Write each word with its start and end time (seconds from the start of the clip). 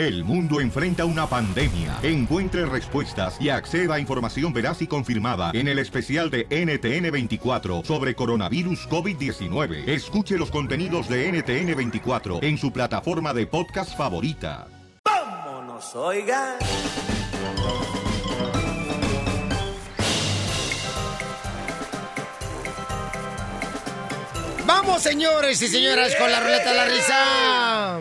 El 0.00 0.24
mundo 0.24 0.62
enfrenta 0.62 1.04
una 1.04 1.26
pandemia. 1.26 1.98
Encuentre 2.02 2.64
respuestas 2.64 3.38
y 3.38 3.50
acceda 3.50 3.96
a 3.96 4.00
información 4.00 4.50
veraz 4.50 4.80
y 4.80 4.86
confirmada 4.86 5.50
en 5.52 5.68
el 5.68 5.78
especial 5.78 6.30
de 6.30 6.48
NTN24 6.48 7.84
sobre 7.84 8.14
coronavirus 8.14 8.88
COVID-19. 8.88 9.86
Escuche 9.86 10.38
los 10.38 10.50
contenidos 10.50 11.06
de 11.06 11.30
NTN24 11.30 12.42
en 12.42 12.56
su 12.56 12.72
plataforma 12.72 13.34
de 13.34 13.46
podcast 13.46 13.94
favorita. 13.94 14.68
¡Vámonos, 15.04 15.94
oiga! 15.94 16.56
Vamos, 24.64 25.02
señores 25.02 25.60
y 25.60 25.68
señoras, 25.68 26.16
con 26.16 26.32
la 26.32 26.40
ruleta 26.40 26.70
de 26.70 26.76
la 26.78 26.84
risa. 26.86 28.00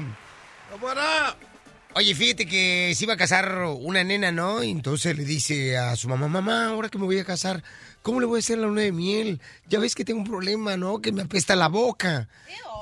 Oye, 1.96 2.14
fíjate 2.14 2.46
que 2.46 2.94
se 2.96 3.06
iba 3.06 3.16
a 3.16 3.18
casar 3.18 3.64
una 3.80 4.04
nena, 4.04 4.32
¿no? 4.32 4.64
Y 4.64 4.70
entonces 4.70 5.18
le 5.18 5.26
dice 5.26 5.76
a 5.78 5.96
su 5.96 6.08
mamá, 6.08 6.28
mamá, 6.28 6.68
ahora 6.68 6.90
que 6.90 7.00
me 7.00 7.06
voy 7.06 7.18
a 7.18 7.26
casar, 7.26 7.64
¿cómo 8.04 8.20
le 8.20 8.28
voy 8.28 8.38
a 8.38 8.42
hacer 8.42 8.60
la 8.60 8.68
luna 8.68 8.82
de 8.82 8.92
miel? 8.92 9.42
Ya 9.68 9.80
ves 9.80 9.96
que 9.96 10.06
tengo 10.06 10.20
un 10.20 10.28
problema, 10.28 10.78
¿no? 10.78 11.02
Que 11.02 11.12
me 11.12 11.24
apesta 11.24 11.56
la 11.56 11.68
boca. 11.68 12.30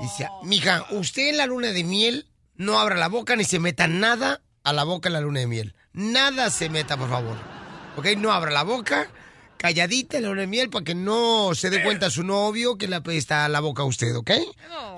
Dice, 0.02 0.28
mija, 0.44 0.86
usted 0.90 1.28
en 1.30 1.38
la 1.38 1.46
luna 1.46 1.68
de 1.68 1.84
miel 1.84 2.26
no 2.56 2.78
abra 2.78 2.96
la 2.96 3.08
boca 3.08 3.34
ni 3.34 3.44
se 3.44 3.58
meta 3.58 3.88
nada 3.88 4.42
a 4.62 4.72
la 4.74 4.84
boca 4.84 5.08
en 5.08 5.14
la 5.14 5.20
luna 5.22 5.40
de 5.40 5.46
miel. 5.46 5.74
Nada 5.94 6.50
se 6.50 6.68
meta, 6.68 6.98
por 6.98 7.08
favor. 7.08 7.36
¿Ok? 7.96 8.08
No 8.18 8.30
abra 8.30 8.50
la 8.50 8.62
boca, 8.62 9.10
calladita 9.56 10.18
en 10.18 10.24
la 10.24 10.28
luna 10.28 10.42
de 10.42 10.46
miel 10.48 10.68
para 10.68 10.84
que 10.84 10.94
no 10.94 11.54
se 11.54 11.70
dé 11.70 11.82
cuenta 11.82 12.10
su 12.10 12.24
novio 12.24 12.76
que 12.76 12.86
le 12.86 12.96
apesta 12.96 13.48
la 13.48 13.60
boca 13.60 13.82
a 13.82 13.86
usted, 13.86 14.14
¿ok? 14.14 14.32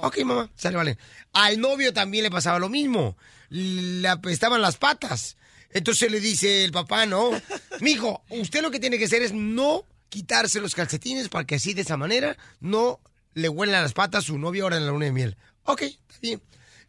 Ok, 0.03 0.19
mamá, 0.25 0.51
sale, 0.57 0.77
vale. 0.77 0.99
Al 1.33 1.61
novio 1.61 1.93
también 1.95 2.25
le 2.25 2.31
pasaba 2.31 2.59
lo 2.59 2.69
mismo. 2.69 3.17
Le 3.51 4.09
apestaban 4.09 4.63
las 4.63 4.77
patas. 4.77 5.37
Entonces 5.73 6.11
le 6.11 6.21
dice 6.21 6.65
el 6.65 6.73
papá, 6.73 7.07
¿no? 7.07 7.31
Mijo, 7.81 8.25
usted 8.31 8.63
lo 8.63 8.71
que 8.71 8.81
tiene 8.81 8.99
que 8.99 9.05
hacer 9.05 9.23
es 9.23 9.33
no 9.33 9.85
quitarse 10.09 10.61
los 10.61 10.75
calcetines 10.75 11.29
para 11.29 11.45
que 11.45 11.57
así 11.57 11.75
de 11.75 11.83
esa 11.83 11.97
manera 11.97 12.37
no 12.61 13.01
le 13.35 13.49
huelan 13.49 13.83
las 13.83 13.93
patas 13.93 14.25
a 14.25 14.27
su 14.27 14.39
novio 14.39 14.65
ahora 14.65 14.77
en 14.77 14.87
la 14.87 14.93
luna 14.93 15.05
de 15.07 15.13
miel. 15.13 15.37
Ok, 15.65 15.83
está 15.83 16.19
bien. 16.21 16.43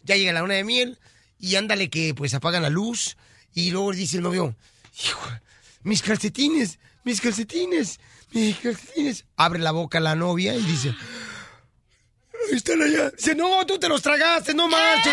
Ya 0.04 0.16
llega 0.16 0.34
la 0.34 0.42
luna 0.42 0.56
de 0.56 0.64
miel 0.64 1.00
y 1.40 1.56
ándale 1.56 1.90
que 1.90 2.14
pues 2.16 2.34
apagan 2.34 2.64
la 2.64 2.70
luz 2.70 3.18
y 3.54 3.72
luego 3.72 3.92
dice 3.92 4.18
el 4.18 4.24
novio, 4.24 4.56
hijo, 5.04 5.22
mis 5.84 6.02
calcetines, 6.02 6.80
mis 7.04 7.22
calcetines, 7.22 8.00
mis 8.32 8.58
calcetines. 8.58 9.26
Abre 9.36 9.60
la 9.60 9.72
boca 9.72 10.00
la 10.00 10.16
novia 10.16 10.56
y 10.56 10.62
dice, 10.62 10.96
están 12.52 12.82
allá. 12.82 13.12
Dice, 13.12 13.36
no, 13.36 13.66
tú 13.66 13.78
te 13.80 13.90
los 13.90 14.02
tragaste, 14.02 14.54
no 14.54 14.68
marches. 14.68 15.12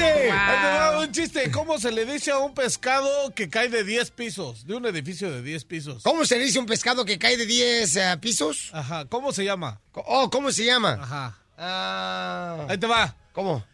¡Chiste! 0.00 0.30
Ahí 0.30 0.56
te 0.60 0.66
va 0.78 1.00
un 1.00 1.12
chiste. 1.12 1.50
¿Cómo 1.50 1.78
se 1.78 1.90
le 1.92 2.06
dice 2.06 2.30
a 2.30 2.38
un 2.38 2.54
pescado 2.54 3.34
que 3.34 3.50
cae 3.50 3.68
de 3.68 3.84
10 3.84 4.10
pisos? 4.12 4.66
De 4.66 4.74
un 4.74 4.86
edificio 4.86 5.30
de 5.30 5.42
10 5.42 5.64
pisos. 5.64 6.02
¿Cómo 6.02 6.24
se 6.24 6.38
le 6.38 6.44
dice 6.44 6.58
a 6.58 6.62
un 6.62 6.66
pescado 6.66 7.04
que 7.04 7.18
cae 7.18 7.36
de 7.36 7.44
10 7.46 7.96
eh, 7.96 8.16
pisos? 8.20 8.70
Ajá. 8.72 9.04
¿Cómo 9.06 9.32
se 9.32 9.44
llama? 9.44 9.80
Oh, 9.92 10.30
¿cómo 10.30 10.50
se 10.52 10.64
llama? 10.64 10.98
Ajá. 11.00 11.36
Ah, 11.58 12.66
Ahí 12.68 12.78
te 12.78 12.86
va. 12.86 13.14
¿Cómo? 13.32 13.64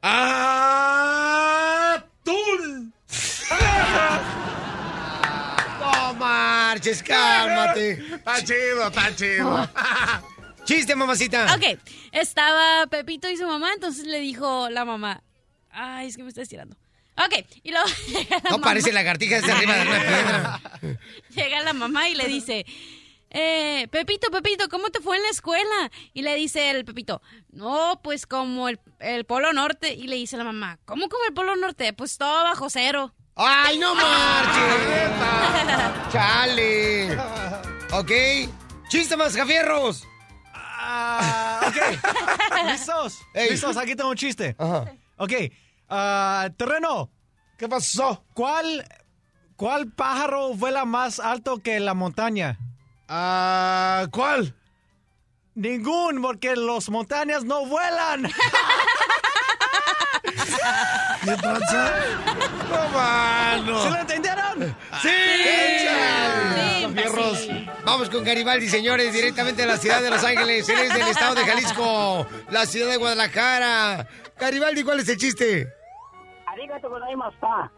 ¡Atún! 0.00 0.54
No 5.80 6.14
marches, 6.14 7.02
cálmate. 7.02 7.92
Está 8.14 8.42
chido, 8.42 8.86
está 8.88 9.14
chido. 9.14 9.68
Chiste, 10.64 10.96
mamacita. 10.96 11.54
Ok, 11.54 11.78
estaba 12.12 12.86
Pepito 12.86 13.28
y 13.28 13.36
su 13.36 13.46
mamá, 13.46 13.72
entonces 13.74 14.06
le 14.06 14.18
dijo 14.20 14.70
la 14.70 14.86
mamá, 14.86 15.22
ay, 15.74 16.08
es 16.08 16.16
que 16.16 16.22
me 16.22 16.28
está 16.28 16.42
estirando. 16.42 16.76
Ok, 17.16 17.46
y 17.62 17.70
luego 17.70 17.86
llega 18.08 18.36
la 18.36 18.50
No 18.50 18.58
mamá. 18.58 18.64
parece 18.64 18.92
lagartija 18.92 19.36
desde 19.36 19.52
arriba 19.52 19.74
de 19.76 19.82
una 19.82 20.00
piedra. 20.00 20.60
Llega 21.30 21.60
la 21.62 21.72
mamá 21.72 22.08
y 22.08 22.14
le 22.16 22.26
dice, 22.26 22.66
eh, 23.30 23.86
Pepito, 23.92 24.30
Pepito, 24.32 24.68
¿cómo 24.68 24.88
te 24.90 25.00
fue 25.00 25.16
en 25.16 25.22
la 25.22 25.28
escuela? 25.28 25.90
Y 26.12 26.22
le 26.22 26.34
dice 26.34 26.70
el 26.70 26.84
Pepito, 26.84 27.22
no, 27.52 28.00
pues 28.02 28.26
como 28.26 28.68
el, 28.68 28.80
el 28.98 29.24
Polo 29.26 29.52
Norte. 29.52 29.92
Y 29.94 30.08
le 30.08 30.16
dice 30.16 30.36
la 30.36 30.42
mamá, 30.44 30.78
¿cómo 30.84 31.08
como 31.08 31.24
el 31.26 31.34
Polo 31.34 31.54
Norte? 31.54 31.92
Pues 31.92 32.18
todo 32.18 32.42
bajo 32.44 32.68
cero. 32.68 33.14
¡Ay, 33.36 33.78
no 33.78 33.94
marches! 33.94 35.10
¡Chale! 36.12 37.16
Ok. 37.92 38.10
¡Chiste 38.88 39.16
más, 39.16 39.36
Jafierros! 39.36 40.04
Ah, 40.52 41.60
ok. 41.68 41.76
¿Listos? 42.70 43.18
¿Listos? 43.34 43.76
Aquí 43.76 43.94
tengo 43.96 44.10
un 44.10 44.16
chiste. 44.16 44.54
Ajá. 44.58 44.92
Ok. 45.16 45.32
Ah, 45.88 46.48
terreno. 46.56 47.10
¿Qué 47.58 47.68
pasó? 47.68 48.24
¿Cuál, 48.34 48.86
¿Cuál 49.56 49.92
pájaro 49.92 50.54
vuela 50.54 50.84
más 50.84 51.20
alto 51.20 51.62
que 51.62 51.80
la 51.80 51.94
montaña? 51.94 52.58
Ah, 53.08 54.06
¿Cuál? 54.10 54.54
Ningún, 55.54 56.20
porque 56.20 56.56
los 56.56 56.90
montañas 56.90 57.44
no 57.44 57.64
vuelan. 57.66 58.24
¿Qué 61.24 61.36
pasa? 61.36 61.94
No, 62.68 62.88
mano. 62.88 63.82
¿Se 63.82 63.90
lo 63.90 63.96
entendieron? 63.96 64.76
¡Sí! 65.00 65.08
Sí, 65.08 65.88
sí. 65.88 67.66
Vamos 67.84 68.10
con 68.10 68.24
Garibaldi, 68.24 68.68
señores, 68.68 69.12
directamente 69.12 69.62
de 69.62 69.68
la 69.68 69.76
ciudad 69.76 70.02
de 70.02 70.10
Los 70.10 70.24
Ángeles. 70.24 70.68
Él 70.68 70.78
es 70.80 70.94
del 70.94 71.08
estado 71.08 71.34
de 71.34 71.44
Jalisco, 71.44 72.26
la 72.50 72.66
ciudad 72.66 72.90
de 72.90 72.96
Guadalajara. 72.96 74.06
Garibaldi, 74.38 74.82
¿cuál 74.82 75.00
es 75.00 75.08
el 75.08 75.16
chiste? 75.16 75.72
Arigato 76.46 76.88
gozaimashita. 76.88 77.70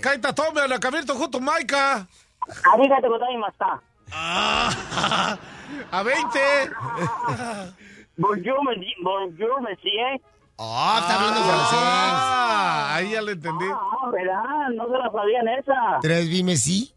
Kaita 0.00 0.32
tome 0.34 0.60
a 0.60 0.68
la 0.68 0.78
cabierto 0.78 1.14
junto 1.14 1.40
Maika. 1.40 2.06
Arigato 2.72 3.08
gozaimashita. 3.08 3.80
Ah, 4.12 5.38
a 5.92 6.02
20. 6.02 6.38
Bonjour, 8.16 8.64
monsieur, 8.64 8.94
bonjour, 9.02 9.60
monsieur. 9.62 10.20
Ah, 10.58 10.98
está 11.00 11.14
hablando 11.14 11.40
francés. 11.44 11.78
Ah, 11.80 12.94
ahí 12.96 13.10
ya 13.12 13.22
le 13.22 13.32
entendí. 13.32 13.66
Ah, 13.72 14.10
¿verdad? 14.10 14.68
No 14.74 14.86
se 14.86 14.98
la 14.98 15.10
sabían 15.12 15.48
esa. 15.48 15.98
¿Tres 16.00 16.28
dime 16.28 16.56
sí? 16.56 16.92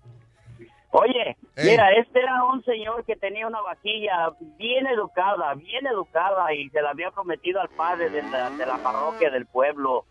Oye, 0.92 1.38
Ey. 1.56 1.72
mira, 1.72 1.90
este 1.94 2.20
era 2.20 2.44
un 2.44 2.64
señor 2.66 3.06
que 3.06 3.16
tenía 3.16 3.48
una 3.48 3.62
vaquilla 3.62 4.34
bien 4.58 4.86
educada, 4.88 5.54
bien 5.54 5.88
educada, 5.88 6.54
y 6.54 6.70
se 6.70 6.82
la 6.82 6.90
había 6.90 7.12
prometido 7.12 7.62
al 7.62 7.70
padre 7.70 8.10
de 8.10 8.22
la, 8.24 8.50
de 8.50 8.66
la 8.66 8.78
parroquia 8.78 9.30
del 9.30 9.46
pueblo. 9.46 10.06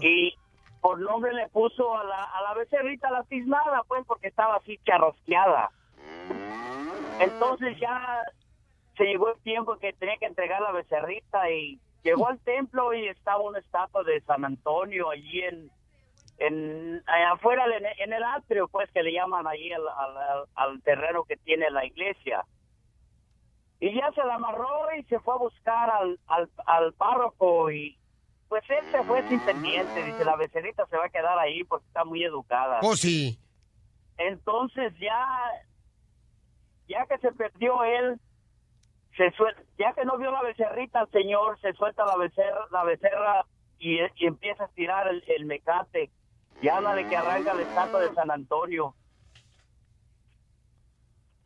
Y 0.00 0.34
por 0.80 0.98
nombre 0.98 1.32
le 1.32 1.48
puso 1.48 1.96
a 1.96 2.02
la, 2.02 2.24
a 2.24 2.42
la 2.42 2.54
becerrita 2.54 3.10
la 3.10 3.22
tiznada, 3.24 3.84
pues, 3.86 4.04
porque 4.06 4.28
estaba 4.28 4.56
así 4.56 4.78
charrosqueada. 4.84 5.70
Entonces 7.20 7.78
ya 7.78 8.22
se 8.96 9.04
llegó 9.04 9.32
el 9.32 9.40
tiempo 9.42 9.76
que 9.76 9.92
tenía 9.92 10.16
que 10.16 10.26
entregar 10.26 10.60
la 10.60 10.72
becerrita 10.72 11.50
y 11.50 11.78
llegó 12.02 12.28
al 12.28 12.40
templo 12.40 12.92
y 12.94 13.06
estaba 13.06 13.42
una 13.42 13.60
estatua 13.60 14.02
de 14.02 14.20
San 14.22 14.44
Antonio 14.44 15.10
allí 15.10 15.40
en, 15.42 15.70
en 16.38 16.96
eh, 16.98 17.24
afuera 17.32 17.64
en, 17.76 17.86
en 17.86 18.12
el 18.12 18.22
atrio, 18.22 18.68
pues 18.68 18.90
que 18.92 19.02
le 19.02 19.12
llaman 19.12 19.46
allí 19.46 19.72
al, 19.72 19.86
al- 19.88 20.46
al 20.54 20.82
terreno 20.82 21.24
que 21.24 21.36
tiene 21.36 21.70
la 21.70 21.84
iglesia. 21.84 22.44
Y 23.80 23.94
ya 23.94 24.10
se 24.12 24.24
la 24.24 24.34
amarró 24.34 24.92
y 24.96 25.04
se 25.04 25.20
fue 25.20 25.34
a 25.34 25.38
buscar 25.38 25.90
al, 25.90 26.18
al, 26.26 26.50
al 26.66 26.92
párroco 26.94 27.70
y 27.70 27.96
pues 28.48 28.64
él 28.70 28.84
se 28.90 29.04
fue 29.04 29.22
sin 29.24 29.40
pendiente. 29.40 30.02
Dice, 30.02 30.24
la 30.24 30.36
becerrita 30.36 30.86
se 30.86 30.96
va 30.96 31.04
a 31.06 31.10
quedar 31.10 31.38
ahí 31.38 31.62
porque 31.64 31.86
está 31.86 32.04
muy 32.04 32.24
educada. 32.24 32.80
Oh, 32.82 32.96
sí. 32.96 33.38
Entonces 34.16 34.92
ya, 34.98 35.24
ya 36.88 37.06
que 37.06 37.18
se 37.18 37.30
perdió 37.32 37.84
él, 37.84 38.18
se 39.16 39.30
suel- 39.32 39.56
ya 39.78 39.92
que 39.92 40.04
no 40.04 40.16
vio 40.18 40.30
la 40.32 40.42
becerrita 40.42 41.00
al 41.00 41.10
señor, 41.10 41.60
se 41.60 41.72
suelta 41.74 42.04
la 42.04 42.16
becerra, 42.16 42.66
la 42.70 42.84
becerra 42.84 43.44
y, 43.78 43.98
y 44.16 44.26
empieza 44.26 44.64
a 44.64 44.68
tirar 44.68 45.06
el, 45.08 45.22
el 45.28 45.44
mecate. 45.44 46.10
Y 46.60 46.68
ándale 46.68 47.08
que 47.08 47.16
arranca 47.16 47.54
la 47.54 47.62
estatua 47.62 48.00
de 48.00 48.14
San 48.14 48.30
Antonio. 48.30 48.94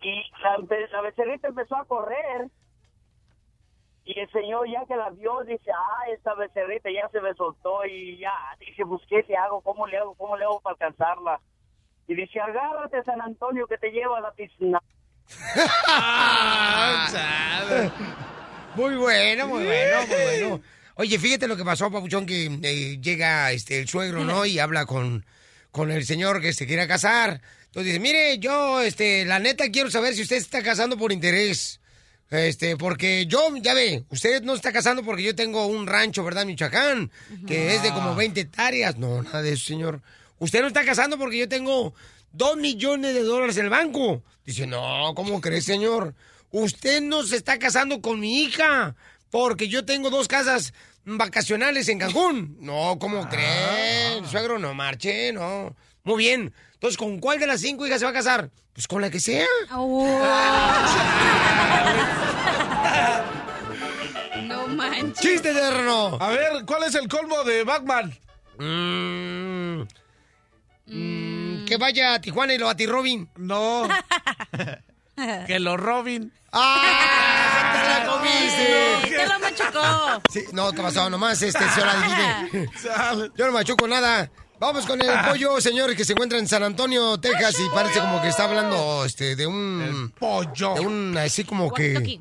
Y 0.00 0.22
la, 0.42 0.58
la 0.90 1.00
becerrita 1.02 1.48
empezó 1.48 1.76
a 1.76 1.84
correr. 1.84 2.48
Y 4.04 4.18
el 4.18 4.28
señor 4.32 4.68
ya 4.68 4.84
que 4.86 4.96
la 4.96 5.10
vio 5.10 5.44
dice, 5.44 5.70
ah, 5.70 6.10
esta 6.12 6.34
becerrita 6.34 6.90
ya 6.90 7.08
se 7.10 7.20
me 7.20 7.32
soltó 7.34 7.86
y 7.86 8.18
ya, 8.18 8.32
dice, 8.58 8.82
busqué 8.82 9.22
qué 9.22 9.36
hago, 9.36 9.60
cómo 9.60 9.86
le 9.86 9.98
hago, 9.98 10.14
cómo 10.14 10.36
le 10.36 10.44
hago 10.44 10.60
para 10.60 10.74
alcanzarla. 10.74 11.40
Y 12.08 12.14
dice, 12.14 12.40
agárrate 12.40 13.04
San 13.04 13.20
Antonio 13.20 13.68
que 13.68 13.78
te 13.78 13.92
lleva 13.92 14.18
a 14.18 14.22
la 14.22 14.32
piscina. 14.32 14.82
Muy 18.74 18.96
bueno, 18.96 19.48
muy 19.48 19.66
bueno, 19.66 20.06
muy 20.06 20.40
bueno. 20.40 20.60
Oye, 20.96 21.18
fíjate 21.18 21.48
lo 21.48 21.56
que 21.56 21.64
pasó, 21.64 21.90
Papuchón, 21.90 22.26
que 22.26 22.46
eh, 22.62 22.98
llega 23.00 23.50
este 23.52 23.80
el 23.80 23.88
suegro, 23.88 24.24
¿no? 24.24 24.44
Y 24.44 24.58
habla 24.58 24.84
con, 24.84 25.24
con 25.70 25.90
el 25.90 26.04
señor 26.04 26.40
que 26.40 26.52
se 26.52 26.66
quiere 26.66 26.86
casar. 26.86 27.40
Entonces 27.66 27.92
dice, 27.92 28.00
mire, 28.00 28.38
yo, 28.38 28.82
este, 28.82 29.24
la 29.24 29.38
neta 29.38 29.70
quiero 29.70 29.90
saber 29.90 30.14
si 30.14 30.22
usted 30.22 30.36
se 30.36 30.42
está 30.42 30.62
casando 30.62 30.98
por 30.98 31.12
interés. 31.12 31.80
Este, 32.30 32.76
porque 32.76 33.26
yo, 33.26 33.54
ya 33.56 33.74
ve, 33.74 34.04
usted 34.08 34.42
no 34.42 34.54
está 34.54 34.72
casando 34.72 35.02
porque 35.02 35.22
yo 35.22 35.34
tengo 35.34 35.66
un 35.66 35.86
rancho, 35.86 36.24
¿verdad, 36.24 36.46
Michoacán? 36.46 37.10
Que 37.46 37.74
es 37.74 37.82
de 37.82 37.90
como 37.92 38.14
20 38.14 38.40
hectáreas. 38.40 38.96
No, 38.96 39.22
nada 39.22 39.42
de 39.42 39.52
eso, 39.52 39.66
señor. 39.66 40.02
Usted 40.38 40.60
no 40.60 40.66
está 40.66 40.84
casando 40.84 41.18
porque 41.18 41.38
yo 41.38 41.48
tengo 41.48 41.94
dos 42.32 42.56
millones 42.56 43.14
de 43.14 43.22
dólares 43.22 43.56
en 43.58 43.64
el 43.64 43.70
banco. 43.70 44.22
Dice, 44.44 44.66
no, 44.66 45.12
¿cómo 45.14 45.40
cree, 45.40 45.60
señor? 45.60 46.14
Usted 46.50 47.00
no 47.00 47.22
se 47.22 47.36
está 47.36 47.58
casando 47.58 48.00
con 48.00 48.20
mi 48.20 48.42
hija 48.42 48.94
porque 49.32 49.66
yo 49.66 49.84
tengo 49.86 50.10
dos 50.10 50.28
casas 50.28 50.74
vacacionales 51.06 51.88
en 51.88 51.98
Cancún. 51.98 52.58
No, 52.60 52.98
¿cómo 53.00 53.26
cree? 53.30 54.22
Suegro, 54.30 54.58
no 54.58 54.74
marche, 54.74 55.32
no. 55.32 55.74
Muy 56.04 56.18
bien. 56.18 56.52
Entonces, 56.74 56.98
¿con 56.98 57.18
cuál 57.18 57.40
de 57.40 57.46
las 57.46 57.62
cinco 57.62 57.86
hijas 57.86 57.98
se 57.98 58.04
va 58.04 58.10
a 58.10 58.14
casar? 58.14 58.50
Pues 58.74 58.86
con 58.86 59.00
la 59.00 59.10
que 59.10 59.20
sea. 59.20 59.46
No 64.42 64.68
manches. 64.68 65.20
¡Chiste, 65.20 65.54
terreno! 65.54 66.18
A 66.20 66.28
ver, 66.28 66.64
¿cuál 66.66 66.82
es 66.84 66.94
el 66.94 67.08
colmo 67.08 67.42
de 67.42 67.64
Batman? 67.64 68.14
Mm, 68.58 69.82
mm, 70.88 71.64
que 71.64 71.76
vaya 71.78 72.14
a 72.14 72.20
Tijuana 72.20 72.52
y 72.52 72.58
lo 72.58 72.68
a 72.68 72.76
ti, 72.76 72.84
Robin. 72.86 73.30
No. 73.36 73.88
que 75.46 75.58
lo 75.60 75.76
Robin. 75.76 76.32
¡Ah! 76.52 77.72
¡Te 77.72 77.88
la 77.88 78.12
comiste! 78.12 79.16
Te 79.16 79.26
lo 79.26 79.38
machucó. 79.38 80.22
Sí, 80.30 80.44
no, 80.52 80.72
¿qué 80.72 80.82
pasó? 80.82 81.08
Nomás 81.08 81.40
este, 81.42 81.68
se 81.68 81.80
la 81.80 81.94
divide. 81.96 82.68
Yo 83.36 83.46
no 83.46 83.52
machuco 83.52 83.88
nada. 83.88 84.30
Vamos 84.58 84.86
con 84.86 85.00
el 85.02 85.10
pollo, 85.28 85.60
señor, 85.60 85.96
que 85.96 86.04
se 86.04 86.12
encuentra 86.12 86.38
en 86.38 86.46
San 86.46 86.62
Antonio, 86.62 87.18
Texas, 87.18 87.56
y 87.58 87.68
parece 87.74 87.98
como 87.98 88.22
que 88.22 88.28
está 88.28 88.44
hablando 88.44 89.04
este, 89.04 89.34
de 89.34 89.44
un... 89.44 90.14
pollo. 90.16 90.74
De 90.74 90.80
un, 90.80 91.16
así 91.18 91.42
como 91.42 91.72
que... 91.72 92.20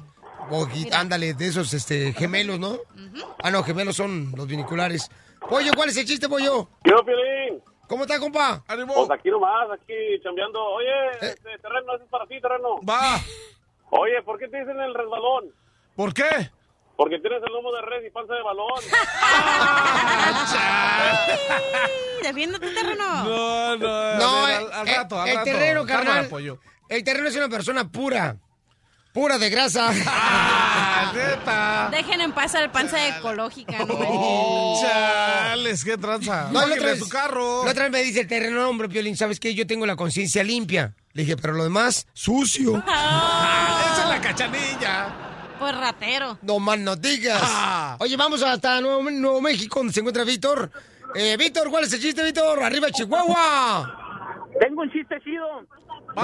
Ándale, 0.91 1.35
de 1.35 1.47
esos 1.47 1.71
este, 1.75 2.13
gemelos, 2.13 2.59
¿no? 2.59 2.79
Ah, 3.43 3.51
no, 3.51 3.63
gemelos 3.63 3.95
son 3.95 4.33
los 4.35 4.47
viniculares. 4.47 5.07
Pollo, 5.47 5.71
¿cuál 5.75 5.89
es 5.89 5.97
el 5.97 6.05
chiste, 6.05 6.27
pollo? 6.27 6.67
Yo, 6.83 7.05
Piolín. 7.05 7.61
¿Cómo 7.91 8.03
está, 8.03 8.17
compa? 8.21 8.63
¡Ánimo! 8.69 8.93
Pues 8.93 9.11
aquí 9.11 9.29
nomás, 9.29 9.69
aquí 9.69 9.93
chambeando. 10.23 10.63
Oye, 10.63 10.87
Eh. 10.87 11.17
este 11.33 11.57
terreno, 11.57 11.93
eso 11.93 12.05
es 12.05 12.09
para 12.09 12.25
ti, 12.25 12.39
terreno. 12.39 12.79
Va. 12.89 13.19
Oye, 13.89 14.21
¿por 14.23 14.39
qué 14.39 14.47
te 14.47 14.59
dicen 14.61 14.79
el 14.79 14.93
resbalón? 14.93 15.53
¿Por 15.97 16.13
qué? 16.13 16.49
Porque 16.95 17.19
tienes 17.19 17.43
el 17.45 17.51
lomo 17.51 17.69
de 17.73 17.81
res 17.81 18.05
y 18.07 18.09
panza 18.09 18.33
de 18.33 18.43
balón. 18.43 18.79
Sí, 20.47 20.57
Defiéndete, 22.27 22.71
terreno. 22.71 23.23
No, 23.25 23.75
no. 23.77 23.87
a 23.89 24.15
No, 24.15 24.43
ver, 24.45 24.51
eh, 24.51 24.55
al, 24.55 24.71
al 24.73 24.87
eh, 24.87 24.95
rato, 24.95 25.19
al 25.19 25.27
el 25.27 25.35
rato. 25.35 25.45
terreno, 25.51 25.85
carnal. 25.85 26.29
El 26.87 27.03
terreno 27.03 27.27
es 27.27 27.35
una 27.35 27.49
persona 27.49 27.89
pura. 27.89 28.37
Pura 29.13 29.37
de 29.37 29.49
grasa. 29.49 29.89
¡Ah, 30.07 31.11
neta! 31.13 31.89
Dejen 31.91 32.21
en 32.21 32.31
paz 32.31 32.55
al 32.55 32.71
panza 32.71 33.07
ecológica, 33.09 33.79
no. 33.79 33.95
Oh, 33.97 34.81
chales, 34.81 35.83
qué 35.83 35.97
tranza. 35.97 36.49
No, 36.51 36.65
la 36.65 36.75
otra, 36.75 36.91
vez, 36.91 36.99
tu 36.99 37.09
carro. 37.09 37.65
la 37.65 37.71
otra 37.71 37.83
vez 37.83 37.91
me 37.91 38.03
dice 38.03 38.21
el 38.21 38.27
terreno, 38.27 38.69
hombre, 38.69 38.87
Piolín, 38.87 39.17
¿sabes 39.17 39.39
qué? 39.39 39.53
Yo 39.53 39.67
tengo 39.67 39.85
la 39.85 39.95
conciencia 39.97 40.43
limpia. 40.43 40.93
Le 41.13 41.23
dije, 41.23 41.35
pero 41.35 41.53
lo 41.53 41.63
demás, 41.63 42.07
sucio. 42.13 42.81
Ah, 42.87 43.91
esa 43.93 44.03
es 44.03 44.09
la 44.09 44.21
cachanilla. 44.21 45.15
Pues 45.59 45.75
ratero. 45.75 46.39
No 46.41 46.59
más 46.59 46.79
no 46.79 46.95
digas. 46.95 47.41
Ah. 47.43 47.95
Oye, 47.99 48.15
vamos 48.15 48.41
hasta 48.41 48.79
Nuevo, 48.81 49.11
Nuevo 49.11 49.41
México, 49.41 49.79
donde 49.79 49.93
se 49.93 49.99
encuentra 49.99 50.23
Víctor. 50.23 50.71
Eh, 51.13 51.35
Víctor, 51.37 51.69
¿cuál 51.69 51.83
es 51.83 51.93
el 51.93 52.01
chiste, 52.01 52.23
Víctor? 52.23 52.63
¡Arriba, 52.63 52.89
Chihuahua! 52.89 54.00
Tengo 54.59 54.81
un 54.81 54.91
chiste 54.91 55.19
chido. 55.21 55.65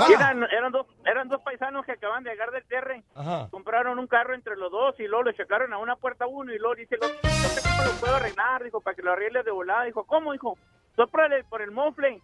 Eran, 0.09 0.43
eran, 0.51 0.71
dos, 0.71 0.85
eran 1.05 1.27
dos 1.29 1.41
paisanos 1.41 1.85
que 1.85 1.93
acaban 1.93 2.23
de 2.23 2.31
llegar 2.31 2.51
del 2.51 2.65
terre. 2.65 3.03
Ajá. 3.15 3.47
Compraron 3.49 3.99
un 3.99 4.07
carro 4.07 4.33
entre 4.33 4.55
los 4.55 4.71
dos 4.71 4.99
y 4.99 5.07
luego 5.07 5.23
le 5.23 5.35
checaron 5.35 5.73
a 5.73 5.77
una 5.77 5.95
puerta 5.95 6.25
a 6.25 6.27
uno 6.27 6.53
y 6.53 6.59
luego 6.59 6.75
dice, 6.75 6.97
sé 6.97 7.61
cómo 7.61 7.83
lo 7.85 7.99
puedo 7.99 8.15
arreglar, 8.15 8.63
dijo, 8.63 8.81
para 8.81 8.95
que 8.95 9.01
lo 9.01 9.13
arregle 9.13 9.43
de 9.43 9.51
volada. 9.51 9.83
Dijo, 9.83 10.03
¿cómo? 10.05 10.33
Dijo, 10.33 10.57
soprale 10.95 11.43
por 11.45 11.61
el 11.61 11.71
mofle. 11.71 12.21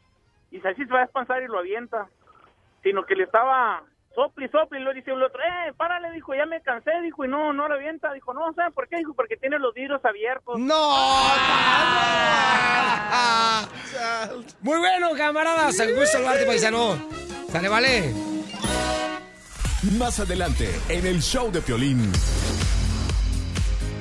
Y 0.52 0.58
así 0.68 0.86
se 0.86 0.94
va 0.94 1.02
a 1.02 1.06
espansar 1.06 1.42
y 1.42 1.48
lo 1.48 1.60
avienta. 1.60 2.08
Sino 2.84 3.06
que 3.06 3.16
le 3.16 3.24
estaba 3.24 3.84
sopli, 4.16 4.48
sopli, 4.50 4.80
y 4.80 4.82
luego 4.82 4.96
dice 4.96 5.12
el 5.12 5.24
otro, 5.24 5.40
eh, 5.42 5.74
párale, 5.76 6.12
dijo, 6.12 6.34
ya 6.34 6.46
me 6.46 6.62
cansé, 6.62 6.92
dijo, 7.04 7.26
y 7.26 7.28
no, 7.28 7.54
no 7.54 7.68
lo 7.68 7.76
avienta. 7.76 8.14
Dijo, 8.14 8.34
no, 8.34 8.54
¿saben 8.54 8.74
por 8.74 8.88
qué? 8.88 8.98
Dijo, 8.98 9.14
porque 9.14 9.38
tiene 9.38 9.60
los 9.60 9.74
vidrios 9.74 10.04
abiertos. 10.04 10.60
¡No! 10.60 10.74
Muy 14.62 14.80
bueno, 14.80 15.12
camaradas. 15.16 15.80
Al 15.80 15.94
gusto 15.94 16.18
saludarte, 16.18 16.46
paisano. 16.46 16.98
Sale, 17.52 17.70
vale. 17.70 18.14
Más 19.98 20.20
adelante, 20.20 20.70
en 20.90 21.06
el 21.06 21.22
show 21.22 21.52
de 21.52 21.62
Piolín. 21.62 22.12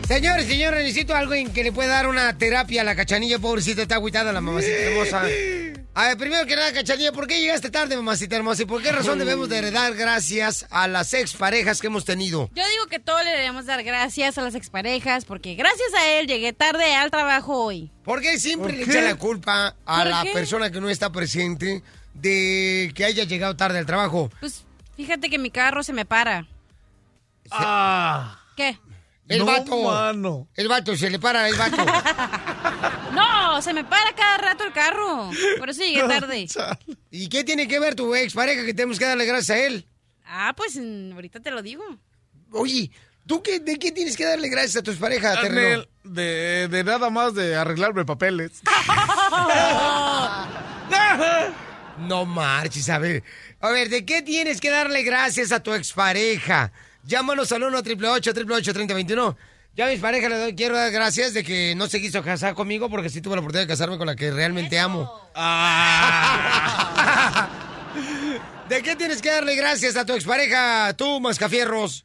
Señores, 0.07 0.47
señores, 0.47 0.81
necesito 0.81 1.15
algo 1.15 1.35
en 1.35 1.53
que 1.53 1.65
le 1.65 1.73
pueda 1.73 1.95
dar 1.95 2.07
una 2.07 2.37
terapia 2.37 2.83
a 2.83 2.85
la 2.85 2.95
cachanilla. 2.95 3.39
Pobrecita, 3.39 3.83
está 3.83 3.97
agüitada 3.97 4.33
la 4.33 4.41
mamacita 4.41 4.77
hermosa. 4.77 5.23
A 5.95 6.09
ver, 6.09 6.17
primero 6.17 6.47
que 6.47 6.57
nada, 6.57 6.73
cachanilla, 6.73 7.13
¿por 7.13 7.27
qué 7.27 7.39
llegaste 7.39 7.69
tarde, 7.71 7.97
mamacita 7.97 8.35
hermosa? 8.37 8.63
¿Y 8.63 8.65
por 8.65 8.83
qué 8.83 8.91
razón 8.93 9.19
debemos 9.19 9.51
de 9.51 9.71
dar 9.71 9.93
gracias 9.95 10.67
a 10.71 10.89
las 10.89 11.13
exparejas 11.13 11.83
que 11.83 11.89
hemos 11.89 12.07
tenido? 12.07 12.49
Yo 12.55 12.67
digo 12.67 12.87
que 12.87 12.99
todos 12.99 13.23
le 13.25 13.31
debemos 13.31 13.67
dar 13.67 13.83
gracias 13.85 14.39
a 14.39 14.43
las 14.43 14.55
exparejas 14.55 15.27
porque 15.27 15.55
gracias 15.55 15.93
a 15.95 16.07
él 16.13 16.27
llegué 16.27 16.55
tarde 16.55 16.95
al 16.95 17.11
trabajo 17.11 17.65
hoy. 17.65 17.91
¿Por 18.05 18.23
qué 18.23 18.39
siempre 18.39 18.73
¿Por 18.73 18.87
le 18.87 18.91
echa 18.91 19.03
la 19.03 19.17
culpa 19.17 19.77
a 19.85 19.99
¿Por 19.99 20.07
la 20.11 20.23
qué? 20.23 20.33
persona 20.33 20.71
que 20.71 20.81
no 20.81 20.89
está 20.89 21.13
presente 21.13 21.83
de 22.15 22.91
que 22.95 23.05
haya 23.05 23.25
llegado 23.25 23.55
tarde 23.55 23.79
al 23.79 23.85
trabajo? 23.87 24.31
Pues 24.41 24.65
fíjate 24.97 25.29
que 25.29 25.39
mi 25.39 25.51
carro 25.51 25.83
se 25.83 25.93
me 25.93 26.07
para. 26.07 26.47
Ah. 27.51 28.39
¿Qué? 28.57 28.79
El 29.29 29.41
No, 29.41 29.45
vato. 29.47 29.83
mano. 29.83 30.49
El 30.55 30.69
vato, 30.69 30.97
se 30.97 31.11
le 31.11 31.19
para 31.19 31.47
el 31.49 31.55
vato. 31.57 31.77
No, 33.53 33.61
se 33.61 33.75
me 33.75 33.85
para 33.85 34.15
cada 34.15 34.39
rato 34.39 34.65
el 34.65 34.73
carro. 34.73 35.31
Por 35.59 35.69
eso 35.69 35.83
llegué 35.83 36.03
tarde. 36.09 36.47
¿Y 37.11 37.29
qué 37.29 37.45
tiene 37.45 37.69
que 37.69 37.79
ver 37.79 37.95
tu 37.95 38.15
expareja 38.15 38.65
que 38.65 38.73
tenemos 38.73 38.99
que 38.99 39.05
darle 39.05 39.27
gracias 39.27 39.51
a 39.59 39.61
él? 39.61 39.87
Ah, 40.25 40.55
pues 40.57 40.79
ahorita 40.79 41.39
te 41.41 41.51
lo 41.51 41.61
digo. 41.61 41.85
Oye, 42.53 42.91
¿tú 43.27 43.43
qué, 43.43 43.61
de 43.61 43.79
qué 43.79 43.93
tienes 43.93 44.17
que 44.17 44.25
darle 44.25 44.49
gracias 44.49 44.77
a 44.77 44.83
tu 44.83 44.91
expareja, 44.91 45.39
terreno? 45.39 45.85
De, 46.03 46.67
de 46.69 46.83
nada 46.83 47.11
más 47.11 47.35
de 47.35 47.55
arreglarme 47.55 48.07
papeles. 48.07 48.63
No 51.99 52.25
marches, 52.25 52.89
a 52.89 52.99
ver. 52.99 53.23
A 53.61 53.71
ver, 53.71 53.91
¿de 53.91 54.05
qué 54.05 54.23
tienes 54.23 54.61
que 54.61 54.71
darle 54.71 55.03
gracias 55.03 55.53
a 55.53 55.63
tu 55.63 55.75
expareja? 55.75 56.73
Llámanos 57.05 57.53
al 57.53 57.63
1 57.63 57.79
888 57.79 58.73
3021 58.73 59.37
Ya 59.75 59.87
a 59.87 59.91
mi 59.91 59.97
pareja 59.97 60.29
le 60.29 60.37
doy, 60.37 60.55
quiero 60.55 60.77
dar 60.77 60.93
gracias 60.93 61.33
de 61.33 61.43
que 61.43 61.75
no 61.75 61.89
se 61.89 61.99
quiso 62.01 62.23
casar 62.23 62.55
conmigo 62.55 62.91
porque 62.91 63.09
sí 63.09 63.23
tuve 63.23 63.37
la 63.37 63.41
oportunidad 63.41 63.65
de 63.67 63.73
casarme 63.73 63.97
con 63.97 64.07
la 64.07 64.15
que 64.17 64.31
realmente 64.31 64.79
amo. 64.79 65.11
Ah. 65.35 67.49
¿De 68.69 68.83
qué 68.83 68.97
tienes 68.97 69.23
que 69.23 69.31
darle 69.31 69.57
gracias 69.57 69.97
a 69.97 70.05
tu 70.05 70.13
expareja, 70.13 70.93
tú, 70.95 71.21
Mascafierros? 71.21 72.05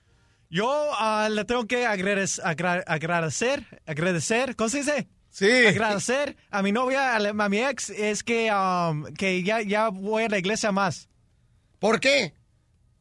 Yo 0.50 0.91
ah, 0.98 1.27
le 1.30 1.44
tengo 1.44 1.68
que 1.68 1.86
agradecer, 1.86 2.41
agradecer, 2.46 3.65
agradecer, 3.86 4.56
¿cómo 4.56 4.70
se 4.70 4.77
dice? 4.77 5.10
Sí. 5.30 5.50
Agradecer 5.68 6.38
a 6.50 6.63
mi 6.63 6.72
novia, 6.72 7.15
a, 7.15 7.20
la- 7.20 7.44
a 7.44 7.50
mi 7.50 7.60
ex, 7.60 7.89
es 7.89 8.24
que, 8.24 8.50
um, 8.51 9.03
que 9.13 9.44
ya, 9.44 9.62
ya 9.62 9.89
voy 9.89 10.24
a 10.24 10.30
la 10.30 10.38
iglesia 10.38 10.72
más. 10.72 11.10
¿Por 11.80 12.00
qué? 12.00 12.34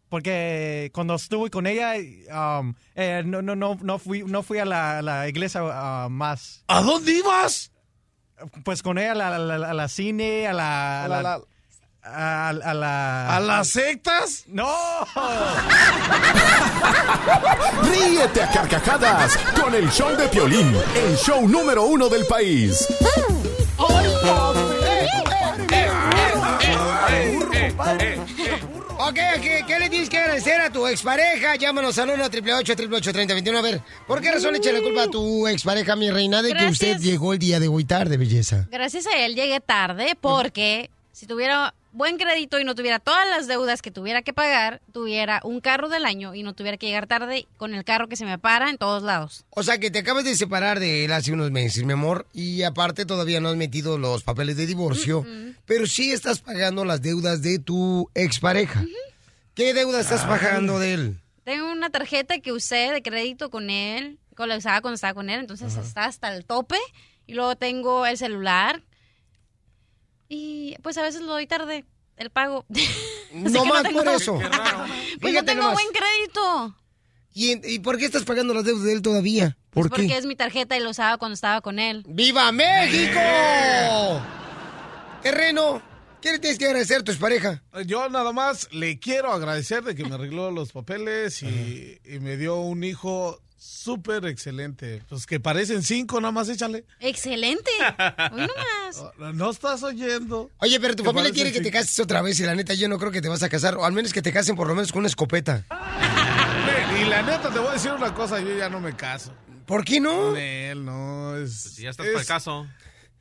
Porque 0.08 0.90
cuando 0.94 1.14
estuve 1.16 1.50
con 1.50 1.66
ella, 1.66 1.94
um, 2.60 2.74
eh, 2.94 3.22
no, 3.24 3.42
no, 3.42 3.56
no, 3.56 3.76
no, 3.82 3.98
fui, 3.98 4.22
no 4.22 4.42
fui 4.42 4.58
a 4.58 4.64
la, 4.64 5.02
la 5.02 5.28
iglesia 5.28 5.60
ah, 5.64 6.08
más. 6.10 6.62
¿A 6.68 6.80
dónde 6.80 7.12
ibas? 7.12 7.72
Pues 8.64 8.82
con 8.82 8.98
ella 8.98 9.12
a 9.12 9.14
la, 9.14 9.34
a 9.36 9.38
la- 9.38 9.74
la 9.74 9.88
cine, 9.88 10.46
a 10.46 10.52
la... 10.52 11.04
A 11.04 11.08
La- 11.08 11.22
la, 11.22 11.38
la- 11.38 11.40
a, 12.08 12.48
a 12.50 12.74
la... 12.74 13.36
¿A 13.36 13.40
las 13.40 13.66
sectas? 13.68 14.44
¡No! 14.46 14.72
Ríete 17.82 18.42
a 18.42 18.50
carcajadas 18.52 19.36
con 19.60 19.74
el 19.74 19.90
show 19.90 20.14
de 20.16 20.28
Piolín, 20.28 20.76
el 20.94 21.16
show 21.16 21.48
número 21.48 21.82
uno 21.84 22.08
del 22.08 22.24
país. 22.26 22.86
Ok, 28.98 29.18
¿qué, 29.42 29.62
qué 29.66 29.78
le 29.78 29.90
tienes 29.90 30.08
que 30.08 30.16
agradecer 30.18 30.58
a 30.60 30.70
tu 30.70 30.86
expareja? 30.86 31.56
Llámanos 31.56 31.98
al 31.98 32.10
1 32.10 32.24
888 32.24 33.12
3021 33.12 33.58
A 33.58 33.62
ver, 33.62 33.82
¿por 34.06 34.22
qué 34.22 34.32
razón 34.32 34.52
le 34.52 34.58
echa 34.58 34.72
la 34.72 34.80
culpa 34.80 35.02
a 35.02 35.08
tu 35.08 35.46
expareja, 35.46 35.94
mi 35.96 36.10
reina, 36.10 36.42
de 36.42 36.54
que 36.54 36.66
usted 36.66 36.98
llegó 36.98 37.34
el 37.34 37.38
día 37.38 37.60
de 37.60 37.68
hoy 37.68 37.84
tarde, 37.84 38.16
belleza? 38.16 38.66
Gracias 38.70 39.06
a 39.06 39.24
él 39.24 39.34
llegué 39.34 39.60
tarde 39.60 40.16
porque 40.18 40.90
si 41.12 41.26
tuviera 41.26 41.74
buen 41.96 42.18
crédito 42.18 42.60
y 42.60 42.64
no 42.64 42.74
tuviera 42.74 42.98
todas 42.98 43.26
las 43.30 43.46
deudas 43.46 43.80
que 43.80 43.90
tuviera 43.90 44.20
que 44.20 44.34
pagar, 44.34 44.82
tuviera 44.92 45.40
un 45.44 45.62
carro 45.62 45.88
del 45.88 46.04
año 46.04 46.34
y 46.34 46.42
no 46.42 46.52
tuviera 46.52 46.76
que 46.76 46.86
llegar 46.86 47.06
tarde 47.06 47.46
con 47.56 47.74
el 47.74 47.84
carro 47.84 48.06
que 48.06 48.16
se 48.16 48.26
me 48.26 48.38
para 48.38 48.68
en 48.68 48.76
todos 48.76 49.02
lados. 49.02 49.46
O 49.48 49.62
sea, 49.62 49.78
que 49.78 49.90
te 49.90 50.00
acabas 50.00 50.24
de 50.24 50.36
separar 50.36 50.78
de 50.78 51.06
él 51.06 51.12
hace 51.12 51.32
unos 51.32 51.50
meses, 51.50 51.84
mi 51.84 51.94
amor, 51.94 52.26
y 52.34 52.64
aparte 52.64 53.06
todavía 53.06 53.40
no 53.40 53.48
has 53.48 53.56
metido 53.56 53.96
los 53.96 54.22
papeles 54.24 54.58
de 54.58 54.66
divorcio, 54.66 55.24
pero 55.64 55.86
sí 55.86 56.12
estás 56.12 56.40
pagando 56.40 56.84
las 56.84 57.00
deudas 57.00 57.40
de 57.40 57.58
tu 57.58 58.10
expareja. 58.14 58.84
¿Qué 59.54 59.72
deuda 59.72 60.00
estás 60.00 60.22
pagando 60.26 60.78
de 60.78 60.92
él? 60.92 61.16
Tengo 61.44 61.72
una 61.72 61.88
tarjeta 61.88 62.40
que 62.40 62.52
usé 62.52 62.92
de 62.92 63.02
crédito 63.02 63.50
con 63.50 63.70
él, 63.70 64.18
con 64.34 64.50
la 64.50 64.58
usaba 64.58 64.82
cuando 64.82 64.96
estaba 64.96 65.14
con 65.14 65.30
él, 65.30 65.40
entonces 65.40 65.74
está 65.76 66.04
hasta 66.04 66.36
el 66.36 66.44
tope. 66.44 66.76
Y 67.26 67.32
luego 67.32 67.56
tengo 67.56 68.04
el 68.04 68.18
celular. 68.18 68.82
Y 70.28 70.76
pues 70.82 70.96
a 70.98 71.02
veces 71.02 71.20
lo 71.22 71.28
doy 71.32 71.46
tarde, 71.46 71.84
el 72.16 72.30
pago. 72.30 72.64
No 73.32 73.64
más 73.66 73.82
tengo- 73.82 74.02
por 74.04 74.08
eso. 74.14 74.38
Pues 75.20 75.34
no 75.34 75.44
tengo 75.44 75.62
nomás. 75.62 75.74
buen 75.74 75.86
crédito. 75.92 76.76
¿Y, 77.34 77.74
y 77.74 77.78
por 77.80 77.98
qué 77.98 78.06
estás 78.06 78.24
pagando 78.24 78.54
las 78.54 78.64
deudas 78.64 78.84
de 78.84 78.92
él 78.92 79.02
todavía? 79.02 79.56
¿Por 79.70 79.88
Porque 79.90 80.06
qué? 80.06 80.16
es 80.16 80.24
mi 80.26 80.36
tarjeta 80.36 80.76
y 80.76 80.80
lo 80.80 80.90
usaba 80.90 81.18
cuando 81.18 81.34
estaba 81.34 81.60
con 81.60 81.78
él. 81.78 82.02
¡Viva 82.08 82.50
México! 82.52 83.20
Terreno, 85.22 85.82
¿qué 86.20 86.32
le 86.32 86.38
tienes 86.38 86.58
que 86.58 86.66
agradecer 86.66 87.00
a 87.00 87.04
tu 87.04 87.14
pareja? 87.16 87.62
Yo 87.84 88.08
nada 88.08 88.32
más 88.32 88.72
le 88.72 88.98
quiero 88.98 89.32
agradecer 89.32 89.82
de 89.84 89.94
que 89.94 90.04
me 90.04 90.14
arregló 90.14 90.50
los 90.50 90.72
papeles 90.72 91.42
y, 91.42 91.98
y 92.04 92.20
me 92.20 92.36
dio 92.36 92.56
un 92.56 92.84
hijo 92.84 93.40
súper 93.56 94.24
excelente. 94.26 95.02
Pues 95.08 95.26
que 95.26 95.40
parecen 95.40 95.82
cinco, 95.82 96.20
nada 96.20 96.32
más 96.32 96.48
échale. 96.48 96.84
Excelente. 97.00 97.70
Hoy 98.32 98.40
nomás. 98.46 99.04
No, 99.18 99.32
no 99.32 99.50
estás 99.50 99.82
oyendo. 99.82 100.50
Oye, 100.58 100.78
pero 100.80 100.94
tu 100.96 101.04
familia 101.04 101.30
quiere 101.32 101.52
que 101.52 101.60
te 101.60 101.70
cases 101.70 101.98
otra 102.00 102.22
vez 102.22 102.38
y 102.40 102.44
la 102.44 102.54
neta 102.54 102.74
yo 102.74 102.88
no 102.88 102.98
creo 102.98 103.10
que 103.10 103.22
te 103.22 103.28
vas 103.28 103.42
a 103.42 103.48
casar, 103.48 103.76
o 103.76 103.84
al 103.84 103.92
menos 103.92 104.12
que 104.12 104.22
te 104.22 104.32
casen 104.32 104.56
por 104.56 104.66
lo 104.68 104.74
menos 104.74 104.92
con 104.92 105.00
una 105.00 105.08
escopeta. 105.08 105.64
Y 106.98 107.04
la 107.04 107.20
neta, 107.22 107.50
te 107.52 107.58
voy 107.58 107.68
a 107.68 107.72
decir 107.72 107.92
una 107.92 108.14
cosa, 108.14 108.40
yo 108.40 108.56
ya 108.56 108.70
no 108.70 108.80
me 108.80 108.96
caso. 108.96 109.30
¿Por 109.66 109.84
qué 109.84 110.00
no? 110.00 110.28
Con 110.30 110.36
él, 110.38 110.82
no, 110.84 111.36
es... 111.36 111.76
Ya 111.76 111.90
estás 111.90 112.06
es- 112.06 112.12
para 112.12 112.22
el 112.22 112.26
caso. 112.26 112.66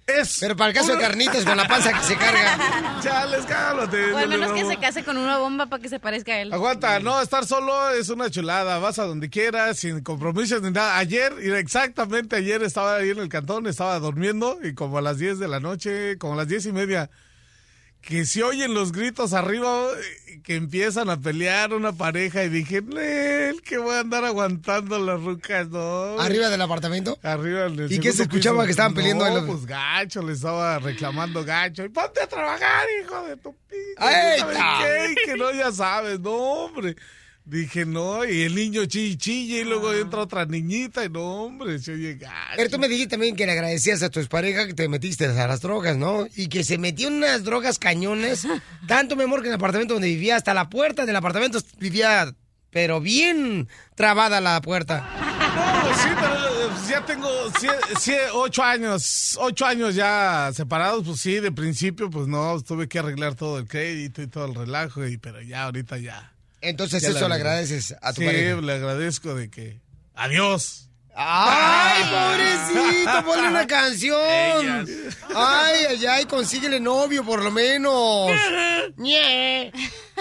Es... 0.07 0.37
Pero 0.39 0.55
para 0.55 0.69
el 0.69 0.75
caso 0.75 0.93
de 0.93 0.99
carnitas 0.99 1.43
con 1.43 1.57
la 1.57 1.67
panza 1.67 1.91
que 1.91 2.05
se 2.05 2.15
carga. 2.15 2.99
Chales, 3.01 3.45
cálmate. 3.45 4.13
O 4.13 4.17
al 4.17 4.29
menos 4.29 4.51
que 4.51 4.65
se 4.65 4.77
case 4.77 5.03
con 5.03 5.17
una 5.17 5.39
bomba 5.39 5.65
para 5.65 5.81
que 5.81 5.89
se 5.89 5.99
parezca 5.99 6.33
a 6.33 6.41
él. 6.41 6.53
Aguanta, 6.53 6.99
no, 6.99 7.19
estar 7.19 7.45
solo 7.45 7.89
es 7.89 8.09
una 8.09 8.29
chulada. 8.29 8.77
Vas 8.77 8.99
a 8.99 9.05
donde 9.05 9.29
quieras, 9.29 9.79
sin 9.79 10.01
compromisos 10.01 10.61
ni 10.61 10.69
nada. 10.69 10.97
Ayer, 10.97 11.33
y 11.41 11.49
exactamente 11.51 12.35
ayer 12.35 12.61
estaba 12.61 12.97
ahí 12.97 13.09
en 13.09 13.17
el 13.17 13.29
cantón, 13.29 13.65
estaba 13.65 13.99
durmiendo 13.99 14.59
y 14.61 14.75
como 14.75 14.99
a 14.99 15.01
las 15.01 15.17
10 15.17 15.39
de 15.39 15.47
la 15.47 15.59
noche, 15.59 16.19
como 16.19 16.33
a 16.33 16.37
las 16.37 16.47
10 16.47 16.67
y 16.67 16.71
media, 16.71 17.09
que 18.05 18.25
se 18.25 18.43
oyen 18.43 18.73
los 18.75 18.91
gritos 18.91 19.33
arriba, 19.33 19.87
eh, 20.27 20.39
que 20.43 20.55
empiezan 20.55 21.09
a 21.09 21.19
pelear 21.19 21.73
una 21.73 21.91
pareja 21.91 22.43
y 22.43 22.49
dije, 22.49 22.83
Nel, 22.83 23.63
que 23.63 23.79
voy 23.79 23.95
a 23.95 24.01
andar 24.01 24.23
aguantando 24.25 24.99
las 24.99 25.19
rucas, 25.21 25.69
¿no? 25.69 26.19
¿Arriba 26.19 26.49
del 26.49 26.61
apartamento? 26.61 27.17
Arriba 27.23 27.65
en 27.65 27.79
el 27.79 27.91
¿Y 27.91 27.99
qué 27.99 28.11
se 28.11 28.23
escuchaba 28.23 28.57
piso. 28.57 28.65
que 28.65 28.71
estaban 28.71 28.93
peleando 28.93 29.27
No, 29.27 29.35
los- 29.37 29.45
pues 29.45 29.65
gacho, 29.65 30.21
le 30.21 30.33
estaba 30.33 30.77
reclamando 30.77 31.43
gacho. 31.43 31.83
Y 31.83 31.89
ponte 31.89 32.21
a 32.21 32.27
trabajar, 32.27 32.85
hijo 33.03 33.23
de 33.25 33.37
tu 33.37 33.55
pico. 33.67 33.83
¡Ay. 33.97 34.39
Y 35.11 35.15
que 35.25 35.35
no, 35.35 35.51
ya 35.51 35.71
sabes, 35.71 36.19
no, 36.19 36.31
hombre. 36.31 36.95
Dije, 37.45 37.85
no, 37.85 38.25
y 38.25 38.41
el 38.41 38.55
niño 38.55 38.85
chille, 38.85 39.17
chille, 39.17 39.61
y 39.61 39.63
luego 39.63 39.93
entra 39.93 40.21
otra 40.21 40.45
niñita, 40.47 41.05
y 41.05 41.09
no, 41.09 41.43
hombre, 41.43 41.77
se 41.77 41.93
oye 41.93 42.15
gacho. 42.15 42.33
Pero 42.55 42.71
tú 42.71 42.79
me 42.79 42.87
dijiste 42.87 43.11
también 43.11 43.35
que 43.35 43.45
le 43.45 43.51
agradecías 43.51 44.01
a 44.01 44.09
tu 44.09 44.19
expareja 44.19 44.65
que 44.65 44.73
te 44.73 44.89
metiste 44.89 45.27
a 45.27 45.47
las 45.47 45.61
drogas, 45.61 45.95
¿no? 45.95 46.25
Y 46.35 46.47
que 46.47 46.63
se 46.63 46.79
metió 46.79 47.07
en 47.07 47.15
unas 47.15 47.43
drogas 47.43 47.77
cañones. 47.77 48.47
Tanto, 48.87 49.15
mi 49.15 49.23
amor, 49.23 49.41
que 49.41 49.49
en 49.49 49.53
el 49.53 49.59
apartamento 49.59 49.93
donde 49.93 50.07
vivía, 50.07 50.37
hasta 50.37 50.55
la 50.55 50.71
puerta 50.71 51.05
del 51.05 51.15
apartamento 51.15 51.59
vivía, 51.77 52.33
pero 52.71 52.99
bien 52.99 53.69
trabada 53.93 54.41
la 54.41 54.59
puerta. 54.61 55.07
No, 55.55 55.95
sí, 55.95 56.09
pero 56.19 56.33
eh, 56.33 56.69
pues, 56.71 56.87
ya 56.87 57.05
tengo 57.05 57.29
ocho 58.33 58.63
años, 58.63 59.37
ocho 59.39 59.67
años 59.67 59.93
ya 59.93 60.49
separados, 60.51 61.03
pues 61.05 61.19
sí, 61.19 61.39
de 61.39 61.51
principio, 61.51 62.09
pues 62.09 62.27
no, 62.27 62.59
tuve 62.61 62.87
que 62.87 62.97
arreglar 62.97 63.35
todo 63.35 63.59
el 63.59 63.67
crédito 63.67 64.23
y 64.23 64.27
todo 64.27 64.45
el 64.45 64.55
relajo, 64.55 65.05
y, 65.05 65.17
pero 65.17 65.43
ya 65.43 65.65
ahorita 65.65 65.99
ya. 65.99 66.34
Entonces 66.69 67.01
Ya 67.03 67.09
eso 67.09 67.27
le 67.29 67.35
agradeces 67.35 67.95
a 68.01 68.13
tu 68.13 68.21
sí, 68.21 68.27
pareja. 68.27 68.55
le 68.61 68.73
agradezco 68.73 69.35
de 69.35 69.49
que... 69.49 69.79
Adiós. 70.15 70.81
¡Ay, 71.17 72.03
pobrecito! 72.11 73.25
Ponle 73.25 73.47
una 73.47 73.65
canción. 73.67 74.19
Ellas. 74.21 74.89
¡Ay, 75.33 75.85
ay, 75.89 76.05
ay! 76.07 76.25
Consíguele 76.25 76.79
novio, 76.81 77.23
por 77.23 77.41
lo 77.41 77.51
menos. 77.51 78.31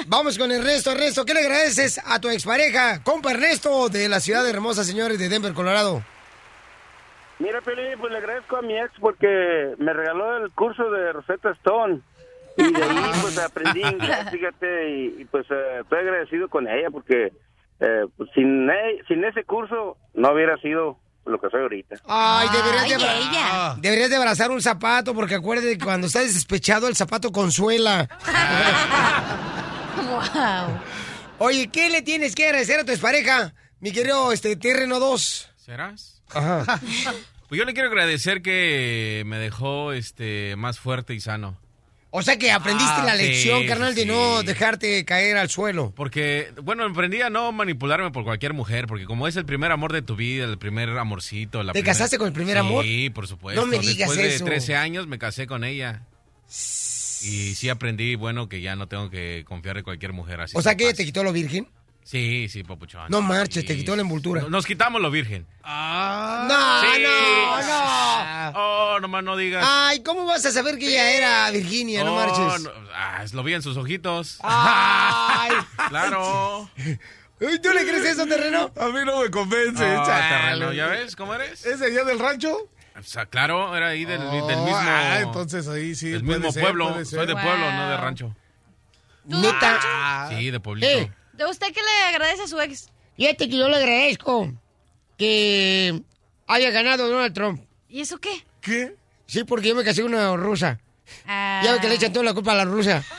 Vamos 0.06 0.38
con 0.38 0.52
Ernesto. 0.52 0.92
Ernesto, 0.92 1.24
¿qué 1.24 1.34
le 1.34 1.40
agradeces 1.40 2.00
a 2.04 2.20
tu 2.20 2.28
expareja? 2.28 3.02
Compa 3.02 3.32
Ernesto, 3.32 3.88
de 3.88 4.08
la 4.08 4.20
ciudad 4.20 4.44
de 4.44 4.50
hermosa, 4.50 4.84
señores, 4.84 5.18
de 5.18 5.28
Denver, 5.28 5.52
Colorado. 5.52 6.02
Mira, 7.40 7.60
Peli, 7.62 7.96
pues 7.98 8.12
le 8.12 8.18
agradezco 8.18 8.56
a 8.56 8.62
mi 8.62 8.76
ex 8.78 8.92
porque 9.00 9.74
me 9.78 9.92
regaló 9.92 10.36
el 10.44 10.52
curso 10.52 10.88
de 10.90 11.12
Rosetta 11.12 11.50
Stone. 11.52 12.00
Y 12.56 12.72
de 12.72 12.82
ahí, 12.84 13.10
pues 13.20 13.38
aprendí 13.38 13.80
inglés, 13.82 14.18
fíjate, 14.30 14.90
y, 14.90 15.22
y, 15.22 15.24
pues 15.24 15.46
eh, 15.50 15.80
estoy 15.82 15.98
agradecido 15.98 16.48
con 16.48 16.68
ella 16.68 16.88
porque 16.90 17.32
eh, 17.80 18.04
pues, 18.16 18.30
sin, 18.34 18.68
e- 18.70 19.02
sin 19.08 19.24
ese 19.24 19.44
curso 19.44 19.96
no 20.14 20.32
hubiera 20.32 20.56
sido 20.58 20.98
lo 21.26 21.40
que 21.40 21.48
soy 21.50 21.62
ahorita. 21.62 21.96
Ay, 22.06 22.48
deberías 22.52 22.88
de, 22.88 22.94
Ay, 22.94 23.02
abra- 23.02 23.16
ella. 23.18 23.74
deberías 23.80 24.10
de 24.10 24.16
abrazar 24.16 24.50
un 24.50 24.60
zapato, 24.60 25.14
porque 25.14 25.34
acuérdate 25.36 25.78
que 25.78 25.84
cuando 25.84 26.06
estás 26.06 26.32
despechado, 26.34 26.86
el 26.86 26.96
zapato 26.96 27.32
consuela. 27.32 28.08
Wow. 29.96 30.80
Oye, 31.38 31.68
¿qué 31.68 31.88
le 31.88 32.02
tienes 32.02 32.34
que 32.34 32.46
agradecer 32.46 32.80
a 32.80 32.84
tu 32.84 32.92
expareja, 32.92 33.54
mi 33.80 33.92
querido 33.92 34.32
este, 34.32 34.56
Terreno 34.56 34.98
2? 35.00 35.50
¿Serás? 35.56 36.22
Ajá. 36.34 36.80
Pues 37.48 37.58
yo 37.58 37.64
le 37.64 37.74
quiero 37.74 37.88
agradecer 37.88 38.42
que 38.42 39.22
me 39.26 39.38
dejó 39.38 39.92
este 39.92 40.56
más 40.56 40.78
fuerte 40.80 41.14
y 41.14 41.20
sano. 41.20 41.56
O 42.16 42.22
sea 42.22 42.38
que 42.38 42.52
aprendiste 42.52 42.94
Ah, 42.96 43.04
la 43.04 43.16
sí, 43.16 43.22
lección, 43.24 43.66
carnal, 43.66 43.92
de 43.96 44.02
sí. 44.02 44.06
no 44.08 44.44
dejarte 44.44 45.04
caer 45.04 45.36
al 45.36 45.50
suelo. 45.50 45.92
Porque, 45.96 46.52
bueno, 46.62 46.84
aprendí 46.84 47.20
a 47.22 47.28
no 47.28 47.50
manipularme 47.50 48.12
por 48.12 48.22
cualquier 48.22 48.52
mujer, 48.54 48.86
porque 48.86 49.04
como 49.04 49.26
es 49.26 49.34
el 49.34 49.44
primer 49.44 49.72
amor 49.72 49.92
de 49.92 50.00
tu 50.02 50.14
vida, 50.14 50.44
el 50.44 50.56
primer 50.56 50.90
amorcito. 50.90 51.64
La 51.64 51.72
¿Te 51.72 51.80
primer- 51.80 51.86
casaste 51.92 52.16
con 52.16 52.28
el 52.28 52.32
primer 52.32 52.56
amor? 52.58 52.84
Sí, 52.84 53.10
por 53.10 53.26
supuesto. 53.26 53.60
No 53.60 53.66
me 53.66 53.80
digas 53.80 54.10
Después 54.10 54.34
eso. 54.34 54.44
de 54.44 54.50
13 54.50 54.76
años 54.76 55.08
me 55.08 55.18
casé 55.18 55.48
con 55.48 55.64
ella. 55.64 56.02
Y 57.22 57.54
sí 57.54 57.68
aprendí, 57.68 58.14
bueno, 58.14 58.48
que 58.48 58.60
ya 58.60 58.76
no 58.76 58.86
tengo 58.86 59.10
que 59.10 59.44
confiar 59.48 59.78
en 59.78 59.82
cualquier 59.84 60.12
mujer 60.12 60.40
así. 60.40 60.56
O 60.56 60.62
sea 60.62 60.76
que 60.76 60.84
ella 60.84 60.94
te 60.94 61.04
quitó 61.04 61.24
lo 61.24 61.32
virgen. 61.32 61.66
Sí, 62.04 62.48
sí, 62.50 62.62
papuchón. 62.62 63.06
No 63.10 63.18
sí. 63.18 63.24
marches, 63.24 63.64
te 63.64 63.76
quitó 63.76 63.96
la 63.96 64.02
envoltura. 64.02 64.42
No- 64.42 64.50
Nos 64.50 64.66
quitamos 64.66 65.00
lo 65.00 65.10
virgen. 65.10 65.46
Ah, 65.62 66.44
No, 66.46 66.92
Sí. 66.92 67.02
no, 67.02 68.52
no. 68.52 68.94
Oh, 68.94 69.00
nomás 69.00 69.24
no 69.24 69.36
digas. 69.36 69.64
Ay, 69.66 70.02
¿cómo 70.02 70.26
vas 70.26 70.44
a 70.44 70.52
saber 70.52 70.78
que 70.78 70.88
ella 70.88 71.10
era 71.12 71.50
Virginia? 71.50 72.04
No 72.04 72.12
Oh, 72.12 72.16
marches. 72.16 72.62
no. 72.62 72.70
Ah, 72.94 73.24
lo 73.32 73.42
vi 73.42 73.54
en 73.54 73.62
sus 73.62 73.76
ojitos. 73.78 74.38
Ay. 74.42 75.50
Claro. 75.88 76.68
¿Tú 77.38 77.70
le 77.72 77.82
crees 77.82 78.04
eso, 78.04 78.26
terreno? 78.26 78.70
A 78.80 78.86
mí 78.88 79.00
no 79.04 79.20
me 79.22 79.30
convence, 79.30 79.82
chale. 79.82 80.28
terreno, 80.56 80.72
¿Ya 80.72 80.86
ves 80.86 81.16
cómo 81.16 81.34
eres? 81.34 81.64
¿Es 81.66 81.80
de 81.80 81.86
allá 81.86 82.04
del 82.04 82.18
rancho? 82.18 82.56
O 82.98 83.02
sea, 83.02 83.26
claro, 83.26 83.76
era 83.76 83.88
ahí 83.88 84.04
del, 84.04 84.20
Oh, 84.22 84.46
del 84.46 84.58
mismo. 84.58 84.76
ah, 84.78 85.18
entonces 85.20 85.66
ahí 85.68 85.94
sí 85.94 86.10
del 86.10 86.22
mismo 86.22 86.52
ser, 86.52 86.62
pueblo. 86.62 87.04
Soy 87.04 87.26
de 87.26 87.32
pueblo, 87.34 87.72
no 87.72 87.88
de 87.88 87.94
Wow. 87.96 88.04
rancho. 88.04 88.36
Neta. 89.24 90.28
Sí, 90.30 90.50
de 90.50 90.60
pueblito. 90.60 90.86
Eh, 90.86 91.00
¿De 91.00 91.23
usted 91.50 91.66
qué 91.68 91.80
le 91.80 92.14
agradece 92.14 92.42
a 92.42 92.46
su 92.48 92.60
ex? 92.60 92.90
fíjate 93.16 93.48
que 93.48 93.56
yo 93.56 93.68
le 93.68 93.76
agradezco 93.76 94.52
que 95.16 96.02
haya 96.46 96.70
ganado 96.70 97.08
Donald 97.08 97.32
Trump. 97.34 97.62
¿Y 97.88 98.00
eso 98.00 98.18
qué? 98.18 98.44
¿Qué? 98.60 98.96
Sí, 99.26 99.44
porque 99.44 99.68
yo 99.68 99.74
me 99.74 99.84
casé 99.84 100.02
con 100.02 100.12
una 100.14 100.36
rusa. 100.36 100.80
Ah, 101.26 101.60
Ya 101.64 101.72
ve 101.72 101.80
que 101.80 101.88
le 101.88 101.94
echan 101.94 102.12
toda 102.12 102.24
la 102.24 102.34
culpa 102.34 102.52
a 102.52 102.56
la 102.56 102.64
rusa. 102.64 103.04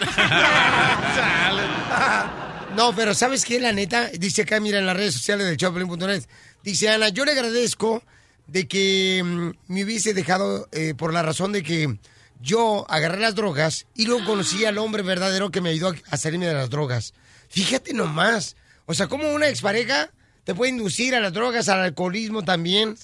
No, 2.75 2.93
pero 2.93 3.13
¿sabes 3.13 3.45
qué? 3.45 3.59
La 3.61 3.71
neta, 3.71 4.09
dice 4.09 4.41
acá, 4.41 4.59
mira, 4.59 4.79
en 4.79 4.85
las 4.85 4.97
redes 4.97 5.13
sociales 5.13 5.47
del 5.47 5.55
Choplin.net, 5.55 6.25
dice 6.61 6.89
Ana, 6.89 7.07
yo 7.07 7.23
le 7.23 7.31
agradezco 7.31 8.03
de 8.47 8.67
que 8.67 9.21
mm, 9.23 9.51
me 9.73 9.85
hubiese 9.85 10.13
dejado 10.13 10.67
eh, 10.73 10.93
por 10.93 11.13
la 11.13 11.23
razón 11.23 11.53
de 11.53 11.63
que 11.63 11.97
yo 12.41 12.85
agarré 12.89 13.19
las 13.21 13.33
drogas 13.33 13.87
y 13.95 14.05
luego 14.05 14.25
conocí 14.25 14.65
al 14.65 14.77
hombre 14.77 15.03
verdadero 15.03 15.51
que 15.51 15.61
me 15.61 15.69
ayudó 15.69 15.95
a 16.11 16.17
salirme 16.17 16.47
de 16.47 16.53
las 16.53 16.69
drogas. 16.69 17.13
Fíjate 17.55 17.93
nomás. 17.93 18.57
O 18.85 18.93
sea, 18.93 19.07
como 19.07 19.31
una 19.31 19.47
expareja 19.47 20.09
te 20.43 20.53
puede 20.53 20.71
inducir 20.71 21.15
a 21.15 21.21
las 21.21 21.31
drogas, 21.31 21.69
al 21.69 21.79
alcoholismo 21.79 22.43
también. 22.43 22.97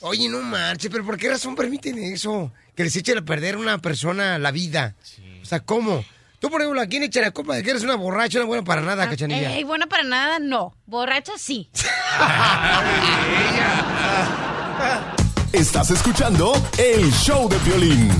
Oye, 0.00 0.28
no 0.28 0.42
marche, 0.42 0.90
pero 0.90 1.06
¿por 1.06 1.16
qué 1.16 1.28
razón 1.28 1.54
permiten 1.54 1.96
eso? 1.98 2.52
Que 2.74 2.82
les 2.82 2.96
eche 2.96 3.16
a 3.16 3.22
perder 3.22 3.56
una 3.56 3.78
persona 3.78 4.40
la 4.40 4.50
vida. 4.50 4.96
O 5.40 5.44
sea, 5.44 5.60
¿cómo? 5.60 6.04
Tú, 6.40 6.50
por 6.50 6.60
ejemplo, 6.60 6.82
¿a 6.82 6.86
quién 6.86 7.04
echa 7.04 7.20
la 7.20 7.30
culpa 7.30 7.54
de 7.54 7.62
que 7.62 7.70
eres 7.70 7.84
una 7.84 7.94
borracha, 7.94 8.40
una 8.40 8.48
buena 8.48 8.64
para 8.64 8.80
nada, 8.80 9.08
cachanilla? 9.08 9.54
Ey, 9.54 9.62
buena 9.62 9.86
para 9.86 10.02
nada, 10.02 10.40
no. 10.40 10.74
Borracha, 10.86 11.34
sí. 11.38 11.70
Estás 15.52 15.90
escuchando 15.90 16.60
el 16.76 17.08
show 17.12 17.48
de 17.48 17.58
violín. 17.60 18.10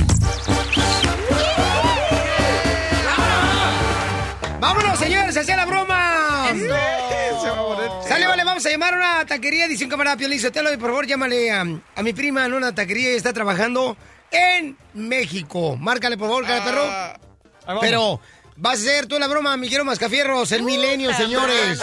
¡Vámonos, 4.66 4.98
señores! 4.98 5.36
¡Hacia 5.36 5.56
la 5.56 5.64
broma! 5.64 6.48
Se 6.52 6.68
va 6.68 7.52
a 7.52 7.64
poner 7.64 7.90
Sale, 8.02 8.26
vale, 8.26 8.42
vamos 8.42 8.66
a 8.66 8.70
llamar 8.70 8.94
a 8.94 8.96
una 8.96 9.24
taquería, 9.24 9.68
dice 9.68 9.84
un 9.84 9.90
camarada 9.90 10.16
Piolín 10.16 10.40
Sotelo, 10.40 10.72
y 10.72 10.76
por 10.76 10.90
favor 10.90 11.06
llámale 11.06 11.52
a, 11.52 11.60
a 11.60 12.02
mi 12.02 12.12
prima 12.12 12.44
en 12.46 12.52
una 12.52 12.74
taquería 12.74 13.12
y 13.12 13.14
está 13.14 13.32
trabajando 13.32 13.96
en 14.32 14.76
México. 14.92 15.76
Márcale, 15.76 16.18
por 16.18 16.26
favor, 16.28 16.44
cara 16.44 16.64
perro. 16.64 16.82
Ah, 16.84 17.16
vamos. 17.64 17.80
Pero 17.80 18.20
vas 18.56 18.72
a 18.72 18.82
hacer 18.82 19.06
tú 19.06 19.20
la 19.20 19.28
broma, 19.28 19.56
mi 19.56 19.68
quiero 19.68 19.84
mascafierros, 19.84 20.50
el 20.50 20.64
milenio, 20.64 21.14
señores. 21.14 21.80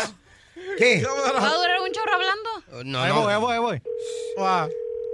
¿Qué? 0.77 1.05
¿Va 1.05 1.47
a 1.47 1.53
durar 1.55 1.79
un 1.79 1.91
chorro 1.93 2.13
hablando? 2.15 2.83
No, 2.83 3.01
Ahí 3.01 3.13
no. 3.13 3.21
voy, 3.21 3.33
ahí 3.33 3.39
voy, 3.39 3.53
ahí 3.53 3.59
voy. 3.59 3.81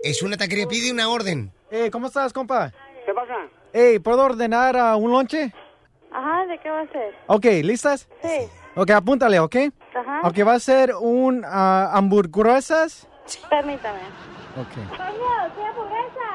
Es 0.04 0.24
una 0.24 0.38
taquería, 0.38 0.68
pide 0.68 0.92
una 0.92 1.08
orden. 1.08 1.52
Eh, 1.70 1.92
¿cómo 1.92 2.08
estás, 2.08 2.34
compa? 2.34 2.74
¿Qué 3.06 3.14
pasa? 3.14 3.36
Hey, 3.74 4.00
¿puedo 4.00 4.24
ordenar 4.24 4.76
ah, 4.76 4.96
un 4.96 5.12
lonche? 5.12 5.54
Ajá, 6.12 6.46
¿de 6.48 6.58
qué 6.60 6.70
va 6.70 6.82
a 6.82 6.88
ser? 6.88 7.16
Ok, 7.28 7.46
¿listas? 7.64 8.08
Sí. 8.22 8.50
Ok, 8.76 8.90
apúntale, 8.92 9.40
¿ok? 9.40 9.56
Ajá. 9.96 10.22
Ok, 10.24 10.48
va 10.48 10.54
a 10.54 10.60
ser 10.60 10.94
un 11.00 11.44
ah, 11.46 11.92
hamburguesas. 11.94 13.08
Permítame. 13.50 14.00
Ok. 14.58 14.74
Coño, 14.90 15.56
¿qué 15.56 15.64
hamburguesa? 15.66 16.30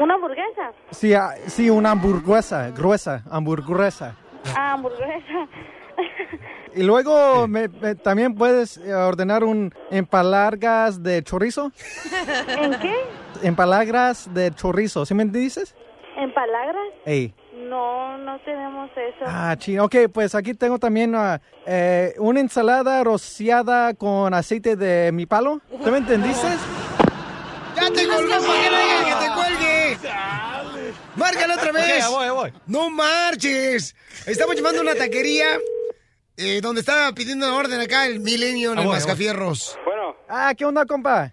¿Una 0.00 0.14
hamburguesa? 0.14 0.72
Sí, 0.90 1.14
ah, 1.14 1.30
sí, 1.46 1.70
una 1.70 1.92
hamburguesa, 1.92 2.70
gruesa, 2.70 3.22
hamburguesa. 3.30 4.14
Ah, 4.54 4.72
hamburguesa. 4.74 5.48
Y 6.74 6.82
luego 6.82 7.48
me- 7.48 7.68
me- 7.68 7.94
también 7.94 8.34
puedes 8.34 8.76
eh, 8.76 8.92
ordenar 8.92 9.42
un 9.44 9.72
empalagas 9.90 11.02
de 11.02 11.22
chorizo. 11.22 11.72
¿En 12.48 12.78
qué? 12.78 12.94
Empalagas 13.42 14.32
de 14.34 14.50
chorizo, 14.54 15.06
¿sí 15.06 15.14
me 15.14 15.24
dices? 15.24 15.74
¿En 16.18 16.32
palabras? 16.34 16.84
Ey. 17.06 17.34
No, 17.68 18.16
no 18.18 18.38
tenemos 18.40 18.90
eso. 18.92 19.24
Ah, 19.26 19.54
chido. 19.58 19.84
Ok, 19.84 19.94
pues 20.12 20.34
aquí 20.34 20.54
tengo 20.54 20.78
también 20.78 21.14
eh, 21.66 22.14
una 22.18 22.40
ensalada 22.40 23.02
rociada 23.04 23.94
con 23.94 24.32
aceite 24.34 24.76
de 24.76 25.10
mi 25.12 25.26
palo. 25.26 25.60
¿Tú 25.82 25.90
me 25.90 25.98
entendiste? 25.98 26.46
¡Ya 27.76 27.90
te 27.90 28.06
colgó! 28.06 28.28
¿Para 28.28 28.62
qué 28.62 28.70
no 28.70 28.78
digas 28.78 29.04
que 29.04 29.26
te 29.26 29.34
cuelgue? 29.34 29.98
¡Márcala 31.16 31.54
otra 31.54 31.72
vez! 31.72 32.04
Ahí 32.04 32.12
voy, 32.12 32.24
ahí 32.24 32.30
voy. 32.30 32.52
¡No 32.66 32.90
marches! 32.90 33.94
Estamos 34.26 34.54
llevando 34.56 34.80
una 34.82 34.94
taquería 34.94 35.58
eh, 36.36 36.60
donde 36.60 36.80
estaba 36.80 37.12
pidiendo 37.12 37.46
una 37.48 37.56
orden 37.56 37.80
acá 37.80 38.06
el 38.06 38.20
Milenio 38.20 38.72
en 38.72 38.78
Ah, 38.78 38.82
el 38.82 38.86
voy, 38.88 38.96
Mascafierros. 38.96 39.78
Bueno, 39.84 40.16
Ah, 40.28 40.54
¿qué 40.56 40.64
onda, 40.64 40.84
compa? 40.86 41.30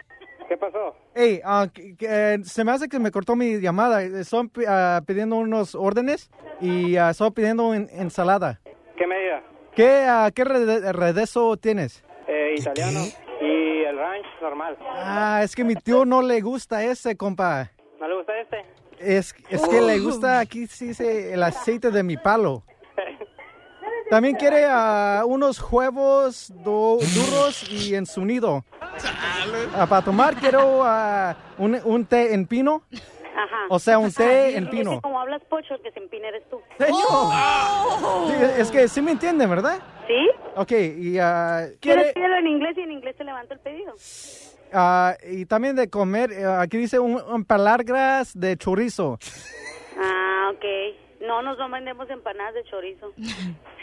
¿qué 0.50 0.58
pasó? 0.58 0.96
Ey, 1.16 1.42
ah, 1.46 1.68
que- 1.72 1.96
que, 1.96 2.08
eh, 2.10 2.38
se 2.44 2.64
me 2.64 2.72
hace 2.72 2.90
que 2.90 2.98
me 3.00 3.12
cortó 3.12 3.36
mi 3.36 3.60
llamada. 3.60 4.02
Estoy 4.04 4.48
pi- 4.48 4.66
ah, 4.68 5.02
pidiendo 5.06 5.36
unos 5.36 5.76
órdenes 5.76 6.30
y 6.60 6.96
ah, 6.98 7.12
estoy 7.12 7.32
pidiendo 7.32 7.74
en- 7.74 7.88
ensalada. 7.92 8.60
¿Qué 8.98 9.06
medida? 9.06 9.44
¿Qué, 9.76 10.06
ah, 10.08 10.32
qué 10.34 10.44
rede- 10.44 10.92
redezo 10.92 11.56
tienes? 11.58 12.04
Eh, 12.28 12.56
italiano. 12.58 13.02
Y 13.42 13.84
el 13.84 13.98
ranch 13.98 14.26
normal. 14.42 14.78
Ah, 14.82 15.42
es 15.44 15.56
que 15.56 15.64
mi 15.64 15.76
tío 15.76 16.06
no 16.06 16.22
le 16.22 16.42
gusta 16.42 16.84
ese, 16.84 17.16
compa. 17.16 17.72
¿No 18.00 18.08
le 18.08 18.16
gusta 18.16 18.40
este? 18.40 18.66
Es, 19.00 19.36
es 19.50 19.68
que 19.68 19.82
le 19.82 20.00
gusta 20.00 20.40
aquí 20.40 20.66
sí 20.68 20.88
dice 20.88 21.34
el 21.34 21.44
aceite 21.44 21.92
de 21.92 22.04
mi 22.04 22.18
palo. 22.18 22.64
También 24.14 24.36
quiere 24.36 24.64
ah, 24.70 25.24
unos 25.26 25.60
huevos 25.72 26.54
duros 26.64 27.68
y 27.72 27.96
en 27.96 28.06
su 28.06 28.24
nido. 28.24 28.64
Ah, 29.76 29.88
para 29.88 30.06
tomar 30.06 30.36
quiero 30.36 30.84
ah, 30.84 31.36
un, 31.58 31.80
un 31.84 32.06
té 32.06 32.32
en 32.36 32.46
pino. 32.46 32.84
Ajá. 33.36 33.66
O 33.70 33.80
sea, 33.80 33.98
un 33.98 34.14
té 34.14 34.56
en 34.56 34.70
pino. 34.70 34.92
que 34.92 35.02
como 35.02 35.20
hablas 35.20 35.42
pocho, 35.46 35.82
que 35.82 35.92
se 35.92 36.00
empina 36.00 36.28
eres 36.28 36.48
tú. 36.48 36.62
Señor. 36.78 37.02
Sí, 38.28 38.62
es 38.62 38.70
que 38.70 38.88
sí 38.88 39.02
me 39.02 39.14
entienden, 39.14 39.50
¿verdad? 39.50 39.80
¿Sí? 40.06 40.30
Ok, 40.58 40.72
y 40.74 41.18
ah, 41.18 41.66
¿Quieres 41.80 42.04
quiere... 42.04 42.14
pídelo 42.14 42.38
en 42.38 42.46
inglés 42.46 42.78
y 42.78 42.82
en 42.82 42.92
inglés 42.92 43.16
te 43.18 43.24
levanto 43.24 43.56
el 43.56 43.62
pedido? 43.62 43.96
ah, 44.74 45.16
y 45.28 45.48
también 45.48 45.76
de 45.76 45.90
comer, 45.90 46.32
eh, 46.32 46.46
aquí 46.46 46.78
dice 46.78 47.00
un, 47.00 47.20
un 47.20 47.46
palagras 47.46 48.40
de 48.40 48.58
chorizo. 48.58 49.18
Ah, 49.98 50.52
ok. 50.54 50.66
No, 51.22 51.42
nos 51.42 51.58
no 51.58 51.68
vendemos 51.68 52.08
empanadas 52.12 52.54
de 52.54 52.64
chorizo. 52.66 53.12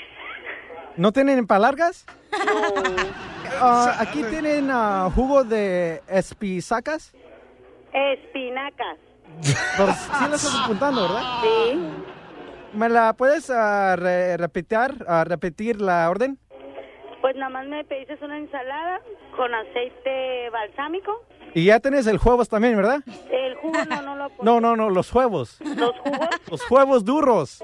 ¿No 1.00 1.12
tienen 1.12 1.46
palargas? 1.46 2.04
No. 2.30 3.10
Ah, 3.62 3.96
aquí 3.98 4.22
tienen 4.22 4.70
ah, 4.70 5.10
jugo 5.14 5.44
de 5.44 6.00
espisacas. 6.08 7.12
Espinacas. 7.92 8.96
Pero 9.76 9.92
sí 9.92 10.28
la 10.30 10.36
estás 10.36 10.54
apuntando, 10.64 11.02
¿verdad? 11.02 11.22
Sí. 11.42 11.80
¿Me 12.72 12.88
la 12.88 13.12
puedes 13.12 13.50
ah, 13.50 13.96
re- 13.96 14.38
repetir, 14.38 15.04
repetir 15.24 15.80
la 15.82 16.08
orden? 16.08 16.38
Pues 17.20 17.36
nada 17.36 17.50
más 17.50 17.66
me 17.66 17.84
pediste 17.84 18.16
una 18.24 18.38
ensalada 18.38 19.00
con 19.36 19.52
aceite 19.52 20.48
balsámico. 20.50 21.22
Y 21.52 21.64
ya 21.66 21.80
tenés 21.80 22.06
el 22.06 22.18
huevos 22.24 22.48
también, 22.48 22.76
¿verdad? 22.76 23.00
El 23.30 23.56
jugo 23.56 23.78
no, 23.90 24.02
no 24.02 24.16
lo 24.16 24.30
No, 24.42 24.60
no, 24.60 24.76
no, 24.76 24.88
los 24.88 25.12
huevos. 25.12 25.60
¿Los 25.60 25.98
jugos? 25.98 26.28
Los 26.50 26.70
huevos 26.70 27.04
duros. 27.04 27.62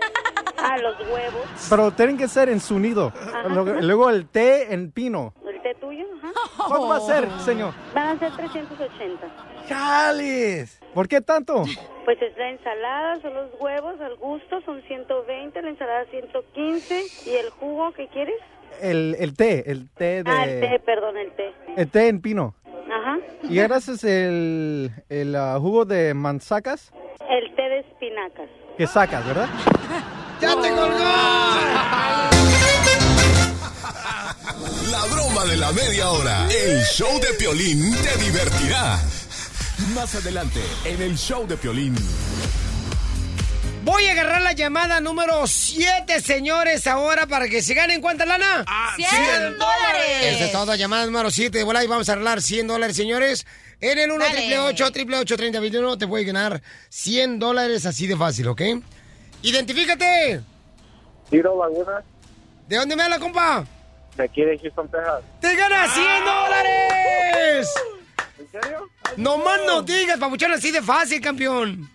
Ah, 0.58 0.76
los 0.78 0.98
huevos. 1.00 1.46
Pero 1.68 1.90
tienen 1.92 2.16
que 2.16 2.28
ser 2.28 2.48
en 2.48 2.60
su 2.60 2.78
nido. 2.78 3.12
Luego, 3.48 3.74
luego 3.80 4.10
el 4.10 4.28
té 4.28 4.72
en 4.72 4.90
pino. 4.90 5.34
¿El 5.46 5.60
té 5.62 5.74
tuyo? 5.80 6.04
Ajá. 6.22 6.32
¿Cuánto 6.68 6.88
va 6.88 6.96
a 6.96 7.00
ser, 7.00 7.28
señor? 7.44 7.72
Van 7.94 8.16
a 8.16 8.18
ser 8.18 8.32
380. 8.36 9.26
¡Chales! 9.68 10.80
¿Por 10.94 11.08
qué 11.08 11.20
tanto? 11.20 11.64
Pues 12.04 12.20
es 12.22 12.36
la 12.36 12.50
ensalada, 12.50 13.20
son 13.20 13.34
los 13.34 13.50
huevos 13.60 14.00
al 14.00 14.16
gusto, 14.16 14.60
son 14.64 14.80
120, 14.82 15.60
la 15.62 15.68
ensalada 15.68 16.04
115. 16.10 17.02
¿Y 17.26 17.30
el 17.34 17.50
jugo 17.50 17.92
qué 17.92 18.08
quieres? 18.08 18.36
El, 18.80 19.16
el 19.18 19.34
té, 19.36 19.70
el 19.70 19.88
té 19.90 20.22
de... 20.22 20.30
Ah, 20.30 20.44
el 20.44 20.60
té, 20.60 20.78
perdón, 20.84 21.16
el 21.16 21.32
té. 21.32 21.52
el 21.76 21.90
té 21.90 22.08
en 22.08 22.20
pino. 22.20 22.54
Ajá. 22.90 23.18
Y 23.42 23.58
ahora 23.60 23.76
es 23.78 24.04
el, 24.04 24.90
el 25.08 25.34
ah, 25.34 25.56
jugo 25.60 25.84
de 25.84 26.14
manzacas 26.14 26.92
El 27.28 27.54
té 27.56 27.62
de 27.62 27.78
espinacas. 27.80 28.48
que 28.76 28.86
sacas, 28.86 29.26
¿verdad? 29.26 29.48
¡Ya 30.40 30.54
te 30.60 30.70
La 34.90 35.04
broma 35.12 35.44
de 35.46 35.56
la 35.56 35.72
media 35.72 36.10
hora. 36.10 36.46
El 36.50 36.82
show 36.84 37.18
de 37.20 37.28
Piolín 37.38 37.94
te 37.96 38.16
divertirá. 38.24 39.00
Más 39.94 40.14
adelante, 40.14 40.60
en 40.84 41.02
el 41.02 41.16
show 41.16 41.46
de 41.46 41.56
Piolín. 41.56 41.94
Voy 43.82 44.06
a 44.06 44.12
agarrar 44.12 44.42
la 44.42 44.52
llamada 44.52 45.00
número 45.00 45.46
7, 45.46 46.20
señores, 46.20 46.86
ahora 46.86 47.26
para 47.26 47.48
que 47.48 47.62
se 47.62 47.74
ganen 47.74 48.00
cuánta 48.00 48.26
lana. 48.26 48.64
Ah, 48.66 48.94
100 48.96 49.58
dólares. 49.58 50.22
Esta 50.22 50.44
es 50.46 50.52
toda 50.52 50.76
llamada 50.76 51.06
número 51.06 51.30
7 51.30 51.56
de 51.56 51.64
volada 51.64 51.84
y 51.84 51.88
vamos 51.88 52.08
a 52.08 52.12
arreglar 52.12 52.42
100 52.42 52.66
dólares, 52.66 52.96
señores. 52.96 53.46
En 53.80 53.98
el 53.98 54.10
1 54.10 54.24
Dale. 54.24 54.36
triple 54.36 54.58
8 54.58 54.90
triple 54.90 55.18
8 55.18 55.36
30 55.36 55.60
21 55.60 55.98
te 55.98 56.06
puedes 56.08 56.26
ganar 56.26 56.62
100 56.88 57.38
dólares 57.38 57.86
así 57.86 58.06
de 58.06 58.16
fácil, 58.16 58.48
¿ok? 58.48 58.62
Identifícate. 59.42 60.40
Tiro 61.30 61.58
Laguna, 61.60 62.02
¿De 62.68 62.76
dónde 62.76 62.96
me 62.96 63.02
habla, 63.04 63.18
compa? 63.18 63.64
de 64.16 64.24
aquí 64.24 64.42
de 64.42 64.58
Houston, 64.58 64.88
Texas. 64.90 65.22
¡Te 65.40 65.54
ganas 65.56 65.92
100 65.92 66.06
dólares! 66.24 67.74
¿En 68.38 68.50
serio? 68.50 68.88
No 69.18 69.36
más 69.38 69.60
no 69.66 69.82
digas, 69.82 70.18
papuchón, 70.18 70.52
así 70.52 70.70
de 70.70 70.80
fácil, 70.82 71.20
campeón. 71.20 71.88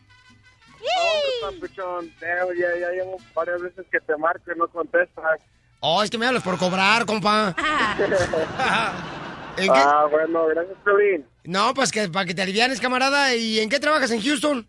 Oh, 0.82 1.51
papuchón, 1.51 2.12
Damn, 2.19 2.49
ya, 2.58 2.80
ya 2.80 2.89
llevo 2.91 3.17
varias 3.34 3.62
veces 3.62 3.86
que 3.91 3.99
te 3.99 4.15
marco 4.17 4.51
y 4.56 4.58
no 4.58 4.67
contestas. 4.67 5.39
Oh, 5.80 6.04
es 6.04 6.12
que 6.12 6.17
me 6.19 6.27
hablas 6.27 6.43
por 6.43 6.58
cobrar, 6.60 7.06
compa. 7.06 7.56
¿En 9.58 9.65
qué? 9.65 9.80
Ah, 9.80 10.06
bueno, 10.10 10.45
gracias, 10.47 10.77
Piolín. 10.84 11.25
No, 11.43 11.73
pues 11.73 11.91
que 11.91 12.08
para 12.08 12.25
que 12.25 12.34
te 12.36 12.41
alivianes, 12.43 12.80
camarada. 12.80 13.34
¿Y 13.36 13.60
en 13.60 13.67
qué 13.69 13.80
trabajas 13.80 14.12
en 14.12 14.21
Houston? 14.21 14.67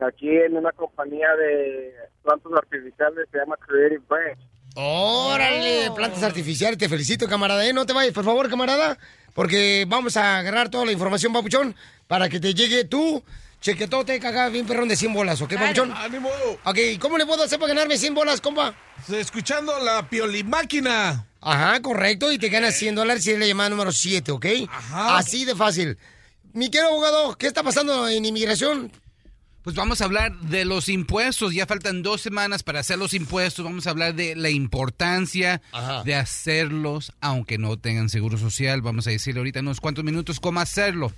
Aquí 0.00 0.28
en 0.28 0.56
una 0.56 0.70
compañía 0.72 1.28
de 1.36 1.92
plantas 2.22 2.52
artificiales 2.52 3.26
se 3.32 3.38
llama 3.38 3.56
Creative 3.56 4.02
Branch. 4.08 4.38
Órale, 4.76 5.90
plantas 5.96 6.22
artificiales, 6.22 6.78
te 6.78 6.88
felicito, 6.88 7.26
camarada. 7.26 7.66
¿eh? 7.66 7.72
No 7.72 7.84
te 7.84 7.92
vayas, 7.92 8.14
por 8.14 8.24
favor, 8.24 8.48
camarada, 8.48 8.96
porque 9.34 9.84
vamos 9.88 10.16
a 10.16 10.38
agarrar 10.38 10.68
toda 10.68 10.84
la 10.84 10.92
información, 10.92 11.32
papuchón, 11.32 11.74
para 12.06 12.28
que 12.28 12.38
te 12.38 12.54
llegue 12.54 12.84
tu 12.84 13.22
chequetote 13.60 14.20
cagada 14.20 14.50
bien 14.50 14.68
perrón 14.68 14.88
de 14.88 14.94
100 14.94 15.12
bolas, 15.12 15.42
¿ok, 15.42 15.54
papuchón? 15.54 15.92
¡Ánimo! 15.92 16.30
Ok, 16.64 16.78
¿cómo 17.00 17.18
le 17.18 17.26
puedo 17.26 17.42
hacer 17.42 17.58
para 17.58 17.74
ganarme 17.74 17.98
100 17.98 18.14
bolas, 18.14 18.40
compa? 18.40 18.76
Escuchando 19.12 19.80
la 19.80 20.08
piolimáquina. 20.08 21.26
Ajá, 21.40 21.82
correcto, 21.82 22.30
y 22.30 22.38
te 22.38 22.48
ganas 22.48 22.76
100 22.76 22.94
dólares 22.94 23.24
si 23.24 23.32
es 23.32 23.38
la 23.38 23.46
llamada 23.46 23.70
número 23.70 23.90
7, 23.90 24.30
¿ok? 24.30 24.46
Ajá. 24.70 25.18
Así 25.18 25.44
de 25.44 25.56
fácil. 25.56 25.98
Mi 26.52 26.70
querido 26.70 26.90
abogado, 26.90 27.34
¿qué 27.36 27.48
está 27.48 27.64
pasando 27.64 28.08
en 28.08 28.24
inmigración? 28.24 28.92
Pues 29.68 29.76
vamos 29.76 30.00
a 30.00 30.06
hablar 30.06 30.34
de 30.40 30.64
los 30.64 30.88
impuestos. 30.88 31.52
Ya 31.52 31.66
faltan 31.66 32.02
dos 32.02 32.22
semanas 32.22 32.62
para 32.62 32.80
hacer 32.80 32.96
los 32.98 33.12
impuestos. 33.12 33.66
Vamos 33.66 33.86
a 33.86 33.90
hablar 33.90 34.14
de 34.14 34.34
la 34.34 34.48
importancia 34.48 35.60
Ajá. 35.72 36.02
de 36.04 36.14
hacerlos, 36.14 37.12
aunque 37.20 37.58
no 37.58 37.76
tengan 37.78 38.08
seguro 38.08 38.38
social. 38.38 38.80
Vamos 38.80 39.06
a 39.06 39.10
decirle 39.10 39.40
ahorita 39.40 39.58
en 39.58 39.66
unos 39.66 39.82
cuantos 39.82 40.04
minutos 40.06 40.40
cómo 40.40 40.60
hacerlo. 40.60 41.12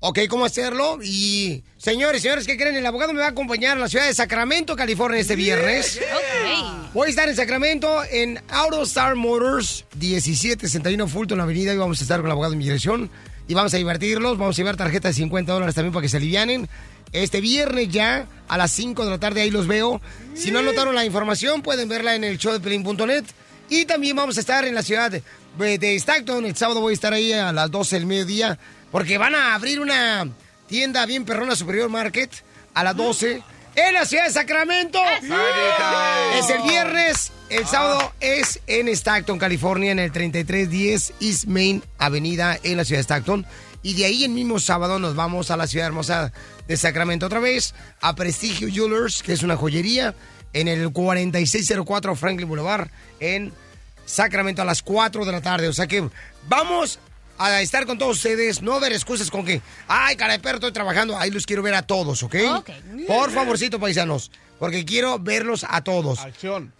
Ok, 0.00 0.18
¿cómo 0.28 0.44
hacerlo? 0.44 0.98
Y 1.02 1.64
señores, 1.78 2.20
señores, 2.20 2.46
¿qué 2.46 2.58
creen? 2.58 2.76
El 2.76 2.84
abogado 2.84 3.14
me 3.14 3.20
va 3.20 3.28
a 3.28 3.30
acompañar 3.30 3.78
a 3.78 3.80
la 3.80 3.88
ciudad 3.88 4.06
de 4.06 4.12
Sacramento, 4.12 4.76
California, 4.76 5.18
este 5.18 5.34
viernes. 5.34 5.98
Ok. 5.98 6.90
Voy 6.92 7.06
a 7.06 7.10
estar 7.10 7.26
en 7.26 7.36
Sacramento 7.36 8.04
en 8.10 8.38
AutoStar 8.50 9.16
Motors, 9.16 9.86
1761 9.98 11.08
Fulton 11.08 11.40
Avenida, 11.40 11.72
y 11.72 11.78
vamos 11.78 12.00
a 12.00 12.04
estar 12.04 12.18
con 12.18 12.26
el 12.26 12.32
abogado 12.32 12.50
de 12.50 12.56
inmigración. 12.56 13.10
Y 13.48 13.54
vamos 13.54 13.72
a 13.72 13.78
divertirlos, 13.78 14.36
vamos 14.36 14.56
a 14.56 14.58
llevar 14.58 14.76
tarjeta 14.76 15.08
de 15.08 15.14
50 15.14 15.52
dólares 15.52 15.74
también 15.74 15.92
para 15.94 16.02
que 16.02 16.08
se 16.10 16.18
alivianen. 16.18 16.68
Este 17.14 17.40
viernes 17.40 17.88
ya, 17.88 18.26
a 18.48 18.58
las 18.58 18.72
5 18.72 19.04
de 19.04 19.10
la 19.10 19.18
tarde, 19.18 19.40
ahí 19.40 19.50
los 19.50 19.66
veo. 19.66 20.02
Si 20.34 20.50
no 20.50 20.58
anotaron 20.58 20.94
la 20.94 21.04
información, 21.04 21.62
pueden 21.62 21.88
verla 21.88 22.16
en 22.16 22.24
el 22.24 22.38
show 22.38 22.52
de 22.52 22.60
Pelín.net. 22.60 23.24
Y 23.70 23.86
también 23.86 24.16
vamos 24.16 24.36
a 24.36 24.40
estar 24.40 24.64
en 24.66 24.74
la 24.74 24.82
ciudad 24.82 25.10
de 25.10 25.96
Stockton. 25.96 26.44
El 26.44 26.56
sábado 26.56 26.80
voy 26.80 26.92
a 26.92 26.94
estar 26.94 27.12
ahí 27.12 27.32
a 27.32 27.52
las 27.52 27.70
12 27.70 27.96
del 27.96 28.06
mediodía 28.06 28.58
porque 28.90 29.16
van 29.16 29.34
a 29.34 29.54
abrir 29.54 29.80
una 29.80 30.28
tienda 30.66 31.06
bien 31.06 31.24
perrona 31.24 31.56
Superior 31.56 31.88
Market 31.88 32.30
a 32.74 32.84
las 32.84 32.96
12 32.96 33.42
en 33.76 33.94
la 33.94 34.04
ciudad 34.06 34.26
de 34.26 34.32
Sacramento. 34.32 34.98
Es 36.38 36.50
el 36.50 36.62
viernes. 36.62 37.32
El 37.48 37.66
sábado 37.66 38.12
es 38.20 38.60
en 38.66 38.88
Stockton, 38.88 39.38
California, 39.38 39.92
en 39.92 39.98
el 39.98 40.10
3310 40.10 41.12
East 41.20 41.44
Main 41.46 41.82
Avenida 41.98 42.58
en 42.62 42.76
la 42.76 42.84
ciudad 42.84 42.98
de 42.98 43.02
Stockton. 43.02 43.46
Y 43.84 43.92
de 43.92 44.06
ahí 44.06 44.24
el 44.24 44.30
mismo 44.30 44.58
sábado 44.58 44.98
nos 44.98 45.14
vamos 45.14 45.50
a 45.50 45.58
la 45.58 45.66
ciudad 45.66 45.86
hermosa 45.86 46.32
de 46.66 46.76
Sacramento 46.78 47.26
otra 47.26 47.38
vez, 47.38 47.74
a 48.00 48.14
Prestigio 48.14 48.66
Jewelers, 48.68 49.22
que 49.22 49.34
es 49.34 49.42
una 49.42 49.56
joyería, 49.58 50.14
en 50.54 50.68
el 50.68 50.90
4604 50.90 52.16
Franklin 52.16 52.48
Boulevard, 52.48 52.88
en 53.20 53.52
Sacramento 54.06 54.62
a 54.62 54.64
las 54.64 54.82
4 54.82 55.26
de 55.26 55.32
la 55.32 55.42
tarde. 55.42 55.68
O 55.68 55.74
sea 55.74 55.86
que 55.86 56.08
vamos 56.48 56.98
a 57.36 57.60
estar 57.60 57.84
con 57.84 57.98
todos 57.98 58.16
ustedes, 58.16 58.62
no 58.62 58.80
ver 58.80 58.92
excusas 58.92 59.30
con 59.30 59.44
que, 59.44 59.60
ay, 59.86 60.16
cara 60.16 60.32
de 60.32 60.38
perro, 60.38 60.56
estoy 60.56 60.72
trabajando. 60.72 61.18
Ahí 61.18 61.30
los 61.30 61.44
quiero 61.44 61.62
ver 61.62 61.74
a 61.74 61.82
todos, 61.82 62.22
¿ok? 62.22 62.36
Ok. 62.56 62.70
Por 63.06 63.32
favorcito, 63.32 63.78
paisanos, 63.78 64.30
porque 64.58 64.84
quiero 64.84 65.18
verlos 65.18 65.64
a 65.68 65.82
todos. 65.82 66.20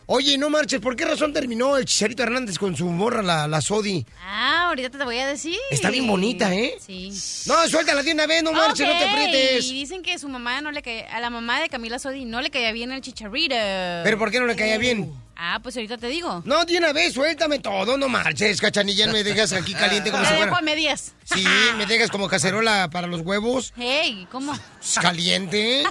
Oye, 0.06 0.36
no 0.38 0.50
marches, 0.50 0.80
¿por 0.80 0.96
qué 0.96 1.04
razón 1.04 1.32
terminó 1.32 1.76
el 1.76 1.84
Chicharito 1.86 2.22
Hernández 2.22 2.58
con 2.58 2.76
su 2.76 2.86
morra, 2.86 3.22
la, 3.22 3.48
la 3.48 3.60
Sodi? 3.60 4.04
Ah, 4.22 4.66
ahorita 4.68 4.90
te 4.90 5.04
voy 5.04 5.18
a 5.18 5.26
decir. 5.26 5.56
Está 5.70 5.90
bien 5.90 6.06
bonita, 6.06 6.54
¿eh? 6.54 6.76
Sí. 6.78 7.10
No, 7.46 7.66
suéltala 7.68 8.02
de 8.02 8.12
una 8.12 8.26
vez, 8.26 8.42
no 8.42 8.52
marches, 8.52 8.86
no 8.86 8.98
te 8.98 9.04
aprietes. 9.04 9.64
Y 9.66 9.72
dicen 9.74 10.02
que 10.02 10.18
su 10.18 10.28
mamá 10.28 10.60
no 10.60 10.72
le 10.72 10.82
caía, 10.82 11.06
a 11.14 11.20
la 11.20 11.30
mamá 11.30 11.60
de 11.60 11.68
Camila 11.68 11.98
Sodi 11.98 12.24
no 12.24 12.40
le 12.42 12.50
caía 12.50 12.72
bien 12.72 12.92
el 12.92 13.00
chicharrito. 13.00 13.54
¿Pero 13.54 14.18
por 14.18 14.30
qué 14.30 14.40
no 14.40 14.46
le 14.46 14.56
caía 14.56 14.78
bien? 14.78 15.12
Ah, 15.36 15.58
pues 15.62 15.76
ahorita 15.76 15.98
te 15.98 16.06
digo. 16.08 16.42
No, 16.44 16.64
de 16.64 16.78
una 16.78 16.92
vez, 16.92 17.14
suéltame 17.14 17.58
todo, 17.58 17.98
no 17.98 18.08
marches, 18.08 18.60
cachanilla, 18.60 19.06
no 19.06 19.12
me 19.12 19.24
dejas 19.24 19.52
aquí 19.52 19.74
caliente 19.74 20.10
como 20.10 20.22
Te 20.22 20.28
si 20.28 20.34
dejo 20.34 20.44
fuera... 20.46 20.58
a 20.58 20.62
medias. 20.62 21.12
Sí, 21.24 21.44
me 21.76 21.86
dejas 21.86 22.10
como 22.10 22.28
cacerola 22.28 22.88
para 22.90 23.06
los 23.08 23.20
huevos. 23.22 23.72
Hey, 23.76 24.26
¿cómo? 24.30 24.52
Pues, 24.78 24.94
Caliente. 25.00 25.80
¿eh? 25.80 25.84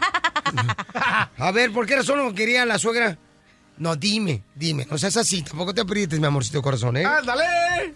A 1.38 1.51
ver, 1.51 1.71
¿por 1.71 1.86
qué 1.86 1.95
razón 1.97 2.17
no 2.19 2.34
quería 2.34 2.65
la 2.65 2.79
suegra? 2.79 3.17
No, 3.77 3.95
dime, 3.95 4.43
dime. 4.56 4.86
No 4.89 4.97
seas 4.97 5.17
así, 5.17 5.41
tampoco 5.41 5.73
te 5.73 5.82
aprietes, 5.82 6.19
mi 6.19 6.27
amorcito 6.27 6.62
corazón, 6.62 6.95
¿eh? 6.97 7.06
¡Ándale! 7.06 7.95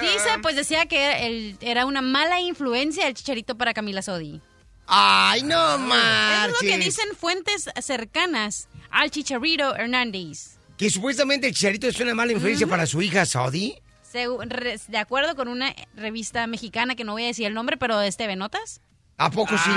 Dice, 0.00 0.28
pues 0.40 0.54
decía 0.56 0.86
que 0.86 1.26
el- 1.26 1.58
era 1.60 1.84
una 1.84 2.00
mala 2.00 2.40
influencia 2.40 3.06
el 3.08 3.14
chicharito 3.14 3.56
para 3.58 3.74
Camila 3.74 4.02
Sodi. 4.02 4.40
Ay, 4.86 5.42
no 5.42 5.74
Es 5.74 5.80
lo 5.80 6.58
que 6.60 6.68
marches. 6.68 6.84
dicen 6.84 7.08
fuentes 7.18 7.68
cercanas 7.82 8.68
al 8.90 9.10
chicharito 9.10 9.74
Hernández. 9.74 10.53
Que 10.84 10.90
supuestamente 10.90 11.46
el 11.46 11.54
chicharito 11.54 11.88
es 11.88 11.98
una 11.98 12.14
mala 12.14 12.32
influencia 12.32 12.66
para 12.66 12.84
su 12.84 13.00
hija 13.00 13.24
Saudi. 13.24 13.74
De 14.12 14.98
acuerdo 14.98 15.34
con 15.34 15.48
una 15.48 15.74
revista 15.96 16.46
mexicana 16.46 16.94
que 16.94 17.04
no 17.04 17.12
voy 17.12 17.24
a 17.24 17.28
decir 17.28 17.46
el 17.46 17.54
nombre, 17.54 17.78
pero 17.78 17.98
de 17.98 18.12
TV 18.12 18.36
Notas. 18.36 18.82
¿A 19.16 19.30
poco 19.30 19.54
sí? 19.56 19.70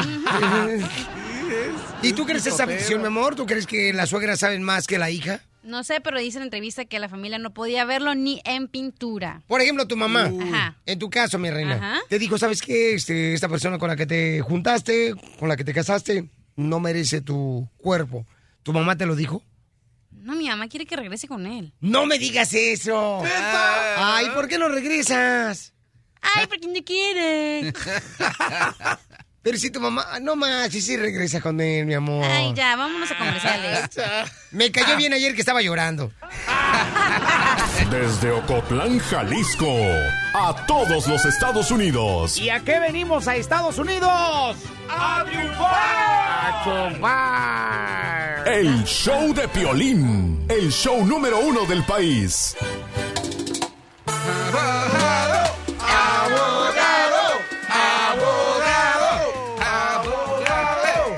¿Y 2.04 2.12
tú 2.12 2.26
crees 2.26 2.46
esa 2.46 2.68
ficción, 2.68 3.00
mi 3.00 3.08
amor? 3.08 3.36
¿Tú 3.36 3.46
crees 3.46 3.66
que 3.66 3.94
las 3.94 4.10
suegras 4.10 4.40
saben 4.40 4.64
más 4.64 4.86
que 4.86 4.98
la 4.98 5.10
hija? 5.10 5.40
No 5.64 5.86
sé, 5.86 6.02
pero 6.02 6.20
dice 6.20 6.40
en 6.40 6.42
la 6.42 6.48
entrevista 6.48 6.84
que 6.84 7.00
la 7.00 7.08
familia 7.08 7.40
no 7.40 7.54
podía 7.54 7.86
verlo 7.86 8.14
ni 8.14 8.42
en 8.44 8.68
pintura. 8.68 9.44
Por 9.48 9.62
ejemplo, 9.62 9.88
tu 9.88 9.96
mamá, 9.96 10.30
Ajá. 10.42 10.76
en 10.86 11.00
tu 11.00 11.10
caso, 11.10 11.40
mi 11.40 11.50
reina, 11.50 11.76
Ajá. 11.76 12.00
te 12.10 12.20
dijo, 12.20 12.38
¿sabes 12.38 12.62
qué? 12.62 12.96
Este, 12.96 13.34
esta 13.34 13.48
persona 13.48 13.78
con 13.80 13.88
la 13.88 13.96
que 13.96 14.06
te 14.08 14.42
juntaste, 14.42 15.14
con 15.40 15.48
la 15.48 15.56
que 15.56 15.64
te 15.64 15.74
casaste, 15.74 16.26
no 16.58 16.82
merece 16.82 17.22
tu 17.22 17.66
cuerpo. 17.78 18.26
¿Tu 18.64 18.74
mamá 18.74 18.98
te 18.98 19.06
lo 19.06 19.16
dijo? 19.16 19.42
No, 20.28 20.36
mi 20.36 20.50
mamá 20.50 20.68
quiere 20.68 20.86
que 20.86 20.98
regrese 20.98 21.26
con 21.26 21.46
él. 21.46 21.72
No 21.80 22.06
me 22.06 22.20
digas 22.20 22.54
eso. 22.54 23.24
Ay, 23.96 24.26
¿por 24.36 24.50
qué 24.50 24.58
no 24.58 24.68
regresas? 24.68 25.74
Ay, 26.22 26.48
porque 26.48 26.68
no 26.68 26.84
quiere. 26.84 27.72
Pero 29.42 29.58
si 29.58 29.72
tu 29.72 29.80
mamá, 29.80 30.20
no 30.22 30.36
más, 30.36 30.70
si 30.74 30.82
sí 30.82 30.98
regresa 30.98 31.40
con 31.40 31.62
él, 31.62 31.86
mi 31.86 31.94
amor. 31.94 32.26
Ay, 32.26 32.52
ya, 32.54 32.76
vámonos 32.76 33.10
a 33.10 33.18
comerciales. 33.18 33.90
Me 34.52 34.70
cayó 34.70 34.98
bien 34.98 35.14
ayer 35.14 35.34
que 35.34 35.40
estaba 35.40 35.62
llorando. 35.62 36.12
Desde 37.90 38.32
Ocotlán, 38.32 39.00
Jalisco, 39.00 39.74
a 40.34 40.66
todos 40.68 41.08
los 41.08 41.24
Estados 41.24 41.72
Unidos. 41.72 42.38
¿Y 42.38 42.50
a 42.50 42.60
qué 42.60 42.82
venimos 42.82 43.30
a 43.30 43.38
Estados 43.38 43.78
Unidos? 43.78 44.58
¡A 44.90 45.24
triunfar! 45.26 46.52
¡A 46.52 46.64
triunfar! 46.66 48.17
El 48.50 48.86
show 48.86 49.34
de 49.34 49.46
Piolín, 49.50 50.46
el 50.48 50.72
show 50.72 51.06
número 51.06 51.38
uno 51.38 51.66
del 51.66 51.84
país. 51.84 52.56
¡Abogado! 54.06 55.52
¡Abogado! 59.60 61.16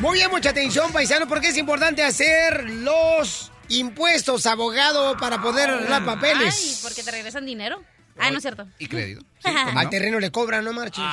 Muy 0.00 0.18
bien, 0.18 0.30
mucha 0.30 0.50
atención, 0.50 0.92
paisano, 0.92 1.26
porque 1.26 1.48
es 1.48 1.56
importante 1.56 2.02
hacer 2.02 2.68
los 2.68 3.50
impuestos, 3.70 4.44
abogado, 4.44 5.16
para 5.16 5.40
poder 5.40 5.70
arreglar 5.70 6.04
papeles. 6.04 6.54
Ay, 6.62 6.78
porque 6.82 7.02
te 7.02 7.10
regresan 7.10 7.46
dinero. 7.46 7.82
Ah, 8.18 8.30
no 8.30 8.36
es 8.36 8.42
cierto. 8.42 8.68
Y 8.78 8.86
crédito. 8.86 9.24
Al 9.44 9.90
terreno 9.90 10.18
le 10.20 10.30
cobran, 10.30 10.64
no 10.64 10.72
marches. 10.72 11.04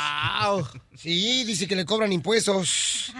Sí, 0.95 1.43
dice 1.45 1.67
que 1.67 1.75
le 1.75 1.85
cobran 1.85 2.11
impuestos. 2.11 3.13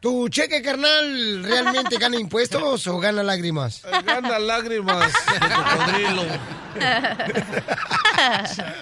¿Tu 0.00 0.28
cheque, 0.28 0.60
carnal, 0.62 1.44
realmente 1.44 1.96
gana 1.98 2.18
impuestos 2.18 2.86
o 2.88 2.98
gana 2.98 3.22
lágrimas? 3.22 3.82
Gana 4.04 4.38
lágrimas. 4.38 5.12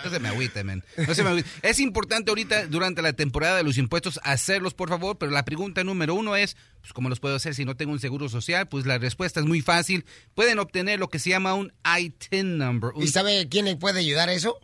No 0.04 0.10
se 0.10 0.18
me 0.20 0.28
agüite, 0.28 0.64
men. 0.64 0.82
No 1.06 1.14
se 1.14 1.22
me 1.22 1.30
agüite. 1.30 1.48
Es 1.62 1.78
importante 1.78 2.30
ahorita, 2.30 2.66
durante 2.66 3.02
la 3.02 3.12
temporada 3.12 3.56
de 3.56 3.62
los 3.62 3.78
impuestos, 3.78 4.18
hacerlos, 4.24 4.74
por 4.74 4.88
favor, 4.88 5.16
pero 5.18 5.30
la 5.30 5.44
pregunta 5.44 5.84
número 5.84 6.14
uno 6.14 6.34
es, 6.36 6.56
pues, 6.80 6.92
¿cómo 6.92 7.08
los 7.08 7.20
puedo 7.20 7.36
hacer 7.36 7.54
si 7.54 7.64
no 7.64 7.76
tengo 7.76 7.92
un 7.92 8.00
seguro 8.00 8.28
social? 8.28 8.68
Pues 8.68 8.86
la 8.86 8.98
respuesta 8.98 9.40
es 9.40 9.46
muy 9.46 9.60
fácil. 9.60 10.04
Pueden 10.34 10.58
obtener 10.58 10.98
lo 10.98 11.08
que 11.08 11.18
se 11.18 11.30
llama 11.30 11.54
un 11.54 11.72
ITIN 11.98 12.58
number. 12.58 12.90
un- 12.94 13.02
¿Y 13.04 13.08
sabe 13.08 13.48
quién 13.48 13.66
le 13.66 13.76
puede 13.76 14.00
ayudar 14.00 14.28
a 14.28 14.32
eso? 14.32 14.58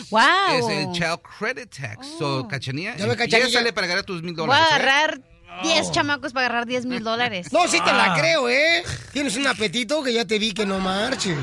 ¡Wow! 0.10 0.22
Es 0.58 0.68
el 0.70 0.92
Child 0.92 1.20
Credit 1.40 1.70
Tax. 1.70 2.08
So, 2.20 2.48
Cachanía, 2.48 2.96
Cachanilla. 2.96 3.50
sale 3.50 3.74
para 3.74 3.88
ganar 3.88 4.04
tus 4.04 4.22
mil 4.22 4.34
Voy 4.34 4.44
a 4.44 4.48
dólares. 4.48 4.68
¿eh? 4.72 4.76
agarrar 4.76 5.22
10 5.64 5.92
chamacos 5.92 6.34
para 6.34 6.48
agarrar 6.48 6.66
10 6.66 6.86
mil 6.88 7.04
dólares. 7.04 7.48
No, 7.54 7.68
sí 7.68 7.80
te 7.86 7.94
la 7.94 8.16
creo, 8.20 8.50
¿eh? 8.50 8.84
Tienes 9.14 9.38
un 9.38 9.46
apetito 9.48 10.04
que 10.04 10.12
ya 10.12 10.26
te 10.26 10.40
vi 10.40 10.52
que 10.54 10.66
no 10.66 10.80
marches. 10.80 11.38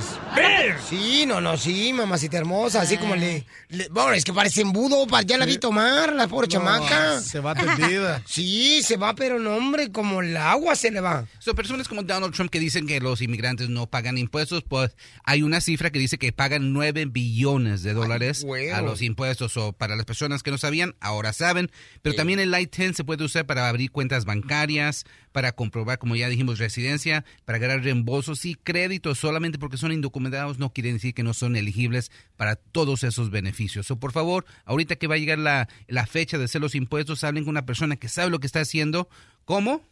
Sí, 0.88 1.24
no, 1.26 1.40
no, 1.40 1.56
sí, 1.56 1.92
mamacita 1.92 2.36
hermosa. 2.36 2.82
Así 2.82 2.96
como 2.98 3.14
le. 3.14 3.46
le- 3.68 3.88
bueno, 3.88 4.12
es 4.12 4.24
que 4.24 4.32
parece 4.32 4.62
embudo. 4.62 5.06
Ya 5.24 5.38
la 5.38 5.46
vi 5.46 5.58
tomar, 5.58 6.12
la 6.12 6.26
pobre 6.28 6.48
No, 6.48 6.52
chamaca. 6.52 7.20
se 7.20 7.38
va 7.40 7.54
tendida. 7.54 8.22
Sí, 8.26 8.82
se 8.82 8.96
va, 8.96 9.14
pero 9.14 9.38
no, 9.38 9.54
hombre, 9.56 9.90
como 9.92 10.20
el 10.22 10.36
agua 10.36 10.74
se 10.76 10.90
le 10.90 11.00
va. 11.00 11.26
So, 11.38 11.54
personas 11.54 11.86
como 11.88 12.02
Donald 12.02 12.34
Trump 12.34 12.50
que 12.50 12.58
dicen 12.58 12.86
que 12.86 13.00
los 13.00 13.22
inmigrantes 13.22 13.68
no 13.68 13.86
pagan 13.86 14.18
impuestos, 14.18 14.62
pues 14.68 14.96
hay 15.24 15.42
una 15.42 15.60
cifra 15.60 15.90
que 15.90 15.98
dice 15.98 16.18
que 16.18 16.32
pagan 16.32 16.72
9 16.72 17.06
billones 17.06 17.82
de 17.82 17.94
dólares 17.94 18.44
a 18.74 18.80
los 18.82 19.02
impuestos. 19.02 19.56
O 19.56 19.72
para 19.72 19.94
las 19.96 20.04
personas 20.04 20.42
que 20.42 20.50
no 20.50 20.58
sabían, 20.58 20.94
ahora 21.00 21.32
saben. 21.32 21.70
Pero 22.02 22.16
también 22.16 22.40
el 22.40 22.50
Light 22.50 22.74
10 22.74 22.96
se 22.96 23.04
puede 23.04 23.24
usar 23.24 23.46
para 23.46 23.68
abrir 23.68 23.90
cuentas 23.90 23.99
bancarias, 24.08 25.04
para 25.32 25.52
comprobar, 25.52 25.98
como 25.98 26.16
ya 26.16 26.28
dijimos, 26.28 26.58
residencia, 26.58 27.24
para 27.44 27.58
ganar 27.58 27.82
reembolsos 27.82 28.44
y 28.44 28.54
créditos. 28.54 29.18
Solamente 29.18 29.58
porque 29.58 29.76
son 29.76 29.92
indocumentados 29.92 30.58
no 30.58 30.72
quiere 30.72 30.92
decir 30.92 31.14
que 31.14 31.22
no 31.22 31.34
son 31.34 31.56
elegibles 31.56 32.10
para 32.36 32.56
todos 32.56 33.04
esos 33.04 33.30
beneficios. 33.30 33.90
O 33.90 33.98
por 33.98 34.12
favor, 34.12 34.44
ahorita 34.64 34.96
que 34.96 35.06
va 35.06 35.14
a 35.14 35.18
llegar 35.18 35.38
la, 35.38 35.68
la 35.86 36.06
fecha 36.06 36.38
de 36.38 36.44
hacer 36.44 36.60
los 36.60 36.74
impuestos, 36.74 37.24
hablen 37.24 37.44
con 37.44 37.50
una 37.50 37.66
persona 37.66 37.96
que 37.96 38.08
sabe 38.08 38.30
lo 38.30 38.40
que 38.40 38.46
está 38.46 38.60
haciendo. 38.60 39.08
¿Cómo? 39.44 39.82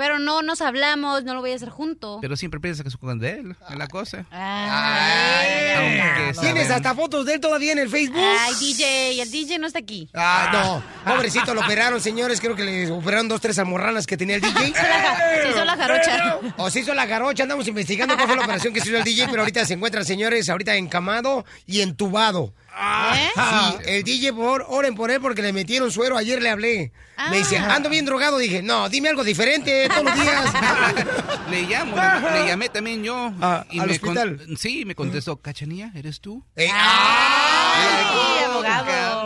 Pero 0.02 0.18
no 0.18 0.42
nos 0.42 0.62
hablamos, 0.62 1.26
no 1.26 1.36
lo 1.36 1.42
voy 1.42 1.52
a 1.52 1.56
hacer 1.56 1.70
junto. 1.70 2.18
Pero 2.22 2.36
siempre 2.36 2.60
piensa 2.60 2.82
que 2.82 2.90
es 2.90 2.98
con 2.98 3.20
de 3.20 3.34
él, 3.34 3.56
es 3.70 3.78
la 3.78 3.86
cosa. 3.86 4.26
Ay, 4.32 6.08
Aunque 6.18 6.42
¿Tienes 6.42 6.72
hasta 6.72 6.96
fotos 6.96 7.24
de 7.24 7.36
él 7.36 7.40
todavía 7.40 7.72
en 7.74 7.78
el 7.78 7.88
Facebook? 7.88 8.18
Ay, 8.18 8.56
DJ, 8.60 9.22
el 9.22 9.30
DJ 9.30 9.60
no 9.60 9.68
está 9.68 9.78
aquí. 9.78 10.10
Ah, 10.16 10.82
no. 11.06 11.14
Pobrecito, 11.14 11.54
lo 11.54 11.62
operaron, 11.62 12.02
señores. 12.02 12.42
Creo 12.42 12.56
que 12.56 12.64
le 12.64 12.90
operaron 12.90 13.28
dos, 13.28 13.42
tres 13.42 13.60
almorranas 13.60 14.08
que 14.08 14.18
tenía 14.18 14.38
el 14.38 14.42
DJ. 14.42 14.74
Se 14.74 15.50
hizo 15.52 15.66
la 15.66 15.78
jarocha. 15.78 16.40
O 16.58 16.72
se 16.72 16.80
hizo 16.80 16.96
la 16.96 17.06
garocha. 17.06 17.44
Andamos 17.44 17.68
investigando 17.68 18.16
cuál 18.16 18.26
fue 18.26 18.38
la 18.38 18.46
operación 18.46 18.74
que 18.74 18.82
se 18.82 18.88
hizo 18.88 18.98
el 18.98 19.04
DJ, 19.04 19.28
pero 19.30 19.44
ahorita 19.44 19.68
se 19.68 19.76
encuentra, 19.76 20.04
señores, 20.04 20.50
ahorita 20.50 20.74
encamado 20.78 21.46
y 21.68 21.82
entubado. 21.82 22.56
¿Eh? 22.74 23.30
Sí, 23.36 23.78
el 23.86 24.04
DJ, 24.04 24.34
por 24.34 24.44
favor, 24.46 24.66
oren 24.70 24.96
por 24.96 25.12
él 25.12 25.20
porque 25.22 25.42
le 25.42 25.52
metieron 25.54 25.92
suero. 25.92 26.18
Ayer 26.18 26.42
le 26.42 26.50
hablé. 26.50 26.92
Me 27.30 27.38
dice, 27.38 27.58
Ah. 27.58 27.76
ando 27.76 27.90
bien 27.90 28.06
drogado. 28.06 28.38
Dije, 28.40 28.62
no, 28.64 28.90
dime 28.90 29.10
algo 29.10 29.24
diferente 29.24 29.88
todos 29.90 30.06
los 30.06 30.16
días. 30.16 30.46
Le 31.52 31.64
llamo, 31.64 31.96
le, 31.98 32.40
le 32.42 32.48
llamé 32.48 32.70
también 32.70 33.04
yo. 33.04 33.34
Ah, 33.42 33.66
y 33.70 33.80
¿al 33.80 33.88
me 33.88 33.94
hospital? 33.94 34.40
sí, 34.58 34.86
me 34.86 34.96
contestó, 34.96 35.36
Cachanía, 35.36 35.92
¿eres 35.96 36.22
tú? 36.22 36.46
Eh, 36.56 36.70
Ay, 36.74 38.44
abogado. 38.46 39.21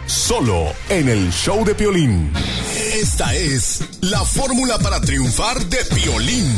solo 0.08 0.74
en 0.90 1.10
el 1.10 1.32
show 1.32 1.64
de 1.64 1.76
Piolín. 1.76 2.34
Esta 2.96 3.36
es 3.36 3.84
la 4.02 4.26
fórmula 4.26 4.80
para 4.80 5.00
triunfar 5.00 5.60
de 5.66 5.78
Piolín. 5.96 6.52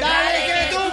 ¡Dale 0.00 0.38
que 0.46 0.74
tú 0.74 0.89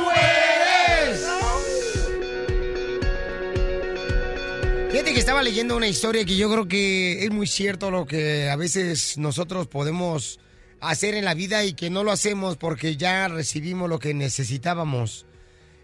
Fíjate 4.91 5.13
que 5.13 5.19
estaba 5.19 5.43
leyendo 5.43 5.75
una 5.75 5.87
historia 5.87 6.25
que 6.25 6.37
yo 6.37 6.49
creo 6.51 6.67
que 6.67 7.25
es 7.25 7.31
muy 7.31 7.45
cierto 7.45 7.91
lo 7.91 8.05
que 8.05 8.49
a 8.49 8.55
veces 8.55 9.17
nosotros 9.17 9.67
podemos 9.67 10.39
hacer 10.79 11.13
en 11.13 11.25
la 11.25 11.33
vida 11.33 11.63
y 11.65 11.73
que 11.73 11.89
no 11.89 12.03
lo 12.03 12.11
hacemos 12.11 12.55
porque 12.57 12.95
ya 12.95 13.27
recibimos 13.27 13.89
lo 13.89 13.99
que 13.99 14.13
necesitábamos. 14.13 15.25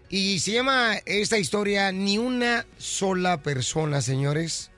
Y 0.08 0.40
se 0.40 0.52
llama 0.52 0.96
esta 1.06 1.38
historia 1.38 1.92
Ni 1.92 2.18
una 2.18 2.66
sola 2.78 3.42
persona, 3.42 4.00
señores. 4.00 4.70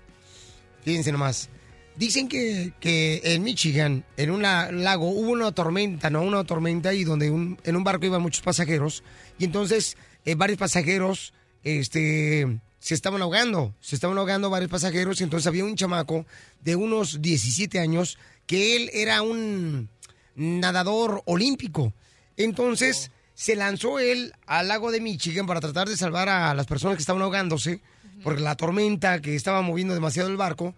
Fíjense 0.84 1.12
nomás. 1.12 1.48
Dicen 1.96 2.28
que, 2.28 2.72
que 2.80 3.20
en 3.24 3.42
Michigan, 3.42 4.04
en 4.16 4.30
un 4.30 4.42
la- 4.42 4.70
lago, 4.70 5.08
hubo 5.08 5.30
una 5.30 5.52
tormenta, 5.52 6.10
¿no? 6.10 6.22
Una 6.22 6.44
tormenta 6.44 6.92
y 6.92 7.04
donde 7.04 7.30
un- 7.30 7.58
en 7.64 7.76
un 7.76 7.84
barco 7.84 8.06
iban 8.06 8.22
muchos 8.22 8.42
pasajeros. 8.42 9.02
Y 9.38 9.44
entonces 9.44 9.96
eh, 10.24 10.34
varios 10.34 10.58
pasajeros 10.58 11.32
este, 11.62 12.58
se 12.86 12.94
estaban 12.94 13.20
ahogando, 13.20 13.74
se 13.80 13.96
estaban 13.96 14.16
ahogando 14.16 14.48
varios 14.48 14.70
pasajeros, 14.70 15.20
y 15.20 15.24
entonces 15.24 15.48
había 15.48 15.64
un 15.64 15.74
chamaco 15.74 16.24
de 16.62 16.76
unos 16.76 17.20
17 17.20 17.80
años 17.80 18.16
que 18.46 18.76
él 18.76 18.90
era 18.92 19.22
un 19.22 19.88
nadador 20.36 21.20
olímpico. 21.24 21.92
Entonces 22.36 23.10
se 23.34 23.56
lanzó 23.56 23.98
él 23.98 24.32
al 24.46 24.68
lago 24.68 24.92
de 24.92 25.00
Michigan 25.00 25.48
para 25.48 25.60
tratar 25.60 25.88
de 25.88 25.96
salvar 25.96 26.28
a 26.28 26.54
las 26.54 26.66
personas 26.66 26.96
que 26.96 27.00
estaban 27.00 27.22
ahogándose 27.22 27.80
por 28.22 28.40
la 28.40 28.54
tormenta 28.54 29.20
que 29.20 29.34
estaba 29.34 29.62
moviendo 29.62 29.92
demasiado 29.92 30.28
el 30.28 30.36
barco. 30.36 30.72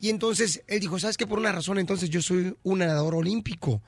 Y 0.00 0.08
entonces 0.08 0.64
él 0.66 0.80
dijo, 0.80 0.98
¿sabes 0.98 1.16
qué? 1.16 1.28
Por 1.28 1.38
una 1.38 1.52
razón, 1.52 1.78
entonces 1.78 2.10
yo 2.10 2.22
soy 2.22 2.56
un 2.64 2.80
nadador 2.80 3.14
olímpico. 3.14 3.80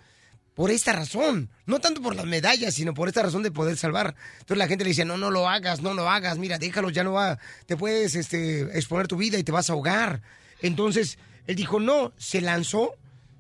Por 0.55 0.71
esta 0.71 0.93
razón. 0.93 1.51
No 1.67 1.81
tanto 1.81 2.01
por 2.01 2.15
las 2.15 2.27
medallas, 2.27 2.75
sino 2.75 2.95
por 2.95 3.09
esta 3.09 3.23
razón 3.23 3.43
de 3.43 3.51
poder 3.51 3.77
salvar. 3.77 4.15
Entonces 4.35 4.59
la 4.59 4.69
gente 4.69 4.85
le 4.85 4.91
dice, 4.91 5.05
no, 5.05 5.17
no 5.17 5.31
lo 5.31 5.49
hagas, 5.49 5.83
no 5.83 5.95
lo 5.95 6.09
hagas. 6.09 6.39
Mira, 6.39 6.59
déjalo, 6.59 6.91
ya 6.91 7.03
no 7.03 7.13
va. 7.13 7.39
Te 7.67 7.77
puedes 7.77 8.15
este, 8.15 8.63
exponer 8.79 9.09
tu 9.09 9.17
vida 9.17 9.37
y 9.39 9.45
te 9.45 9.53
vas 9.53 9.69
a 9.69 9.73
ahogar. 9.73 10.23
Entonces 10.63 11.19
él 11.47 11.57
dijo, 11.57 11.81
no, 11.81 12.13
se 12.17 12.41
lanzó. 12.41 12.95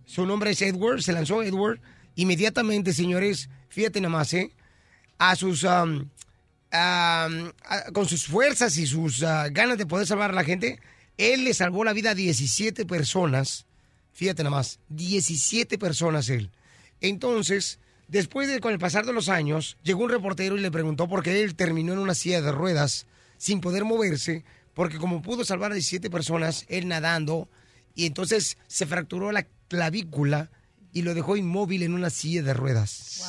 Su 0.07 0.27
nombre 0.27 0.50
es 0.50 0.61
Edward, 0.62 1.03
se 1.03 1.12
lanzó 1.12 1.42
Edward. 1.42 1.81
Inmediatamente, 2.16 2.92
señores, 2.92 3.48
fíjate 3.68 4.00
nada 4.00 4.12
más, 4.12 4.35
¿eh? 4.35 4.50
A 5.18 5.37
sus... 5.37 5.64
con 7.92 8.09
sus 8.09 8.27
fuerzas 8.27 8.77
y 8.77 8.87
sus 8.87 9.22
ah, 9.22 9.48
ganas 9.50 9.79
de 9.79 9.87
poder 9.87 10.07
salvar 10.07 10.31
a 10.31 10.35
la 10.35 10.44
gente, 10.44 10.81
él 11.16 11.44
le 11.44 11.55
salvó 11.55 11.85
la 11.85 11.92
vida 11.92 12.11
a 12.11 12.14
17 12.14 12.85
personas. 12.87 13.66
Fíjate 14.12 14.42
nada 14.42 14.57
más, 14.57 14.81
17 14.88 15.79
personas 15.79 16.29
él. 16.29 16.50
Entonces, 17.00 17.78
después 18.09 18.48
de, 18.48 18.61
con 18.61 18.72
el 18.72 18.78
pasar 18.78 19.07
de 19.07 19.12
los 19.12 19.28
años, 19.28 19.76
llegó 19.83 20.04
un 20.04 20.11
reportero 20.11 20.57
y 20.57 20.61
le 20.61 20.70
preguntó 20.70 21.09
por 21.09 21.22
qué 21.22 21.42
él 21.42 21.54
terminó 21.54 21.92
en 21.92 21.98
una 21.98 22.14
silla 22.14 22.40
de 22.40 22.52
ruedas 22.52 23.07
sin 23.37 23.61
poder 23.61 23.85
moverse, 23.85 24.44
porque 24.74 24.98
como 24.98 25.22
pudo 25.22 25.44
salvar 25.44 25.72
a 25.72 25.74
17 25.74 26.11
personas, 26.11 26.64
él 26.68 26.88
nadando, 26.88 27.48
y 27.94 28.07
entonces 28.07 28.59
se 28.66 28.87
fracturó 28.87 29.33
la 29.33 29.46
clavícula 29.68 30.50
y 30.92 31.02
lo 31.02 31.14
dejó 31.14 31.37
inmóvil 31.37 31.83
en 31.83 31.94
una 31.94 32.11
silla 32.11 32.42
de 32.42 32.54
ruedas. 32.54 33.22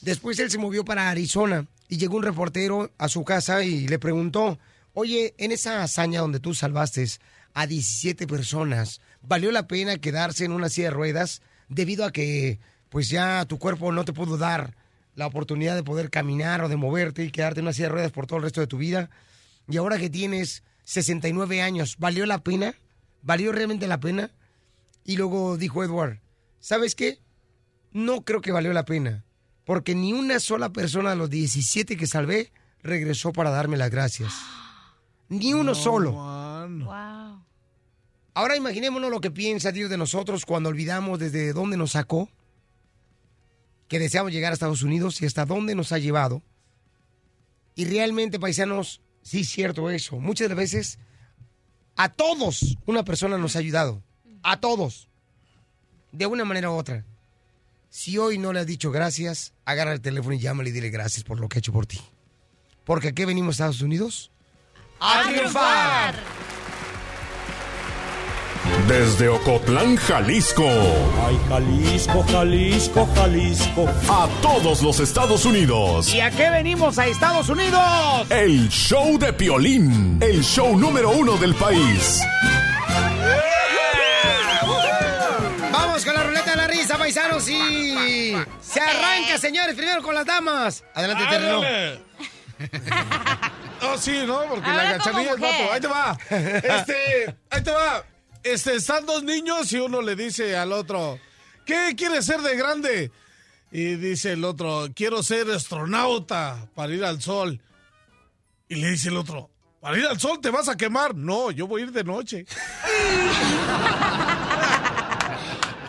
Después 0.00 0.38
él 0.38 0.50
se 0.50 0.58
movió 0.58 0.84
para 0.84 1.10
Arizona 1.10 1.66
y 1.88 1.98
llegó 1.98 2.16
un 2.16 2.22
reportero 2.22 2.90
a 2.98 3.08
su 3.08 3.24
casa 3.24 3.62
y 3.62 3.88
le 3.88 3.98
preguntó, 3.98 4.58
oye, 4.94 5.34
en 5.38 5.52
esa 5.52 5.82
hazaña 5.82 6.20
donde 6.20 6.40
tú 6.40 6.54
salvaste 6.54 7.06
a 7.54 7.66
17 7.66 8.26
personas, 8.26 9.00
¿valió 9.22 9.50
la 9.52 9.66
pena 9.66 9.98
quedarse 9.98 10.44
en 10.44 10.52
una 10.52 10.68
silla 10.68 10.88
de 10.88 10.94
ruedas 10.94 11.42
debido 11.68 12.04
a 12.04 12.12
que 12.12 12.58
pues 12.88 13.08
ya 13.08 13.44
tu 13.46 13.58
cuerpo 13.58 13.92
no 13.92 14.04
te 14.04 14.12
pudo 14.12 14.36
dar 14.36 14.76
la 15.14 15.26
oportunidad 15.26 15.74
de 15.74 15.82
poder 15.82 16.10
caminar 16.10 16.62
o 16.62 16.68
de 16.68 16.76
moverte 16.76 17.24
y 17.24 17.30
quedarte 17.30 17.60
en 17.60 17.66
una 17.66 17.72
silla 17.72 17.88
de 17.88 17.92
ruedas 17.92 18.12
por 18.12 18.26
todo 18.26 18.38
el 18.38 18.44
resto 18.44 18.60
de 18.60 18.66
tu 18.66 18.78
vida? 18.78 19.10
Y 19.68 19.76
ahora 19.76 19.98
que 19.98 20.10
tienes 20.10 20.62
69 20.84 21.60
años, 21.60 21.96
¿valió 21.98 22.24
la 22.24 22.42
pena? 22.42 22.74
¿Valió 23.22 23.52
realmente 23.52 23.86
la 23.86 24.00
pena? 24.00 24.30
Y 25.04 25.16
luego 25.16 25.56
dijo 25.56 25.82
Edward, 25.84 26.20
¿sabes 26.60 26.94
qué? 26.94 27.18
No 27.92 28.22
creo 28.22 28.40
que 28.40 28.52
valió 28.52 28.72
la 28.72 28.84
pena, 28.84 29.24
porque 29.64 29.94
ni 29.94 30.12
una 30.12 30.40
sola 30.40 30.70
persona 30.72 31.10
de 31.10 31.16
los 31.16 31.30
17 31.30 31.96
que 31.96 32.06
salvé 32.06 32.52
regresó 32.82 33.32
para 33.32 33.50
darme 33.50 33.76
las 33.76 33.90
gracias. 33.90 34.32
Ni 35.28 35.52
uno 35.52 35.74
solo. 35.74 36.12
Wow. 36.12 37.44
Ahora 38.34 38.56
imaginémonos 38.56 39.10
lo 39.10 39.20
que 39.20 39.30
piensa 39.30 39.72
Dios 39.72 39.90
de 39.90 39.98
nosotros 39.98 40.46
cuando 40.46 40.68
olvidamos 40.68 41.18
desde 41.18 41.52
dónde 41.52 41.76
nos 41.76 41.92
sacó, 41.92 42.28
que 43.88 43.98
deseamos 43.98 44.32
llegar 44.32 44.52
a 44.52 44.54
Estados 44.54 44.82
Unidos 44.82 45.20
y 45.22 45.26
hasta 45.26 45.44
dónde 45.44 45.74
nos 45.74 45.92
ha 45.92 45.98
llevado. 45.98 46.42
Y 47.74 47.84
realmente, 47.86 48.38
paisanos, 48.38 49.00
sí 49.22 49.40
es 49.40 49.48
cierto 49.48 49.90
eso. 49.90 50.18
Muchas 50.18 50.54
veces 50.54 50.98
a 51.96 52.08
todos 52.08 52.76
una 52.86 53.04
persona 53.04 53.38
nos 53.38 53.56
ha 53.56 53.60
ayudado. 53.60 54.02
A 54.42 54.60
todos. 54.60 55.08
De 56.12 56.26
una 56.26 56.44
manera 56.44 56.70
u 56.70 56.74
otra. 56.74 57.04
Si 57.90 58.18
hoy 58.18 58.38
no 58.38 58.52
le 58.52 58.60
has 58.60 58.66
dicho 58.66 58.90
gracias, 58.90 59.54
agarra 59.64 59.92
el 59.92 60.00
teléfono 60.00 60.34
y 60.34 60.38
llámale 60.38 60.70
y 60.70 60.72
dile 60.72 60.90
gracias 60.90 61.24
por 61.24 61.40
lo 61.40 61.48
que 61.48 61.58
ha 61.58 61.60
hecho 61.60 61.72
por 61.72 61.86
ti. 61.86 62.00
Porque 62.84 63.08
aquí 63.08 63.24
venimos 63.24 63.54
a 63.54 63.64
Estados 63.64 63.82
Unidos 63.82 64.30
a 65.00 65.22
triunfar. 65.22 66.14
Desde 68.86 69.28
Ocotlán, 69.28 69.96
Jalisco. 69.96 70.64
Ay, 71.26 71.38
Jalisco, 71.48 72.24
Jalisco, 72.30 73.08
Jalisco. 73.14 73.88
A 74.08 74.28
todos 74.40 74.82
los 74.82 75.00
Estados 75.00 75.44
Unidos. 75.44 76.12
¿Y 76.12 76.20
a 76.20 76.30
qué 76.30 76.50
venimos 76.50 76.98
a 76.98 77.06
Estados 77.06 77.48
Unidos? 77.48 77.80
El 78.30 78.68
show 78.68 79.18
de 79.18 79.32
Piolín. 79.32 80.18
El 80.22 80.42
show 80.42 80.78
número 80.78 81.10
uno 81.10 81.36
del 81.36 81.54
país. 81.54 82.20
Vamos 85.70 86.04
con 86.04 86.14
la 86.14 86.22
ruleta 86.24 86.50
de 86.50 86.56
la 86.56 86.66
risa, 86.66 86.96
paisanos, 86.98 87.48
y 87.48 88.34
se 88.60 88.80
arranca, 88.80 89.38
señores, 89.38 89.74
primero 89.76 90.02
con 90.02 90.14
las 90.14 90.26
damas. 90.26 90.84
Adelante, 90.94 91.24
terreno. 91.28 91.60
Oh, 93.80 93.96
sí, 93.96 94.24
¿no? 94.26 94.42
Porque 94.48 94.68
la 94.68 94.98
como 94.98 94.98
cachanilla 94.98 95.30
es 95.34 95.40
vato. 95.40 95.72
Ahí 95.72 95.80
te 95.80 95.86
va. 95.86 96.18
Este, 96.30 97.36
ahí 97.50 97.62
te 97.62 97.70
va. 97.70 98.04
Este, 98.42 98.76
están 98.76 99.06
dos 99.06 99.22
niños 99.22 99.72
y 99.72 99.78
uno 99.78 100.00
le 100.00 100.16
dice 100.16 100.56
al 100.56 100.72
otro, 100.72 101.18
¿qué 101.64 101.94
quieres 101.96 102.24
ser 102.24 102.40
de 102.40 102.56
grande? 102.56 103.10
Y 103.70 103.96
dice 103.96 104.32
el 104.32 104.44
otro, 104.44 104.86
quiero 104.94 105.22
ser 105.22 105.50
astronauta 105.50 106.68
para 106.74 106.94
ir 106.94 107.04
al 107.04 107.20
sol. 107.20 107.60
Y 108.68 108.76
le 108.76 108.90
dice 108.92 109.08
el 109.08 109.16
otro, 109.16 109.50
para 109.80 109.98
ir 109.98 110.06
al 110.06 110.18
sol 110.18 110.40
te 110.40 110.50
vas 110.50 110.68
a 110.68 110.76
quemar. 110.76 111.14
No, 111.14 111.50
yo 111.50 111.66
voy 111.66 111.82
a 111.82 111.84
ir 111.84 111.92
de 111.92 112.04
noche. 112.04 112.46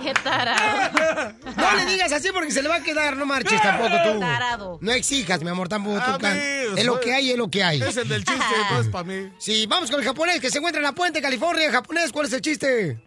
Qué 0.02 0.14
tarado. 0.14 1.34
No 1.58 1.76
le 1.76 1.86
digas 1.86 2.12
así 2.14 2.30
porque 2.32 2.52
se 2.52 2.62
le 2.64 2.70
va 2.70 2.76
a 2.76 2.84
quedar, 2.84 3.18
no 3.18 3.26
marches 3.26 3.62
tampoco 3.62 3.90
tú. 4.04 4.20
Tarado. 4.20 4.78
No 4.82 4.92
exijas, 4.92 5.42
mi 5.44 5.50
amor, 5.50 5.68
tampoco 5.68 5.98
A 5.98 6.14
tú. 6.14 6.20
can- 6.20 6.38
mí, 6.38 6.44
Es 6.78 6.86
lo 6.86 7.00
que 7.00 7.14
hay, 7.14 7.32
es 7.32 7.38
lo 7.38 7.50
que 7.50 7.64
hay. 7.64 7.82
Es 7.82 7.98
el 7.98 8.08
del 8.08 8.24
chiste, 8.24 8.56
no 8.72 8.80
es 8.80 8.88
para 8.88 9.04
mí. 9.04 9.32
Sí, 9.38 9.66
vamos 9.68 9.92
con 9.92 10.00
el 10.00 10.06
japonés 10.06 10.40
que 10.40 10.50
se 10.50 10.58
encuentra 10.60 10.80
en 10.80 10.86
la 10.86 10.94
puente, 10.94 11.22
California. 11.22 11.70
Japonés, 11.72 12.12
¿cuál 12.12 12.26
es 12.28 12.34
el 12.34 12.42
chiste? 12.42 13.02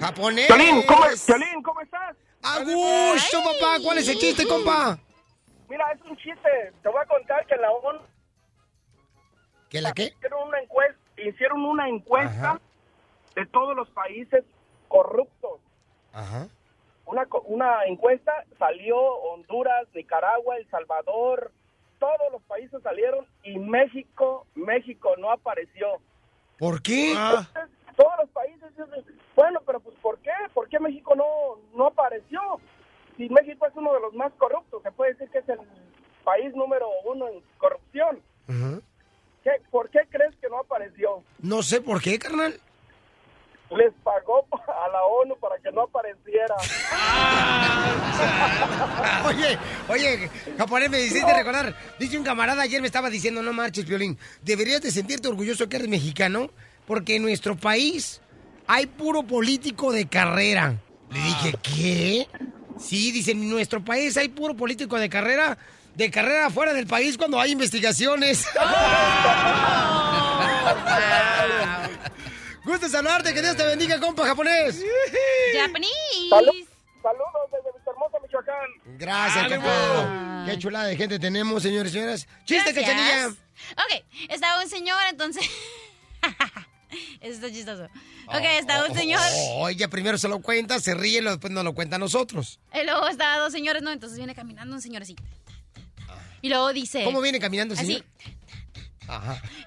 Japonés. 0.00 0.46
Piolín, 0.46 0.82
¿cómo, 0.82 1.04
Piolín, 1.26 1.62
¿cómo 1.62 1.80
estás? 1.82 2.16
A 2.42 2.60
gusto, 2.60 3.38
papá. 3.44 3.76
¿Cuál 3.82 3.98
es 3.98 4.08
el 4.08 4.18
chiste, 4.18 4.46
compa? 4.46 4.98
Mira, 5.68 5.84
es 5.94 6.00
un 6.10 6.16
chiste. 6.16 6.72
Te 6.82 6.88
voy 6.88 7.00
a 7.02 7.06
contar 7.06 7.46
que 7.46 7.56
la 7.56 7.70
ONU 7.70 7.98
¿Que 9.68 9.80
la 9.82 9.92
qué? 9.92 10.04
hicieron 10.16 10.48
una 10.48 10.58
encuesta, 10.60 10.98
hicieron 11.18 11.64
una 11.64 11.88
encuesta 11.88 12.60
de 13.36 13.46
todos 13.46 13.76
los 13.76 13.88
países 13.90 14.42
corruptos. 14.90 15.60
Ajá. 16.12 16.48
Una, 17.06 17.26
una 17.46 17.84
encuesta 17.86 18.32
salió 18.58 18.98
Honduras, 18.98 19.86
Nicaragua, 19.94 20.56
El 20.58 20.68
Salvador, 20.68 21.50
todos 21.98 22.32
los 22.32 22.42
países 22.42 22.82
salieron 22.82 23.24
y 23.42 23.58
México, 23.58 24.46
México 24.54 25.14
no 25.18 25.30
apareció. 25.30 25.86
¿Por 26.58 26.82
qué? 26.82 27.12
Entonces, 27.12 27.62
todos 27.96 28.12
los 28.20 28.30
países 28.30 28.70
bueno, 29.36 29.60
pero 29.64 29.80
pues 29.80 29.96
¿por 30.02 30.18
qué? 30.18 30.30
¿Por 30.52 30.68
qué 30.68 30.78
México 30.78 31.14
no, 31.14 31.58
no 31.76 31.86
apareció? 31.86 32.40
Si 33.16 33.28
México 33.28 33.66
es 33.66 33.74
uno 33.76 33.92
de 33.94 34.00
los 34.00 34.12
más 34.14 34.32
corruptos, 34.34 34.82
se 34.82 34.92
puede 34.92 35.12
decir 35.12 35.30
que 35.30 35.38
es 35.38 35.48
el 35.48 35.58
país 36.24 36.54
número 36.54 36.88
uno 37.04 37.28
en 37.28 37.42
corrupción. 37.58 38.20
Ajá. 38.48 38.80
¿Qué- 39.44 39.62
¿Por 39.70 39.88
qué 39.90 40.00
crees 40.10 40.34
que 40.36 40.48
no 40.50 40.58
apareció? 40.58 41.22
No 41.40 41.62
sé 41.62 41.80
por 41.80 42.02
qué, 42.02 42.18
carnal. 42.18 42.60
Les 43.70 43.92
pagó 44.02 44.44
a 44.50 44.88
la 44.88 45.04
ONU 45.04 45.36
para 45.38 45.56
que 45.58 45.70
no 45.70 45.82
apareciera. 45.82 46.56
Oye, 49.26 49.58
oye, 49.88 50.30
japonés, 50.58 50.90
me 50.90 51.00
hiciste 51.00 51.32
recordar. 51.32 51.74
Dice 51.98 52.18
un 52.18 52.24
camarada 52.24 52.62
ayer 52.62 52.80
me 52.80 52.86
estaba 52.86 53.08
diciendo, 53.08 53.42
no 53.42 53.52
marches, 53.52 53.86
Violín. 53.86 54.18
Deberías 54.42 54.82
de 54.82 54.90
sentirte 54.90 55.28
orgulloso 55.28 55.68
que 55.68 55.76
eres 55.76 55.88
mexicano, 55.88 56.50
porque 56.86 57.16
en 57.16 57.22
nuestro 57.22 57.56
país 57.56 58.20
hay 58.66 58.86
puro 58.86 59.22
político 59.22 59.92
de 59.92 60.08
carrera. 60.08 60.74
Le 61.10 61.20
dije, 61.20 61.54
¿qué? 61.62 62.28
Sí, 62.78 63.12
dice, 63.12 63.32
en 63.32 63.48
nuestro 63.48 63.84
país 63.84 64.16
hay 64.16 64.28
puro 64.28 64.56
político 64.56 64.98
de 64.98 65.08
carrera, 65.08 65.56
de 65.94 66.10
carrera 66.10 66.50
fuera 66.50 66.72
del 66.72 66.86
país 66.86 67.16
cuando 67.16 67.40
hay 67.40 67.52
investigaciones. 67.52 68.46
Gusto 72.64 72.88
saludarte, 72.88 73.32
que 73.32 73.42
Dios 73.42 73.56
te 73.56 73.64
bendiga, 73.64 73.98
compa 74.00 74.26
japonés. 74.26 74.82
Japonés. 75.56 75.90
Salud- 76.28 76.68
saludos 77.02 77.50
desde 77.52 77.72
Vista 77.76 77.90
Hermosa, 77.90 78.18
Michoacán. 78.22 78.98
Gracias, 78.98 79.48
compa. 79.52 80.44
Qué 80.46 80.58
chulada 80.58 80.86
de 80.86 80.96
gente 80.96 81.18
tenemos, 81.18 81.62
señores 81.62 81.92
y 81.92 81.94
señoras. 81.94 82.26
Chiste, 82.44 82.74
cachanilla. 82.74 83.28
Ok, 83.28 84.04
estaba 84.28 84.62
un 84.62 84.68
señor, 84.68 84.98
entonces... 85.10 85.42
Eso 87.20 87.34
está 87.34 87.48
chistoso. 87.50 87.84
Ok, 88.26 88.42
estaba 88.58 88.86
un 88.88 88.94
señor... 88.96 89.20
Oh, 89.52 89.68
ella 89.68 89.88
primero 89.88 90.18
se 90.18 90.26
lo 90.28 90.40
cuenta, 90.40 90.80
se 90.80 90.94
ríe 90.94 91.18
y 91.18 91.20
luego 91.20 91.36
después 91.36 91.52
nos 91.52 91.62
lo 91.64 91.72
cuenta 91.74 91.96
a 91.96 91.98
nosotros. 91.98 92.58
Y 92.74 92.84
luego 92.84 93.06
estaba 93.08 93.38
dos 93.38 93.52
señores, 93.52 93.82
¿no? 93.82 93.92
Entonces 93.92 94.18
viene 94.18 94.34
caminando 94.34 94.74
un 94.74 94.82
señor 94.82 95.02
así. 95.02 95.14
Y 96.42 96.48
luego 96.48 96.72
dice... 96.72 97.04
¿Cómo 97.04 97.20
viene 97.20 97.38
caminando, 97.38 97.74
Así. 97.74 97.86
señor? 97.86 98.04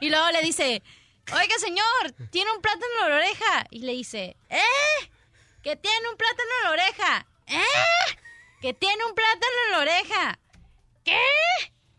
Y 0.02 0.10
luego 0.10 0.32
le 0.32 0.42
dice, 0.42 0.82
oiga 1.32 1.58
señor, 1.60 2.14
tiene 2.32 2.52
un 2.52 2.62
plátano 2.62 2.86
en 3.04 3.10
la 3.10 3.16
oreja. 3.16 3.66
Y 3.72 3.80
le 3.80 3.94
dice, 3.94 4.36
¿eh? 4.50 5.10
Que 5.62 5.76
tiene 5.76 6.10
un 6.10 6.18
plátano 6.18 6.50
en 6.58 6.64
la 6.64 6.72
oreja. 6.72 7.26
¿Eh? 7.48 8.18
Que 8.62 8.74
tiene 8.74 9.04
un 9.06 9.16
plátano 9.16 9.54
en 9.66 9.72
la 9.72 9.80
oreja. 9.80 10.40
¿Qué? 11.04 11.20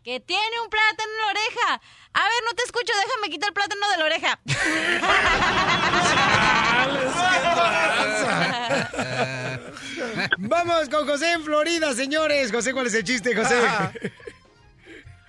Que 0.02 0.20
tiene 0.20 0.60
un 0.60 0.68
plátano 0.68 1.10
en 1.10 1.18
la 1.18 1.26
oreja. 1.28 1.80
A 2.12 2.22
ver, 2.24 2.42
no 2.44 2.52
te 2.54 2.62
escucho, 2.62 2.92
déjame 3.04 3.30
quitar 3.30 3.48
el 3.48 3.54
plátano 3.54 3.88
de 3.90 3.96
la 3.96 4.04
oreja. 4.04 4.38
Vamos 10.38 10.88
con 10.88 11.06
José 11.06 11.32
en 11.32 11.42
Florida, 11.42 11.92
señores. 11.94 12.52
José, 12.52 12.72
¿cuál 12.72 12.86
es 12.86 12.94
el 12.94 13.04
chiste, 13.04 13.34
José? 13.34 13.60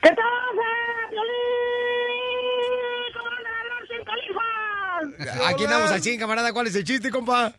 ¿Qué 0.01 0.09
pasa, 0.09 1.09
Piolín? 1.09 1.64
Aquí 5.47 5.65
andamos 5.65 5.91
al 5.91 6.01
100, 6.01 6.19
camarada. 6.19 6.53
¿Cuál 6.53 6.67
es 6.67 6.75
el 6.75 6.83
chiste, 6.83 7.09
compa? 7.09 7.53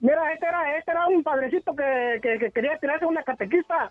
Mira, 0.00 0.32
este 0.32 0.46
era, 0.46 0.76
este 0.76 0.90
era 0.92 1.06
un 1.08 1.22
padrecito 1.22 1.74
que, 1.74 2.20
que, 2.22 2.38
que 2.38 2.50
quería 2.50 2.78
tirarse 2.78 3.06
una 3.06 3.22
catequista. 3.22 3.90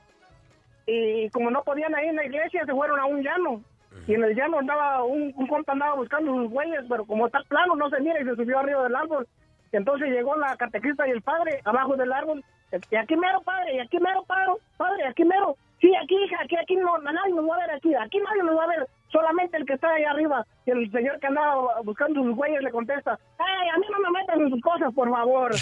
Y 0.85 1.29
como 1.31 1.51
no 1.51 1.63
podían 1.63 1.93
ahí 1.95 2.07
en 2.07 2.15
la 2.15 2.25
iglesia, 2.25 2.65
se 2.65 2.71
fueron 2.71 2.99
a 2.99 3.05
un 3.05 3.21
llano. 3.21 3.61
Y 4.07 4.13
en 4.13 4.23
el 4.23 4.35
llano 4.35 4.59
andaba, 4.59 5.03
un, 5.03 5.33
un 5.35 5.47
compa 5.47 5.73
andaba 5.73 5.95
buscando 5.95 6.33
sus 6.33 6.49
güeyes, 6.49 6.81
pero 6.87 7.05
como 7.05 7.25
está 7.27 7.39
plano, 7.49 7.75
no 7.75 7.89
se 7.89 7.99
mira 7.99 8.21
y 8.21 8.25
se 8.25 8.35
subió 8.35 8.59
arriba 8.59 8.83
del 8.83 8.95
árbol. 8.95 9.27
Entonces 9.71 10.09
llegó 10.09 10.35
la 10.37 10.55
catequista 10.55 11.07
y 11.07 11.11
el 11.11 11.21
padre 11.21 11.61
abajo 11.65 11.97
del 11.97 12.13
árbol. 12.13 12.43
Y 12.91 12.95
aquí 12.95 13.15
mero, 13.15 13.41
padre, 13.41 13.75
y 13.75 13.79
aquí 13.79 13.97
mero, 13.99 14.23
padre, 14.23 14.51
padre, 14.77 15.07
aquí 15.07 15.23
mero. 15.25 15.57
Sí, 15.81 15.91
aquí, 16.01 16.15
hija, 16.23 16.37
aquí, 16.43 16.55
aquí 16.55 16.75
no, 16.75 16.97
nadie 16.99 17.33
nos 17.33 17.49
va 17.49 17.55
a 17.55 17.59
ver 17.59 17.71
aquí, 17.75 17.93
aquí 17.95 18.19
nadie 18.19 18.43
nos 18.43 18.57
va 18.57 18.63
a 18.63 18.67
ver, 18.67 18.87
solamente 19.11 19.57
el 19.57 19.65
que 19.65 19.73
está 19.73 19.89
ahí 19.89 20.03
arriba. 20.03 20.45
Y 20.65 20.71
el 20.71 20.91
señor 20.91 21.19
que 21.19 21.27
andaba 21.27 21.81
buscando 21.83 22.23
sus 22.23 22.35
güeyes 22.35 22.61
le 22.61 22.71
contesta, 22.71 23.17
¡Ay, 23.39 23.69
a 23.69 23.77
mí 23.77 23.85
no 23.91 23.99
me 23.99 24.19
metan 24.19 24.41
en 24.41 24.49
sus 24.49 24.61
cosas, 24.61 24.93
por 24.93 25.09
favor! 25.09 25.51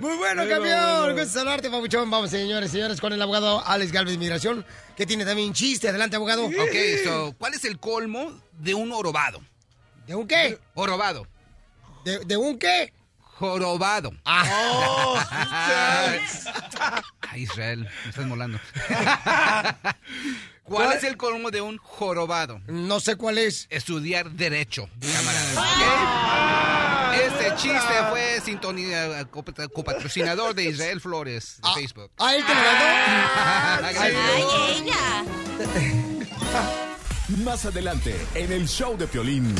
Muy 0.00 0.16
bueno, 0.16 0.48
campeón. 0.48 1.12
Gusto 1.12 1.38
saludarte, 1.38 1.70
papuchón. 1.70 2.10
Vamos, 2.10 2.30
señores, 2.30 2.70
señores, 2.70 3.00
con 3.00 3.12
el 3.12 3.20
abogado 3.20 3.62
Alex 3.66 3.92
Galvez 3.92 4.12
de 4.12 4.14
Inmigración, 4.14 4.64
que 4.96 5.06
tiene 5.06 5.24
también 5.24 5.52
chiste. 5.52 5.88
Adelante, 5.88 6.16
abogado. 6.16 6.46
Ok, 6.46 6.76
so, 7.04 7.34
¿cuál 7.38 7.54
es 7.54 7.64
el 7.64 7.78
colmo 7.78 8.32
de 8.52 8.74
un 8.74 8.92
orobado? 8.92 9.40
¿De 10.06 10.14
un 10.14 10.26
qué? 10.26 10.58
Orobado. 10.74 11.26
¿De, 12.04 12.20
de 12.20 12.36
un 12.36 12.58
qué? 12.58 12.92
Jorobado. 13.40 14.12
Ah. 14.26 14.44
Ay, 17.30 17.42
Israel, 17.44 17.88
me 18.04 18.10
estás 18.10 18.26
molando. 18.26 18.58
¿Cuál 20.64 20.92
es 20.92 21.04
el 21.04 21.16
colmo 21.16 21.50
de 21.50 21.62
un 21.62 21.78
jorobado? 21.78 22.60
No 22.66 23.00
sé 23.00 23.16
cuál 23.16 23.38
es. 23.38 23.66
Estudiar 23.70 24.30
derecho, 24.32 24.90
camarada. 25.00 27.12
¿ok? 27.12 27.16
Este 27.18 27.54
chiste 27.56 27.94
fue 28.10 28.42
sintonía 28.44 29.22
cop- 29.30 29.72
copatrocinador 29.72 30.54
de 30.54 30.64
Israel 30.64 31.00
Flores 31.00 31.56
de 31.62 31.70
Facebook. 31.80 32.10
¿Ah, 32.18 32.34
él 32.36 32.44
te 32.44 32.54
lo 32.54 32.60
mandó? 32.60 32.84
Ay, 34.00 34.14
Más 37.42 37.64
adelante, 37.64 38.14
en 38.34 38.52
el 38.52 38.68
show 38.68 38.98
de 38.98 39.06
Piolín. 39.06 39.54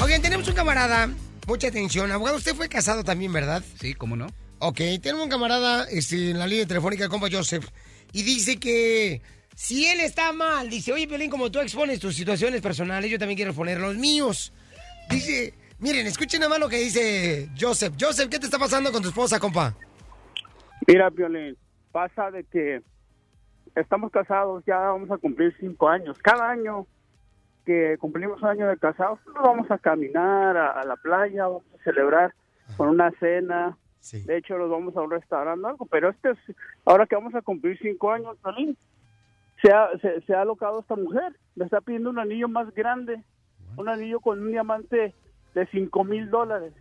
Oigan, 0.00 0.22
tenemos 0.22 0.48
un 0.48 0.54
camarada. 0.54 1.10
Mucha 1.50 1.66
atención. 1.66 2.12
Abogado, 2.12 2.36
usted 2.36 2.54
fue 2.54 2.68
casado 2.68 3.02
también, 3.02 3.32
¿verdad? 3.32 3.60
Sí, 3.80 3.94
¿cómo 3.94 4.14
no? 4.14 4.28
Ok, 4.60 4.76
tenemos 5.02 5.24
un 5.24 5.30
camarada 5.30 5.84
este, 5.90 6.30
en 6.30 6.38
la 6.38 6.46
línea 6.46 6.64
telefónica, 6.64 7.08
compa 7.08 7.26
Joseph, 7.28 7.66
y 8.12 8.22
dice 8.22 8.60
que 8.60 9.20
si 9.56 9.84
él 9.88 9.98
está 9.98 10.32
mal, 10.32 10.70
dice, 10.70 10.92
oye, 10.92 11.08
Piolín, 11.08 11.28
como 11.28 11.50
tú 11.50 11.58
expones 11.58 11.98
tus 11.98 12.14
situaciones 12.14 12.60
personales, 12.60 13.10
yo 13.10 13.18
también 13.18 13.34
quiero 13.34 13.50
exponer 13.50 13.80
los 13.80 13.96
míos. 13.96 14.52
Dice, 15.10 15.52
miren, 15.80 16.06
escuchen 16.06 16.38
nada 16.38 16.50
más 16.50 16.60
lo 16.60 16.68
que 16.68 16.76
dice 16.76 17.48
Joseph. 17.60 17.94
Joseph, 18.00 18.30
¿qué 18.30 18.38
te 18.38 18.46
está 18.46 18.60
pasando 18.60 18.92
con 18.92 19.02
tu 19.02 19.08
esposa, 19.08 19.40
compa? 19.40 19.74
Mira, 20.86 21.10
Violín, 21.10 21.56
pasa 21.90 22.30
de 22.30 22.44
que 22.44 22.80
estamos 23.74 24.12
casados, 24.12 24.62
ya 24.68 24.76
vamos 24.76 25.10
a 25.10 25.18
cumplir 25.18 25.52
cinco 25.58 25.88
años. 25.88 26.16
Cada 26.22 26.48
año 26.48 26.86
que 27.64 27.96
cumplimos 27.98 28.42
un 28.42 28.48
año 28.48 28.68
de 28.68 28.76
casados, 28.76 29.18
nos 29.26 29.42
vamos 29.42 29.70
a 29.70 29.78
caminar 29.78 30.56
a, 30.56 30.72
a 30.72 30.84
la 30.84 30.96
playa, 30.96 31.46
vamos 31.46 31.64
a 31.78 31.82
celebrar 31.84 32.34
con 32.76 32.88
una 32.88 33.10
cena. 33.12 33.76
De 34.24 34.38
hecho, 34.38 34.56
nos 34.56 34.70
vamos 34.70 34.96
a 34.96 35.02
un 35.02 35.10
restaurante 35.10 35.66
algo, 35.66 35.84
pero 35.86 36.08
este 36.08 36.30
es, 36.30 36.38
ahora 36.86 37.04
que 37.06 37.16
vamos 37.16 37.34
a 37.34 37.42
cumplir 37.42 37.78
cinco 37.82 38.10
años, 38.10 38.36
Violín, 38.42 38.76
se 39.60 39.70
ha, 39.70 39.90
se, 40.00 40.22
se 40.22 40.34
ha 40.34 40.40
alocado 40.40 40.80
esta 40.80 40.96
mujer, 40.96 41.36
le 41.54 41.66
está 41.66 41.82
pidiendo 41.82 42.08
un 42.08 42.18
anillo 42.18 42.48
más 42.48 42.74
grande, 42.74 43.22
un 43.76 43.88
anillo 43.90 44.20
con 44.20 44.40
un 44.40 44.50
diamante 44.50 45.14
de 45.54 45.66
cinco 45.66 46.02
mil 46.02 46.30
dólares. 46.30 46.72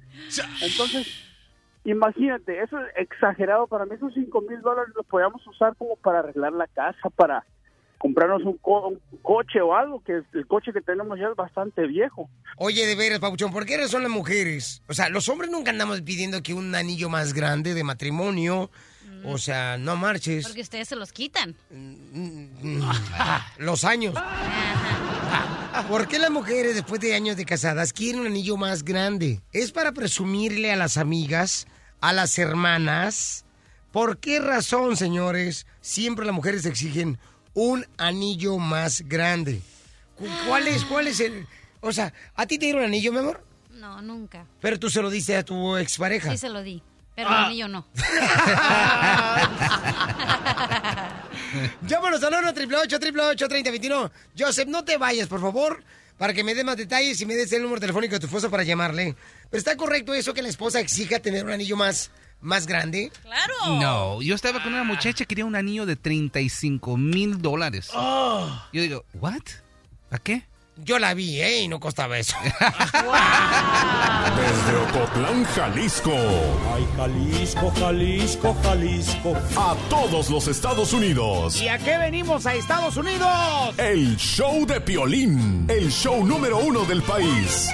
Entonces, 0.61 1.07
imagínate, 1.83 2.61
eso 2.61 2.79
es 2.79 2.87
exagerado. 2.95 3.67
Para 3.67 3.85
mí, 3.85 3.95
esos 3.95 4.13
cinco 4.13 4.41
mil 4.41 4.61
dólares 4.61 4.93
los 4.95 5.05
podíamos 5.05 5.45
usar 5.45 5.75
como 5.75 5.97
para 5.97 6.19
arreglar 6.19 6.53
la 6.53 6.67
casa, 6.67 7.09
para 7.09 7.43
comprarnos 7.99 8.41
un, 8.43 8.57
co- 8.57 8.87
un 8.87 9.17
coche 9.21 9.61
o 9.61 9.75
algo, 9.75 10.01
que 10.03 10.21
el 10.33 10.47
coche 10.47 10.73
que 10.73 10.81
tenemos 10.81 11.19
ya 11.19 11.27
es 11.27 11.35
bastante 11.35 11.85
viejo. 11.85 12.29
Oye, 12.57 12.87
de 12.87 12.95
veras, 12.95 13.19
Papuchón, 13.19 13.51
¿por 13.51 13.65
qué 13.65 13.77
razón 13.77 14.01
las 14.01 14.11
mujeres? 14.11 14.81
O 14.87 14.93
sea, 14.93 15.09
los 15.09 15.29
hombres 15.29 15.51
nunca 15.51 15.69
andamos 15.71 16.01
pidiendo 16.01 16.41
que 16.41 16.53
un 16.53 16.73
anillo 16.73 17.09
más 17.09 17.33
grande 17.33 17.73
de 17.73 17.83
matrimonio. 17.83 18.71
O 19.25 19.37
sea, 19.37 19.77
no 19.77 19.97
marches. 19.97 20.45
Porque 20.47 20.61
ustedes 20.61 20.87
se 20.87 20.95
los 20.95 21.11
quitan. 21.11 21.53
Los 23.57 23.83
años. 23.83 24.15
¿Por 25.89 26.07
qué 26.07 26.19
las 26.19 26.31
mujeres 26.31 26.75
después 26.75 27.01
de 27.01 27.15
años 27.15 27.35
de 27.35 27.45
casadas 27.45 27.91
quieren 27.93 28.21
un 28.21 28.27
anillo 28.27 28.55
más 28.57 28.83
grande? 28.83 29.41
¿Es 29.51 29.71
para 29.71 29.91
presumirle 29.91 30.71
a 30.71 30.75
las 30.77 30.97
amigas, 30.97 31.67
a 31.99 32.13
las 32.13 32.37
hermanas? 32.39 33.45
¿Por 33.91 34.19
qué 34.19 34.39
razón, 34.39 34.95
señores, 34.95 35.65
siempre 35.81 36.25
las 36.25 36.35
mujeres 36.35 36.65
exigen 36.65 37.17
un 37.53 37.85
anillo 37.97 38.57
más 38.57 39.01
grande? 39.07 39.61
Cu- 40.15 40.27
¿Cuál 40.47 40.67
es, 40.67 40.83
cuál 40.85 41.07
es 41.07 41.19
el...? 41.19 41.47
O 41.81 41.91
sea, 41.93 42.13
¿a 42.35 42.45
ti 42.45 42.57
te 42.57 42.65
dieron 42.65 42.83
anillo, 42.83 43.11
mi 43.13 43.19
amor? 43.19 43.43
No, 43.71 44.01
nunca. 44.01 44.45
Pero 44.61 44.77
tú 44.79 44.89
se 44.89 45.01
lo 45.01 45.09
diste 45.09 45.35
a 45.37 45.43
tu 45.43 45.77
expareja. 45.77 46.31
Sí 46.31 46.37
se 46.37 46.49
lo 46.49 46.61
di. 46.61 46.81
Pero 47.15 47.29
Ah. 47.29 47.45
a 47.45 47.49
mí 47.49 47.57
yo 47.57 47.67
no. 47.67 47.85
Llámanos 51.87 52.21
al 52.23 52.33
1 52.33 52.49
888 52.49 53.47
3021 53.47 54.11
Joseph, 54.37 54.67
no 54.67 54.83
te 54.83 54.97
vayas, 54.97 55.27
por 55.27 55.41
favor, 55.41 55.83
para 56.17 56.33
que 56.33 56.43
me 56.43 56.53
dé 56.55 56.63
más 56.63 56.77
detalles 56.77 57.19
y 57.21 57.25
me 57.25 57.35
des 57.35 57.51
el 57.53 57.61
número 57.63 57.79
telefónico 57.81 58.13
de 58.15 58.19
tu 58.19 58.25
esposa 58.27 58.49
para 58.49 58.63
llamarle. 58.63 59.15
Pero 59.49 59.59
está 59.59 59.75
correcto 59.77 60.13
eso 60.13 60.33
que 60.33 60.41
la 60.41 60.49
esposa 60.49 60.79
exija 60.79 61.19
tener 61.19 61.45
un 61.45 61.51
anillo 61.51 61.75
más, 61.77 62.11
más 62.41 62.67
grande. 62.67 63.11
Claro. 63.23 63.53
No, 63.79 64.21
yo 64.21 64.35
estaba 64.35 64.61
con 64.61 64.73
una 64.73 64.83
muchacha 64.83 65.19
que 65.19 65.25
quería 65.25 65.45
un 65.45 65.55
anillo 65.55 65.85
de 65.85 65.95
35 65.95 66.97
mil 66.97 67.41
dólares. 67.41 67.89
Oh. 67.93 68.49
Yo 68.73 68.81
digo, 68.81 69.05
¿what? 69.13 69.41
¿Para 70.09 70.23
qué? 70.23 70.49
Yo 70.83 70.97
la 70.97 71.13
vi, 71.13 71.41
¿eh? 71.41 71.63
Y 71.63 71.67
no 71.67 71.79
costaba 71.79 72.17
eso. 72.17 72.37
Desde 74.37 74.75
Ocotlán, 74.77 75.43
Jalisco. 75.43 76.13
Ay, 76.73 76.87
Jalisco, 76.95 77.73
Jalisco, 77.77 78.55
Jalisco. 78.63 79.35
A 79.57 79.75
todos 79.89 80.29
los 80.29 80.47
Estados 80.47 80.93
Unidos. 80.93 81.61
¿Y 81.61 81.67
a 81.67 81.77
qué 81.79 81.97
venimos 81.97 82.45
a 82.45 82.55
Estados 82.55 82.95
Unidos? 82.95 83.77
El 83.77 84.15
show 84.15 84.65
de 84.65 84.79
Piolín. 84.79 85.65
El 85.67 85.91
show 85.91 86.25
número 86.25 86.59
uno 86.59 86.85
del 86.85 87.01
país. 87.03 87.67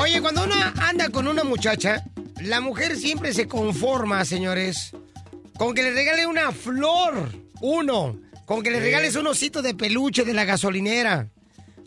Oye, 0.00 0.22
cuando 0.22 0.44
uno 0.44 0.54
anda 0.80 1.10
con 1.10 1.28
una 1.28 1.44
muchacha, 1.44 2.02
la 2.40 2.62
mujer 2.62 2.96
siempre 2.96 3.34
se 3.34 3.46
conforma, 3.46 4.24
señores, 4.24 4.92
con 5.58 5.74
que 5.74 5.82
le 5.82 5.90
regale 5.90 6.26
una 6.26 6.52
flor, 6.52 7.30
uno, 7.60 8.18
con 8.46 8.62
que 8.62 8.70
le 8.70 8.80
regales 8.80 9.14
un 9.16 9.26
osito 9.26 9.60
de 9.60 9.74
peluche 9.74 10.24
de 10.24 10.32
la 10.32 10.46
gasolinera. 10.46 11.28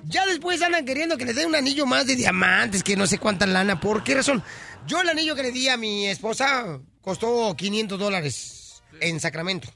Ya 0.06 0.28
después 0.28 0.62
andan 0.62 0.86
queriendo 0.86 1.18
que 1.18 1.26
les 1.26 1.36
den 1.36 1.48
un 1.48 1.56
anillo 1.56 1.88
más 1.88 2.06
de 2.06 2.16
diamantes, 2.16 2.84
que 2.84 2.96
no 2.96 3.08
sé 3.08 3.18
cuánta 3.18 3.48
lana. 3.48 3.80
¿Por 3.80 4.04
qué 4.04 4.14
razón? 4.14 4.44
Yo 4.86 5.02
el 5.02 5.10
anillo 5.10 5.34
que 5.34 5.42
le 5.42 5.52
di 5.52 5.68
a 5.70 5.78
mi 5.78 6.06
esposa 6.06 6.80
costó 7.02 7.56
500 7.56 7.98
dólares 7.98 8.84
en 9.00 9.20
Sacramento. 9.20 9.70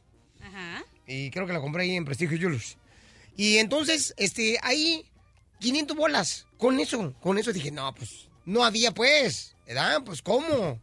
Y 1.08 1.32
creo 1.32 1.48
que 1.48 1.54
la 1.54 1.60
compré 1.60 1.86
ahí 1.86 1.96
en 1.96 2.06
Prestigio 2.06 2.38
Julius. 2.40 2.78
Y 3.36 3.58
entonces, 3.58 4.14
este, 4.16 4.60
ahí, 4.62 5.10
500 5.60 5.98
bolas. 5.98 6.46
Con 6.58 6.80
eso, 6.80 7.16
con 7.20 7.38
eso 7.38 7.52
dije, 7.52 7.72
no, 7.72 7.94
pues, 7.96 8.27
no 8.48 8.64
había 8.64 8.92
pues, 8.94 9.56
¿verdad? 9.68 10.02
Pues, 10.06 10.22
¿cómo? 10.22 10.80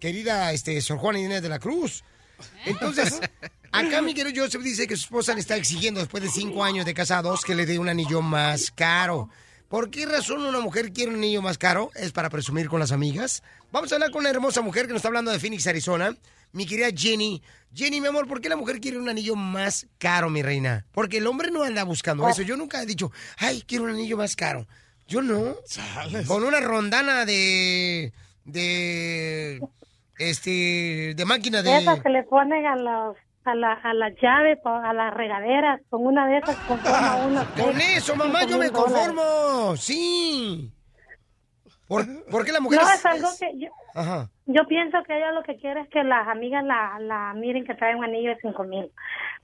Querida, 0.00 0.50
este, 0.52 0.80
Sor 0.80 0.98
Juana 0.98 1.20
Inés 1.20 1.42
de 1.42 1.48
la 1.50 1.58
Cruz. 1.60 2.02
Entonces, 2.64 3.20
acá 3.70 4.02
mi 4.02 4.14
querido 4.14 4.42
Joseph 4.44 4.62
dice 4.62 4.86
que 4.88 4.96
su 4.96 5.04
esposa 5.04 5.34
le 5.34 5.40
está 5.40 5.56
exigiendo, 5.56 6.00
después 6.00 6.22
de 6.22 6.30
cinco 6.30 6.64
años 6.64 6.84
de 6.86 6.94
casados, 6.94 7.44
que 7.44 7.54
le 7.54 7.66
dé 7.66 7.78
un 7.78 7.88
anillo 7.88 8.22
más 8.22 8.70
caro. 8.72 9.28
¿Por 9.68 9.90
qué 9.90 10.06
razón 10.06 10.42
una 10.42 10.60
mujer 10.60 10.92
quiere 10.92 11.10
un 11.10 11.18
anillo 11.18 11.40
más 11.42 11.56
caro? 11.58 11.90
¿Es 11.94 12.12
para 12.12 12.30
presumir 12.30 12.68
con 12.68 12.80
las 12.80 12.92
amigas? 12.92 13.42
Vamos 13.70 13.92
a 13.92 13.96
hablar 13.96 14.10
con 14.10 14.20
una 14.20 14.30
hermosa 14.30 14.60
mujer 14.60 14.86
que 14.86 14.92
nos 14.92 14.98
está 14.98 15.08
hablando 15.08 15.30
de 15.30 15.38
Phoenix, 15.38 15.66
Arizona. 15.66 16.16
Mi 16.52 16.66
querida 16.66 16.88
Jenny. 16.94 17.42
Jenny, 17.74 18.00
mi 18.00 18.08
amor, 18.08 18.26
¿por 18.26 18.40
qué 18.40 18.48
la 18.50 18.56
mujer 18.56 18.80
quiere 18.80 18.98
un 18.98 19.08
anillo 19.08 19.34
más 19.36 19.86
caro, 19.98 20.28
mi 20.28 20.42
reina? 20.42 20.84
Porque 20.92 21.18
el 21.18 21.26
hombre 21.26 21.50
no 21.50 21.62
anda 21.62 21.84
buscando 21.84 22.24
Oh. 22.24 22.28
eso. 22.28 22.42
Yo 22.42 22.56
nunca 22.56 22.82
he 22.82 22.86
dicho, 22.86 23.10
ay, 23.38 23.62
quiero 23.66 23.84
un 23.84 23.90
anillo 23.90 24.16
más 24.18 24.34
caro. 24.36 24.66
Yo 25.08 25.20
no. 25.22 25.54
Con 26.26 26.44
una 26.44 26.60
rondana 26.60 27.24
de... 27.24 28.12
de... 28.44 29.60
este... 30.18 31.14
de 31.14 31.24
máquina 31.24 31.62
de... 31.62 31.78
Esas 31.78 32.00
que 32.00 32.08
le 32.08 32.22
ponen 32.24 32.66
a 32.66 32.76
los 32.76 33.16
a 33.44 33.56
la, 33.56 33.72
a 33.72 33.92
la 33.92 34.08
llave, 34.10 34.56
a 34.64 34.92
las 34.92 35.12
regaderas, 35.14 35.80
con 35.90 36.06
una 36.06 36.28
de 36.28 36.38
esas 36.38 36.54
conforma 36.58 37.16
uno. 37.26 37.44
Con 37.60 37.80
eso, 37.80 38.14
mamá, 38.14 38.44
yo 38.44 38.56
me 38.56 38.70
conformo. 38.70 39.76
Sí. 39.76 40.70
¿Por, 41.88 42.24
por 42.26 42.44
qué 42.44 42.52
la 42.52 42.60
mujer 42.60 42.80
No, 42.80 42.88
es- 42.88 42.94
es 43.00 43.04
algo 43.04 43.28
que 43.40 43.58
yo, 43.58 43.68
Ajá. 43.96 44.30
yo 44.46 44.62
pienso 44.68 45.02
que 45.02 45.16
ella 45.16 45.32
lo 45.32 45.42
que 45.42 45.56
quiere 45.56 45.80
es 45.80 45.88
que 45.90 46.04
las 46.04 46.28
amigas 46.28 46.64
la, 46.64 46.98
la 47.00 47.34
miren 47.34 47.64
que 47.66 47.74
trae 47.74 47.96
un 47.96 48.04
anillo 48.04 48.30
de 48.30 48.38
cinco 48.40 48.62
mil. 48.62 48.88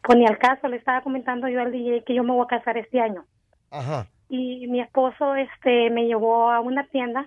Pues 0.02 0.16
ni 0.16 0.26
al 0.26 0.38
caso, 0.38 0.68
le 0.68 0.76
estaba 0.76 1.02
comentando 1.02 1.48
yo 1.48 1.60
al 1.60 1.72
DJ 1.72 2.04
que 2.06 2.14
yo 2.14 2.22
me 2.22 2.32
voy 2.32 2.44
a 2.44 2.56
casar 2.56 2.78
este 2.78 3.00
año. 3.00 3.26
Ajá. 3.72 4.06
Y 4.28 4.66
mi 4.68 4.80
esposo 4.80 5.34
este 5.34 5.90
me 5.90 6.06
llevó 6.06 6.50
a 6.50 6.60
una 6.60 6.86
tienda 6.88 7.26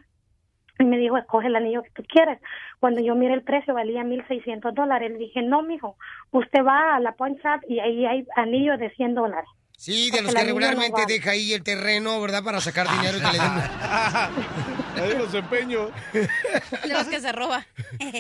y 0.80 0.84
me 0.84 0.97
dijo 0.97 1.18
escoge 1.18 1.47
el 1.47 1.56
anillo 1.56 1.84
que 1.84 1.91
tú 1.91 2.04
quieres 2.08 2.39
cuando 2.80 3.02
yo 3.02 3.16
miré 3.16 3.34
el 3.34 3.43
precio 3.43 3.74
valía 3.74 4.04
mil 4.04 4.26
seiscientos 4.28 4.74
dólares. 4.74 5.12
Le 5.12 5.18
dije 5.18 5.41
no 5.41 5.62
mijo 5.64 5.97
usted 6.32 6.64
va 6.66 6.95
a 6.95 6.99
la 6.99 7.14
pawn 7.14 7.36
shop 7.36 7.62
y 7.68 7.80
ahí 7.80 8.06
hay 8.06 8.26
anillos 8.36 8.80
de 8.80 8.89
100 8.91 9.16
dólares 9.16 9.49
Sí, 9.78 10.12
de 10.12 10.18
Porque 10.18 10.22
los 10.22 10.34
que 10.36 10.41
no 10.41 10.45
regularmente 10.45 11.02
deja 11.08 11.32
ahí 11.32 11.54
el 11.54 11.64
terreno, 11.64 12.22
¿verdad? 12.22 12.43
Para 12.43 12.62
sacar 12.62 12.88
dinero 12.88 13.18
y 13.18 13.22
que 13.22 13.32
le 13.32 13.39
den... 13.39 13.52
Ahí 15.02 15.18
los 15.18 15.34
empeño. 15.34 15.89
De 16.14 16.93
los 16.93 17.08
que 17.08 17.20
se 17.20 17.32
roba. 17.32 17.66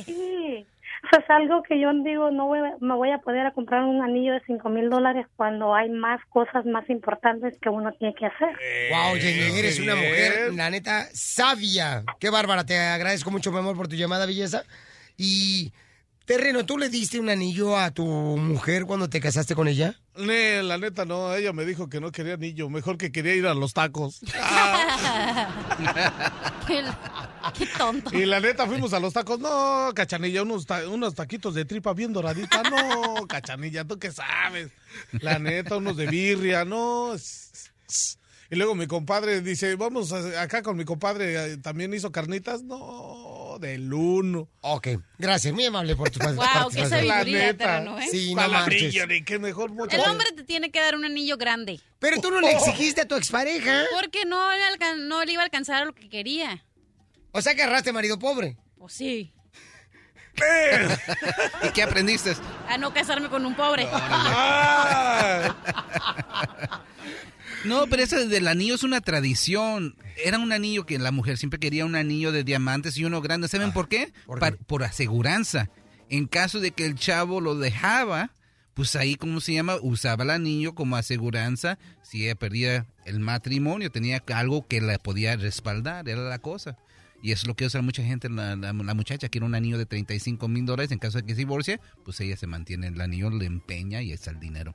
sí 0.03 0.65
eso 1.11 1.21
es 1.21 1.29
algo 1.29 1.61
que 1.63 1.79
yo 1.79 1.91
digo 2.03 2.31
no 2.31 2.47
voy, 2.47 2.59
a- 2.59 2.75
me 2.79 2.95
voy 2.95 3.11
a 3.11 3.19
poder 3.19 3.45
a 3.45 3.51
comprar 3.53 3.83
un 3.83 4.01
anillo 4.01 4.33
de 4.33 4.41
cinco 4.45 4.69
mil 4.69 4.89
dólares 4.89 5.27
cuando 5.35 5.75
hay 5.75 5.89
más 5.89 6.19
cosas 6.29 6.65
más 6.65 6.89
importantes 6.89 7.55
que 7.61 7.69
uno 7.69 7.91
tiene 7.93 8.13
que 8.15 8.25
hacer 8.25 8.49
Wow, 8.89 9.15
Jenny, 9.15 9.59
eres 9.59 9.79
una 9.79 9.95
mujer, 9.95 10.53
la 10.53 10.69
neta, 10.69 11.07
sabia. 11.13 12.03
Qué 12.19 12.29
bárbara, 12.29 12.65
te 12.65 12.77
agradezco 12.77 13.31
mucho, 13.31 13.51
mi 13.51 13.59
amor, 13.59 13.75
por 13.77 13.87
tu 13.87 13.95
llamada, 13.95 14.25
belleza. 14.25 14.63
Y, 15.17 15.71
Terreno, 16.25 16.65
¿tú 16.65 16.77
le 16.77 16.89
diste 16.89 17.19
un 17.19 17.29
anillo 17.29 17.77
a 17.77 17.91
tu 17.91 18.05
mujer 18.05 18.85
cuando 18.85 19.09
te 19.09 19.19
casaste 19.19 19.55
con 19.55 19.67
ella? 19.67 19.95
Ne, 20.15 20.61
la 20.63 20.77
neta 20.77 21.05
no, 21.05 21.33
ella 21.33 21.53
me 21.53 21.65
dijo 21.65 21.89
que 21.89 21.99
no 22.01 22.11
quería 22.11 22.33
anillo, 22.35 22.69
mejor 22.69 22.97
que 22.97 23.11
quería 23.11 23.35
ir 23.35 23.47
a 23.47 23.53
los 23.53 23.73
tacos. 23.73 24.19
qué, 26.67 26.83
qué 27.57 27.65
tonto. 27.77 28.15
Y 28.17 28.25
la 28.25 28.39
neta 28.39 28.65
fuimos 28.67 28.93
a 28.93 28.99
los 28.99 29.13
tacos, 29.13 29.39
no, 29.39 29.91
cachanilla, 29.95 30.43
unos, 30.43 30.65
ta- 30.65 30.87
unos 30.87 31.15
taquitos 31.15 31.53
de 31.55 31.65
tripa 31.65 31.93
bien 31.93 32.13
doradita, 32.13 32.63
no, 32.63 33.27
cachanilla, 33.27 33.83
¿tú 33.85 33.97
qué 33.99 34.11
sabes? 34.11 34.69
La 35.19 35.39
neta, 35.39 35.77
unos 35.77 35.97
de 35.97 36.07
birria, 36.07 36.65
no. 36.65 37.15
Y 38.49 38.55
luego 38.57 38.75
mi 38.75 38.85
compadre 38.85 39.39
dice, 39.39 39.75
vamos 39.77 40.11
acá 40.11 40.61
con 40.61 40.75
mi 40.75 40.83
compadre, 40.83 41.53
eh, 41.53 41.57
también 41.57 41.93
hizo 41.93 42.11
carnitas, 42.11 42.63
no, 42.63 43.55
del 43.61 43.93
uno. 43.93 44.49
Ok, 44.59 44.89
gracias, 45.17 45.53
muy 45.53 45.63
amable 45.65 45.95
por 45.95 46.09
tu 46.09 46.19
Wow, 46.19 46.31
qué 46.31 46.35
participación. 46.41 46.89
sabiduría, 47.07 47.57
Terreno, 47.57 47.97
¿eh? 47.97 48.07
Sí, 48.11 48.35
no 48.35 48.67
ni 49.07 49.23
qué 49.23 49.39
mejor 49.39 49.71
mucho. 49.71 49.95
El 49.95 50.01
hombre 50.09 50.33
te 50.35 50.43
tiene 50.43 50.69
que 50.69 50.81
dar 50.81 50.95
un 50.97 51.05
anillo 51.05 51.37
grande. 51.37 51.79
Pero 51.99 52.19
tú 52.19 52.29
no 52.29 52.41
le 52.41 52.51
exigiste 52.51 52.99
a 53.01 53.07
tu 53.07 53.15
expareja. 53.15 53.83
Porque 53.97 54.25
no 54.25 54.51
le, 54.51 54.63
alcan- 54.65 55.07
no 55.07 55.23
le 55.23 55.31
iba 55.31 55.43
a 55.43 55.45
alcanzar 55.45 55.85
lo 55.85 55.93
que 55.93 56.09
quería. 56.09 56.61
O 57.31 57.41
sea 57.41 57.55
que 57.55 57.63
agarraste 57.63 57.93
marido 57.93 58.19
pobre. 58.19 58.57
Pues 58.77 58.93
sí. 58.93 59.33
¿Y 61.67 61.69
qué 61.71 61.83
aprendiste? 61.83 62.33
A 62.69 62.77
no 62.77 62.93
casarme 62.93 63.29
con 63.29 63.45
un 63.45 63.53
pobre. 63.55 63.87
No, 67.65 67.85
pero 67.89 68.03
ese 68.03 68.27
del 68.27 68.47
anillo 68.47 68.75
es 68.75 68.83
una 68.83 69.01
tradición. 69.01 69.95
Era 70.23 70.37
un 70.39 70.51
anillo 70.51 70.85
que 70.85 70.97
la 70.99 71.11
mujer 71.11 71.37
siempre 71.37 71.59
quería 71.59 71.85
un 71.85 71.95
anillo 71.95 72.31
de 72.31 72.43
diamantes 72.43 72.97
y 72.97 73.05
uno 73.05 73.21
grande. 73.21 73.47
¿Saben 73.47 73.71
por 73.73 73.87
qué? 73.87 74.13
Par- 74.39 74.57
por 74.57 74.83
aseguranza. 74.83 75.69
En 76.09 76.27
caso 76.27 76.59
de 76.59 76.71
que 76.71 76.85
el 76.85 76.95
chavo 76.95 77.39
lo 77.39 77.55
dejaba, 77.55 78.31
pues 78.73 78.95
ahí, 78.95 79.15
¿cómo 79.15 79.39
se 79.41 79.53
llama? 79.53 79.77
Usaba 79.81 80.23
el 80.23 80.29
anillo 80.31 80.75
como 80.75 80.95
aseguranza. 80.95 81.77
Si 82.03 82.23
ella 82.25 82.35
perdía 82.35 82.85
el 83.05 83.19
matrimonio, 83.19 83.91
tenía 83.91 84.21
algo 84.33 84.67
que 84.67 84.81
la 84.81 84.97
podía 84.97 85.35
respaldar, 85.37 86.07
era 86.09 86.21
la 86.21 86.39
cosa. 86.39 86.77
Y 87.23 87.31
es 87.33 87.45
lo 87.45 87.55
que 87.55 87.65
usa 87.65 87.81
mucha 87.81 88.03
gente, 88.03 88.29
la, 88.29 88.55
la- 88.55 88.73
la 88.73 88.93
muchacha 88.93 89.29
quiere 89.29 89.45
un 89.45 89.53
anillo 89.55 89.77
de 89.77 89.85
35 89.85 90.47
mil 90.47 90.65
dólares. 90.65 90.91
En 90.91 90.99
caso 90.99 91.19
de 91.19 91.23
que 91.25 91.33
se 91.33 91.39
divorcie, 91.39 91.79
pues 92.03 92.19
ella 92.19 92.35
se 92.37 92.47
mantiene 92.47 92.87
el 92.87 92.99
anillo, 92.99 93.29
le 93.29 93.45
empeña 93.45 94.01
y 94.01 94.11
está 94.11 94.31
el 94.31 94.39
dinero. 94.39 94.73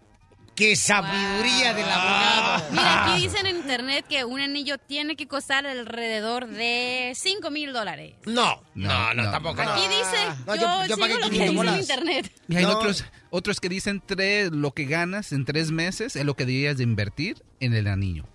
¡Qué 0.55 0.75
sabiduría 0.75 1.75
del 1.75 1.85
abogado! 1.87 2.65
Mira, 2.71 3.13
aquí 3.15 3.23
dicen 3.25 3.45
en 3.45 3.57
internet 3.57 4.07
que 4.09 4.25
un 4.25 4.41
anillo 4.41 4.79
tiene 4.79 5.15
que 5.15 5.27
costar 5.29 5.67
alrededor 5.67 6.47
de 6.47 7.13
5 7.15 7.51
mil 7.51 7.75
dólares. 7.75 8.15
No, 8.25 8.63
no, 8.75 9.13
no, 9.13 9.31
tampoco. 9.31 9.63
no. 9.63 9.71
Aquí 9.73 9.83
dice, 9.83 10.17
No, 10.47 10.55
yo, 10.57 10.63
yo- 10.63 10.87
yo 10.87 10.97
pagué 10.97 11.15
lo 11.21 11.29
que 11.29 11.37
500 11.37 11.63
dice 11.63 11.75
en 11.75 11.81
internet. 11.81 12.33
Y 12.49 12.57
hay 12.57 12.63
No. 12.65 12.79
otros, 12.79 13.05
otros 13.29 13.61
que 13.61 13.69
dicen 13.69 14.03
tres, 14.07 14.51
lo 14.51 14.73
que 14.73 14.85
ganas 14.87 15.33
en 15.33 15.45
tres 15.45 15.73
meses 15.73 16.17
es 16.17 16.25
lo 16.25 16.35
que 16.37 16.47
deberías 16.47 16.79
de 16.79 16.85
invertir 16.85 17.43
en 17.61 17.75
el 17.75 17.87
anillo. 17.87 18.27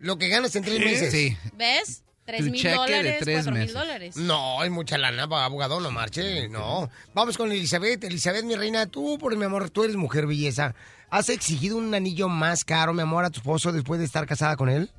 Lo 0.00 0.18
que 0.18 0.28
ganas 0.28 0.56
en 0.56 0.64
tres 0.64 0.80
meses. 0.80 1.12
Sí. 1.12 1.36
¿Ves? 1.56 2.02
3 2.28 2.44
Tu 2.44 2.50
mil 2.50 2.60
cheque 2.60 2.68
de 2.68 2.76
dólares, 2.76 3.16
tres 3.20 3.36
4 3.38 3.52
mil 3.52 3.60
meses. 3.60 3.74
dólares. 3.74 4.16
No, 4.18 4.60
hay 4.60 4.68
mucha 4.68 4.98
lana, 4.98 5.26
pa- 5.26 5.46
abogado, 5.46 5.80
no 5.80 5.90
marche, 5.90 6.46
no. 6.50 6.90
Vamos 7.14 7.38
con 7.38 7.50
Elizabeth. 7.50 8.04
Elizabeth, 8.04 8.44
mi 8.44 8.54
reina, 8.54 8.84
tú, 8.86 9.16
por 9.18 9.34
mi 9.34 9.44
amor, 9.46 9.70
tú 9.70 9.84
eres 9.84 9.96
mujer 9.96 10.26
belleza. 10.26 10.74
¿Has 11.08 11.30
exigido 11.30 11.78
un 11.78 11.94
anillo 11.94 12.28
más 12.28 12.64
caro, 12.66 12.92
mi 12.92 13.00
amor, 13.00 13.24
a 13.24 13.30
tu 13.30 13.38
esposo 13.40 13.72
después 13.72 13.98
de 13.98 14.04
estar 14.04 14.26
casada 14.26 14.56
con 14.56 14.68
él? 14.68 14.90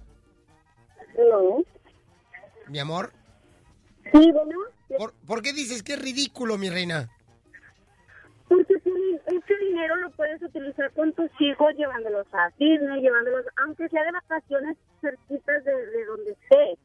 No. 1.18 1.64
Mi 2.68 2.80
amor. 2.80 3.14
Sí, 4.12 4.32
bueno. 4.34 4.58
¿Por, 4.98 5.14
por 5.28 5.44
qué 5.44 5.54
dices 5.54 5.84
que 5.84 5.94
es 5.94 6.02
ridículo, 6.02 6.58
mi 6.58 6.72
reina? 6.72 7.10
Porque 8.48 8.74
Piolín, 8.80 9.20
ese 9.28 9.54
dinero 9.68 9.96
lo 9.98 10.10
puedes 10.12 10.42
utilizar 10.42 10.92
con 10.94 11.14
tus 11.14 11.30
hijos 11.40 11.68
llevándolos 11.78 12.26
a 12.34 12.50
Disney, 12.58 13.02
llevándolos, 13.04 13.46
aunque 13.64 13.88
sea 13.90 14.04
de 14.04 14.12
vacaciones 14.14 14.78
cerquitas 15.00 15.64
de, 15.64 15.72
de 15.72 16.06
donde 16.06 16.32
estés. 16.32 16.80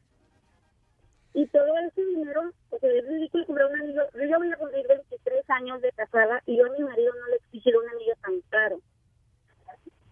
Y 1.37 1.45
todo 1.47 1.67
ese 1.87 2.01
dinero, 2.05 2.51
porque 2.69 2.97
es 2.97 3.05
ridículo 3.07 3.45
comprar 3.45 3.69
un 3.69 3.81
anillo. 3.81 4.03
Yo 4.13 4.23
ya 4.23 4.37
voy 4.37 4.51
a 4.51 4.55
cumplir 4.55 4.87
23 4.87 5.49
años 5.49 5.81
de 5.81 5.91
casada 5.91 6.41
y 6.45 6.57
yo 6.57 6.65
a 6.65 6.69
mi 6.69 6.79
marido 6.79 7.13
no 7.13 7.27
le 7.27 7.33
he 7.33 7.37
exigido 7.37 7.81
un 7.81 7.89
anillo 7.89 8.13
tan 8.21 8.41
caro. 8.49 8.79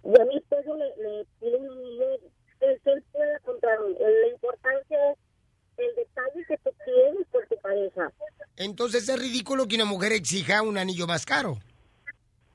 Y 0.04 0.20
a 0.20 0.26
mi 0.26 0.38
esposo 0.38 0.76
le, 0.76 0.86
le 1.02 1.26
pido 1.40 1.60
un 1.60 1.70
anillo 1.78 2.06
que 2.60 2.92
él 2.92 3.04
pueda 3.14 3.40
comprar. 3.40 3.82
un- 3.82 3.94
La 3.94 4.28
importancia 4.28 5.12
es 5.12 5.18
el 5.78 5.96
detalle 5.96 6.46
que 6.46 6.58
tú 6.58 6.72
tienes 6.84 7.28
por 7.32 7.48
tu 7.48 7.56
pareja. 7.62 8.12
Entonces 8.58 9.08
es 9.08 9.18
ridículo 9.20 9.66
que 9.68 9.76
una 9.76 9.86
mujer 9.86 10.12
exija 10.12 10.62
un 10.62 10.78
anillo 10.78 11.08
más 11.08 11.26
caro. 11.26 11.58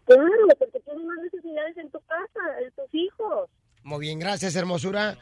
Claro, 0.04 0.46
porque 0.58 0.80
tienes 0.80 1.04
más 1.04 1.18
necesidades 1.22 1.76
en 1.78 1.90
tu 1.90 2.00
casa, 2.00 2.60
en 2.60 2.70
tus 2.72 2.94
hijos. 2.94 3.48
Muy 3.88 4.00
bien, 4.00 4.18
gracias, 4.18 4.54
hermosura. 4.54 5.16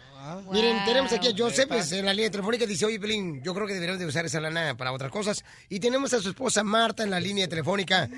Miren, 0.51 0.85
tenemos 0.85 1.13
aquí 1.13 1.29
a 1.29 1.35
Joseph 1.39 1.69
pues, 1.69 1.93
en 1.93 2.05
la 2.05 2.13
línea 2.13 2.33
telefónica. 2.33 2.67
Dice, 2.67 2.85
oye, 2.85 2.99
Pelín, 2.99 3.41
yo 3.41 3.55
creo 3.55 3.65
que 3.65 3.75
deberíamos 3.75 4.01
de 4.01 4.07
usar 4.07 4.27
esa 4.27 4.41
lana 4.41 4.77
para 4.77 4.91
otras 4.91 5.13
cosas. 5.13 5.45
Y 5.69 5.79
tenemos 5.79 6.13
a 6.15 6.21
su 6.21 6.31
esposa 6.31 6.65
Marta 6.65 7.05
en 7.05 7.11
la 7.11 7.21
línea 7.21 7.47
telefónica. 7.47 8.11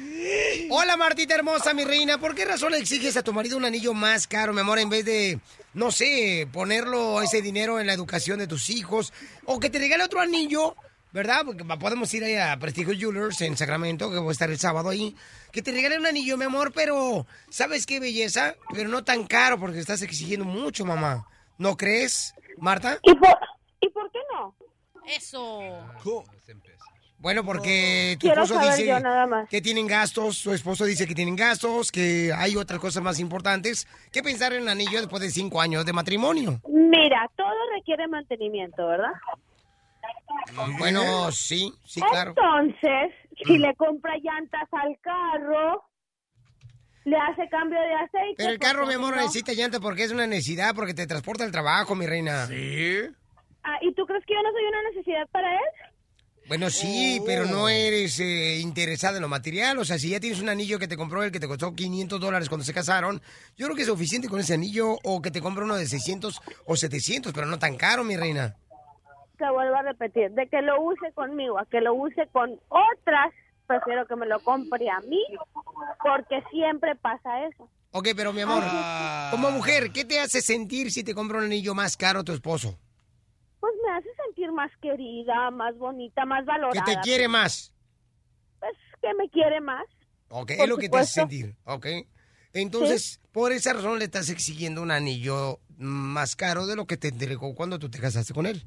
Hola, 0.71 0.97
Martita 0.97 1.35
hermosa, 1.35 1.75
mi 1.75 1.85
reina. 1.85 2.17
¿Por 2.17 2.35
qué 2.35 2.47
razón 2.47 2.73
le 2.73 2.79
exiges 2.79 3.19
a 3.19 3.23
tu 3.23 3.35
marido 3.35 3.59
un 3.59 3.67
anillo 3.67 3.93
más 3.93 4.27
caro, 4.27 4.55
mi 4.55 4.61
amor, 4.61 4.79
en 4.79 4.89
vez 4.89 5.05
de, 5.05 5.39
no 5.75 5.91
sé, 5.91 6.49
ponerlo 6.51 7.21
ese 7.21 7.43
dinero 7.43 7.79
en 7.79 7.87
la 7.87 7.93
educación 7.93 8.39
de 8.39 8.47
tus 8.47 8.71
hijos? 8.71 9.13
O 9.45 9.61
que 9.61 9.69
te 9.69 9.79
regale 9.79 10.03
otro 10.03 10.21
anillo, 10.21 10.77
¿verdad? 11.13 11.43
Porque 11.45 11.65
podemos 11.65 12.13
ir 12.15 12.25
ahí 12.25 12.37
a 12.37 12.59
Prestigio 12.59 12.95
Jewelers 12.95 13.41
en 13.41 13.57
Sacramento, 13.57 14.11
que 14.11 14.19
voy 14.19 14.29
a 14.29 14.33
estar 14.33 14.51
el 14.51 14.59
sábado 14.59 14.89
ahí. 14.91 15.15
Que 15.53 15.63
te 15.63 15.73
regale 15.73 15.99
un 15.99 16.07
anillo, 16.07 16.37
mi 16.37 16.45
amor, 16.45 16.73
pero 16.75 17.27
¿sabes 17.51 17.87
qué 17.87 18.01
belleza? 18.01 18.55
Pero 18.75 18.89
no 18.89 19.05
tan 19.05 19.27
caro 19.27 19.59
porque 19.59 19.79
estás 19.79 20.03
exigiendo 20.03 20.45
mucho, 20.45 20.85
mamá. 20.85 21.27
¿No 21.57 21.77
crees, 21.77 22.35
Marta? 22.59 22.99
¿Y 23.03 23.15
por, 23.15 23.37
¿y 23.81 23.89
por 23.91 24.11
qué 24.13 24.19
no? 24.33 24.55
Eso. 25.07 25.61
Bueno, 27.21 27.45
porque 27.45 28.17
tu 28.21 28.27
Quiero 28.29 28.45
esposo 28.45 28.61
dice 28.65 28.87
yo 28.87 29.01
nada 29.01 29.27
más. 29.27 29.49
que 29.49 29.61
tienen 29.61 29.89
gastos, 29.89 30.37
su 30.39 30.53
esposo 30.53 30.85
dice 30.85 31.05
que 31.05 31.17
tienen 31.17 31.35
gastos, 31.35 31.91
que 31.91 32.33
hay 32.33 32.55
otras 32.57 32.79
cosas 32.79 33.03
más 33.03 33.19
importantes 33.19 33.89
que 34.13 34.23
pensar 34.23 34.53
en 34.53 34.63
el 34.63 34.69
anillo 34.69 35.01
después 35.01 35.21
de 35.21 35.31
cinco 35.31 35.61
años 35.61 35.85
de 35.85 35.93
matrimonio. 35.93 36.61
Mira, 36.69 37.29
todo 37.37 37.49
requiere 37.75 38.07
mantenimiento, 38.07 38.87
¿verdad? 38.87 39.11
Bueno, 40.79 41.31
sí, 41.33 41.73
sí, 41.85 42.01
claro. 42.01 42.35
Entonces, 42.37 43.15
si 43.45 43.59
le 43.59 43.75
compra 43.77 44.17
llantas 44.19 44.69
al 44.73 44.99
carro, 45.01 45.85
le 47.05 47.17
hace 47.17 47.49
cambio 47.49 47.79
de 47.81 47.95
aceite. 47.95 48.35
Pero 48.37 48.51
el 48.51 48.59
carro, 48.59 48.81
¿por 48.81 48.89
mi 48.89 48.95
amor, 48.95 49.17
no? 49.17 49.23
necesita 49.23 49.53
llanta 49.53 49.81
porque 49.81 50.05
es 50.05 50.13
una 50.13 50.27
necesidad, 50.27 50.75
porque 50.75 50.95
te 50.95 51.07
transporta 51.07 51.45
al 51.45 51.53
trabajo, 51.53 51.95
mi 51.95 52.07
reina. 52.07 52.47
Sí. 52.47 53.01
Ah, 53.65 53.79
¿Y 53.83 53.93
tú 53.95 54.05
crees 54.07 54.25
que 54.27 54.35
yo 54.35 54.43
no 54.43 54.51
soy 54.53 54.65
una 54.65 54.83
necesidad 54.91 55.29
para 55.31 55.53
él? 55.53 55.89
Bueno, 56.49 56.71
sí, 56.71 57.21
pero 57.27 57.45
no 57.45 57.69
eres 57.69 58.19
eh, 58.21 58.59
interesada 58.61 59.17
en 59.17 59.23
lo 59.23 59.29
material. 59.29 59.79
O 59.79 59.85
sea, 59.85 59.99
si 59.99 60.09
ya 60.09 60.19
tienes 60.19 60.41
un 60.41 60.49
anillo 60.49 60.79
que 60.79 60.89
te 60.89 60.97
compró 60.97 61.23
el 61.23 61.31
que 61.31 61.41
te 61.41 61.47
costó 61.47 61.75
500 61.75 62.19
dólares 62.19 62.49
cuando 62.49 62.65
se 62.65 62.73
casaron, 62.73 63.21
yo 63.55 63.67
creo 63.67 63.77
que 63.77 63.83
es 63.83 63.89
suficiente 63.89 64.29
con 64.29 64.41
ese 64.41 64.55
anillo 64.55 64.97
o 65.05 65.21
que 65.21 65.31
te 65.31 65.43
compre 65.43 65.65
uno 65.65 65.77
de 65.77 65.87
600 65.87 66.41
o 66.65 66.75
700, 66.75 67.35
pero 67.35 67.47
no 67.47 67.59
tan 67.59 67.77
caro, 67.77 68.03
mi 68.03 68.17
reina. 68.17 68.57
Te 69.39 69.49
vuelvo 69.51 69.77
a 69.77 69.83
repetir, 69.83 70.33
de 70.33 70.49
que 70.49 70.61
lo 70.63 70.81
use 70.83 71.13
conmigo 71.15 71.59
a 71.59 71.67
que 71.67 71.81
lo 71.81 71.95
use 71.95 72.27
con 72.33 72.59
otras, 72.69 73.33
prefiero 73.67 74.05
que 74.07 74.17
me 74.17 74.27
lo 74.27 74.41
compre 74.41 74.91
a 74.91 75.01
mí, 75.01 75.23
porque 76.03 76.43
siempre 76.51 76.97
pasa 76.97 77.47
eso. 77.47 77.71
Ok, 77.93 78.09
pero 78.17 78.33
mi 78.33 78.41
amor, 78.43 78.63
como 79.31 79.51
mujer, 79.51 79.93
¿qué 79.93 80.05
te 80.05 80.21
hace 80.21 80.41
sentir 80.43 80.91
si 80.91 81.05
te 81.05 81.15
compra 81.15 81.39
un 81.39 81.45
anillo 81.45 81.75
más 81.75 81.97
caro 81.97 82.25
tu 82.25 82.33
esposo? 82.33 82.77
Pues 83.61 83.73
me 83.85 83.93
hace 83.93 84.09
sentir 84.27 84.51
más 84.53 84.71
querida, 84.83 85.51
más 85.51 85.77
bonita, 85.79 86.25
más 86.27 86.41
Que 86.41 86.47
valorada. 86.47 86.85
te 86.85 87.01
quiere 87.01 87.29
más. 87.29 87.73
Pues 88.59 88.73
que 89.01 89.15
me 89.15 89.29
quiere 89.31 89.61
más. 89.61 89.85
Ok, 90.31 90.51
es 90.51 90.69
lo 90.69 90.77
que 90.77 90.89
te 90.89 90.99
hace 90.99 91.21
supuesto. 91.21 91.37
sentir. 91.37 91.57
Ok. 91.65 91.87
Entonces, 92.53 93.21
por 93.33 93.53
esa 93.53 93.73
razón 93.73 93.99
le 93.99 94.07
estás 94.07 94.31
exigiendo 94.31 94.83
un 94.83 94.91
anillo 94.91 95.61
más 95.77 96.35
caro 96.37 96.67
de 96.67 96.77
lo 96.77 96.87
que 96.87 96.97
te 96.97 97.09
entregó 97.09 97.55
cuando 97.55 97.79
tú 97.79 97.89
te 97.89 98.01
casaste 98.01 98.35
con 98.35 98.47
él. 98.47 98.67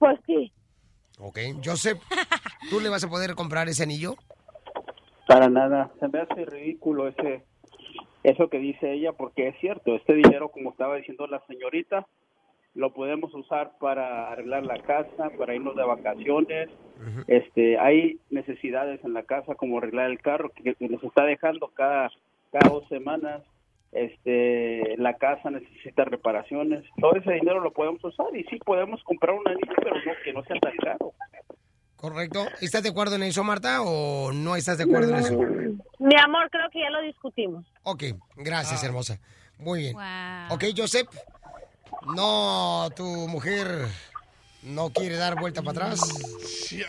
Pues 0.00 0.18
sí. 0.26 0.50
Ok, 1.20 1.38
Joseph, 1.62 2.00
¿tú 2.70 2.80
le 2.80 2.88
vas 2.88 3.04
a 3.04 3.08
poder 3.08 3.34
comprar 3.34 3.68
ese 3.68 3.82
anillo? 3.82 4.14
Para 5.28 5.48
nada, 5.50 5.92
se 6.00 6.08
me 6.08 6.20
hace 6.20 6.46
ridículo 6.46 7.06
ese 7.06 7.44
eso 8.24 8.48
que 8.48 8.58
dice 8.58 8.92
ella 8.92 9.12
porque 9.12 9.48
es 9.48 9.56
cierto, 9.60 9.94
este 9.94 10.14
dinero 10.14 10.50
como 10.50 10.70
estaba 10.70 10.96
diciendo 10.96 11.26
la 11.26 11.42
señorita 11.46 12.06
lo 12.74 12.92
podemos 12.92 13.34
usar 13.34 13.72
para 13.78 14.30
arreglar 14.30 14.64
la 14.64 14.78
casa, 14.78 15.30
para 15.38 15.54
irnos 15.54 15.76
de 15.76 15.84
vacaciones. 15.84 16.68
Este, 17.26 17.78
hay 17.78 18.20
necesidades 18.30 19.04
en 19.04 19.12
la 19.12 19.24
casa 19.24 19.54
como 19.54 19.78
arreglar 19.78 20.10
el 20.10 20.20
carro 20.20 20.50
que, 20.50 20.74
que 20.74 20.88
nos 20.88 21.02
está 21.02 21.24
dejando 21.24 21.68
cada 21.68 22.10
cada 22.52 22.70
dos 22.70 22.86
semanas. 22.88 23.42
Este, 23.92 24.96
la 24.98 25.16
casa 25.16 25.50
necesita 25.50 26.04
reparaciones. 26.04 26.84
Todo 27.00 27.16
ese 27.16 27.32
dinero 27.32 27.60
lo 27.60 27.72
podemos 27.72 28.02
usar 28.04 28.34
y 28.36 28.44
sí 28.44 28.58
podemos 28.64 29.02
comprar 29.02 29.34
un 29.34 29.46
anillo, 29.48 29.72
pero 29.76 29.96
no 29.96 30.12
que 30.24 30.32
no 30.32 30.44
sea 30.44 30.56
tan 30.60 30.76
caro. 30.76 31.12
¿Correcto? 31.96 32.46
¿Estás 32.62 32.82
de 32.82 32.88
acuerdo 32.88 33.16
en 33.16 33.24
eso, 33.24 33.44
Marta, 33.44 33.82
o 33.82 34.32
no 34.32 34.56
estás 34.56 34.78
de 34.78 34.84
acuerdo 34.84 35.10
en 35.10 35.16
eso? 35.16 35.36
Mi 35.98 36.14
amor, 36.18 36.48
creo 36.50 36.70
que 36.70 36.80
ya 36.80 36.88
lo 36.88 37.02
discutimos. 37.02 37.66
Ok, 37.82 38.04
gracias, 38.36 38.82
hermosa. 38.84 39.20
Muy 39.58 39.80
bien. 39.80 39.94
Wow. 39.94 40.54
Ok, 40.54 40.64
Joseph, 40.74 41.08
no, 42.16 42.88
tu 42.96 43.04
mujer 43.04 43.66
no 44.62 44.90
quiere 44.90 45.16
dar 45.16 45.38
vuelta 45.38 45.60
para 45.60 45.88
atrás. 45.88 46.00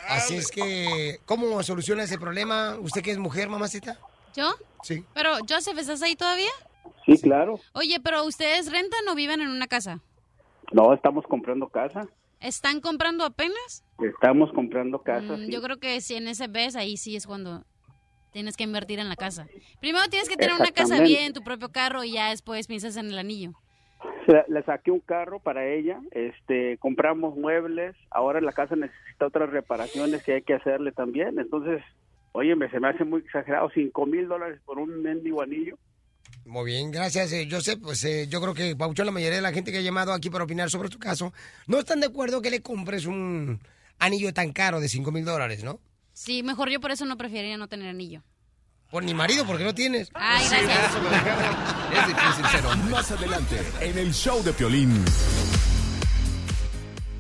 Así 0.08 0.38
es 0.38 0.50
que, 0.50 1.20
¿cómo 1.26 1.62
soluciona 1.64 2.04
ese 2.04 2.18
problema? 2.18 2.78
¿Usted 2.80 3.02
que 3.02 3.12
es 3.12 3.18
mujer, 3.18 3.50
mamacita? 3.50 3.98
¿Yo? 4.36 4.50
Sí. 4.84 5.04
Pero, 5.14 5.32
Joseph, 5.48 5.78
¿estás 5.78 6.02
ahí 6.02 6.16
todavía? 6.16 6.52
Sí, 7.06 7.20
claro. 7.22 7.60
Oye, 7.74 8.00
pero 8.04 8.24
¿ustedes 8.26 8.72
rentan 8.72 9.08
o 9.10 9.16
viven 9.16 9.42
en 9.42 9.50
una 9.50 9.68
casa? 9.68 10.02
No, 10.72 10.94
estamos 10.94 11.26
comprando 11.26 11.68
casa. 11.70 12.08
¿Están 12.40 12.82
comprando 12.82 13.24
apenas? 13.24 13.84
Estamos 14.00 14.52
comprando 14.54 15.00
casa. 15.00 15.34
Mm, 15.34 15.46
sí. 15.46 15.52
Yo 15.52 15.62
creo 15.62 15.78
que 15.78 16.02
si 16.02 16.16
en 16.16 16.28
ese 16.28 16.48
ves, 16.48 16.76
ahí 16.76 16.98
sí 16.98 17.16
es 17.16 17.28
cuando 17.28 17.64
tienes 18.32 18.58
que 18.58 18.64
invertir 18.64 19.00
en 19.00 19.10
la 19.10 19.16
casa. 19.16 19.48
Primero 19.80 20.08
tienes 20.10 20.30
que 20.30 20.38
tener 20.38 20.56
una 20.56 20.72
casa 20.72 21.02
bien, 21.02 21.34
tu 21.34 21.42
propio 21.42 21.70
carro, 21.70 22.04
y 22.04 22.14
ya 22.14 22.30
después 22.30 22.68
piensas 22.68 22.98
en 22.98 23.08
el 23.08 23.18
anillo. 23.20 23.52
Le, 24.48 24.64
saqué 24.64 24.92
un 24.92 25.00
carro 25.00 25.40
para 25.40 25.68
ella, 25.68 26.00
este, 26.12 26.78
compramos 26.78 27.36
muebles, 27.36 27.96
ahora 28.10 28.40
la 28.40 28.52
casa 28.52 28.76
necesita 28.76 29.28
otras 29.28 29.50
reparaciones 29.50 30.24
que 30.24 30.34
hay 30.34 30.42
que 30.42 30.54
hacerle 30.54 30.92
también, 30.92 31.38
entonces, 31.38 31.84
oye, 32.32 32.56
se 32.70 32.80
me 32.80 32.88
hace 32.88 33.04
muy 33.04 33.22
exagerado, 33.22 33.70
cinco 33.74 34.06
mil 34.06 34.28
dólares 34.28 34.60
por 34.66 34.80
un 34.80 35.02
mendigo 35.02 35.42
anillo. 35.42 35.78
Muy 36.52 36.66
bien, 36.66 36.92
gracias, 36.92 37.32
eh, 37.32 37.48
Joseph. 37.50 37.80
Pues 37.82 38.04
eh, 38.04 38.28
yo 38.30 38.42
creo 38.42 38.54
que, 38.54 38.76
Pauchón, 38.76 39.06
la 39.06 39.14
mayoría 39.14 39.38
de 39.38 39.42
la 39.42 39.54
gente 39.54 39.72
que 39.72 39.78
ha 39.78 39.82
llamado 39.82 40.12
aquí 40.12 40.30
para 40.30 40.44
opinar 40.44 40.70
sobre 40.70 40.90
tu 40.90 41.00
caso, 41.00 41.32
no 41.66 41.80
están 41.80 42.02
de 42.02 42.08
acuerdo 42.08 42.42
que 42.42 42.52
le 42.52 42.62
compres 42.62 43.06
un 43.06 43.62
anillo 44.00 44.34
tan 44.34 44.52
caro 44.52 44.82
de 44.82 44.90
5 44.90 45.14
mil 45.14 45.24
dólares, 45.24 45.64
¿no? 45.64 45.80
Sí, 46.12 46.44
mejor 46.44 46.70
yo 46.70 46.82
por 46.82 46.92
eso 46.92 47.06
no 47.06 47.18
preferiría 47.18 47.56
no 47.56 47.70
tener 47.70 47.88
anillo. 47.88 48.22
Por 48.90 49.06
ni 49.06 49.14
marido, 49.14 49.46
porque 49.46 49.64
no 49.64 49.74
tienes. 49.74 50.10
Ay, 50.14 50.46
gracias. 50.50 50.94
Es 51.96 52.08
difícil 52.08 52.46
ser 52.48 52.66
hombre. 52.66 52.92
Más 52.92 53.10
adelante, 53.12 53.58
en 53.80 53.98
el 53.98 54.14
show 54.14 54.44
de 54.44 54.52
Piolín. 54.52 55.06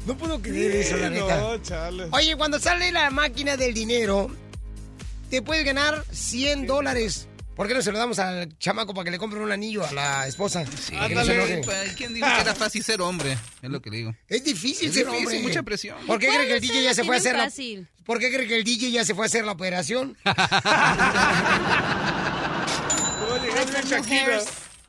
No 0.05 0.17
puedo 0.17 0.41
creer 0.41 0.75
eso, 0.75 0.97
la 0.97 1.09
neta. 1.09 1.39
no, 1.39 1.57
chale. 1.59 2.09
Oye, 2.11 2.35
cuando 2.35 2.59
sale 2.59 2.91
la 2.91 3.09
máquina 3.09 3.55
del 3.55 3.73
dinero, 3.73 4.29
te 5.29 5.41
puedes 5.41 5.63
ganar 5.63 6.03
100 6.11 6.67
dólares. 6.67 7.29
¿Por 7.55 7.67
qué 7.67 7.73
no 7.73 7.81
se 7.81 7.91
lo 7.91 7.99
damos 7.99 8.17
al 8.19 8.57
chamaco 8.57 8.93
para 8.93 9.05
que 9.05 9.11
le 9.11 9.17
compre 9.17 9.39
un 9.39 9.51
anillo 9.51 9.85
a 9.85 9.91
la 9.91 10.27
esposa? 10.27 10.63
Para 10.91 11.07
que 11.09 11.15
no. 11.15 11.23
Pues, 11.63 11.93
¿Quién 11.95 12.13
dijo 12.13 12.27
que 12.27 12.41
era 12.41 12.55
fácil 12.55 12.83
ser 12.83 13.01
hombre? 13.01 13.37
Es 13.61 13.69
lo 13.69 13.81
que 13.81 13.89
digo. 13.89 14.15
Es 14.27 14.43
difícil 14.43 14.87
Es 14.89 14.95
ser 14.95 15.05
difícil, 15.05 15.27
hombre. 15.27 15.41
mucha 15.43 15.63
presión. 15.63 15.97
¿Por 16.07 16.17
qué 16.19 16.27
cree 16.27 16.47
que 16.47 16.53
el 16.55 16.59
¿Cuándo 16.59 16.73
DJ 16.73 16.83
ya 16.83 16.93
se 16.93 17.03
fue 17.03 17.15
a 17.15 17.19
hacer 17.19 17.31
tienen 17.33 17.45
la... 17.45 17.49
fácil? 17.51 17.87
¿Por 18.05 18.19
qué 18.19 18.33
cree 18.33 18.47
que 18.47 18.55
el 18.57 18.63
DJ 18.63 18.91
ya 18.91 19.05
se 19.05 19.13
fue 19.13 19.25
a 19.25 19.27
hacer 19.27 19.45
la 19.45 19.51
operación? 19.51 20.17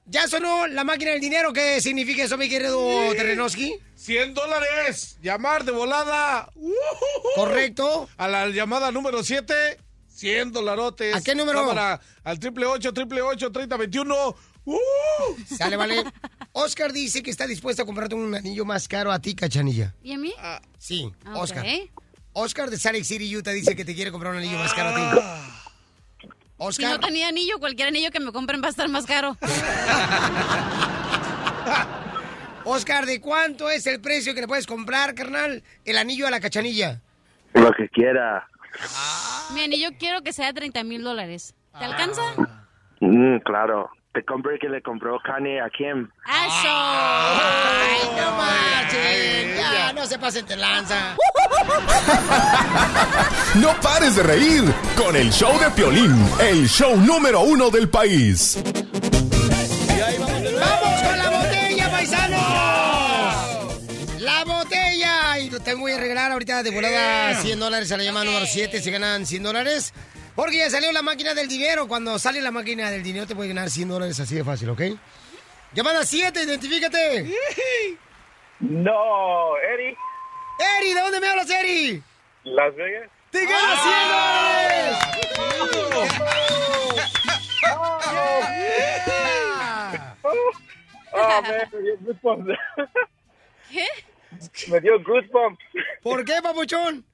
¿Ya 0.06 0.26
sonó 0.28 0.66
la 0.66 0.84
máquina 0.84 1.12
del 1.12 1.20
dinero? 1.20 1.52
¿Qué 1.52 1.80
significa 1.80 2.24
eso, 2.24 2.36
mi 2.36 2.48
querido 2.48 3.12
Terrenoski? 3.16 3.76
100 3.94 4.34
dólares. 4.34 5.16
Llamar 5.22 5.64
de 5.64 5.72
volada. 5.72 6.50
Correcto. 7.36 8.08
A 8.16 8.28
la 8.28 8.48
llamada 8.48 8.90
número 8.90 9.22
7, 9.22 9.78
100 10.14 10.52
dolarotes. 10.52 11.14
¿A 11.14 11.20
qué 11.22 11.34
número? 11.34 11.60
Cámara, 11.60 12.00
al 12.24 12.38
triple 12.38 12.66
8, 12.66 12.92
triple 12.92 13.22
8, 13.22 13.50
30, 13.50 13.76
21. 13.76 14.36
¡Uh! 14.64 14.76
Sale, 15.56 15.76
vale. 15.76 16.04
Oscar 16.52 16.92
dice 16.92 17.22
que 17.22 17.30
está 17.30 17.46
dispuesto 17.46 17.82
a 17.82 17.86
comprarte 17.86 18.14
un 18.14 18.34
anillo 18.34 18.64
más 18.64 18.86
caro 18.88 19.10
a 19.10 19.18
ti, 19.20 19.34
cachanilla. 19.34 19.94
¿Y 20.02 20.12
a 20.12 20.18
mí? 20.18 20.32
Sí, 20.78 21.10
Ok. 21.26 21.36
Oscar. 21.36 21.66
Oscar 22.34 22.70
de 22.70 22.78
Salt 22.78 22.94
Lake 22.94 23.04
City, 23.04 23.36
Utah, 23.36 23.50
dice 23.52 23.74
que 23.76 23.84
te 23.84 23.94
quiere 23.94 24.10
comprar 24.10 24.32
un 24.32 24.38
anillo 24.38 24.58
más 24.58 24.72
caro 24.74 24.90
a 24.90 24.94
ti. 24.94 25.02
Si 26.22 26.28
Oscar. 26.56 26.90
no 26.92 27.00
tenía 27.00 27.28
anillo, 27.28 27.58
cualquier 27.58 27.88
anillo 27.88 28.10
que 28.10 28.20
me 28.20 28.30
compren 28.32 28.62
va 28.62 28.68
a 28.68 28.70
estar 28.70 28.88
más 28.88 29.04
caro. 29.04 29.36
Oscar, 32.64 33.06
¿de 33.06 33.20
cuánto 33.20 33.68
es 33.70 33.86
el 33.86 34.00
precio 34.00 34.34
que 34.34 34.40
le 34.42 34.46
puedes 34.48 34.66
comprar, 34.66 35.14
carnal, 35.14 35.62
el 35.84 35.98
anillo 35.98 36.26
a 36.26 36.30
la 36.30 36.40
cachanilla? 36.40 37.00
Lo 37.54 37.72
que 37.72 37.88
quiera. 37.88 38.48
Mi 39.54 39.62
anillo 39.62 39.90
quiero 39.98 40.22
que 40.22 40.32
sea 40.32 40.52
30 40.52 40.84
mil 40.84 41.02
dólares. 41.02 41.54
¿Te 41.78 41.84
alcanza? 41.84 42.22
Mm, 43.00 43.38
claro. 43.44 43.90
Te 44.12 44.22
compré 44.24 44.58
que 44.58 44.68
le 44.68 44.82
compró 44.82 45.18
Kanye 45.24 45.60
a 45.60 45.70
Kim. 45.70 46.06
¡Eso! 46.26 46.68
¡Ay, 46.68 48.10
no 48.14 48.30
marchen! 48.36 49.56
Ya, 49.56 49.92
no 49.94 50.04
se 50.04 50.18
pasen 50.18 50.44
de 50.46 50.56
lanza. 50.56 51.16
No 53.54 53.68
pares 53.80 54.16
de 54.16 54.22
reír 54.22 54.64
con 54.96 55.16
el 55.16 55.30
show 55.30 55.58
de 55.58 55.70
Piolín, 55.70 56.14
el 56.40 56.68
show 56.68 56.96
número 56.96 57.40
uno 57.40 57.70
del 57.70 57.88
país. 57.88 58.62
Botella! 65.62 65.72
Y 65.72 65.74
te 65.74 65.74
voy 65.74 65.92
a 65.92 65.98
regalar 65.98 66.32
ahorita 66.32 66.62
de 66.62 66.70
volada 66.70 67.34
100 67.40 67.58
dólares 67.58 67.92
a 67.92 67.96
la 67.96 68.02
llamada 68.04 68.24
número 68.26 68.46
7. 68.46 68.80
Se 68.80 68.90
ganan 68.90 69.26
100 69.26 69.42
dólares. 69.42 69.94
Porque 70.34 70.58
ya 70.58 70.70
salió 70.70 70.90
la 70.92 71.02
máquina 71.02 71.34
del 71.34 71.48
dinero. 71.48 71.86
Cuando 71.86 72.18
sale 72.18 72.40
la 72.40 72.50
máquina 72.50 72.90
del 72.90 73.02
dinero 73.02 73.26
te 73.26 73.34
puedes 73.34 73.54
ganar 73.54 73.70
100 73.70 73.88
dólares 73.88 74.18
así 74.20 74.34
de 74.34 74.44
fácil, 74.44 74.70
¿ok? 74.70 74.80
Llamada 75.74 76.04
7, 76.04 76.42
identifícate. 76.42 77.30
No, 78.60 79.56
Eri. 79.58 79.96
Eri, 80.78 80.94
¿de 80.94 81.00
dónde 81.00 81.20
me 81.20 81.26
hablas, 81.28 81.50
Eri? 81.50 82.02
Las 82.44 82.74
Vegas. 82.76 83.10
¡Te 83.30 83.44
ganas 83.44 83.82
100 83.82 83.94
dólares! 84.08 84.96
Oh, 91.14 91.42
man. 91.42 92.56
¿Qué? 93.70 93.86
Me 94.68 94.80
dio 94.80 95.02
goosebumps. 95.02 95.64
¿Por 96.02 96.24
qué, 96.24 96.34
papuchón? 96.42 97.04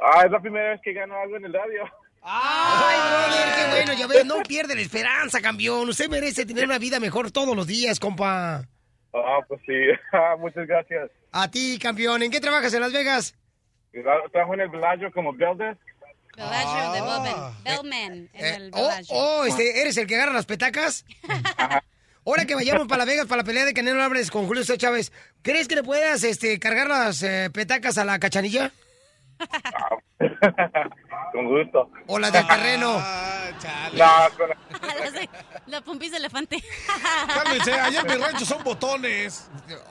Ah, 0.00 0.22
es 0.24 0.30
la 0.30 0.40
primera 0.40 0.70
vez 0.70 0.80
que 0.82 0.92
gano 0.92 1.16
algo 1.16 1.36
en 1.36 1.44
el 1.46 1.52
radio. 1.52 1.84
Ay, 2.22 2.96
brother, 3.28 3.54
qué 3.54 3.70
bueno, 3.70 3.92
ya 4.00 4.06
ves, 4.08 4.24
no 4.26 4.42
pierde 4.42 4.74
la 4.74 4.80
esperanza, 4.80 5.40
campeón. 5.40 5.88
Usted 5.88 6.08
merece 6.08 6.44
tener 6.44 6.64
una 6.64 6.78
vida 6.78 6.98
mejor 7.00 7.30
todos 7.30 7.54
los 7.56 7.66
días, 7.66 8.00
compa. 8.00 8.66
Ah, 9.14 9.38
pues 9.48 9.60
sí. 9.64 9.72
Ah, 10.12 10.34
Muchas 10.38 10.66
gracias. 10.66 11.10
A 11.32 11.50
ti, 11.50 11.78
campeón. 11.78 12.22
¿En 12.22 12.30
qué 12.30 12.40
trabajas 12.40 12.74
en 12.74 12.80
Las 12.80 12.92
Vegas? 12.92 13.34
Trabajo 14.32 14.54
en 14.54 14.60
el 14.60 14.68
Bellagio 14.68 15.10
como 15.12 15.32
Beldes. 15.32 15.76
Bellagio 16.36 16.92
de 16.92 17.00
Bellman. 17.00 17.62
Bellman 17.64 18.28
en 18.34 18.44
el 18.54 18.70
Oh, 18.74 18.82
Bellagio. 18.88 19.16
oh, 19.16 19.44
este, 19.46 19.80
¿eres 19.80 19.96
el 19.96 20.06
que 20.06 20.16
agarra 20.16 20.32
las 20.34 20.44
petacas? 20.46 21.04
Ahora 22.26 22.44
que 22.44 22.54
vayamos 22.56 22.88
para 22.88 22.98
Las 22.98 23.06
Vegas 23.06 23.26
para 23.26 23.42
la 23.42 23.46
pelea 23.46 23.64
de 23.64 23.72
Canelo 23.72 24.02
Álvarez 24.02 24.30
con 24.30 24.46
Julio 24.46 24.62
César 24.62 24.78
Chávez, 24.78 25.12
¿crees 25.42 25.68
que 25.68 25.76
le 25.76 25.82
puedas 25.84 26.24
este, 26.24 26.58
cargar 26.58 26.88
las 26.88 27.22
eh, 27.22 27.50
petacas 27.52 27.98
a 27.98 28.04
la 28.04 28.18
cachanilla? 28.18 28.72
Con 31.32 31.46
gusto. 31.48 31.90
¿O 32.06 32.18
las 32.18 32.32
del 32.32 32.46
terreno? 32.46 32.98
No, 33.92 34.06
con- 34.36 34.50
La 35.66 35.80
pompis 35.82 36.10
de 36.10 36.16
elefante. 36.16 36.62
Cálmense, 37.34 37.72
allá 37.72 38.00
en 38.00 38.06
mi 38.06 38.14
rancho 38.24 38.44
son 38.46 38.64
botones. 38.64 39.48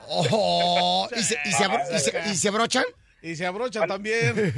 Oh, 0.08 1.08
¿y, 1.14 1.22
se, 1.22 1.38
y 1.44 1.52
se 1.52 1.64
abro- 1.64 1.82
y 1.94 1.98
se- 2.00 2.30
y 2.30 2.34
se 2.36 2.48
abrochan? 2.48 2.84
Y 3.22 3.36
se 3.36 3.46
abrochan 3.46 3.86
también. 3.88 4.54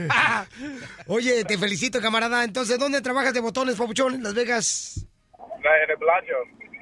Oye, 1.07 1.45
te 1.45 1.59
felicito, 1.59 2.01
camarada. 2.01 2.43
Entonces, 2.45 2.79
¿dónde 2.79 3.01
trabajas 3.03 3.35
de 3.35 3.41
botones, 3.41 3.77
papuchón? 3.77 4.15
¿En 4.15 4.23
Las 4.23 4.35
Vegas? 4.35 5.05
en 5.39 5.91
el 5.91 5.99
playo. 5.99 6.37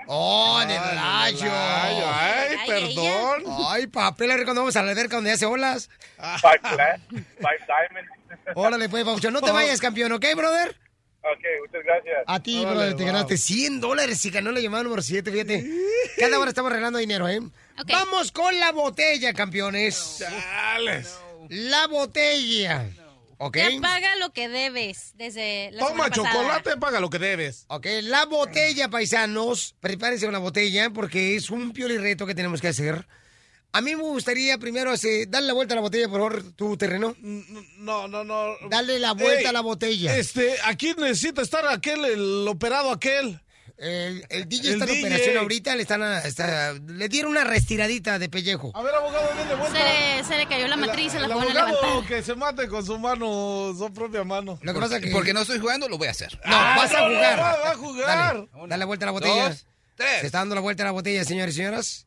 Oh, 0.06 0.60
en 0.62 0.70
el. 0.70 0.76
Layo. 0.76 1.50
Ay, 1.52 2.56
perdón. 2.66 3.44
Ay, 3.68 3.86
papel, 3.86 4.30
a 4.30 4.36
ver 4.36 4.44
cuando 4.44 4.62
vamos 4.62 4.76
a 4.76 4.82
la 4.82 4.90
alberca 4.92 5.16
donde 5.16 5.32
hace 5.32 5.46
olas. 5.46 5.90
Five 6.16 6.60
five 6.62 7.58
diamond. 7.66 8.08
Órale, 8.54 8.88
pues, 8.88 9.04
papuchón. 9.04 9.32
No 9.32 9.40
te 9.40 9.50
vayas, 9.50 9.80
campeón, 9.80 10.12
¿ok, 10.12 10.24
brother? 10.36 10.76
Ok, 11.22 11.42
muchas 11.66 11.84
gracias. 11.84 12.24
A 12.26 12.40
ti, 12.40 12.60
Órale, 12.60 12.74
brother, 12.74 12.96
te 12.96 13.02
wow. 13.02 13.12
ganaste 13.12 13.36
100 13.36 13.80
dólares 13.80 14.24
y 14.24 14.30
ganó 14.30 14.52
la 14.52 14.60
llamada 14.60 14.84
número 14.84 15.02
7, 15.02 15.32
fíjate. 15.32 15.68
Cada 16.18 16.38
hora 16.38 16.50
estamos 16.50 16.70
regalando 16.70 17.00
dinero, 17.00 17.28
¿eh? 17.28 17.40
Vamos 17.88 18.30
con 18.30 18.58
la 18.60 18.70
botella, 18.70 19.34
campeones. 19.34 20.24
La 21.48 21.86
botella. 21.88 22.86
¿Ok? 23.38 23.56
Ya 23.56 23.80
paga 23.80 24.16
lo 24.16 24.32
que 24.32 24.48
debes 24.48 25.12
desde 25.16 25.70
la 25.72 25.86
Toma 25.86 26.10
chocolate, 26.10 26.76
paga 26.78 27.00
lo 27.00 27.10
que 27.10 27.18
debes. 27.18 27.66
Ok, 27.68 27.86
la 28.02 28.24
botella, 28.24 28.88
paisanos. 28.88 29.74
Prepárense 29.80 30.30
la 30.30 30.38
botella 30.38 30.90
porque 30.90 31.36
es 31.36 31.50
un 31.50 31.72
pioli 31.72 31.98
reto 31.98 32.26
que 32.26 32.34
tenemos 32.34 32.60
que 32.60 32.68
hacer. 32.68 33.06
A 33.72 33.82
mí 33.82 33.94
me 33.94 34.02
gustaría 34.02 34.56
primero 34.56 34.92
este, 34.94 35.26
darle 35.26 35.48
la 35.48 35.52
vuelta 35.52 35.74
a 35.74 35.76
la 35.76 35.82
botella, 35.82 36.08
por 36.08 36.20
favor, 36.20 36.52
tu 36.52 36.78
terreno. 36.78 37.14
No, 37.20 38.08
no, 38.08 38.24
no. 38.24 38.54
Dale 38.70 38.98
la 38.98 39.12
vuelta 39.12 39.40
Ey, 39.40 39.46
a 39.46 39.52
la 39.52 39.60
botella. 39.60 40.16
Este, 40.16 40.56
aquí 40.64 40.94
necesita 40.96 41.42
estar 41.42 41.66
aquel, 41.66 42.04
el 42.06 42.48
operado 42.48 42.90
aquel. 42.90 43.38
El, 43.78 44.24
el 44.30 44.48
DJ 44.48 44.68
El 44.68 44.80
está 44.80 44.90
en 44.92 44.98
operación 45.04 45.36
ahorita, 45.36 45.76
le 45.76 45.82
están 45.82 46.02
a- 46.02 46.20
está- 46.20 46.72
le 46.72 47.08
dieron 47.10 47.30
una 47.32 47.44
restiradita 47.44 48.18
de 48.18 48.28
pellejo. 48.30 48.72
A 48.74 48.82
ver, 48.82 48.94
abogado, 48.94 49.28
denle 49.36 49.54
vuelta. 49.54 49.78
Se 49.78 49.84
le, 49.84 50.24
se 50.24 50.36
le 50.38 50.46
cayó 50.46 50.66
la 50.66 50.76
matriz, 50.76 51.12
se 51.12 51.20
la 51.20 51.26
El 51.26 51.32
a 51.32 51.34
abogado 51.34 51.66
levantar. 51.82 52.08
que 52.08 52.22
se 52.22 52.34
mate 52.34 52.68
con 52.68 52.86
su 52.86 52.98
mano, 52.98 53.74
su 53.76 53.92
propia 53.92 54.24
mano. 54.24 54.58
Lo 54.62 54.72
que 54.74 54.80
pasa 54.80 54.98
que... 54.98 55.08
Porque 55.10 55.34
no 55.34 55.42
estoy 55.42 55.58
jugando, 55.58 55.88
lo 55.90 55.98
voy 55.98 56.08
a 56.08 56.12
hacer. 56.12 56.40
No, 56.46 56.56
vas 56.56 56.90
a 56.94 57.00
no, 57.00 57.06
jugar. 57.14 57.38
va, 57.38 57.56
va 57.56 57.70
a 57.70 57.74
jugar. 57.76 58.06
Dale, 58.06 58.48
dale 58.62 58.76
la 58.78 58.84
vuelta 58.86 59.04
a 59.04 59.08
la 59.08 59.12
botella. 59.12 59.48
Dos, 59.50 59.66
tres. 59.94 60.20
Se 60.20 60.26
está 60.26 60.38
dando 60.38 60.54
la 60.54 60.62
vuelta 60.62 60.82
a 60.82 60.86
la 60.86 60.92
botella, 60.92 61.22
señores 61.24 61.54
y 61.54 61.58
señoras. 61.58 62.06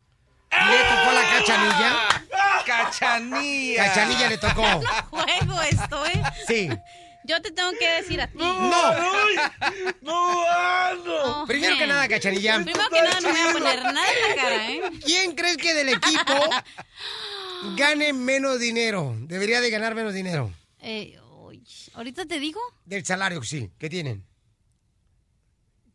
Le 0.51 0.57
tocó 0.57 1.11
la 1.11 1.21
cachanilla. 1.37 1.97
¡Cachanilla! 2.65 3.85
Cachanilla 3.85 4.29
le 4.29 4.37
tocó. 4.37 4.63
Juego 5.11 5.61
esto, 5.61 6.05
¿eh? 6.07 6.21
Sí. 6.47 6.69
Yo 7.29 7.39
te 7.43 7.51
tengo 7.51 7.69
que 7.79 7.87
decir 7.87 8.19
a 8.19 8.25
ti. 8.25 8.39
No. 8.39 8.71
No, 10.01 10.95
no. 10.95 11.45
Primero 11.45 11.77
que 11.77 11.85
nada, 11.85 12.07
cachanilla. 12.07 12.55
Primero 12.55 12.89
que 12.89 13.01
nada, 13.03 13.19
no 13.21 13.31
me 13.31 13.39
voy 13.39 13.49
a 13.49 13.53
poner 13.53 13.83
nada 13.83 14.07
en 14.11 14.29
la 14.29 14.35
cara, 14.35 14.71
¿eh? 14.71 14.81
¿Quién 15.05 15.35
crees 15.35 15.57
que 15.57 15.75
del 15.75 15.89
equipo 15.89 16.33
gane 17.77 18.13
menos 18.13 18.59
dinero? 18.59 19.15
Debería 19.19 19.61
de 19.61 19.69
ganar 19.69 19.93
menos 19.93 20.15
dinero. 20.15 20.51
Eh, 20.79 21.19
¿Ahorita 21.93 22.25
te 22.25 22.39
digo? 22.39 22.59
Del 22.85 23.05
salario, 23.05 23.43
sí. 23.43 23.69
¿Qué 23.77 23.91
tienen? 23.91 24.25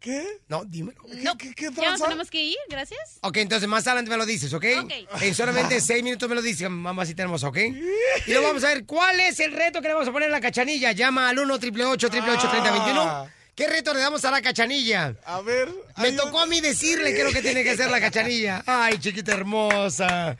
¿Qué? 0.05 0.23
No, 0.49 0.67
dímelo. 0.67 1.01
No, 1.23 1.35
qué 1.39 1.55
ya 1.57 1.93
nos 1.93 2.03
tenemos 2.03 2.31
que 2.31 2.45
ir, 2.45 2.59
gracias. 2.69 3.17
Ok, 3.23 3.39
entonces 3.39 3.67
más 3.67 3.87
adelante 3.87 4.11
me 4.11 4.19
lo 4.19 4.27
dices, 4.27 4.53
¿ok? 4.53 4.65
Ok. 4.83 4.93
En 5.23 5.35
solamente 5.35 5.81
seis 5.81 6.05
minutos 6.05 6.29
me 6.29 6.35
lo 6.35 6.43
dices, 6.43 6.69
mamacita 6.69 7.23
hermosa, 7.23 7.49
¿ok? 7.49 7.57
Y 8.27 8.31
luego 8.33 8.49
vamos 8.49 8.65
a 8.65 8.69
ver 8.69 8.85
cuál 8.85 9.19
es 9.21 9.41
el 9.41 9.53
reto 9.53 9.81
que 9.81 9.89
le 9.89 9.95
vamos 9.95 10.07
a 10.07 10.13
poner 10.13 10.29
a 10.29 10.33
la 10.33 10.43
cachanilla. 10.43 10.93
Llama 10.93 11.31
al 11.31 11.39
1 11.39 11.55
888 11.55 12.07
888 12.09 12.51
3021 12.51 13.44
¿Qué 13.55 13.69
reto 13.69 13.95
le 13.95 14.01
damos 14.01 14.25
a 14.25 14.31
la 14.33 14.43
cachanilla? 14.43 15.15
A 15.25 15.41
ver. 15.41 15.69
Me 15.99 16.11
tocó 16.13 16.41
a 16.41 16.47
mí 16.47 16.61
decirle 16.61 17.13
qué 17.13 17.19
es 17.21 17.25
lo 17.25 17.33
que 17.33 17.41
tiene 17.41 17.63
que 17.63 17.71
hacer 17.71 17.89
la 17.89 18.01
cachanilla. 18.01 18.65
Ay, 18.67 18.99
chiquita 18.99 19.33
hermosa. 19.33 20.37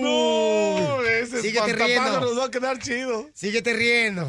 No, 0.00 1.02
ese 1.04 1.42
Síguete 1.42 1.72
riendo. 1.74 2.20
nos 2.20 2.38
va 2.38 2.44
a 2.46 2.50
quedar 2.50 2.78
chido. 2.78 3.28
Síguete 3.34 3.72
riendo. 3.74 4.26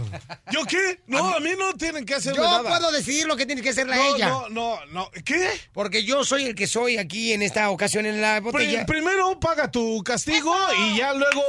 ¿Yo 0.51 0.65
qué? 0.65 0.99
No, 1.07 1.35
a 1.35 1.39
mí 1.39 1.51
no 1.57 1.73
tienen 1.73 2.05
que 2.05 2.15
hacerme 2.15 2.37
Yo 2.39 2.43
nada. 2.43 2.67
puedo 2.69 2.91
decidir 2.91 3.27
lo 3.27 3.37
que 3.37 3.45
tiene 3.45 3.61
que 3.61 3.69
hacerle 3.69 3.93
a 3.93 3.97
No, 3.97 4.15
ella. 4.15 4.27
no, 4.29 4.49
no, 4.49 4.85
no. 4.91 5.11
¿Qué? 5.23 5.49
Porque 5.71 6.03
yo 6.03 6.25
soy 6.25 6.45
el 6.45 6.55
que 6.55 6.67
soy 6.67 6.97
aquí 6.97 7.31
en 7.33 7.41
esta 7.41 7.69
ocasión 7.69 8.05
en 8.05 8.19
la 8.21 8.41
botella. 8.41 8.85
primero 8.85 9.39
paga 9.39 9.71
tu 9.71 10.03
castigo 10.03 10.53
y 10.79 10.97
ya 10.97 11.13
luego 11.13 11.41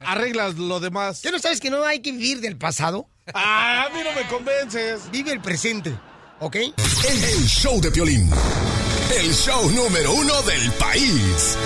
arreglas 0.00 0.56
lo 0.56 0.78
demás. 0.80 1.20
¿Qué 1.22 1.30
no 1.30 1.38
sabes 1.38 1.60
que 1.60 1.70
no 1.70 1.84
hay 1.84 2.00
que 2.00 2.12
vivir 2.12 2.40
del 2.40 2.56
pasado? 2.58 3.08
Ah, 3.34 3.86
a 3.86 3.88
mí 3.94 4.00
no 4.04 4.12
me 4.12 4.26
convences. 4.28 5.10
Vive 5.10 5.32
el 5.32 5.40
presente, 5.40 5.94
¿ok? 6.40 6.56
El, 6.56 7.24
el 7.24 7.46
show 7.46 7.80
de 7.80 7.90
Piolín. 7.90 8.30
El 9.16 9.32
show 9.34 9.70
número 9.70 10.12
uno 10.12 10.40
del 10.42 10.70
país. 10.72 11.56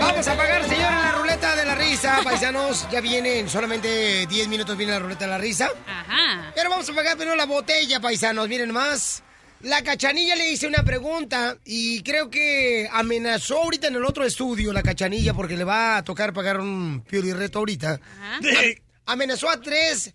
Vamos 0.00 0.28
a 0.28 0.36
pagar, 0.36 0.64
señora, 0.68 1.02
la 1.02 1.12
ruleta 1.12 1.56
de 1.56 1.64
la 1.64 1.74
risa, 1.74 2.20
paisanos. 2.24 2.86
Ya 2.90 3.00
viene, 3.00 3.40
en 3.40 3.48
solamente 3.48 4.26
10 4.26 4.48
minutos 4.48 4.76
viene 4.76 4.92
la 4.92 4.98
ruleta 4.98 5.24
de 5.24 5.30
la 5.30 5.38
risa. 5.38 5.70
Ajá. 5.86 6.52
Pero 6.54 6.70
vamos 6.70 6.88
a 6.88 6.92
pagar 6.94 7.16
primero 7.16 7.36
la 7.36 7.46
botella, 7.46 8.00
paisanos. 8.00 8.48
Miren 8.48 8.72
más. 8.72 9.22
La 9.62 9.82
cachanilla 9.82 10.36
le 10.36 10.50
hice 10.52 10.66
una 10.66 10.82
pregunta 10.84 11.56
y 11.64 12.02
creo 12.02 12.30
que 12.30 12.88
amenazó 12.92 13.62
ahorita 13.62 13.88
en 13.88 13.96
el 13.96 14.04
otro 14.04 14.24
estudio 14.24 14.72
la 14.72 14.82
cachanilla 14.82 15.34
porque 15.34 15.56
le 15.56 15.64
va 15.64 15.96
a 15.96 16.04
tocar 16.04 16.32
pagar 16.32 16.60
un 16.60 17.02
piolirreto 17.08 17.58
ahorita. 17.60 18.00
De- 18.40 18.82
Amenazó 19.06 19.48
a 19.48 19.60
tres 19.60 20.14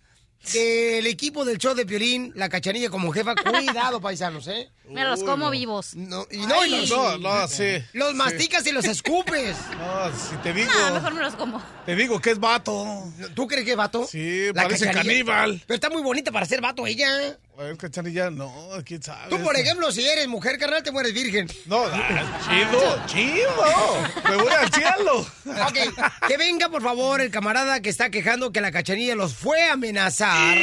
del 0.52 1.06
equipo 1.06 1.44
del 1.44 1.58
show 1.58 1.74
de 1.74 1.86
Piolín, 1.86 2.32
la 2.34 2.48
cachanilla 2.48 2.90
como 2.90 3.10
jefa. 3.12 3.34
Cuidado, 3.44 4.00
paisanos, 4.00 4.46
¿eh? 4.48 4.68
Me 4.88 5.04
los 5.04 5.22
como 5.22 5.48
vivos. 5.50 5.94
No, 5.94 6.26
y 6.30 6.38
no, 6.38 6.66
y 6.66 6.70
los, 6.70 6.90
No, 6.90 7.16
no, 7.18 7.48
sí. 7.48 7.82
los 7.92 8.10
sí. 8.10 8.14
masticas 8.16 8.66
y 8.66 8.72
los 8.72 8.84
escupes. 8.84 9.56
No, 9.78 10.10
si 10.16 10.36
te 10.42 10.52
digo, 10.52 10.70
No, 10.72 10.94
mejor 10.94 11.14
me 11.14 11.20
los 11.22 11.34
como. 11.34 11.62
te 11.86 11.94
digo 11.96 12.20
que 12.20 12.30
es 12.32 12.38
vato. 12.38 13.04
¿Tú 13.34 13.46
crees 13.46 13.64
que 13.64 13.70
es 13.72 13.76
vato? 13.76 14.06
Sí, 14.06 14.46
La 14.54 14.64
parece 14.64 14.86
Cachanilla. 14.86 15.02
caníbal. 15.10 15.62
Pero 15.66 15.74
está 15.76 15.88
muy 15.90 16.02
bonita 16.02 16.30
para 16.32 16.44
ser 16.46 16.60
vato 16.60 16.86
ella. 16.86 17.08
Es 17.28 17.78
cachanilla, 17.78 18.30
no, 18.30 18.52
quién 18.84 19.02
sabe. 19.02 19.28
Tú, 19.30 19.38
por 19.42 19.56
ejemplo, 19.56 19.92
si 19.92 20.04
eres 20.06 20.26
mujer, 20.26 20.58
carnal, 20.58 20.82
te 20.82 20.90
mueres 20.90 21.12
virgen. 21.12 21.46
No, 21.66 21.84
ah, 21.84 22.40
chido, 22.48 23.02
chido. 23.06 24.28
Me 24.28 24.36
voy 24.42 24.52
al 24.52 24.72
cielo. 24.72 25.18
Ok, 25.20 26.28
que 26.28 26.36
venga, 26.38 26.68
por 26.70 26.82
favor, 26.82 27.20
el 27.20 27.30
camarada 27.30 27.80
que 27.80 27.88
está 27.90 28.10
quejando 28.10 28.50
que 28.52 28.60
la 28.60 28.72
cachanilla 28.72 29.14
los 29.14 29.34
fue 29.34 29.62
a 29.68 29.74
amenazar. 29.74 30.56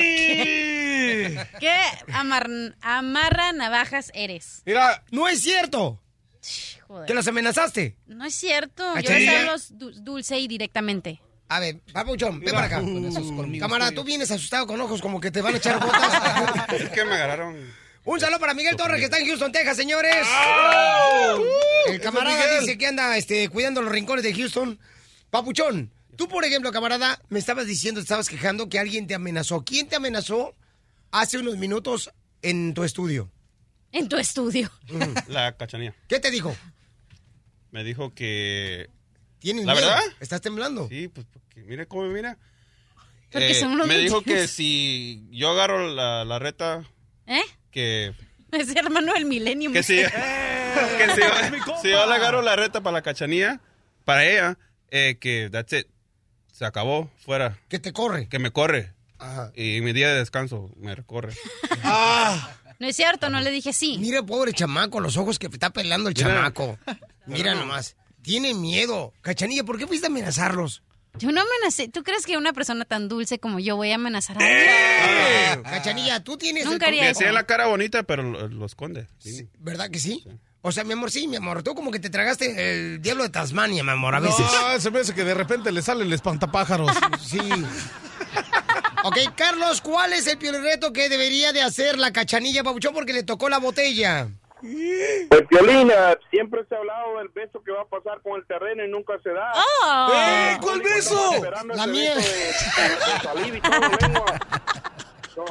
¿Qué 1.60 1.76
amar- 2.14 2.76
amarra 2.82 3.52
navajas 3.54 4.12
eres? 4.14 4.62
Mira, 4.66 5.04
No 5.12 5.28
es 5.28 5.42
cierto 5.42 6.02
Joder. 6.88 7.06
que 7.08 7.14
los 7.14 7.28
amenazaste. 7.28 7.96
No 8.08 8.26
es 8.26 8.36
cierto. 8.36 8.84
Yo 9.00 9.12
les 9.12 9.30
hablo 9.30 9.56
du- 9.72 9.92
dulce 10.02 10.38
y 10.40 10.48
directamente. 10.48 11.22
A 11.52 11.60
ver, 11.60 11.80
papuchón, 11.92 12.40
ven 12.40 12.54
para 12.54 12.68
acá. 12.68 12.80
Con 12.80 13.04
esos 13.06 13.32
colmillos 13.32 13.66
Camarada, 13.66 13.92
tú 13.92 14.04
vienes 14.04 14.30
asustado 14.30 14.68
con 14.68 14.80
ojos 14.82 15.02
como 15.02 15.20
que 15.20 15.32
te 15.32 15.42
van 15.42 15.56
a 15.56 15.58
echar 15.58 15.80
botas. 15.80 16.68
Es 16.74 16.90
que 16.90 17.04
me 17.06 17.14
agarraron. 17.16 17.58
Un 18.06 18.20
saludo 18.20 18.40
para 18.40 18.54
Miguel 18.54 18.76
Torres, 18.76 19.00
que 19.00 19.06
está 19.06 19.18
en 19.18 19.28
Houston, 19.28 19.52
Texas, 19.52 19.76
señores. 19.78 20.16
El 21.88 22.00
camarada 22.02 22.60
dice 22.60 22.78
que 22.78 22.88
anda 22.88 23.18
este, 23.18 23.50
cuidando 23.50 23.82
los 23.82 23.92
rincones 23.92 24.24
de 24.24 24.34
Houston. 24.34 24.80
Papuchón, 25.30 25.92
tú, 26.16 26.28
por 26.28 26.44
ejemplo, 26.46 26.72
camarada, 26.72 27.20
me 27.30 27.40
estabas 27.40 27.66
diciendo, 27.68 28.00
te 28.00 28.04
estabas 28.04 28.30
quejando 28.30 28.70
que 28.70 28.80
alguien 28.80 29.06
te 29.08 29.16
amenazó. 29.16 29.64
¿Quién 29.64 29.88
te 29.88 29.96
amenazó 29.96 30.56
hace 31.12 31.38
unos 31.38 31.58
minutos 31.58 32.12
en 32.42 32.74
tu 32.74 32.84
estudio? 32.84 33.32
En 33.92 34.08
tu 34.10 34.18
estudio. 34.18 34.72
La 35.28 35.56
cachanilla. 35.58 35.96
¿Qué 36.08 36.20
te 36.20 36.32
dijo? 36.32 36.56
Me 37.72 37.84
dijo 37.84 38.14
que. 38.14 38.90
¿Tienes 39.40 39.66
¿La 39.66 39.74
miedo? 39.74 39.88
verdad? 39.88 40.04
¿Estás 40.20 40.42
temblando? 40.42 40.88
Sí, 40.90 41.08
pues 41.08 41.26
porque 41.32 41.62
mire 41.64 41.88
cómo 41.88 42.04
me 42.04 42.14
mira. 42.14 42.38
Porque 43.32 43.52
Eh, 43.52 43.56
son 43.56 43.72
unos 43.74 43.88
me 43.88 43.98
dijo 44.00 44.22
que 44.24 44.48
si 44.48 45.28
yo 45.32 45.52
agarro 45.52 45.88
la, 45.94 46.26
la 46.26 46.40
reta, 46.40 46.84
¿Eh? 47.28 47.42
que. 47.72 48.14
Es 48.52 48.76
hermano 48.76 49.14
del 49.14 49.26
Millennium. 49.26 49.72
Que 49.74 49.84
si, 49.84 49.96
que 50.98 51.10
si, 51.16 51.22
yo- 51.22 51.82
si 51.82 51.90
yo 51.90 52.06
le 52.08 52.16
agarro 52.16 52.42
la 52.42 52.56
reta 52.56 52.82
para 52.82 52.96
la 52.96 53.02
cachanilla, 53.04 53.62
para 54.04 54.26
ella, 54.26 54.58
eh, 54.90 55.18
que 55.20 55.50
that's 55.52 55.74
it. 55.74 55.88
Se 56.52 56.66
acabó, 56.66 57.10
fuera. 57.24 57.58
Que 57.70 57.78
te 57.80 57.94
corre. 57.94 58.28
Que 58.28 58.40
me 58.40 58.52
corre. 58.52 58.94
Ajá. 59.20 59.52
Y 59.56 59.82
mi 59.82 59.94
día 59.94 60.10
de 60.10 60.20
descanso 60.20 60.72
me 60.78 60.96
recorre. 60.96 61.34
No 62.80 62.88
es 62.88 62.96
cierto, 62.96 63.30
no 63.30 63.42
le 63.42 63.52
dije 63.52 63.74
sí. 63.74 63.98
Mira, 64.00 64.24
pobre 64.24 64.54
chamaco, 64.54 65.02
los 65.02 65.18
ojos 65.18 65.38
que 65.38 65.48
está 65.48 65.70
pelando 65.72 66.08
el 66.08 66.16
Mira. 66.16 66.30
chamaco. 66.30 66.80
Mira 67.26 67.54
nomás. 67.54 67.98
Tiene 68.22 68.54
miedo. 68.54 69.12
Cachanilla, 69.20 69.66
¿por 69.66 69.78
qué 69.78 69.86
fuiste 69.86 70.08
a 70.08 70.10
amenazarlos? 70.10 70.82
Yo 71.18 71.30
no 71.34 71.42
amenacé. 71.42 71.90
¿Tú 71.90 72.04
crees 72.04 72.26
que 72.26 72.38
una 72.38 72.54
persona 72.54 72.86
tan 72.86 73.10
dulce 73.10 73.38
como 73.38 73.60
yo 73.60 73.76
voy 73.76 73.92
a 73.92 73.96
amenazar 73.96 74.42
a 74.42 74.50
¡Eh! 74.50 74.70
alguien? 75.50 75.66
Ah, 75.66 75.72
Cachanilla, 75.72 76.24
tú 76.24 76.38
tienes... 76.38 76.64
Nunca 76.66 76.86
el- 76.88 77.00
haría 77.00 77.10
Que 77.10 77.16
tiene 77.16 77.34
la 77.34 77.44
cara 77.46 77.68
bonita, 77.68 78.04
pero 78.04 78.24
lo, 78.24 78.48
lo 78.48 78.66
esconde. 78.66 79.08
Sí. 79.18 79.50
¿Verdad 79.60 79.90
que 79.90 80.00
sí? 80.00 80.24
O 80.62 80.72
sea, 80.72 80.86
mi 80.86 80.94
amor, 80.94 81.12
sí, 81.12 81.28
mi 81.28 81.36
amor. 81.36 81.64
Tú 81.64 81.76
como 81.76 81.92
que 81.92 82.00
te 82.00 82.10
tragaste 82.10 82.94
el 82.94 83.02
diablo 83.02 83.24
de 83.24 83.30
Tasmania, 83.30 83.84
mi 83.84 83.92
amor, 83.92 84.16
a 84.16 84.22
veces. 84.22 84.40
No, 84.40 84.80
se 84.80 84.90
me 84.90 85.00
hace 85.00 85.14
que 85.14 85.26
de 85.26 85.34
repente 85.34 85.74
le 85.74 85.82
sale 85.82 86.06
el 86.06 86.14
espantapájaros. 86.14 86.96
Sí. 87.22 87.40
Ok, 89.10 89.18
Carlos, 89.36 89.82
¿cuál 89.82 90.14
es 90.14 90.28
el 90.28 90.38
peor 90.38 90.62
reto 90.62 90.94
que 90.94 91.10
debería 91.10 91.52
de 91.52 91.62
hacer 91.64 91.98
la 91.98 92.12
cachanilla, 92.14 92.64
Pabuchón, 92.64 92.94
porque 92.94 93.12
le 93.14 93.24
tocó 93.24 93.50
la 93.50 93.58
botella? 93.58 94.28
Pues, 94.62 95.48
Piolina, 95.50 96.16
siempre 96.30 96.64
se 96.70 96.76
ha 96.76 96.78
hablado 96.78 97.18
del 97.18 97.30
beso 97.30 97.64
que 97.64 97.72
va 97.72 97.82
a 97.82 97.86
pasar 97.86 98.22
con 98.22 98.40
el 98.40 98.46
terreno 98.46 98.84
y 98.86 98.90
nunca 98.90 99.14
se 99.24 99.30
da. 99.32 99.52
¡Oh! 99.56 100.12
¡Eh, 100.14 100.58
cuál 100.62 100.82
beso! 100.82 101.32
La 101.76 101.88
mía. 101.88 102.14
beso 102.16 102.30
de- 102.32 102.90
de 102.90 103.20
saliva 103.24 103.58
y. 103.58 103.62
No, 105.38 105.46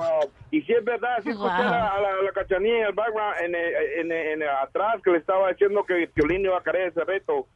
y 0.50 0.60
si 0.62 0.72
es 0.74 0.84
verdad, 0.84 1.16
si 1.22 1.30
escuché 1.30 1.48
Wow. 1.48 1.62
a 1.62 1.70
la, 1.70 1.88
a 1.88 2.00
la- 2.00 2.08
a 2.10 2.22
la 2.22 2.32
cachanilla 2.32 2.76
en 2.80 2.86
el 2.88 2.92
background, 2.92 3.34
en, 3.42 3.54
eh, 3.54 4.00
en, 4.00 4.12
eh, 4.12 4.32
en, 4.34 4.42
eh, 4.42 4.46
atrás, 4.62 4.96
que 5.02 5.10
le 5.12 5.18
estaba 5.18 5.48
diciendo 5.48 5.82
que 5.86 6.06
Piolín 6.14 6.44
iba 6.44 6.58
a 6.58 6.62
querer 6.62 6.88
ese 6.88 7.02
reto. 7.04 7.46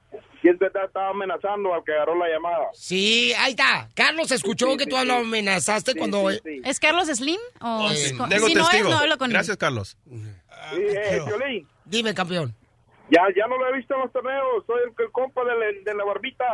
Si 0.43 0.49
es 0.49 0.59
verdad, 0.59 0.85
estaba 0.87 1.11
amenazando 1.11 1.73
al 1.73 1.85
que 1.85 1.93
agarró 1.93 2.17
la 2.19 2.29
llamada. 2.29 2.67
Sí, 2.75 3.33
ahí 3.39 3.53
está. 3.53 3.89
Carlos 3.95 4.31
escuchó 4.33 4.73
Sí, 4.73 4.77
que 4.79 4.85
sí, 4.85 4.91
tú 4.91 4.97
sí. 4.99 5.07
lo 5.07 5.15
amenazaste 5.15 5.95
cuando... 5.95 6.31
Sí, 6.33 6.41
sí. 6.45 6.61
¿Es 6.65 6.81
Carlos 6.81 7.07
Slim? 7.07 7.39
O 7.61 7.91
Eh, 7.91 7.95
es 7.95 8.09
Tengo 8.29 8.49
si 8.49 8.55
no 8.55 8.69
es, 8.71 8.83
no 8.85 8.99
hablo 8.99 9.17
con 9.19 9.31
él. 9.31 9.35
Gracias, 9.35 9.57
Carlos. 9.57 9.97
Sí, 10.11 10.77
eh, 10.77 11.21
Piolín, 11.25 11.69
Dime, 11.85 12.13
campeón. 12.15 12.55
ya, 13.11 13.23
ya 13.37 13.47
no 13.47 13.57
lo 13.57 13.69
he 13.69 13.77
visto 13.77 13.95
en 13.95 14.01
los 14.01 14.13
torneos. 14.13 14.65
Soy 14.67 14.81
el, 14.85 15.05
el 15.05 15.13
compa 15.13 15.45
de 15.45 15.51
la, 15.59 15.67
de 15.85 15.95
la 15.95 16.05
barbita. 16.05 16.45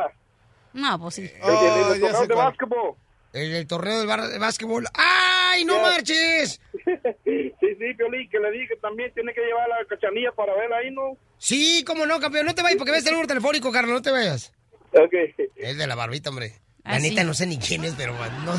No, 0.74 0.99
pues 0.99 1.14
sí. 1.14 1.22
El, 1.22 1.41
Oh, 1.43 1.49
torneos 1.49 2.16
sé 2.18 2.26
de 2.26 2.34
cuál. 2.34 2.47
básquetbol. 2.47 2.95
En 3.32 3.55
el 3.55 3.66
torneo 3.66 3.99
del 3.99 4.07
bar 4.07 4.20
de 4.22 4.39
básquetbol. 4.39 4.84
¡Ay, 4.95 5.64
no 5.64 5.80
marches! 5.80 6.61
Sí, 7.24 7.53
sí, 7.61 7.95
Piolín, 7.97 8.28
que 8.30 8.39
le 8.39 8.51
dije 8.53 8.68
que 8.68 8.76
también 8.76 9.12
tiene 9.14 9.32
que 9.34 9.41
llevar 9.43 9.68
la 9.68 9.84
cachanilla 9.86 10.32
para 10.32 10.55
verla 10.55 10.76
ahí, 10.78 10.91
¿no? 10.91 11.16
Sí, 11.39 11.84
cómo 11.86 12.07
no, 12.07 12.20
campeón. 12.20 12.47
No 12.47 12.55
te 12.55 12.62
vayas 12.62 12.78
porque 12.78 12.93
ves 12.93 13.05
el 13.07 13.12
número 13.12 13.28
telefónico, 13.28 13.70
Carlos. 13.72 13.93
No 13.95 14.03
te 14.03 14.11
vayas. 14.11 14.53
Ok. 14.93 15.14
El 15.57 15.78
de 15.78 15.86
la 15.86 15.95
barbita, 15.95 16.30
hombre. 16.30 16.55
La 16.84 16.95
Ah, 16.95 16.99
neta 17.01 17.20
sí. 17.20 17.26
no 17.26 17.34
sé 17.34 17.47
ni 17.47 17.59
quién 17.59 17.84
es, 17.84 17.95
pero 17.97 18.14
no. 18.45 18.55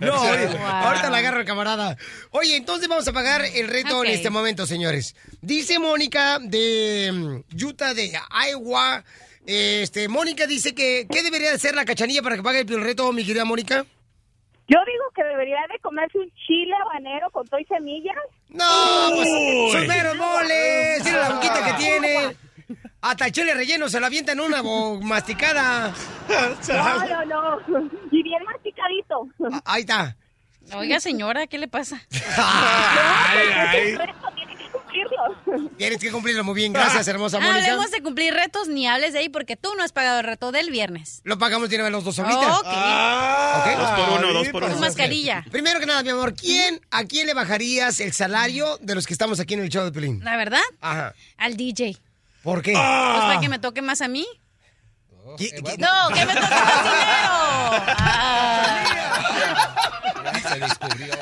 no, 0.00 0.12
ahorita, 0.14 0.52
Wow. 0.52 0.66
ahorita 0.66 1.10
la 1.10 1.18
agarro 1.18 1.44
camarada. 1.44 1.96
Oye, 2.30 2.56
entonces 2.56 2.88
vamos 2.88 3.06
a 3.08 3.12
pagar 3.12 3.42
el 3.54 3.68
reto 3.68 4.04
en 4.04 4.10
este 4.10 4.30
momento, 4.30 4.66
señores. 4.66 5.14
Dice 5.40 5.78
Mónica 5.78 6.38
de 6.40 7.10
mm, 7.12 7.64
Utah, 7.64 7.94
de 7.94 8.12
Iowa. 8.50 9.04
Este, 9.46 10.08
Mónica 10.08 10.46
dice 10.46 10.74
que 10.74 11.06
¿qué 11.10 11.22
debería 11.22 11.50
de 11.50 11.58
ser 11.58 11.74
la 11.74 11.86
cachanilla 11.86 12.22
para 12.22 12.36
que 12.36 12.42
pague 12.42 12.60
el 12.60 12.82
reto, 12.82 13.10
mi 13.12 13.24
querida 13.24 13.46
Mónica? 13.46 13.86
Yo 14.68 14.78
digo 14.84 15.04
que 15.16 15.24
debería 15.24 15.56
de 15.72 15.78
comerse 15.80 16.18
un 16.18 16.30
chile 16.46 16.74
habanero 16.84 17.30
con 17.30 17.46
todo 17.48 17.58
y 17.58 17.64
semillas. 17.64 18.14
No, 18.50 19.10
pues 19.14 19.28
sus 19.72 19.86
meros 19.86 20.16
moles. 20.16 21.04
Mira 21.04 21.28
la 21.28 21.34
boquita 21.34 21.64
que 21.64 21.72
tiene. 21.74 22.36
Hasta 23.00 23.26
el 23.26 23.32
chile 23.32 23.54
relleno 23.54 23.88
se 23.88 24.00
la 24.00 24.08
avienta 24.08 24.32
en 24.32 24.40
una 24.40 24.62
masticada. 25.02 25.94
No, 26.68 27.24
no, 27.26 27.60
no. 27.68 27.90
Y 28.10 28.22
bien 28.22 28.42
masticadito. 28.44 29.28
Ah, 29.52 29.62
Ahí 29.64 29.80
está. 29.80 30.16
Oiga, 30.74 31.00
señora, 31.00 31.46
¿qué 31.46 31.56
le 31.58 31.68
pasa? 31.68 32.02
Ay, 32.36 33.46
ay. 33.56 33.98
Tiene. 35.04 35.68
Tienes 35.76 35.98
que 35.98 36.10
cumplirlo 36.10 36.44
muy 36.44 36.54
bien. 36.54 36.72
Gracias, 36.72 37.06
hermosa 37.08 37.38
Mónica. 37.38 37.56
Hablemos 37.58 37.90
de 37.90 38.02
cumplir 38.02 38.34
retos, 38.34 38.68
ni 38.68 38.86
hables 38.86 39.12
de 39.12 39.20
ahí 39.20 39.28
porque 39.28 39.56
tú 39.56 39.70
no 39.76 39.82
has 39.84 39.92
pagado 39.92 40.18
el 40.20 40.24
reto 40.26 40.50
del 40.52 40.70
viernes. 40.70 41.20
Lo 41.24 41.38
pagamos 41.38 41.68
vez 41.68 41.92
los 41.92 42.04
dos 42.04 42.18
ahorita. 42.18 42.58
Ok. 42.58 42.66
Ah, 42.66 43.64
Ok. 43.64 43.78
Dos 43.78 43.90
por 43.90 44.18
uno, 44.24 44.32
dos 44.32 44.48
por 44.48 44.64
Tu 44.64 44.70
uno. 44.72 44.80
mascarilla. 44.80 45.44
Primero 45.50 45.80
que 45.80 45.86
nada, 45.86 46.02
mi 46.02 46.10
amor, 46.10 46.34
¿quién, 46.34 46.80
¿a 46.90 47.04
quién 47.04 47.26
le 47.26 47.34
bajarías 47.34 48.00
el 48.00 48.12
salario 48.12 48.76
de 48.80 48.94
los 48.94 49.06
que 49.06 49.12
estamos 49.12 49.40
aquí 49.40 49.54
en 49.54 49.60
el 49.60 49.68
show 49.68 49.84
de 49.84 49.92
Pelín? 49.92 50.20
La 50.24 50.36
verdad, 50.36 50.60
Ajá. 50.80 51.14
al 51.36 51.56
DJ. 51.56 51.96
¿Por 52.42 52.62
qué? 52.62 52.72
Pues 52.72 52.84
Ah. 52.86 53.24
para 53.28 53.40
que 53.40 53.48
me 53.48 53.58
toque 53.58 53.82
más 53.82 54.00
a 54.00 54.08
mí. 54.08 54.26
¿Qui- 55.36 55.52
qui- 55.62 55.76
No, 55.78 56.08
que 56.14 56.24
me 56.26 56.32
toque 56.34 56.48
más 56.50 56.84
dinero. 56.84 57.32
Ah. 58.00 58.82
Se 60.48 60.58
descubrió. 60.58 61.14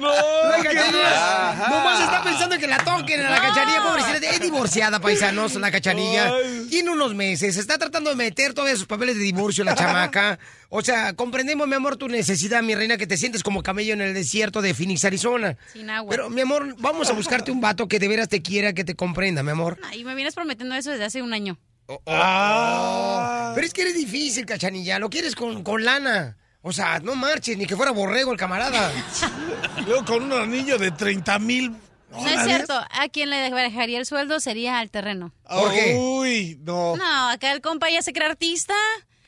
La 0.00 0.62
cachanilla. 0.62 1.68
Nomás 1.68 2.00
está 2.00 2.22
pensando 2.22 2.54
en 2.54 2.60
que 2.60 2.66
la 2.66 2.78
toquen 2.78 3.20
a 3.20 3.30
la 3.30 3.40
cachanilla, 3.40 3.82
pobrecita. 3.82 4.30
Es 4.30 4.40
divorciada, 4.40 5.00
paisanos, 5.00 5.54
la 5.54 5.70
cachanilla. 5.70 6.32
Tiene 6.68 6.90
unos 6.90 7.14
meses. 7.14 7.56
Está 7.56 7.78
tratando 7.78 8.10
de 8.10 8.16
meter 8.16 8.54
todavía 8.54 8.76
sus 8.76 8.86
papeles 8.86 9.16
de 9.16 9.22
divorcio 9.22 9.64
la 9.64 9.74
chamaca. 9.74 10.38
O 10.68 10.82
sea, 10.82 11.12
comprendemos, 11.14 11.68
mi 11.68 11.74
amor, 11.74 11.96
tu 11.96 12.08
necesidad, 12.08 12.62
mi 12.62 12.74
reina, 12.74 12.96
que 12.96 13.06
te 13.06 13.16
sientes 13.16 13.42
como 13.42 13.62
camello 13.62 13.92
en 13.92 14.00
el 14.00 14.14
desierto 14.14 14.62
de 14.62 14.74
Phoenix, 14.74 15.04
Arizona. 15.04 15.56
Sin 15.72 15.88
agua. 15.90 16.10
Pero, 16.10 16.28
mi 16.28 16.40
amor, 16.40 16.74
vamos 16.78 17.08
a 17.08 17.12
buscarte 17.12 17.50
un 17.50 17.60
vato 17.60 17.86
que 17.88 17.98
de 17.98 18.08
veras 18.08 18.28
te 18.28 18.42
quiera, 18.42 18.72
que 18.72 18.84
te 18.84 18.96
comprenda, 18.96 19.42
mi 19.42 19.50
amor. 19.50 19.78
Y 19.92 20.04
me 20.04 20.14
vienes 20.14 20.34
prometiendo 20.34 20.74
eso 20.74 20.90
desde 20.90 21.04
hace 21.04 21.22
un 21.22 21.32
año. 21.32 21.58
Ah. 22.06 23.52
Pero 23.54 23.66
es 23.66 23.72
que 23.72 23.82
eres 23.82 23.94
difícil, 23.94 24.44
cachanilla. 24.44 24.98
Lo 24.98 25.08
quieres 25.08 25.34
con, 25.34 25.62
con 25.62 25.84
lana. 25.84 26.36
O 26.68 26.72
sea, 26.72 26.98
no 26.98 27.14
marches, 27.14 27.56
ni 27.56 27.64
que 27.64 27.76
fuera 27.76 27.92
borrego 27.92 28.32
el 28.32 28.36
camarada. 28.36 28.90
Luego 29.86 30.04
con 30.04 30.24
un 30.24 30.32
anillo 30.32 30.76
de 30.78 30.90
30 30.90 31.38
mil. 31.38 31.70
No 32.10 32.26
es 32.26 32.42
cierto. 32.42 32.74
A 32.90 33.08
quien 33.08 33.30
le 33.30 33.36
dejaría 33.36 33.98
el 34.00 34.04
sueldo 34.04 34.40
sería 34.40 34.80
al 34.80 34.90
terreno. 34.90 35.32
¿Por 35.48 35.72
qué? 35.72 35.94
Uy, 35.96 36.58
no. 36.64 36.96
No, 36.96 37.28
acá 37.30 37.52
el 37.52 37.60
compa 37.60 37.88
ya 37.88 38.02
se 38.02 38.12
cree 38.12 38.26
artista. 38.26 38.74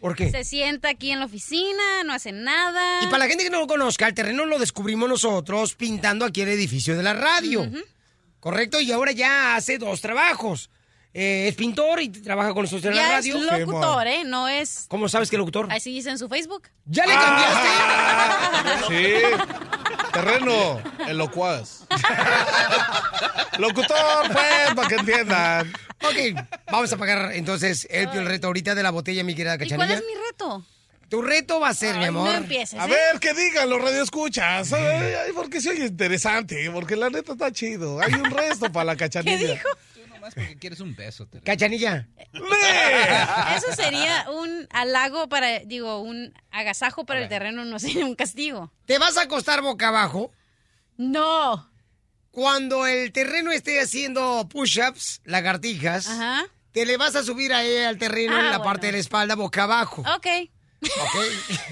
¿Por 0.00 0.16
qué? 0.16 0.32
Se 0.32 0.42
sienta 0.42 0.88
aquí 0.88 1.12
en 1.12 1.20
la 1.20 1.26
oficina, 1.26 2.02
no 2.04 2.12
hace 2.12 2.32
nada. 2.32 3.04
Y 3.04 3.06
para 3.06 3.18
la 3.18 3.28
gente 3.28 3.44
que 3.44 3.50
no 3.50 3.60
lo 3.60 3.68
conozca, 3.68 4.08
el 4.08 4.14
terreno 4.14 4.44
lo 4.44 4.58
descubrimos 4.58 5.08
nosotros 5.08 5.76
pintando 5.76 6.24
aquí 6.24 6.40
el 6.40 6.48
edificio 6.48 6.96
de 6.96 7.04
la 7.04 7.14
radio. 7.14 7.70
¿Correcto? 8.40 8.80
Y 8.80 8.90
ahora 8.90 9.12
ya 9.12 9.54
hace 9.54 9.78
dos 9.78 10.00
trabajos. 10.00 10.70
Eh, 11.14 11.48
es 11.48 11.54
pintor 11.54 12.00
y 12.00 12.08
trabaja 12.10 12.52
con 12.52 12.62
nosotros 12.62 12.84
en 12.84 12.90
la 12.96 12.96
Ya 12.96 13.18
es 13.18 13.26
radio. 13.26 13.58
locutor, 13.58 14.06
¿eh? 14.06 14.24
No 14.24 14.46
es... 14.48 14.84
¿Cómo 14.88 15.08
sabes 15.08 15.30
que 15.30 15.36
es 15.36 15.38
locutor? 15.38 15.66
Así 15.72 15.92
dice 15.92 16.10
en 16.10 16.18
su 16.18 16.28
Facebook. 16.28 16.68
¿Ya 16.84 17.06
le 17.06 17.14
cambiaste? 17.14 17.68
Sí. 18.88 19.14
Terreno, 20.12 20.80
el 21.08 21.18
locuaz. 21.18 21.84
Locutor, 23.58 23.96
pues, 24.32 24.74
para 24.74 24.88
que 24.88 24.94
entiendan. 24.96 25.72
ok, 26.02 26.44
vamos 26.70 26.92
a 26.92 26.96
pagar 26.96 27.32
entonces 27.32 27.86
el, 27.90 28.08
el 28.10 28.26
reto 28.26 28.46
ahorita 28.46 28.74
de 28.74 28.82
la 28.82 28.90
botella, 28.90 29.24
mi 29.24 29.34
querida 29.34 29.54
¿Y 29.56 29.58
cachanilla. 29.58 29.86
cuál 29.86 29.98
es 29.98 30.04
mi 30.06 30.14
reto? 30.30 30.64
Tu 31.08 31.22
reto 31.22 31.58
va 31.58 31.70
a 31.70 31.74
ser, 31.74 31.96
mi 31.96 32.02
Ay, 32.02 32.08
amor. 32.08 32.28
No 32.28 32.34
empieces, 32.36 32.78
A 32.78 32.84
¿eh? 32.86 32.90
ver, 32.90 33.18
que 33.18 33.32
digan 33.32 33.68
los 33.70 33.80
radioescuchas. 33.80 34.72
Ay, 34.74 34.82
ay, 35.26 35.32
porque 35.34 35.60
se 35.60 35.70
oye 35.70 35.86
interesante, 35.86 36.70
porque 36.70 36.96
la 36.96 37.08
neta 37.08 37.32
está 37.32 37.50
chido. 37.50 37.98
Hay 38.00 38.12
un 38.12 38.30
resto 38.30 38.70
para 38.70 38.84
la 38.84 38.96
cachanilla. 38.96 39.38
¿Qué 39.38 39.46
dijo? 39.54 39.68
Nomás 40.28 40.34
porque 40.34 40.58
quieres 40.58 40.80
un 40.80 40.94
beso. 40.94 41.26
te- 41.26 41.40
Cachanilla. 41.40 42.08
Eso 43.56 43.72
sería 43.76 44.26
un 44.30 44.66
halago 44.70 45.28
para, 45.28 45.60
digo, 45.60 46.00
un 46.00 46.34
agasajo 46.50 47.04
para 47.04 47.20
el 47.22 47.28
terreno, 47.28 47.64
no 47.64 47.78
sería 47.78 48.04
un 48.04 48.14
castigo. 48.14 48.72
¿Te 48.86 48.98
vas 48.98 49.16
a 49.16 49.22
acostar 49.22 49.62
boca 49.62 49.88
abajo? 49.88 50.32
No. 50.96 51.70
Cuando 52.30 52.86
el 52.86 53.12
terreno 53.12 53.50
esté 53.52 53.80
haciendo 53.80 54.48
push-ups, 54.48 55.20
lagartijas, 55.24 56.08
Ajá. 56.08 56.44
te 56.72 56.84
le 56.86 56.96
vas 56.96 57.16
a 57.16 57.22
subir 57.24 57.52
ahí 57.54 57.78
al 57.78 57.98
terreno 57.98 58.36
Ah, 58.36 58.40
en 58.40 58.44
la 58.46 58.58
bueno. 58.58 58.64
parte 58.64 58.86
de 58.86 58.92
la 58.92 58.98
espalda 58.98 59.34
boca 59.34 59.64
abajo. 59.64 60.02
Ok. 60.02 60.26
¿Ok? 60.82 61.16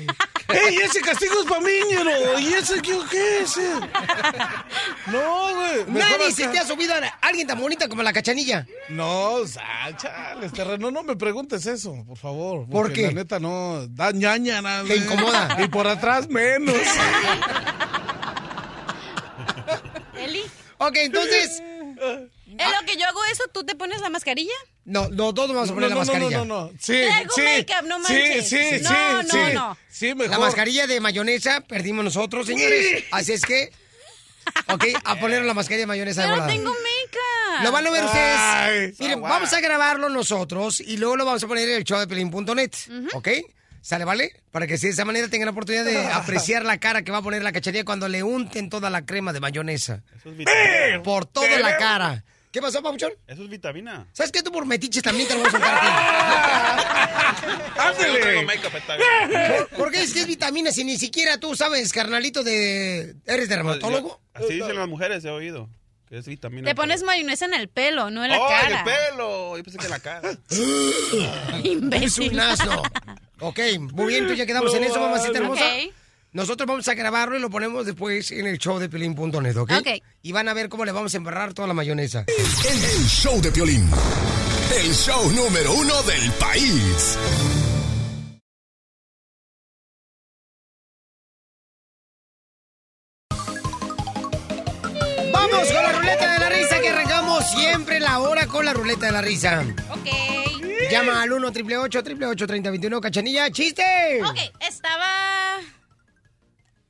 ¡Ey, 0.49 0.76
ese 0.76 1.01
castigo 1.01 1.40
es 1.40 1.47
para 1.49 1.61
mí, 1.61 1.70
ñero! 1.88 2.38
¿Y 2.38 2.55
ese 2.55 2.80
qué, 2.80 2.99
qué 3.11 3.40
es? 3.40 3.57
ese? 3.57 3.70
No, 5.09 5.55
güey. 5.55 5.84
Nadie 5.88 6.32
se 6.32 6.47
te 6.49 6.59
ha 6.59 6.66
subido 6.66 6.94
a 6.94 6.99
alguien 7.20 7.47
tan 7.47 7.59
bonita 7.61 7.88
como 7.88 8.03
la 8.03 8.12
cachanilla. 8.12 8.66
No, 8.88 9.32
o 9.34 9.47
sea, 9.47 9.94
chales, 9.97 10.53
terreno, 10.53 10.90
no 10.90 11.03
me 11.03 11.16
preguntes 11.16 11.66
eso, 11.66 12.05
por 12.07 12.16
favor. 12.16 12.66
¿Por 12.66 12.82
porque 12.86 12.94
qué? 12.94 13.03
La 13.09 13.12
neta 13.12 13.40
no, 13.40 13.86
da 13.88 14.12
ñaña 14.12 14.62
nada. 14.62 14.84
Te 14.84 14.97
incomoda. 14.97 15.57
Y 15.62 15.68
por 15.68 15.86
atrás 15.88 16.28
menos. 16.28 16.76
Eli, 20.18 20.42
Ok, 20.78 20.97
entonces. 20.97 21.61
en 21.61 22.30
lo 22.59 22.86
que 22.86 22.97
yo 22.97 23.07
hago 23.07 23.24
eso, 23.32 23.44
¿tú 23.53 23.64
te 23.64 23.74
pones 23.74 24.01
la 24.01 24.11
mascarilla? 24.11 24.55
No, 24.87 25.09
no, 25.09 25.34
todos 25.34 25.53
vamos 25.53 25.70
a 25.70 25.74
poner 25.74 25.91
no, 25.91 25.97
la 25.97 26.05
no, 26.05 26.07
mascarilla. 26.12 26.39
no, 26.39 26.45
no, 26.45 26.64
no. 26.66 26.78
Sí, 26.78 26.93
Traigo 27.07 27.34
sí. 27.34 27.43
make-up, 27.43 27.87
no 27.89 27.99
manches. 27.99 28.49
sí, 28.49 28.57
No, 28.82 28.89
sí, 28.89 28.95
no, 28.95 29.22
sí. 29.49 29.53
no. 29.55 29.78
Sí, 29.91 30.14
mejor. 30.14 30.30
La 30.30 30.39
mascarilla 30.39 30.87
de 30.87 31.01
mayonesa 31.01 31.61
perdimos 31.61 32.05
nosotros, 32.05 32.47
señores. 32.47 33.05
Así 33.11 33.32
es 33.32 33.43
que. 33.45 33.72
Ok, 34.68 34.84
a 35.05 35.16
poner 35.18 35.45
la 35.45 35.55
mascarilla 35.55 35.82
de 35.82 35.87
mayonesa 35.89 36.22
de 36.22 36.28
Yo 36.28 36.37
no 36.37 36.43
volada. 36.43 36.53
tengo 36.57 36.70
make-up. 36.70 37.64
Lo 37.64 37.72
van 37.72 37.87
a 37.87 37.91
ver 37.91 38.05
ustedes. 38.05 38.37
Ay, 38.39 38.95
Miren, 39.01 39.20
vamos 39.22 39.53
a 39.53 39.61
grabarlo 39.61 40.09
nosotros 40.09 40.80
y 40.80 40.97
luego 40.99 41.16
lo 41.16 41.24
vamos 41.24 41.43
a 41.43 41.49
poner 41.49 41.68
en 41.68 41.74
el 41.76 41.84
show 41.84 41.99
de 41.99 42.07
pelín.net. 42.07 42.70
¿Ok? 43.14 43.28
¿Sale, 43.80 44.05
vale? 44.05 44.32
Para 44.53 44.66
que 44.68 44.74
así 44.74 44.87
de 44.87 44.93
esa 44.93 45.05
manera 45.05 45.28
tengan 45.28 45.47
la 45.47 45.53
oportunidad 45.53 45.84
de 45.84 45.99
apreciar 46.12 46.64
la 46.64 46.78
cara 46.78 47.03
que 47.03 47.11
va 47.11 47.18
a 47.18 47.22
poner 47.22 47.43
la 47.43 47.51
cachanilla 47.53 47.84
cuando 47.84 48.09
le 48.09 48.22
unten 48.22 48.68
toda 48.70 48.89
la 48.91 49.05
crema 49.05 49.32
de 49.32 49.41
mayonesa. 49.41 50.03
Por 51.03 51.26
toda 51.26 51.59
la 51.59 51.76
cara. 51.76 52.24
¿Qué 52.57 52.62
pasó, 52.62 52.82
Papuchón? 52.82 53.12
Eso 53.26 53.42
es 53.42 53.50
vitamina. 53.50 54.09
¿Sabes 54.14 54.32
qué? 54.32 54.42
Tú 54.42 54.50
por 54.50 54.64
metiches 54.64 55.02
también 55.02 55.28
te 55.28 55.34
lo 55.34 55.40
voy 55.40 55.48
a 55.48 55.50
soltar 55.50 55.78
bien. 58.98 59.66
¿Por, 59.68 59.76
por 59.76 59.92
qué 59.92 60.02
es 60.02 60.14
que 60.14 60.20
es 60.20 60.26
vitamina 60.26 60.72
si 60.72 60.82
ni 60.82 60.96
siquiera 60.96 61.38
tú 61.38 61.54
sabes, 61.54 61.92
carnalito, 61.92 62.42
de... 62.42 63.14
¿Eres 63.26 63.50
dermatólogo? 63.50 64.22
Así 64.32 64.54
dicen 64.54 64.74
las 64.74 64.88
mujeres, 64.88 65.22
he 65.26 65.28
oído. 65.28 65.68
Que 66.09 66.16
es 66.16 66.26
vitamina. 66.26 66.66
Te 66.66 66.74
pones 66.74 67.02
mayonesa 67.02 67.44
en 67.44 67.52
el 67.52 67.68
pelo, 67.68 68.09
no 68.09 68.24
en 68.24 68.30
la 68.30 68.40
¡Oh, 68.40 68.48
en 68.48 68.57
cara. 68.57 68.78
el 68.78 68.84
pelo! 68.84 69.59
Yo 69.59 69.62
pensé 69.62 69.78
que 69.78 69.84
en 69.84 69.90
la 69.90 70.00
cara. 70.00 70.30
Es 72.07 72.18
un 72.18 72.40
asno. 72.40 72.82
Ok, 73.40 73.59
muy 73.80 74.07
bien, 74.07 74.20
entonces 74.20 74.38
ya 74.38 74.46
quedamos 74.46 74.74
en 74.74 74.84
eso, 74.84 74.98
mamacita 74.98 75.36
hermosa. 75.36 75.62
Ok. 75.62 75.92
Nosotros 76.37 76.66
vamos 76.66 76.87
a 76.87 76.93
grabarlo 76.93 77.39
y 77.39 77.41
lo 77.41 77.49
ponemos 77.49 77.87
después 77.87 78.30
en 78.30 78.47
el 78.47 78.59
show 78.59 78.78
de 78.78 78.91
Pelín.net, 78.91 79.57
¿ok? 79.57 79.72
Ok. 79.80 79.89
Y 80.20 80.32
van 80.32 80.51
a 80.51 80.53
ver 80.53 80.68
cómo 80.68 80.84
le 80.84 80.93
vamos 80.93 81.14
a 81.14 81.16
embarrar 81.16 81.55
toda 81.55 81.66
la 81.66 81.72
mayonesa. 81.72 82.26
El, 82.28 82.84
el 82.84 83.07
show 83.07 83.41
de 83.41 83.51
Piolín. 83.51 83.89
El 84.78 84.93
show 84.93 85.32
número 85.32 85.72
uno 85.72 86.03
del 86.03 86.30
país. 86.32 87.18
Vamos 95.32 95.72
con 95.72 95.82
la 95.82 95.93
ruleta 95.93 96.32
de 96.34 96.39
la 96.39 96.49
risa 96.51 96.80
que 96.82 96.89
arrancamos 96.91 97.51
siempre 97.51 97.99
la 97.99 98.18
hora 98.18 98.47
con 98.47 98.66
la 98.66 98.74
ruleta 98.74 99.07
de 99.07 99.12
la 99.12 99.22
risa. 99.22 99.64
Ok. 99.89 100.91
Llama 100.91 101.22
al 101.22 101.32
1 101.32 101.49
888 101.49 102.47
3021 102.47 103.01
Cachanilla, 103.01 103.51
chiste. 103.51 104.20
Ok, 104.22 104.37
estaba... 104.61 105.47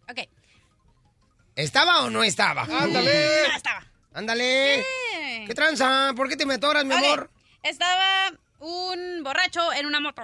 Ok. 0.08 0.20
¿Estaba 1.56 2.04
o 2.04 2.10
no 2.10 2.22
estaba? 2.22 2.62
Ándale. 2.62 3.46
Estaba. 3.56 3.84
Ándale. 4.12 4.84
¿Qué 5.46 5.54
tranza? 5.54 6.12
¿Por 6.14 6.28
qué 6.28 6.36
te 6.36 6.46
me 6.46 6.54
atoras, 6.54 6.84
mi 6.84 6.94
amor? 6.94 7.30
Estaba 7.62 8.32
un 8.60 9.22
borracho 9.22 9.72
en 9.72 9.86
una 9.86 10.00
moto. 10.00 10.22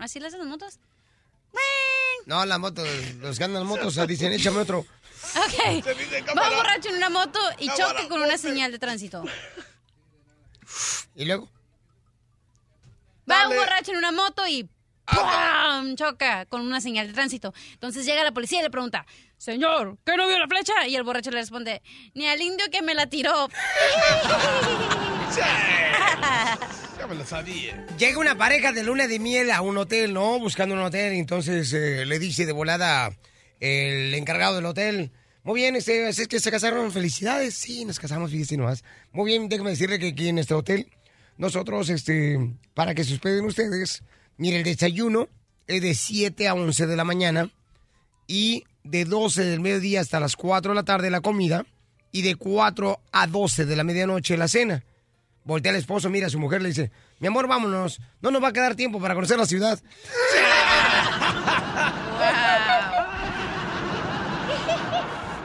¿Así 0.00 0.20
le 0.20 0.28
hacen 0.28 0.38
las 0.40 0.48
motos? 0.48 0.78
No, 2.26 2.44
la 2.44 2.58
moto, 2.58 2.84
los 3.20 3.38
que 3.38 3.44
andan 3.44 3.62
en 3.62 3.68
motos 3.68 3.94
sea, 3.94 4.06
dicen, 4.06 4.32
échame 4.32 4.58
otro. 4.58 4.80
Ok. 4.80 5.84
Va 6.36 6.50
un 6.50 6.56
borracho 6.56 6.90
en 6.90 6.96
una 6.96 7.10
moto 7.10 7.40
y 7.58 7.68
choca 7.68 8.06
con 8.08 8.20
una 8.22 8.36
señal 8.36 8.70
de 8.70 8.78
tránsito. 8.78 9.24
¿Y 11.14 11.24
luego? 11.24 11.48
Va 13.30 13.48
un 13.48 13.56
borracho 13.56 13.92
en 13.92 13.98
una 13.98 14.12
moto 14.12 14.46
y 14.46 14.68
¡pum! 15.10 15.94
choca 15.96 16.46
con 16.46 16.62
una 16.62 16.80
señal 16.80 17.06
de 17.06 17.12
tránsito. 17.12 17.52
Entonces 17.72 18.04
llega 18.04 18.22
la 18.22 18.32
policía 18.32 18.60
y 18.60 18.62
le 18.62 18.70
pregunta, 18.70 19.06
señor, 19.36 19.98
¿qué 20.04 20.16
no 20.16 20.26
vio 20.26 20.38
la 20.38 20.46
flecha? 20.46 20.86
Y 20.86 20.96
el 20.96 21.02
borracho 21.02 21.30
le 21.30 21.38
responde, 21.38 21.82
ni 22.14 22.26
al 22.26 22.40
indio 22.40 22.66
que 22.70 22.82
me 22.82 22.94
la 22.94 23.06
tiró. 23.06 23.48
Ya 26.98 27.06
me 27.06 27.14
lo 27.14 27.24
sabía. 27.24 27.86
Llega 27.96 28.18
una 28.18 28.36
pareja 28.36 28.72
de 28.72 28.82
luna 28.82 29.06
de 29.06 29.20
miel 29.20 29.52
a 29.52 29.60
un 29.60 29.76
hotel, 29.78 30.12
¿no? 30.12 30.38
Buscando 30.40 30.74
un 30.74 30.80
hotel, 30.80 31.12
entonces 31.12 31.72
eh, 31.72 32.04
le 32.04 32.18
dice 32.18 32.44
de 32.44 32.52
volada 32.52 33.10
el 33.60 34.14
encargado 34.14 34.56
del 34.56 34.66
hotel. 34.66 35.12
Muy 35.44 35.60
bien, 35.60 35.76
este, 35.76 36.08
es 36.08 36.26
que 36.26 36.40
se 36.40 36.50
casaron, 36.50 36.90
felicidades. 36.90 37.54
Sí, 37.54 37.84
nos 37.84 38.00
casamos, 38.00 38.32
fíjese 38.32 38.56
nomás. 38.56 38.82
Muy 39.12 39.30
bien, 39.30 39.48
déjame 39.48 39.70
decirle 39.70 39.98
que 39.98 40.08
aquí 40.08 40.28
en 40.28 40.38
este 40.38 40.54
hotel, 40.54 40.90
nosotros, 41.36 41.88
este, 41.88 42.56
para 42.74 42.94
que 42.94 43.04
se 43.04 43.14
hospeden 43.14 43.44
ustedes, 43.44 44.02
mire, 44.38 44.56
el 44.56 44.64
desayuno 44.64 45.28
es 45.66 45.82
de 45.82 45.94
7 45.94 46.48
a 46.48 46.54
11 46.54 46.86
de 46.86 46.96
la 46.96 47.04
mañana 47.04 47.50
y 48.26 48.64
de 48.84 49.04
12 49.04 49.44
del 49.44 49.60
mediodía 49.60 50.00
hasta 50.00 50.18
las 50.20 50.34
4 50.36 50.72
de 50.72 50.76
la 50.76 50.84
tarde 50.84 51.10
la 51.10 51.20
comida 51.20 51.66
y 52.10 52.22
de 52.22 52.36
4 52.36 53.00
a 53.12 53.26
12 53.26 53.66
de 53.66 53.76
la 53.76 53.84
medianoche 53.84 54.36
la 54.36 54.48
cena. 54.48 54.82
Voltea 55.44 55.72
al 55.72 55.78
esposo, 55.78 56.10
mira 56.10 56.26
a 56.26 56.30
su 56.30 56.38
mujer, 56.38 56.62
le 56.62 56.70
dice, 56.70 56.90
mi 57.20 57.28
amor, 57.28 57.46
vámonos, 57.46 58.00
no 58.20 58.30
nos 58.30 58.42
va 58.42 58.48
a 58.48 58.52
quedar 58.52 58.74
tiempo 58.74 59.00
para 59.00 59.14
conocer 59.14 59.38
la 59.38 59.46
ciudad. 59.46 59.78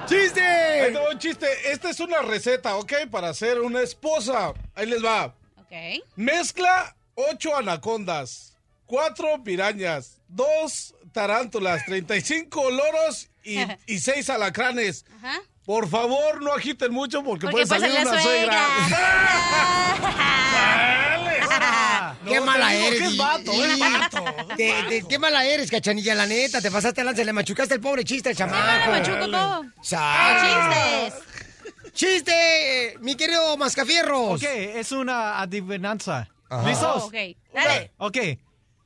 ¡Chiste! 0.06 0.42
Ahí 0.42 0.96
un 1.12 1.18
chiste. 1.18 1.48
Esta 1.72 1.90
es 1.90 2.00
una 2.00 2.22
receta, 2.22 2.76
¿ok? 2.76 2.94
Para 3.10 3.30
hacer 3.30 3.62
una 3.62 3.82
esposa. 3.82 4.54
Ahí 4.76 4.86
les 4.86 5.04
va. 5.04 5.36
Ok. 5.58 6.04
Mezcla 6.16 6.96
ocho 7.16 7.56
anacondas, 7.56 8.53
cuatro 8.86 9.44
pirañas, 9.44 10.20
dos 10.28 10.96
tarántulas, 11.12 11.84
35 11.86 12.72
loros 12.72 13.30
y, 13.44 13.58
y 13.88 14.00
seis 14.00 14.30
alacranes. 14.30 15.06
Ajá. 15.18 15.40
Por 15.66 15.88
favor, 15.90 16.42
no 16.42 16.52
agiten 16.54 16.92
mucho 16.92 17.24
porque, 17.24 17.48
Porque 17.48 17.66
puede 17.66 17.68
salir 17.68 17.90
puede 17.92 18.02
una 18.02 18.14
la 18.16 18.22
suegra. 18.22 18.68
¡Qué 22.28 22.36
No, 22.36 22.46
mala 22.46 22.74
eres! 22.74 23.00
que 23.00 23.06
es 23.06 23.18
vato, 23.18 23.54
y- 23.54 23.62
es 23.62 23.80
vato, 23.80 24.26
Te- 24.58 24.84
te- 24.90 25.04
¡Qué 25.08 25.20
mala 25.20 25.46
eres, 25.46 25.70
cachanilla! 25.70 26.16
La 26.16 26.26
neta, 26.26 26.62
te 26.62 26.72
pasaste 26.72 27.04
lance, 27.04 27.24
le 27.26 27.34
machucaste 27.34 27.76
el 27.76 27.82
pobre 27.82 28.04
chiste 28.04 28.30
al 28.30 28.36
chamaco. 28.36 28.92
le 28.92 29.00
machuco 29.00 29.30
todo. 29.32 29.64
¡Sale! 29.82 31.12
Chistes. 31.12 31.94
¡Chiste! 31.94 32.96
Mi 33.02 33.16
querido 33.16 33.56
Mascafierros. 33.58 34.42
Ok, 34.42 34.50
es 34.50 34.92
una 34.92 35.42
adivinanza. 35.42 36.28
Ajá. 36.50 36.68
¿Listos? 36.68 37.04
Oh, 37.04 37.08
ok. 37.08 37.16
Dale. 37.54 37.92
Ok. 37.98 38.18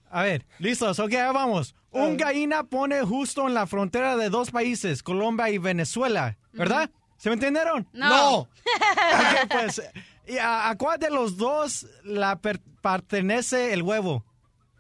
A 0.10 0.24
ver, 0.24 0.46
listos. 0.60 1.00
Ok, 1.00 1.12
vamos. 1.34 1.76
Un 1.92 2.16
gallina 2.18 2.64
pone 2.64 3.02
justo 3.02 3.48
en 3.48 3.54
la 3.54 3.66
frontera 3.68 4.16
de 4.18 4.30
dos 4.30 4.52
países, 4.52 5.04
Colombia 5.04 5.50
y 5.50 5.58
Venezuela. 5.58 6.38
¿Verdad? 6.54 6.90
¿Se 7.18 7.30
me 7.30 7.34
entendieron? 7.36 7.88
No. 7.94 8.48
Pues, 9.50 9.82
¿y 10.28 10.38
a, 10.38 10.70
a 10.70 10.76
cuál 10.78 11.00
de 11.00 11.10
los 11.10 11.38
dos 11.38 11.86
la 12.04 12.40
per- 12.40 12.60
pertenece 12.82 13.74
el 13.74 13.82
huevo? 13.84 14.24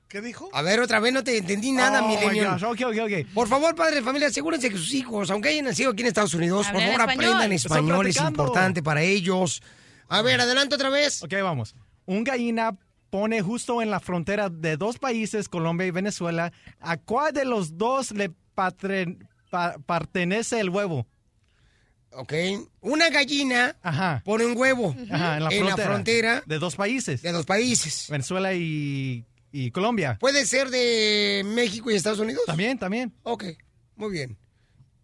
¿Qué 0.08 0.22
dijo? 0.22 0.50
A 0.54 0.62
ver, 0.62 0.80
otra 0.80 1.00
vez 1.00 1.12
no 1.14 1.24
te 1.24 1.38
entendí 1.38 1.72
nada, 1.74 2.02
Oh, 2.04 2.08
mi 2.08 2.16
my 2.16 2.28
Millennium. 2.28 2.54
gosh, 2.54 2.64
Ok, 2.64 2.82
ok, 2.88 2.98
ok. 3.04 3.34
Por 3.34 3.48
favor, 3.48 3.76
padre 3.76 3.96
de 3.98 4.02
familia, 4.02 4.28
asegúrense 4.30 4.70
que 4.70 4.78
sus 4.78 4.94
hijos, 4.94 5.30
aunque 5.32 5.50
hayan 5.50 5.66
nacido 5.66 5.92
aquí 5.92 6.02
en 6.02 6.08
Estados 6.08 6.34
Unidos, 6.34 6.68
por 6.68 6.80
favor 6.82 7.02
español. 7.02 7.26
aprendan 7.26 7.52
español, 7.52 8.08
es 8.08 8.22
importante 8.22 8.82
para 8.84 9.02
ellos. 9.02 9.62
A 10.08 10.22
ver, 10.22 10.40
adelante 10.40 10.76
otra 10.76 10.90
vez. 10.90 11.22
Ok, 11.24 11.34
vamos. 11.44 11.76
Un 12.06 12.24
gallina 12.24 12.78
pone 13.10 13.42
justo 13.42 13.82
en 13.82 13.90
la 13.90 14.00
frontera 14.00 14.50
de 14.50 14.78
dos 14.78 15.00
países, 15.00 15.50
Colombia 15.50 15.88
y 15.88 15.92
Venezuela. 15.92 16.52
¿A 16.80 16.98
cuál 16.98 17.34
de 17.34 17.46
los 17.46 17.78
dos 17.78 18.12
le 18.12 18.32
pa- 18.56 18.72
pertenece 19.86 20.60
el 20.60 20.70
huevo? 20.70 21.08
Ok. 22.12 22.34
Una 22.82 23.10
gallina 23.10 23.76
Ajá. 23.82 24.22
pone 24.26 24.46
un 24.46 24.58
huevo 24.58 24.96
Ajá, 25.12 25.38
en 25.38 25.44
la 25.44 25.50
frontera. 25.52 25.88
frontera 25.88 26.44
De 26.46 26.58
dos 26.60 26.76
países. 26.76 27.22
de 27.22 27.32
dos 27.32 27.46
países. 27.46 28.08
Venezuela 28.10 28.54
y, 28.54 29.26
y 29.52 29.72
Colombia. 29.72 30.18
¿Puede 30.20 30.46
ser 30.46 30.70
de 30.70 31.44
México 31.46 31.92
y 31.92 31.96
Estados 31.96 32.20
Unidos? 32.20 32.44
También, 32.48 32.78
también. 32.80 33.14
Ok, 33.24 33.44
muy 33.96 34.12
bien. 34.12 34.38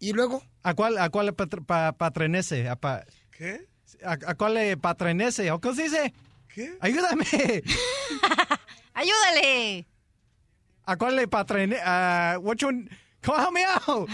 ¿Y 0.00 0.12
luego? 0.12 0.42
¿A 0.62 0.74
cuál, 0.74 0.98
a 0.98 1.08
cuál 1.10 1.26
le 1.26 1.32
patr- 1.36 1.64
pa- 1.64 1.92
patrenece? 1.92 2.68
¿A, 2.68 2.76
pa- 2.76 3.04
¿Qué? 3.30 3.66
a- 4.04 4.12
a 4.26 4.34
cuál 4.34 4.54
le 4.54 4.76
patrenece? 4.76 5.50
¿O 5.52 5.60
cómo 5.60 5.74
se 5.74 5.84
dice? 5.84 6.12
¿Qué? 6.54 6.76
Ayúdame. 6.80 7.24
Ayúdale. 8.94 9.86
¿A 10.86 10.96
cuál 10.96 11.16
le 11.16 11.26
patrene? 11.28 11.78
a 11.84 12.38
which 12.40 12.62
one- 12.62 12.88
Come 13.24 13.38
help 13.38 13.52
me 13.52 13.64
out. 13.64 14.08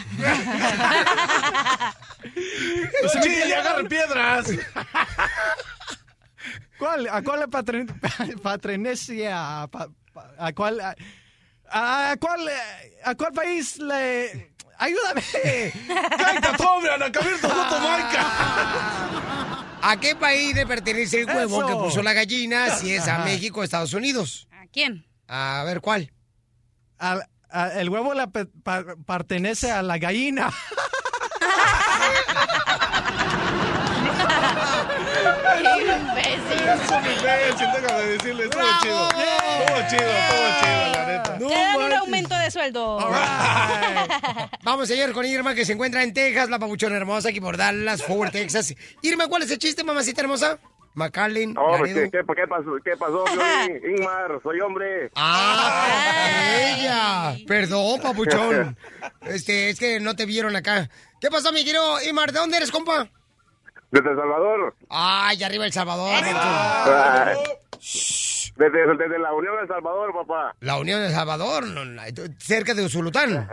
No 3.02 3.08
chille, 3.22 3.54
agarren 3.56 3.88
piedras. 3.88 4.46
¿Cuál? 6.78 7.08
¿A 7.08 7.20
cuál 7.22 7.40
le 7.40 7.46
patren- 7.48 8.40
patrenece? 8.42 9.28
A, 9.30 9.66
pa- 9.70 9.88
pa- 10.14 10.30
a 10.38 10.52
cuál? 10.52 10.80
A, 10.80 10.94
a 12.12 12.16
cuál? 12.18 12.48
¿A 13.04 13.14
cuál 13.16 13.32
país 13.32 13.76
le? 13.78 14.52
Ayúdame. 14.78 15.22
¡Cállate, 16.16 16.64
hombre! 16.64 16.90
¡Ana 16.92 17.10
Cabirto, 17.12 17.48
Jamaica! 17.48 19.49
¿A 19.82 19.98
qué 19.98 20.14
país 20.14 20.54
le 20.54 20.66
pertenece 20.66 21.20
el 21.20 21.26
huevo 21.26 21.58
Eso. 21.58 21.66
que 21.66 21.74
puso 21.74 22.02
la 22.02 22.12
gallina? 22.12 22.70
Si 22.76 22.92
es 22.94 23.08
a. 23.08 23.18
México 23.24 23.60
o 23.60 23.64
Estados 23.64 23.94
Unidos. 23.94 24.48
¿A 24.52 24.66
quién? 24.66 25.06
A 25.28 25.62
ver, 25.66 25.80
¿cuál? 25.80 26.12
Al- 26.98 27.26
a- 27.50 27.68
el 27.80 27.88
huevo 27.88 28.12
pe- 28.28 28.46
pa- 28.46 28.84
pertenece 29.06 29.70
a 29.72 29.82
la 29.82 29.98
gallina. 29.98 30.50
Qué. 36.76 37.48
Es 37.48 37.56
déjame 37.82 38.02
decirle. 38.04 38.44
Estuvo 38.44 38.62
chido. 38.82 39.08
Estuvo 39.08 39.88
chido, 39.88 40.10
estuvo 40.10 40.48
chido, 40.60 40.92
la 40.92 41.06
neta. 41.06 41.36
No 41.38 41.48
Te 41.48 41.54
dan 41.54 41.82
un 41.82 41.92
aumento 41.92 42.34
de 42.36 42.50
sueldo. 42.50 42.98
Vamos, 44.62 44.88
señor, 44.88 45.12
con 45.12 45.24
Irma, 45.24 45.54
que 45.54 45.64
se 45.64 45.72
encuentra 45.72 46.02
en 46.02 46.12
Texas, 46.12 46.50
la 46.50 46.58
pabuchona 46.58 46.96
hermosa, 46.96 47.30
aquí 47.30 47.40
por 47.40 47.56
Dallas, 47.56 48.02
Fort 48.02 48.18
Worth, 48.18 48.32
Texas. 48.32 48.74
Irma, 49.02 49.26
¿cuál 49.28 49.42
es 49.42 49.50
el 49.50 49.58
chiste, 49.58 49.84
mamacita 49.84 50.20
hermosa? 50.22 50.58
McAllen, 50.94 51.54
No, 51.54 51.62
pues, 51.78 51.92
Laredo. 51.92 52.10
¿qué, 52.10 52.18
qué, 52.18 52.34
qué 52.34 52.46
pasó? 52.48 52.70
¿Qué 52.84 52.96
pasó? 52.96 53.24
Ingmar? 53.88 54.40
Soy 54.42 54.60
hombre. 54.60 55.10
¡Ah! 55.14 56.56
¡Ella! 56.58 57.36
Perdón, 57.46 58.00
papuchón. 58.00 58.76
Este, 59.22 59.70
es 59.70 59.78
que 59.78 60.00
no 60.00 60.16
te 60.16 60.26
vieron 60.26 60.56
acá. 60.56 60.88
¿Qué 61.20 61.30
pasó, 61.30 61.52
mi 61.52 61.64
querido 61.64 62.02
Imar? 62.02 62.32
¿De 62.32 62.40
dónde 62.40 62.56
eres, 62.56 62.70
compa? 62.70 63.08
Desde 63.90 64.10
El 64.10 64.16
Salvador. 64.16 64.74
Ay, 64.88 65.42
arriba 65.42 65.64
El 65.66 65.72
Salvador. 65.72 66.22
Ay. 66.24 67.36
Desde, 68.56 68.86
desde 68.96 69.18
la 69.18 69.32
Unión 69.32 69.56
de 69.56 69.62
El 69.62 69.68
Salvador, 69.68 70.12
papá. 70.12 70.54
La 70.60 70.78
Unión 70.78 71.00
de 71.00 71.06
El 71.06 71.12
Salvador, 71.12 71.66
no, 71.66 71.84
no, 71.84 72.02
cerca 72.38 72.74
de 72.74 72.84
Usulután, 72.84 73.32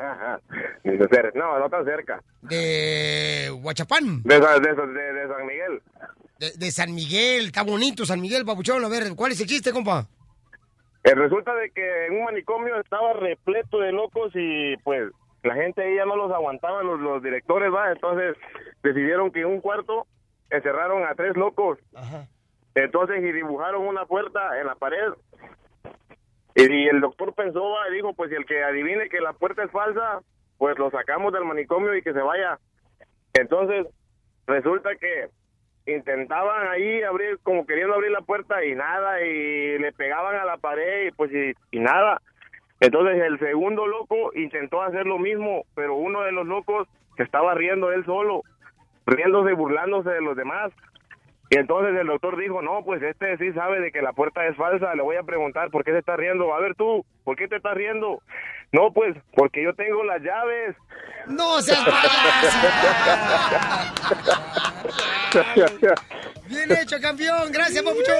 No, 1.33 1.59
no 1.59 1.69
tan 1.69 1.85
cerca. 1.85 2.21
de 2.41 3.49
Huachapán, 3.61 4.21
De, 4.23 4.37
Sa- 4.41 4.59
de, 4.59 4.75
de- 4.75 5.13
de 5.13 5.27
San 5.27 5.45
Miguel. 5.45 5.81
de, 6.39 6.51
de 6.57 6.71
San 6.71 6.93
Miguel. 6.93 7.45
Está 7.47 7.63
bonito 7.63 8.05
San 8.05 8.19
Miguel, 8.21 8.45
papuchón. 8.45 8.83
A 8.83 8.89
ver, 8.89 9.15
¿cuál 9.15 9.31
es 9.31 9.39
el 9.41 9.47
chiste, 9.47 9.71
compa? 9.71 10.05
Eh, 11.03 11.15
resulta 11.15 11.53
de 11.55 11.71
que 11.71 12.07
en 12.07 12.15
un 12.17 12.25
manicomio 12.25 12.77
estaba 12.81 13.13
repleto 13.13 13.79
de 13.79 13.93
locos 13.93 14.31
y 14.35 14.75
pues 14.83 15.09
la 15.43 15.53
gente 15.55 15.81
ahí 15.83 15.95
ya 15.95 16.05
no 16.05 16.17
los 16.17 16.31
aguantaba, 16.33 16.83
los, 16.83 16.99
los 16.99 17.23
directores, 17.23 17.71
va. 17.73 17.91
Entonces 17.93 18.35
decidieron 18.83 19.31
que 19.31 19.39
en 19.41 19.47
un 19.47 19.61
cuarto 19.61 20.05
encerraron 20.49 21.03
a 21.05 21.15
tres 21.15 21.35
locos. 21.35 21.79
Entonces 22.75 23.23
y 23.23 23.31
dibujaron 23.31 23.87
una 23.87 24.05
puerta 24.05 24.59
en 24.59 24.67
la 24.67 24.75
pared. 24.75 25.13
Y, 26.55 26.87
el 26.87 27.01
doctor 27.01 27.33
pensó, 27.35 27.75
y 27.89 27.95
dijo, 27.95 28.13
pues 28.13 28.29
si 28.29 28.35
el 28.35 28.45
que 28.45 28.63
adivine 28.63 29.09
que 29.09 29.21
la 29.21 29.33
puerta 29.33 29.63
es 29.63 29.71
falsa, 29.71 30.21
pues 30.57 30.77
lo 30.79 30.89
sacamos 30.89 31.31
del 31.31 31.45
manicomio 31.45 31.95
y 31.95 32.01
que 32.01 32.13
se 32.13 32.21
vaya. 32.21 32.59
Entonces 33.33 33.85
resulta 34.47 34.95
que 34.95 35.29
intentaban 35.85 36.67
ahí 36.67 37.03
abrir, 37.03 37.37
como 37.43 37.65
queriendo 37.65 37.93
abrir 37.93 38.11
la 38.11 38.21
puerta 38.21 38.65
y 38.65 38.73
nada, 38.73 39.21
y 39.21 39.77
le 39.77 39.91
pegaban 39.93 40.35
a 40.35 40.45
la 40.45 40.57
pared 40.57 41.07
y 41.07 41.11
pues 41.11 41.31
y, 41.31 41.53
y 41.71 41.79
nada. 41.79 42.21
Entonces 42.79 43.21
el 43.21 43.39
segundo 43.39 43.87
loco 43.87 44.31
intentó 44.33 44.81
hacer 44.81 45.05
lo 45.05 45.19
mismo, 45.19 45.63
pero 45.75 45.95
uno 45.95 46.23
de 46.23 46.31
los 46.31 46.45
locos 46.45 46.87
se 47.17 47.23
estaba 47.23 47.53
riendo 47.55 47.91
él 47.91 48.05
solo, 48.05 48.43
riéndose, 49.07 49.53
burlándose 49.53 50.11
de 50.11 50.21
los 50.21 50.37
demás. 50.37 50.71
Y 51.49 51.57
entonces 51.57 51.95
el 51.97 52.07
doctor 52.07 52.37
dijo, 52.37 52.61
no, 52.61 52.83
pues 52.83 53.01
este 53.01 53.37
sí 53.37 53.53
sabe 53.53 53.79
de 53.79 53.89
que 53.91 54.01
la 54.01 54.11
puerta 54.11 54.45
es 54.45 54.57
falsa, 54.57 54.93
le 54.95 55.01
voy 55.01 55.15
a 55.15 55.23
preguntar 55.23 55.71
por 55.71 55.85
qué 55.85 55.91
se 55.91 55.99
está 55.99 56.17
riendo. 56.17 56.53
A 56.53 56.59
ver 56.59 56.75
tú, 56.75 57.05
¿por 57.23 57.37
qué 57.37 57.47
te 57.47 57.55
estás 57.55 57.73
riendo? 57.73 58.21
No, 58.73 58.91
pues 58.93 59.15
porque 59.33 59.63
yo 59.63 59.73
tengo 59.73 60.03
las 60.03 60.21
llaves. 60.21 60.75
¡No 61.27 61.61
seas 61.61 61.79
Bien 66.49 66.71
hecho, 66.71 66.99
campeón. 67.01 67.49
Gracias, 67.51 67.81
papuchón. 67.81 68.17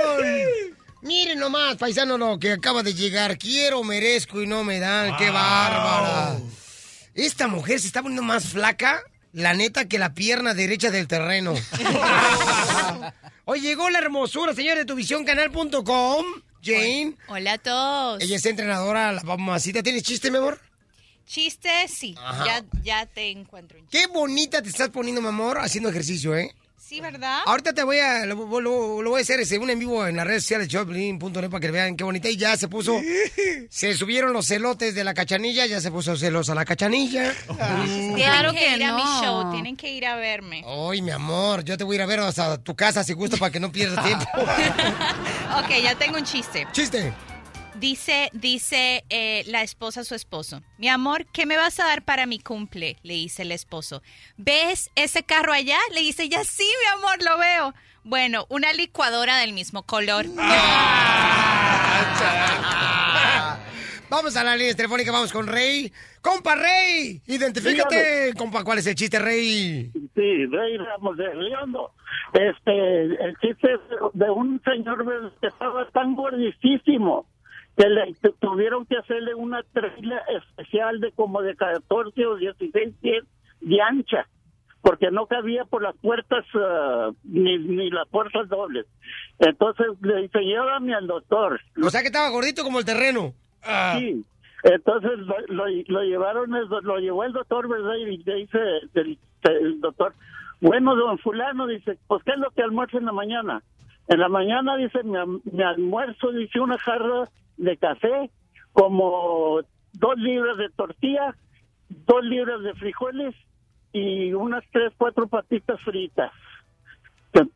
Miren 1.02 1.40
nomás, 1.40 1.76
paisano, 1.76 2.18
lo 2.18 2.40
que 2.40 2.54
acaba 2.54 2.82
de 2.82 2.94
llegar. 2.94 3.38
Quiero, 3.38 3.84
merezco 3.84 4.42
y 4.42 4.48
no 4.48 4.64
me 4.64 4.80
dan. 4.80 5.18
¡Qué 5.18 5.30
bárbara! 5.30 6.38
Esta 7.14 7.48
mujer 7.48 7.80
se 7.80 7.88
está 7.88 8.02
poniendo 8.02 8.24
más 8.24 8.52
flaca, 8.52 9.04
la 9.34 9.53
neta, 9.53 9.88
que 9.88 9.99
la 9.99 10.13
pierna 10.13 10.53
derecha 10.53 10.91
del 10.91 11.07
terreno. 11.07 11.53
Hoy 13.45 13.61
llegó 13.61 13.89
la 13.89 13.99
hermosura, 13.99 14.53
señor 14.53 14.78
de 14.78 14.86
tuvisióncanal.com. 14.86 16.25
Jane. 16.63 17.15
Hola 17.28 17.53
a 17.53 17.57
todos. 17.57 18.21
Ella 18.21 18.36
es 18.36 18.45
entrenadora, 18.45 19.11
la 19.13 19.21
mamacita. 19.23 19.84
¿Tienes 19.84 20.03
chiste, 20.03 20.32
mi 20.32 20.38
amor? 20.38 20.59
Chiste, 21.25 21.69
sí. 21.88 22.15
Ya, 22.15 22.63
ya 22.84 23.05
te 23.05 23.30
encuentro. 23.32 23.80
Qué 23.89 24.07
bonita 24.07 24.61
te 24.61 24.69
estás 24.69 24.89
poniendo, 24.89 25.21
mi 25.21 25.28
amor, 25.28 25.59
haciendo 25.59 25.89
ejercicio, 25.89 26.36
¿eh? 26.36 26.53
Sí, 26.88 27.02
¿verdad? 27.02 27.40
Ahorita 27.46 27.74
te 27.74 27.84
voy 27.84 27.98
a, 28.00 28.26
lo, 28.26 28.62
lo- 28.62 29.02
lo 29.02 29.10
voy 29.10 29.20
a 29.20 29.22
hacer 29.22 29.46
según 29.46 29.70
en 29.70 29.78
vivo 29.80 30.08
en 30.08 30.16
las 30.16 30.26
redes 30.26 30.44
sociales 30.44 30.70
choplin.net 30.70 31.50
para 31.50 31.60
que 31.60 31.70
vean 31.72 31.98
qué 31.98 32.04
bonita. 32.06 32.30
Y 32.30 32.38
ya 32.38 32.56
se 32.56 32.70
puso, 32.70 32.98
se 33.70 33.94
subieron 33.94 34.32
los 34.32 34.48
celotes 34.48 34.96
de 34.96 35.04
la 35.04 35.14
cachanilla, 35.14 35.66
ya 35.66 35.82
se 35.82 35.92
puso 35.92 36.16
celosa 36.16 36.56
la 36.56 36.64
cachanilla. 36.64 37.34
Claro 38.16 38.52
que, 38.54 38.60
que 38.60 38.76
ir 38.78 38.84
a 38.84 38.96
mi 38.96 39.04
no. 39.04 39.22
show, 39.24 39.52
tienen 39.52 39.76
que 39.76 39.92
ir 39.92 40.06
a 40.06 40.16
verme. 40.16 40.64
Ay, 40.66 41.02
mi 41.02 41.12
amor, 41.12 41.64
yo 41.64 41.78
te 41.78 41.84
voy 41.84 41.96
a 41.96 41.98
ir 41.98 42.02
a 42.04 42.06
ver 42.06 42.20
hasta 42.22 42.58
tu 42.58 42.76
casa 42.76 43.04
si 43.04 43.14
gusta 43.14 43.38
para 43.38 43.52
que 43.52 43.60
no 43.60 43.72
pierdas 43.72 44.06
tiempo. 44.06 44.26
Ok, 45.58 45.70
ya 45.82 45.96
tengo 45.96 46.18
un 46.18 46.24
chiste. 46.24 46.68
Chiste. 46.72 47.14
Dice, 47.80 48.32
dice 48.34 49.03
eh, 49.11 49.43
la 49.45 49.61
esposa 49.61 50.01
a 50.01 50.03
su 50.03 50.15
esposo. 50.15 50.63
Mi 50.80 50.88
amor, 50.88 51.28
¿qué 51.32 51.45
me 51.45 51.57
vas 51.57 51.80
a 51.80 51.86
dar 51.86 52.01
para 52.03 52.25
mi 52.25 52.39
cumple? 52.39 52.97
Le 53.03 53.13
dice 53.13 53.43
el 53.43 53.51
esposo. 53.51 54.01
¿Ves 54.36 54.89
ese 54.95 55.21
carro 55.21 55.53
allá? 55.53 55.78
Le 55.93 55.99
dice, 56.01 56.28
ya 56.28 56.43
sí, 56.43 56.63
mi 56.63 56.99
amor, 56.99 57.23
lo 57.23 57.38
veo. 57.38 57.75
Bueno, 58.03 58.47
una 58.49 58.73
licuadora 58.73 59.38
del 59.38 59.53
mismo 59.53 59.84
color. 59.84 60.25
Vamos 64.09 64.36
a 64.38 64.43
la 64.43 64.55
línea 64.55 64.73
telefónica, 64.73 65.11
vamos 65.11 65.34
con 65.34 65.47
Rey. 65.47 65.91
¡Compa 66.21 66.55
Rey! 66.55 67.21
Identifícate, 67.28 68.34
compa, 68.38 68.63
¿cuál 68.63 68.78
es 68.78 68.88
el 68.88 68.95
chiste, 68.95 69.19
Rey? 69.19 69.91
Sí, 70.15 70.45
Rey 70.45 70.78
Ramos 70.78 71.17
de 71.17 71.36
Leondo. 71.36 71.91
Este, 72.32 73.01
el 73.03 73.36
chiste 73.41 73.73
es 73.73 73.82
de 74.13 74.30
un 74.30 74.61
señor 74.63 75.05
que 75.41 75.47
estaba 75.47 75.86
tan 75.89 76.15
gordísimo 76.15 77.25
que 77.78 77.88
le 77.89 78.13
tu- 78.21 78.34
tuvieron 78.39 78.86
que 78.86 78.97
hacerle 78.97 79.36
una 79.36 79.61
trilla 79.73 80.19
especial 80.36 80.99
de 80.99 81.11
como 81.11 81.41
de 81.41 81.55
14 81.55 82.25
o 82.25 82.36
16 82.36 82.95
pies 83.01 83.23
de 83.61 83.82
ancha, 83.82 84.28
porque 84.82 85.11
no 85.11 85.28
cabía 85.28 85.63
por 85.65 85.82
las 85.84 85.95
puertas 85.97 86.43
ah, 86.55 87.11
ni, 87.23 87.57
ni 87.59 87.89
las 87.89 88.07
puertas 88.09 88.47
dobles. 88.49 88.86
Entonces 89.39 89.88
le 90.01 90.23
dice, 90.23 90.39
llévame 90.39 90.93
al 90.95 91.07
doctor. 91.07 91.59
O 91.84 91.89
sea 91.89 92.01
que 92.01 92.07
estaba 92.07 92.30
gordito 92.30 92.63
como 92.63 92.80
el 92.80 92.86
terreno. 92.86 93.34
Sí. 93.99 94.23
Entonces 94.63 95.11
lo, 95.19 95.36
lo- 95.47 95.65
lo 95.88 96.01
llevaron, 96.03 96.49
lo 96.84 96.97
llevó 96.97 97.23
el 97.25 97.34
doctor, 97.34 97.67
¿verdad? 97.69 97.93
Y 97.95 98.17
le 98.17 98.36
dice 98.36 98.57
el, 98.95 99.17
el 99.43 99.80
doctor, 99.82 100.13
bueno, 100.61 100.95
don 100.95 101.19
fulano, 101.19 101.67
dice, 101.67 101.97
pues 102.07 102.23
¿qué 102.23 102.32
es 102.32 102.39
lo 102.39 102.49
que 102.51 102.63
almuerza 102.63 102.97
en 102.97 103.05
la 103.05 103.11
mañana? 103.11 103.61
En 104.07 104.19
la 104.19 104.30
mañana, 104.30 104.78
dice, 104.78 105.03
mi, 105.03 105.15
am- 105.17 105.41
mi 105.51 105.61
almuerzo, 105.63 106.32
dice, 106.32 106.59
una 106.59 106.78
jarra 106.80 107.25
de 107.58 107.78
café, 107.78 108.30
como 108.74 109.60
dos 109.93 110.18
libras 110.18 110.58
de 110.58 110.70
tortilla, 110.70 111.36
dos 111.89 112.24
libras 112.24 112.62
de 112.64 112.74
frijoles 112.76 113.36
y 113.93 114.34
unas 114.34 114.64
tres, 114.72 114.93
cuatro 114.97 115.28
patitas 115.28 115.80
fritas. 115.82 116.32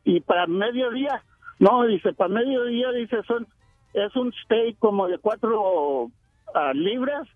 Y 0.04 0.20
para 0.22 0.48
mediodía, 0.48 1.24
no, 1.60 1.84
dice, 1.86 2.14
para 2.14 2.34
mediodía, 2.34 2.92
dice, 2.92 3.22
son, 3.28 3.48
es 3.94 4.16
un 4.16 4.32
steak 4.44 4.78
como 4.80 5.08
de 5.08 5.18
cuatro 5.18 6.12
ah, 6.54 6.74
libras, 6.74 7.28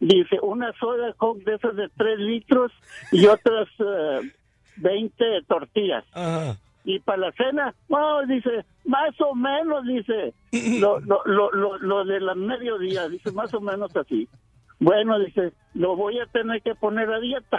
dice, 0.00 0.38
una 0.42 0.72
soda 0.78 1.12
Coke 1.14 1.44
de 1.44 1.54
esas 1.54 1.76
de 1.76 1.88
tres 1.96 2.18
litros 2.18 2.72
y 3.12 3.26
otras 3.26 3.68
eh, 3.78 4.20
20 4.76 5.24
tortillas. 5.48 6.04
Y 6.90 7.00
para 7.00 7.18
la 7.18 7.32
cena, 7.32 7.74
no, 7.90 8.24
dice, 8.26 8.64
más 8.86 9.10
o 9.20 9.34
menos, 9.34 9.84
dice, 9.84 10.32
lo, 10.80 10.98
lo, 11.00 11.20
lo, 11.26 11.50
lo, 11.52 11.76
lo 11.78 12.04
de 12.06 12.18
la 12.18 12.34
mediodía, 12.34 13.08
dice, 13.10 13.30
más 13.32 13.52
o 13.52 13.60
menos 13.60 13.94
así. 13.94 14.26
Bueno, 14.80 15.18
dice, 15.18 15.52
lo 15.74 15.96
voy 15.96 16.18
a 16.18 16.24
tener 16.26 16.62
que 16.62 16.74
poner 16.74 17.12
a 17.12 17.20
dieta. 17.20 17.58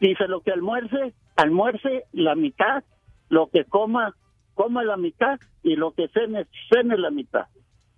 Dice, 0.00 0.26
lo 0.28 0.40
que 0.40 0.52
almuerce, 0.52 1.12
almuerce 1.36 2.04
la 2.12 2.34
mitad, 2.36 2.84
lo 3.28 3.48
que 3.50 3.64
coma, 3.64 4.14
coma 4.54 4.82
la 4.82 4.96
mitad, 4.96 5.38
y 5.62 5.76
lo 5.76 5.90
que 5.90 6.08
cene, 6.08 6.46
cene 6.70 6.96
la 6.96 7.10
mitad. 7.10 7.44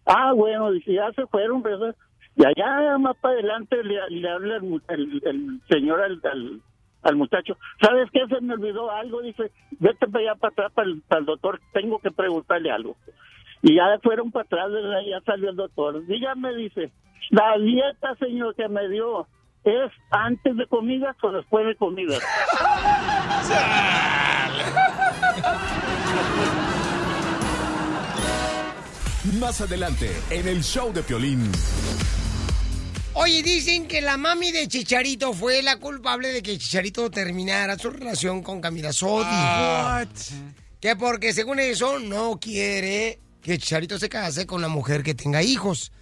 Ah, 0.04 0.32
bueno, 0.32 0.72
dice, 0.72 0.94
ya 0.94 1.12
se 1.12 1.26
fueron, 1.28 1.62
¿verdad? 1.62 1.94
Y 2.34 2.44
allá 2.44 2.98
más 2.98 3.16
para 3.18 3.34
adelante 3.34 3.84
le, 3.84 4.00
le 4.10 4.28
habla 4.28 4.56
el, 4.56 4.82
el- 4.88 5.22
el 5.24 5.60
señor 5.68 6.00
al, 6.00 6.20
al, 6.24 6.60
al 7.02 7.16
muchacho, 7.16 7.56
¿sabes 7.80 8.08
qué? 8.12 8.20
Se 8.28 8.40
me 8.40 8.54
olvidó 8.54 8.90
algo, 8.90 9.22
dice, 9.22 9.50
vete 9.78 10.06
para 10.06 10.30
allá 10.30 10.34
para 10.34 10.52
atrás 10.52 10.72
para 10.72 10.88
el, 10.88 11.02
para 11.02 11.20
el 11.20 11.26
doctor, 11.26 11.60
tengo 11.72 11.98
que 11.98 12.10
preguntarle 12.10 12.70
algo. 12.70 12.96
Y 13.62 13.74
ya 13.76 13.98
fueron 14.02 14.30
para 14.30 14.44
atrás, 14.44 14.70
ya 15.06 15.20
salió 15.24 15.50
el 15.50 15.56
doctor. 15.56 16.06
Dígame, 16.06 16.54
dice, 16.54 16.90
la 17.30 17.58
dieta, 17.58 18.14
señor, 18.18 18.54
que 18.54 18.68
me 18.68 18.88
dio, 18.88 19.26
¿es 19.64 19.92
antes 20.10 20.56
de 20.56 20.66
comida 20.66 21.14
o 21.22 21.32
después 21.32 21.66
de 21.66 21.76
comida? 21.76 22.16
Más 29.38 29.60
adelante, 29.60 30.10
en 30.30 30.48
el 30.48 30.62
show 30.62 30.92
de 30.92 31.02
Piolín. 31.02 31.50
Oye, 33.20 33.42
dicen 33.42 33.86
que 33.86 34.00
la 34.00 34.16
mami 34.16 34.50
de 34.50 34.66
Chicharito 34.66 35.34
fue 35.34 35.62
la 35.62 35.76
culpable 35.76 36.32
de 36.32 36.42
que 36.42 36.56
Chicharito 36.56 37.10
terminara 37.10 37.78
su 37.78 37.90
relación 37.90 38.42
con 38.42 38.62
Camila 38.62 38.94
Sodi. 38.94 39.26
Ah. 39.30 40.06
Que 40.80 40.96
porque 40.96 41.34
según 41.34 41.60
eso 41.60 41.98
no 41.98 42.40
quiere 42.40 43.18
que 43.42 43.58
Chicharito 43.58 43.98
se 43.98 44.08
case 44.08 44.46
con 44.46 44.60
una 44.60 44.68
mujer 44.68 45.02
que 45.02 45.14
tenga 45.14 45.42
hijos. 45.42 45.92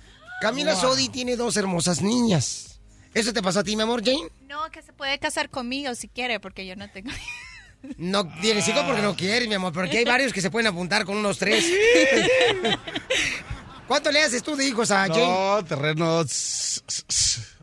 Camila 0.40 0.74
Wow. 0.74 0.80
Sodi 0.80 1.08
tiene 1.08 1.34
dos 1.34 1.56
hermosas 1.56 2.02
niñas. 2.02 2.80
¿Eso 3.12 3.32
te 3.32 3.42
pasó 3.42 3.60
a 3.60 3.64
ti, 3.64 3.74
mi 3.74 3.82
amor, 3.82 4.04
Jane? 4.04 4.28
No, 4.46 4.70
que 4.70 4.80
se 4.80 4.92
puede 4.92 5.18
casar 5.18 5.50
conmigo 5.50 5.96
si 5.96 6.06
quiere, 6.06 6.38
porque 6.38 6.66
yo 6.66 6.76
no 6.76 6.88
tengo... 6.88 7.10
No 7.96 8.28
tienes 8.40 8.68
hijos 8.68 8.84
porque 8.84 9.02
no 9.02 9.16
quieres, 9.16 9.48
mi 9.48 9.54
amor, 9.54 9.72
porque 9.72 9.98
hay 9.98 10.04
varios 10.04 10.32
que 10.32 10.40
se 10.40 10.50
pueden 10.50 10.68
apuntar 10.68 11.04
con 11.04 11.16
unos 11.16 11.38
tres. 11.38 11.64
¿Cuánto 13.89 14.12
le 14.12 14.23
haces 14.23 14.43
tú 14.43 14.55
de 14.55 14.66
hijos 14.66 14.90
a 14.90 15.06
Jane? 15.06 15.27
No, 15.27 15.65
terreno. 15.65 16.20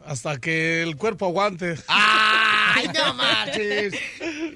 Hasta 0.05 0.37
que 0.39 0.81
el 0.81 0.95
cuerpo 0.97 1.27
aguante. 1.27 1.77
Ay, 1.87 2.87
no 2.95 3.13
marches. 3.13 3.93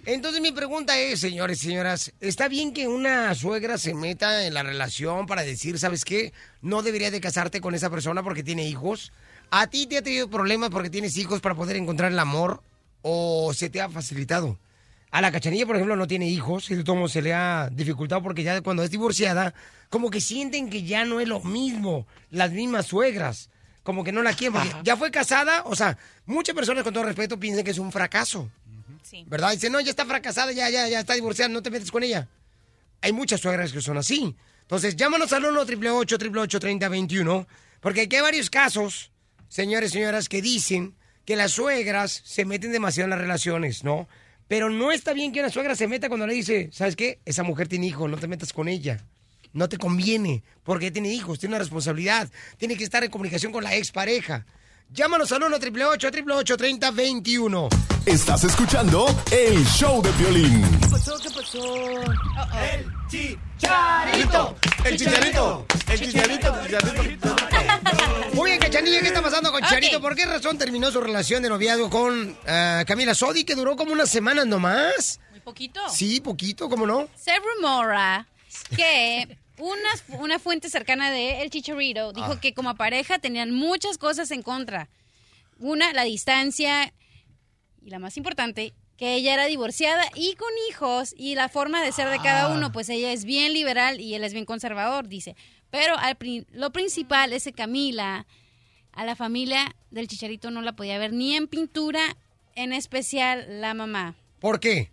Entonces 0.06 0.42
mi 0.42 0.52
pregunta 0.52 0.98
es, 0.98 1.20
señores 1.20 1.62
y 1.64 1.68
señoras, 1.68 2.12
¿está 2.20 2.48
bien 2.48 2.74
que 2.74 2.88
una 2.88 3.36
suegra 3.36 3.78
se 3.78 3.94
meta 3.94 4.48
en 4.48 4.56
la 4.56 4.64
relación 4.64 5.28
para 5.28 5.44
decir, 5.44 5.78
¿sabes 5.78 6.06
qué? 6.06 6.34
No 6.64 6.82
deberías 6.82 7.12
de 7.12 7.22
casarte 7.22 7.62
con 7.62 7.76
esa 7.76 7.92
persona 7.92 8.24
porque 8.24 8.42
tiene 8.42 8.68
hijos. 8.68 9.12
¿A 9.52 9.68
ti 9.68 9.86
te 9.86 10.00
ha 10.00 10.02
tenido 10.02 10.28
problemas 10.28 10.72
porque 10.72 10.90
tienes 10.90 11.18
hijos 11.18 11.40
para 11.40 11.54
poder 11.54 11.78
encontrar 11.78 12.12
el 12.12 12.20
amor 12.20 12.64
o 13.04 13.54
se 13.54 13.70
te 13.70 13.80
ha 13.80 13.90
facilitado? 13.90 14.58
A 15.12 15.22
la 15.22 15.32
cachanilla, 15.32 15.66
por 15.66 15.76
ejemplo, 15.76 15.96
no 15.96 16.08
tiene 16.08 16.28
hijos 16.28 16.70
y 16.70 16.76
de 16.76 16.84
todo 16.84 17.08
se 17.08 17.22
le 17.22 17.34
ha 17.34 17.70
dificultado 17.72 18.22
porque 18.22 18.44
ya 18.44 18.62
cuando 18.62 18.84
es 18.84 18.92
divorciada, 18.92 19.54
como 19.90 20.10
que 20.12 20.22
sienten 20.22 20.70
que 20.70 20.84
ya 20.84 21.04
no 21.06 21.20
es 21.20 21.28
lo 21.28 21.42
mismo, 21.42 22.06
las 22.30 22.52
mismas 22.52 22.86
suegras, 22.86 23.50
como 23.82 24.04
que 24.04 24.12
no 24.12 24.22
la 24.22 24.34
quieren, 24.34 24.54
porque 24.54 24.76
ya 24.84 24.96
fue 24.98 25.10
casada, 25.10 25.64
o 25.66 25.76
sea, 25.76 25.98
muchas 26.28 26.56
personas 26.56 26.84
con 26.84 26.94
todo 26.94 27.06
respeto 27.06 27.40
piensan 27.40 27.64
que 27.64 27.72
es 27.72 27.80
un 27.80 27.92
fracaso, 27.92 28.52
¿verdad? 29.26 29.52
Dicen, 29.52 29.72
no, 29.72 29.80
ya 29.80 29.90
está 29.90 30.06
fracasada, 30.06 30.52
ya, 30.52 30.70
ya, 30.70 30.88
ya 30.88 31.00
está 31.00 31.16
divorciada, 31.16 31.50
no 31.50 31.64
te 31.64 31.72
metes 31.72 31.92
con 31.92 32.04
ella. 32.04 32.28
Hay 33.02 33.12
muchas 33.12 33.42
suegras 33.42 33.72
que 33.72 33.82
son 33.82 33.98
así. 33.98 34.36
Entonces, 34.62 34.96
llámanos 34.96 35.34
al 35.34 35.46
1 35.46 35.62
888 35.62 36.60
3021 36.60 37.48
porque 37.80 38.02
aquí 38.02 38.18
hay 38.18 38.22
varios 38.22 38.50
casos, 38.50 39.12
señores 39.48 39.92
y 39.92 39.94
señoras, 39.94 40.30
que 40.30 40.42
dicen 40.42 40.96
que 41.26 41.36
las 41.36 41.54
suegras 41.54 42.22
se 42.26 42.46
meten 42.46 42.72
demasiado 42.72 43.06
en 43.06 43.12
las 43.12 43.20
relaciones, 43.20 43.84
¿no? 43.84 44.08
Pero 44.50 44.72
no 44.72 44.92
está 44.92 45.14
bien 45.14 45.32
que 45.32 45.40
una 45.40 45.52
suegra 45.52 45.76
se 45.76 45.88
meta 45.88 46.10
cuando 46.10 46.26
le 46.26 46.34
dice, 46.34 46.70
¿sabes 46.74 46.96
qué? 46.96 47.20
Esa 47.24 47.44
mujer 47.44 47.68
tiene 47.68 47.86
hijos, 47.86 48.10
no 48.10 48.18
te 48.18 48.28
metas 48.28 48.52
con 48.52 48.68
ella. 48.68 49.06
No 49.54 49.70
te 49.70 49.78
conviene, 49.78 50.44
porque 50.64 50.90
tiene 50.90 51.14
hijos, 51.14 51.38
tiene 51.38 51.54
una 51.54 51.60
responsabilidad, 51.60 52.32
tiene 52.58 52.76
que 52.76 52.84
estar 52.84 53.04
en 53.04 53.12
comunicación 53.12 53.52
con 53.52 53.64
la 53.64 53.76
expareja. 53.76 54.48
Llámanos 54.92 55.32
al 55.32 55.44
1 55.44 55.56
888 55.56 56.58
3021 56.58 57.70
Estás 58.06 58.44
escuchando 58.44 59.06
el 59.32 59.64
show 59.66 60.02
de 60.02 60.12
violín. 60.14 60.66
¿Qué 60.82 60.88
pasó? 60.88 61.16
¿Qué 61.20 61.30
pasó? 61.30 61.62
El 62.60 63.08
chicharito, 63.08 64.56
el 64.84 64.98
chicharito, 64.98 65.66
el 65.88 66.00
chicharito, 66.00 66.56
el 66.62 66.68
chicharito. 66.82 67.36
Muy 68.34 68.50
bien, 68.50 68.62
Cachanilla, 68.62 69.02
¿qué 69.02 69.08
está 69.08 69.22
pasando 69.22 69.52
con 69.52 69.62
Chicharito? 69.62 70.02
¿Por 70.02 70.16
qué 70.16 70.26
razón 70.26 70.58
terminó 70.58 70.90
su 70.90 71.02
relación 71.02 71.44
de 71.44 71.50
noviazgo 71.50 71.90
con 71.90 72.36
ah, 72.48 72.84
Camila 72.88 73.14
Sodi, 73.14 73.44
que 73.44 73.54
duró 73.54 73.76
como 73.76 73.92
unas 73.92 74.10
semanas 74.10 74.48
nomás? 74.48 75.20
Muy 75.30 75.42
poquito. 75.42 75.82
Sí, 75.90 76.20
poquito, 76.20 76.68
¿cómo 76.68 76.88
no? 76.88 77.08
Se 77.16 77.34
rumora 77.38 78.28
que 78.76 79.38
una, 79.60 80.20
una 80.20 80.40
fuente 80.40 80.70
cercana 80.70 81.12
de 81.12 81.42
El 81.42 81.50
Chicharito 81.50 82.14
dijo 82.14 82.34
Ah. 82.34 82.40
que 82.42 82.54
como 82.54 82.76
pareja 82.76 83.20
tenían 83.20 83.52
muchas 83.52 83.98
cosas 83.98 84.32
en 84.32 84.42
contra. 84.42 84.90
Una, 85.60 85.94
la 85.94 86.04
distancia 86.04 86.94
y 87.82 87.90
la 87.90 88.00
más 88.00 88.18
importante, 88.18 88.74
que 88.98 89.16
ella 89.16 89.34
era 89.34 89.46
divorciada 89.46 90.04
y 90.16 90.34
con 90.36 90.50
hijos 90.70 91.14
y 91.18 91.36
la 91.36 91.48
forma 91.50 91.82
de 91.84 91.92
ser 91.92 92.10
de 92.10 92.18
cada 92.18 92.46
Ah. 92.46 92.54
uno, 92.56 92.72
pues 92.72 92.90
ella 92.90 93.12
es 93.12 93.24
bien 93.26 93.54
liberal 93.54 94.00
y 94.02 94.16
él 94.16 94.24
es 94.24 94.34
bien 94.34 94.46
conservador, 94.46 95.08
dice. 95.08 95.36
Pero 95.70 95.98
al 95.98 96.18
lo 96.52 96.72
principal 96.72 97.32
es 97.34 97.44
que 97.44 97.54
Camila, 97.54 98.26
a 98.92 99.06
la 99.06 99.16
familia 99.16 99.76
del 99.92 100.08
Chicharito 100.08 100.50
no 100.52 100.62
la 100.62 100.74
podía 100.74 100.98
ver 100.98 101.14
ni 101.14 101.36
en 101.36 101.48
pintura, 101.48 102.18
en 102.56 102.74
especial 102.74 103.62
la 103.62 103.74
mamá. 103.74 104.16
¿Por 104.40 104.60
qué? 104.60 104.90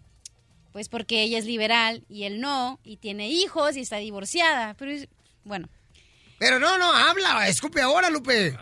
Pues 0.77 0.91
porque 0.91 1.23
ella 1.23 1.39
es 1.39 1.47
liberal 1.47 2.05
y 2.07 2.25
él 2.25 2.39
no, 2.39 2.81
y 2.85 2.99
tiene 2.99 3.31
hijos 3.31 3.79
y 3.79 3.81
está 3.81 3.97
divorciada. 3.97 4.75
Pero 4.75 4.91
es- 4.91 5.09
bueno, 5.43 5.71
Pero 6.39 6.59
no, 6.59 6.77
no, 6.77 6.93
habla, 6.93 7.49
escupe 7.49 7.81
ahora, 7.81 8.11
Lupe. 8.11 8.49
eso 8.49 8.57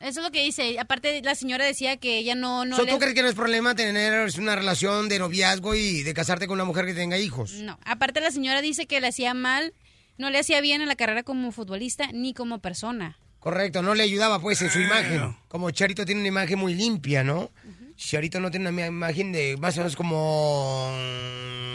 es 0.00 0.16
lo 0.24 0.30
que 0.30 0.42
dice. 0.42 0.78
Aparte, 0.80 1.20
la 1.22 1.34
señora 1.34 1.66
decía 1.66 1.98
que 1.98 2.16
ella 2.16 2.34
no... 2.34 2.64
no 2.64 2.74
So, 2.74 2.84
le- 2.84 2.92
¿Tú 2.92 2.98
crees 2.98 3.12
que 3.12 3.20
no 3.20 3.28
es 3.28 3.34
problema 3.34 3.74
tener 3.74 4.30
una 4.38 4.56
relación 4.56 5.10
de 5.10 5.18
noviazgo 5.18 5.74
y 5.74 6.02
de 6.04 6.14
casarte 6.14 6.46
con 6.46 6.54
una 6.54 6.64
mujer 6.64 6.86
que 6.86 6.94
tenga 6.94 7.18
hijos? 7.18 7.52
No, 7.52 7.78
aparte 7.84 8.22
la 8.22 8.30
señora 8.30 8.62
dice 8.62 8.86
que 8.86 8.98
le 9.02 9.08
hacía 9.08 9.34
mal, 9.34 9.74
no 10.16 10.30
le 10.30 10.38
hacía 10.38 10.62
bien 10.62 10.80
en 10.80 10.88
la 10.88 10.96
carrera 10.96 11.22
como 11.22 11.52
futbolista 11.52 12.06
ni 12.14 12.32
como 12.32 12.60
persona. 12.60 13.18
Correcto, 13.40 13.82
no 13.82 13.94
le 13.94 14.04
ayudaba 14.04 14.40
pues 14.40 14.62
en 14.62 14.70
su 14.70 14.80
imagen. 14.80 15.36
Como 15.48 15.70
Charito 15.70 16.06
tiene 16.06 16.22
una 16.22 16.28
imagen 16.28 16.58
muy 16.58 16.74
limpia, 16.74 17.22
¿no? 17.24 17.50
Charito 18.00 18.40
no 18.40 18.50
tiene 18.50 18.70
una 18.70 18.86
imagen 18.86 19.30
de 19.30 19.56
más 19.58 19.76
o 19.76 19.80
menos 19.80 19.94
como... 19.94 20.90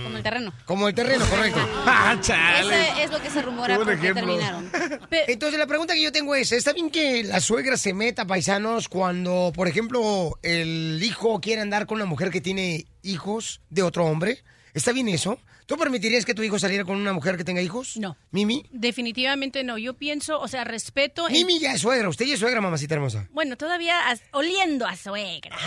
Como 0.03 0.18
el 0.18 0.23
terreno. 0.23 0.53
Como 0.65 0.88
el 0.88 0.95
terreno, 0.95 1.23
correcto. 1.27 1.60
Ah, 1.85 2.18
chale. 2.19 2.89
Ese 2.89 3.03
es 3.03 3.11
lo 3.11 3.22
que 3.22 3.30
se 3.30 3.41
rumora 3.43 3.77
porque 3.77 4.14
terminaron. 4.14 4.69
Entonces 5.27 5.60
la 5.60 5.68
pregunta 5.68 5.93
que 5.93 6.02
yo 6.02 6.11
tengo 6.11 6.34
es, 6.35 6.52
¿está 6.52 6.73
bien 6.73 6.89
que 6.89 7.23
la 7.23 7.39
suegra 7.39 7.77
se 7.77 7.93
meta, 7.93 8.26
paisanos, 8.26 8.89
cuando, 8.89 9.52
por 9.56 9.68
ejemplo, 9.68 10.39
el 10.41 10.99
hijo 11.03 11.39
quiere 11.39 11.61
andar 11.61 11.85
con 11.85 11.97
una 11.97 12.06
mujer 12.06 12.31
que 12.31 12.41
tiene 12.41 12.88
hijos 13.03 13.61
de 13.69 13.84
otro 13.84 14.06
hombre? 14.06 14.43
¿Está 14.73 14.91
bien 14.93 15.07
eso? 15.10 15.39
¿Tú 15.66 15.78
permitirías 15.78 16.26
que 16.26 16.36
tu 16.36 16.44
hijo 16.44 16.60
saliera 16.60 16.84
con 16.86 16.96
una 16.98 17.12
mujer 17.12 17.38
que 17.38 17.44
tenga 17.44 17.60
hijos? 17.62 17.98
No. 17.98 18.16
¿Mimi? 18.32 18.66
Definitivamente 18.72 19.64
no. 19.64 19.80
Yo 19.80 19.96
pienso, 19.96 20.40
o 20.40 20.48
sea, 20.48 20.64
respeto. 20.64 21.28
en- 21.28 21.34
Mimi 21.34 21.60
ya 21.60 21.74
es 21.74 21.82
suegra, 21.82 22.08
usted 22.08 22.26
ya 22.26 22.36
es 22.36 22.40
suegra, 22.40 22.62
mamacita 22.62 22.94
hermosa. 22.94 23.28
Bueno, 23.32 23.58
todavía 23.58 24.08
as- 24.10 24.22
oliendo 24.32 24.86
a 24.86 24.96
suegra. 24.96 25.58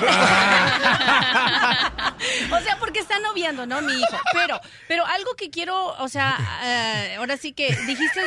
o 2.53 2.61
sea, 2.61 2.77
porque 2.79 3.01
está 3.01 3.19
noviando, 3.20 3.66
¿no? 3.66 3.81
Mi 3.83 3.93
hijo. 3.95 4.16
Pero, 4.33 4.61
pero 4.87 5.05
algo 5.07 5.35
que 5.35 5.51
quiero, 5.51 5.89
o 5.99 6.09
sea, 6.09 6.39
eh, 6.62 7.16
ahora 7.16 7.37
sí 7.37 7.53
que 7.53 7.69
dijiste, 7.87 8.20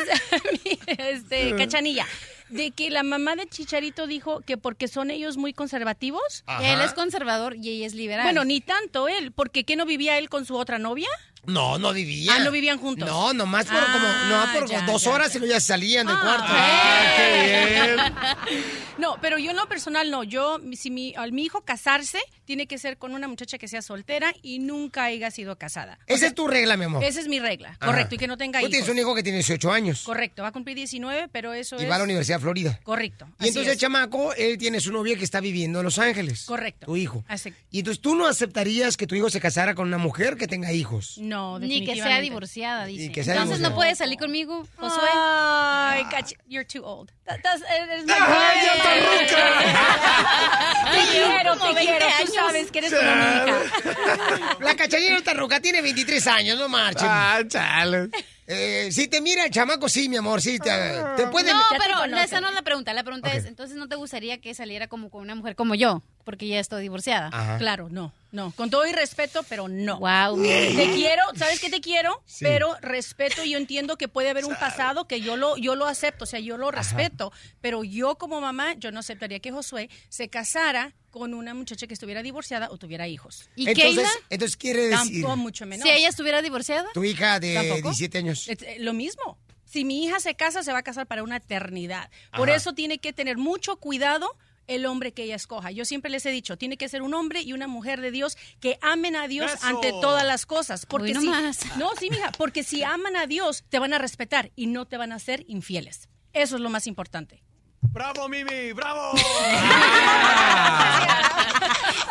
este, 0.97 1.55
Cachanilla, 1.55 2.05
de 2.49 2.71
que 2.71 2.89
la 2.89 3.03
mamá 3.03 3.35
de 3.37 3.47
Chicharito 3.47 4.07
dijo 4.07 4.41
que 4.41 4.57
porque 4.57 4.87
son 4.89 5.09
ellos 5.09 5.37
muy 5.37 5.53
conservativos. 5.53 6.43
Ajá. 6.47 6.73
Él 6.73 6.81
es 6.81 6.93
conservador 6.93 7.55
y 7.55 7.69
ella 7.69 7.87
es 7.87 7.93
liberal. 7.93 8.25
Bueno, 8.25 8.43
ni 8.43 8.59
tanto 8.59 9.07
él, 9.07 9.31
porque 9.31 9.63
¿qué 9.63 9.75
no 9.77 9.85
vivía 9.85 10.17
él 10.17 10.27
con 10.29 10.45
su 10.45 10.55
otra 10.57 10.77
novia? 10.77 11.07
No, 11.45 11.79
no 11.79 11.91
vivían. 11.93 12.41
Ah, 12.41 12.43
¿no 12.43 12.51
vivían 12.51 12.77
juntos? 12.77 13.09
No, 13.09 13.33
nomás 13.33 13.65
por 13.65 13.77
Ah, 13.77 13.87
como, 13.91 14.07
no, 14.07 14.59
por 14.59 14.69
ya, 14.69 14.81
dos 14.85 15.03
ya, 15.03 15.09
horas 15.11 15.35
y 15.35 15.39
luego 15.39 15.53
ya 15.53 15.59
salían 15.59 16.05
del 16.07 16.19
cuarto. 16.19 16.45
Ah, 16.47 18.07
No, 18.97 19.17
pero 19.19 19.39
yo 19.39 19.49
en 19.51 19.57
lo 19.57 19.67
personal 19.67 20.11
no. 20.11 20.23
Yo, 20.23 20.59
si 20.73 20.91
mi, 20.91 21.15
al 21.15 21.31
mi 21.31 21.43
hijo 21.45 21.61
casarse, 21.61 22.19
tiene 22.45 22.67
que 22.67 22.77
ser 22.77 22.97
con 22.97 23.13
una 23.15 23.27
muchacha 23.27 23.57
que 23.57 23.67
sea 23.67 23.81
soltera 23.81 24.31
y 24.43 24.59
nunca 24.59 25.05
haya 25.05 25.31
sido 25.31 25.57
casada. 25.57 25.97
O 26.01 26.03
Esa 26.07 26.19
sea, 26.19 26.27
es 26.29 26.35
tu 26.35 26.47
regla, 26.47 26.77
mi 26.77 26.85
amor. 26.85 27.03
Esa 27.03 27.19
es 27.19 27.27
mi 27.27 27.39
regla, 27.39 27.69
Ajá. 27.79 27.85
correcto, 27.91 28.15
y 28.15 28.17
que 28.19 28.27
no 28.27 28.37
tenga 28.37 28.59
Tú 28.59 28.65
hijos. 28.65 28.71
tienes 28.71 28.89
un 28.89 28.99
hijo 28.99 29.15
que 29.15 29.23
tiene 29.23 29.37
18 29.39 29.71
años 29.71 30.03
Correcto, 30.03 30.43
va 30.43 30.49
a 30.49 30.51
cumplir 30.51 30.75
19, 30.75 31.29
pero 31.31 31.53
eso 31.53 31.77
y 31.79 31.83
es... 31.83 31.89
va 31.89 31.95
a 31.95 31.97
la 31.99 32.03
Universidad 32.03 32.37
de 32.37 32.41
Florida. 32.43 32.79
Correcto. 32.83 33.27
Y 33.39 33.47
entonces 33.47 33.73
el 33.73 33.79
chamaco, 33.79 34.33
él 34.35 34.57
tiene 34.59 34.79
su 34.79 34.91
novia 34.91 35.15
que 35.17 35.23
está 35.23 35.39
viviendo 35.39 35.79
en 35.79 35.85
Los 35.85 35.97
Ángeles. 35.97 36.43
Correcto. 36.45 36.85
Tu 36.85 36.97
hijo. 36.97 37.23
Así- 37.27 37.53
Y 37.71 37.79
entonces 37.79 38.01
tú 38.01 38.13
no 38.13 38.27
aceptarías 38.27 38.97
que 38.97 39.07
tu 39.07 39.15
hijo 39.15 39.29
se 39.31 39.39
casara 39.39 39.73
con 39.73 39.87
una 39.87 39.97
mujer 39.97 40.37
que 40.37 40.47
tenga 40.47 40.71
hijos. 40.73 41.17
No, 41.17 41.30
Ni 41.59 41.83
que 41.85 41.95
sea 41.95 42.19
divorciada, 42.19 42.85
dice. 42.85 43.05
Y 43.05 43.11
que 43.11 43.23
sea 43.23 43.33
Entonces 43.35 43.59
no 43.59 43.69
divorciada. 43.69 43.75
puedes 43.75 43.97
salir 43.97 44.19
conmigo, 44.19 44.65
Josué. 44.77 45.09
Ay, 45.13 46.03
cach- 46.05 46.35
you're 46.47 46.65
too 46.65 46.83
old. 46.85 47.11
That's- 47.25 47.63
eres 47.81 48.05
muy 48.05 48.13
Ay, 48.13 48.57
ya 48.65 48.83
Te 50.91 51.01
quiero, 51.11 51.55
te 51.57 51.73
20 51.73 51.81
quiero. 51.81 52.05
Tú 52.25 52.33
sabes 52.33 52.71
que 52.71 52.79
eres 52.79 52.91
mi 52.91 52.97
hija. 52.99 54.57
La 54.59 54.75
cachanilla 54.75 55.17
está 55.17 55.33
ruca, 55.33 55.59
tiene 55.59 55.81
23 55.81 56.27
años, 56.27 56.59
no 56.59 56.69
marchen. 56.69 57.07
Ah, 57.09 57.39
chale. 57.47 58.09
Eh, 58.53 58.91
si 58.91 59.07
te 59.07 59.21
mira 59.21 59.45
el 59.45 59.51
chamaco, 59.51 59.87
sí, 59.87 60.09
mi 60.09 60.17
amor, 60.17 60.41
sí, 60.41 60.59
te, 60.59 60.69
te 61.15 61.27
puede... 61.27 61.53
No, 61.53 61.59
te 61.69 61.77
pero 61.77 62.03
esa 62.17 62.41
no 62.41 62.49
es 62.49 62.53
la 62.53 62.61
pregunta. 62.61 62.93
La 62.93 63.03
pregunta 63.03 63.31
es, 63.33 63.45
entonces 63.45 63.77
no 63.77 63.87
te 63.87 63.95
gustaría 63.95 64.41
que 64.41 64.53
saliera 64.53 64.87
como 64.87 65.09
con 65.09 65.21
una 65.21 65.35
mujer 65.35 65.55
como 65.55 65.73
yo, 65.73 66.01
porque 66.25 66.47
ya 66.47 66.59
estoy 66.59 66.81
divorciada. 66.81 67.29
Ajá. 67.31 67.57
Claro, 67.59 67.87
no, 67.89 68.11
no. 68.33 68.51
Con 68.51 68.69
todo 68.69 68.85
y 68.85 68.91
respeto, 68.91 69.43
pero 69.47 69.69
no. 69.69 69.99
Wow. 69.99 70.41
Te 70.43 70.91
quiero, 70.93 71.23
¿sabes 71.35 71.61
qué 71.61 71.69
te 71.69 71.79
quiero? 71.79 72.21
Sí. 72.25 72.43
Pero 72.43 72.75
respeto 72.81 73.41
y 73.43 73.51
yo 73.51 73.57
entiendo 73.57 73.97
que 73.97 74.09
puede 74.09 74.29
haber 74.29 74.43
un 74.43 74.55
pasado 74.55 75.07
que 75.07 75.21
yo 75.21 75.37
lo, 75.37 75.55
yo 75.55 75.75
lo 75.75 75.87
acepto, 75.87 76.25
o 76.25 76.27
sea, 76.27 76.41
yo 76.41 76.57
lo 76.57 76.71
respeto. 76.71 77.31
Pero 77.61 77.85
yo 77.85 78.17
como 78.17 78.41
mamá, 78.41 78.73
yo 78.73 78.91
no 78.91 78.99
aceptaría 78.99 79.39
que 79.39 79.51
Josué 79.51 79.89
se 80.09 80.27
casara 80.27 80.93
con 81.11 81.33
una 81.33 81.53
muchacha 81.53 81.85
que 81.87 81.93
estuviera 81.93 82.23
divorciada 82.23 82.69
o 82.71 82.77
tuviera 82.77 83.07
hijos. 83.07 83.49
¿Y 83.55 83.67
entonces, 83.69 83.95
Keila? 83.95 84.09
entonces 84.29 84.57
quiere 84.57 84.87
decir, 84.87 85.21
Tampoco 85.21 85.37
mucho 85.37 85.65
menos. 85.65 85.83
Si 85.87 85.93
ella 85.93 86.09
estuviera 86.09 86.41
divorciada. 86.41 86.89
tu 86.93 87.03
hija 87.03 87.39
de 87.39 87.53
¿Tampoco? 87.53 87.89
17 87.89 88.17
años. 88.17 88.47
Es, 88.47 88.61
eh, 88.63 88.77
lo 88.79 88.93
mismo. 88.93 89.37
Si 89.65 89.85
mi 89.85 90.03
hija 90.05 90.19
se 90.19 90.35
casa, 90.35 90.63
se 90.63 90.71
va 90.71 90.79
a 90.79 90.83
casar 90.83 91.05
para 91.07 91.23
una 91.23 91.37
eternidad. 91.37 92.09
Por 92.35 92.49
Ajá. 92.49 92.57
eso 92.57 92.73
tiene 92.73 92.97
que 92.97 93.13
tener 93.13 93.37
mucho 93.37 93.75
cuidado 93.77 94.35
el 94.67 94.85
hombre 94.85 95.11
que 95.11 95.23
ella 95.23 95.35
escoja. 95.35 95.71
Yo 95.71 95.85
siempre 95.85 96.09
les 96.11 96.25
he 96.25 96.31
dicho, 96.31 96.57
tiene 96.57 96.77
que 96.77 96.87
ser 96.87 97.01
un 97.01 97.13
hombre 97.13 97.41
y 97.41 97.53
una 97.53 97.67
mujer 97.67 97.99
de 97.99 98.11
Dios 98.11 98.37
que 98.59 98.77
amen 98.81 99.15
a 99.15 99.27
Dios 99.27 99.51
Eso. 99.53 99.65
ante 99.67 99.91
todas 99.91 100.25
las 100.25 100.45
cosas. 100.45 100.85
Porque 100.85 101.13
Hoy 101.13 101.19
si, 101.21 101.25
nomás. 101.25 101.77
no, 101.77 101.89
sí, 101.99 102.09
mija, 102.09 102.31
porque 102.37 102.63
si 102.63 102.83
aman 102.83 103.15
a 103.15 103.27
Dios, 103.27 103.63
te 103.69 103.79
van 103.79 103.93
a 103.93 103.97
respetar 103.97 104.51
y 104.55 104.67
no 104.67 104.85
te 104.85 104.97
van 104.97 105.11
a 105.11 105.19
ser 105.19 105.43
infieles. 105.47 106.09
Eso 106.33 106.55
es 106.55 106.61
lo 106.61 106.69
más 106.69 106.87
importante. 106.87 107.43
¡Bravo, 107.81 108.29
Mimi! 108.29 108.71
¡Bravo! 108.73 109.11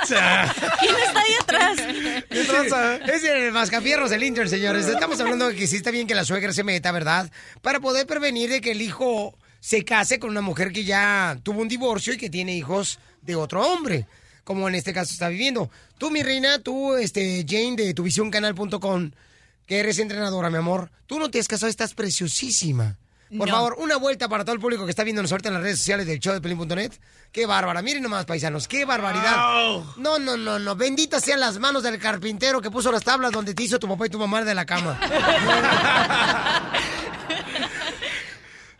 ¿Quién 0.08 0.96
está 1.06 1.20
ahí 1.20 1.34
atrás? 1.40 1.78
¿Qué 2.28 2.44
tranza? 2.44 2.96
Es 2.96 3.24
el 3.24 3.52
mascafierros 3.52 4.10
del 4.10 4.24
Inter, 4.24 4.48
señores. 4.48 4.86
Estamos 4.86 5.20
hablando 5.20 5.48
de 5.48 5.54
que 5.54 5.66
sí 5.66 5.76
está 5.76 5.90
bien 5.90 6.06
que 6.06 6.14
la 6.14 6.24
suegra 6.24 6.52
se 6.52 6.64
meta, 6.64 6.90
¿verdad? 6.90 7.30
Para 7.62 7.80
poder 7.80 8.06
prevenir 8.06 8.50
de 8.50 8.60
que 8.60 8.72
el 8.72 8.82
hijo 8.82 9.36
se 9.60 9.84
case 9.84 10.18
con 10.18 10.30
una 10.30 10.40
mujer 10.40 10.72
que 10.72 10.84
ya 10.84 11.38
tuvo 11.42 11.60
un 11.60 11.68
divorcio 11.68 12.14
y 12.14 12.16
que 12.16 12.30
tiene 12.30 12.56
hijos 12.56 12.98
de 13.22 13.36
otro 13.36 13.62
hombre. 13.66 14.06
como 14.42 14.68
en 14.68 14.74
este 14.74 14.92
caso 14.92 15.12
está 15.12 15.28
viviendo. 15.28 15.70
Tú, 15.98 16.10
mi 16.10 16.22
reina, 16.24 16.58
tú, 16.58 16.96
este, 16.96 17.44
Jane, 17.48 17.76
de 17.76 17.94
tuvisioncanal.com, 17.94 19.12
que 19.66 19.78
eres 19.78 20.00
entrenadora, 20.00 20.50
mi 20.50 20.56
amor, 20.56 20.90
tú 21.06 21.20
no 21.20 21.30
te 21.30 21.38
has 21.38 21.46
casado, 21.46 21.70
estás 21.70 21.94
preciosísima. 21.94 22.98
Por 23.36 23.46
No. 23.48 23.54
favor, 23.54 23.76
una 23.78 23.96
vuelta 23.96 24.28
para 24.28 24.44
todo 24.44 24.54
el 24.54 24.60
público 24.60 24.84
que 24.84 24.90
está 24.90 25.04
viéndonos 25.04 25.30
ahorita 25.30 25.48
en 25.50 25.54
las 25.54 25.62
redes 25.62 25.78
sociales 25.78 26.04
del 26.06 26.18
show 26.18 26.32
de 26.34 26.40
Pelín.net. 26.40 26.92
Qué 27.30 27.46
bárbara. 27.46 27.80
Miren 27.80 28.02
nomás, 28.02 28.24
paisanos, 28.24 28.66
qué 28.66 28.84
barbaridad. 28.84 29.36
No, 29.96 30.18
no, 30.18 30.36
no, 30.36 30.58
no. 30.58 30.74
Benditas 30.74 31.22
sean 31.22 31.38
las 31.38 31.58
manos 31.60 31.84
del 31.84 31.98
carpintero 32.00 32.60
que 32.60 32.70
puso 32.72 32.90
las 32.90 33.04
tablas 33.04 33.30
donde 33.30 33.54
te 33.54 33.62
hizo 33.62 33.78
tu 33.78 33.86
papá 33.86 34.06
y 34.06 34.10
tu 34.10 34.18
mamá 34.18 34.42
de 34.42 34.54
la 34.54 34.66
cama. 34.66 34.98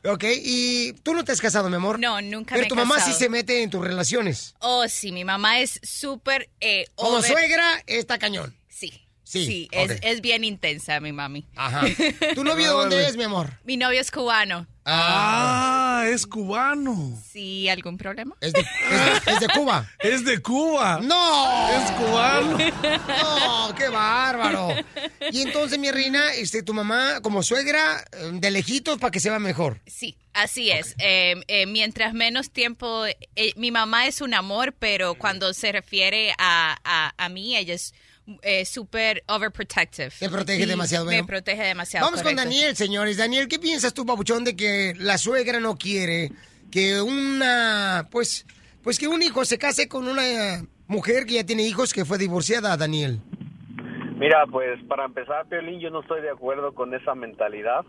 ok, 0.05 0.24
y 0.43 0.93
tú 0.94 1.14
no 1.14 1.24
te 1.24 1.32
has 1.32 1.40
casado, 1.40 1.68
mi 1.68 1.77
amor. 1.77 1.98
No, 2.01 2.20
nunca 2.20 2.55
Pero 2.55 2.62
me 2.62 2.66
he 2.66 2.68
tu 2.68 2.74
mamá 2.77 2.94
sí 2.97 3.01
casado. 3.02 3.18
se 3.18 3.28
mete 3.28 3.62
en 3.62 3.70
tus 3.70 3.85
relaciones. 3.85 4.55
Oh, 4.60 4.86
sí, 4.89 5.12
mi 5.12 5.24
mamá 5.24 5.60
es 5.60 5.78
súper... 5.82 6.48
eh, 6.60 6.86
Como 6.94 7.18
over- 7.18 7.31
suegra, 7.31 7.82
está 7.86 8.18
cañón. 8.18 8.56
Sí. 9.32 9.69
Es, 9.70 9.98
es 10.02 10.20
bien 10.20 10.43
intensa 10.44 10.98
mi 11.01 11.12
mami. 11.12 11.47
Ajá. 11.57 11.82
¿Tu 12.35 12.43
novio 12.44 12.66
de 12.66 12.73
dónde 12.73 13.07
es, 13.07 13.16
mi 13.16 13.24
amor? 13.24 13.51
Mi 13.65 13.77
novio 13.77 14.01
es 14.01 14.11
cubano. 14.11 14.66
Ah, 14.85 16.05
es 16.09 16.27
cubano. 16.27 17.16
Sí, 17.31 17.69
¿algún 17.69 17.97
problema? 17.97 18.35
Es 18.40 18.52
de, 18.52 18.61
es- 18.61 19.27
es 19.28 19.40
de 19.40 19.48
Cuba. 19.48 19.89
Es 20.01 20.24
de 20.24 20.40
Cuba. 20.40 20.98
¡No! 21.02 21.69
Es 21.70 21.90
cubano. 21.93 22.59
¡No! 23.09 23.74
¡Qué 23.77 23.89
bárbaro! 23.89 24.69
Y 25.31 25.43
entonces, 25.43 25.78
mi 25.78 25.90
reina, 25.90 26.32
este, 26.35 26.62
tu 26.62 26.74
mamá, 26.74 27.20
como 27.23 27.43
suegra, 27.43 28.02
eh, 28.12 28.31
de 28.35 28.51
lejitos 28.51 28.98
para 28.98 29.11
que 29.11 29.20
se 29.20 29.31
vea 29.31 29.39
mejor. 29.39 29.81
Sí, 29.86 30.16
así 30.32 30.70
es. 30.70 30.94
Eh, 30.98 31.36
eh, 31.48 31.66
mientras 31.66 32.15
menos 32.15 32.51
tiempo, 32.51 33.05
eh, 33.07 33.52
mi 33.57 33.70
mamá 33.70 34.07
es 34.07 34.20
un 34.20 34.35
amor, 34.35 34.74
pero 34.78 35.15
cuando 35.15 35.52
se 35.55 35.70
refiere 35.73 36.32
a, 36.39 36.77
a, 36.85 37.15
a 37.16 37.28
mí, 37.28 37.57
ella 37.57 37.74
es 37.74 37.94
eh, 38.43 38.65
súper 38.65 39.23
overprotective. 39.27 40.11
Te 40.19 40.28
protege 40.28 40.62
Sí, 40.65 40.69
demasiado, 40.69 41.05
Me 41.05 41.12
bueno. 41.12 41.27
protege 41.27 41.62
demasiado. 41.65 42.07
Vamos 42.07 42.23
con 42.23 42.32
correcto. 42.35 42.51
Daniel, 42.51 42.77
señores. 42.77 43.16
Daniel, 43.16 43.48
¿qué 43.48 43.59
piensas 43.59 43.94
tú, 43.94 44.05
papuchón, 44.07 44.44
de 44.44 44.57
que 44.57 44.94
la 44.98 45.19
suegra 45.19 45.61
no 45.61 45.77
quiere 45.77 46.31
que 46.70 47.01
una, 47.02 48.09
pues, 48.11 48.47
pues 48.82 48.98
que 48.98 49.09
un 49.09 49.23
hijo 49.23 49.44
se 49.44 49.59
case 49.59 49.89
con 49.89 50.07
una 50.09 50.28
eh, 50.28 50.65
mujer 50.86 51.27
que 51.27 51.35
ya 51.35 51.44
tiene 51.44 51.65
hijos 51.65 51.93
que 51.93 52.05
fue 52.05 52.19
divorciada, 52.19 52.77
Daniel? 52.77 53.20
Mira, 54.16 54.44
pues 54.51 54.78
para 54.85 55.07
empezar, 55.07 55.47
Piolín, 55.48 55.81
yo 55.81 55.89
no 55.90 56.02
estoy 56.02 56.20
de 56.20 56.31
acuerdo 56.31 56.74
con 56.74 56.93
esa 56.94 57.15
mentalidad. 57.15 57.85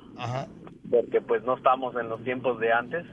Porque 0.89 1.21
pues 1.21 1.43
no 1.43 1.57
estamos 1.57 1.95
en 1.95 2.07
los 2.09 2.23
tiempos 2.23 2.59
de 2.59 2.71
antes. 2.71 3.05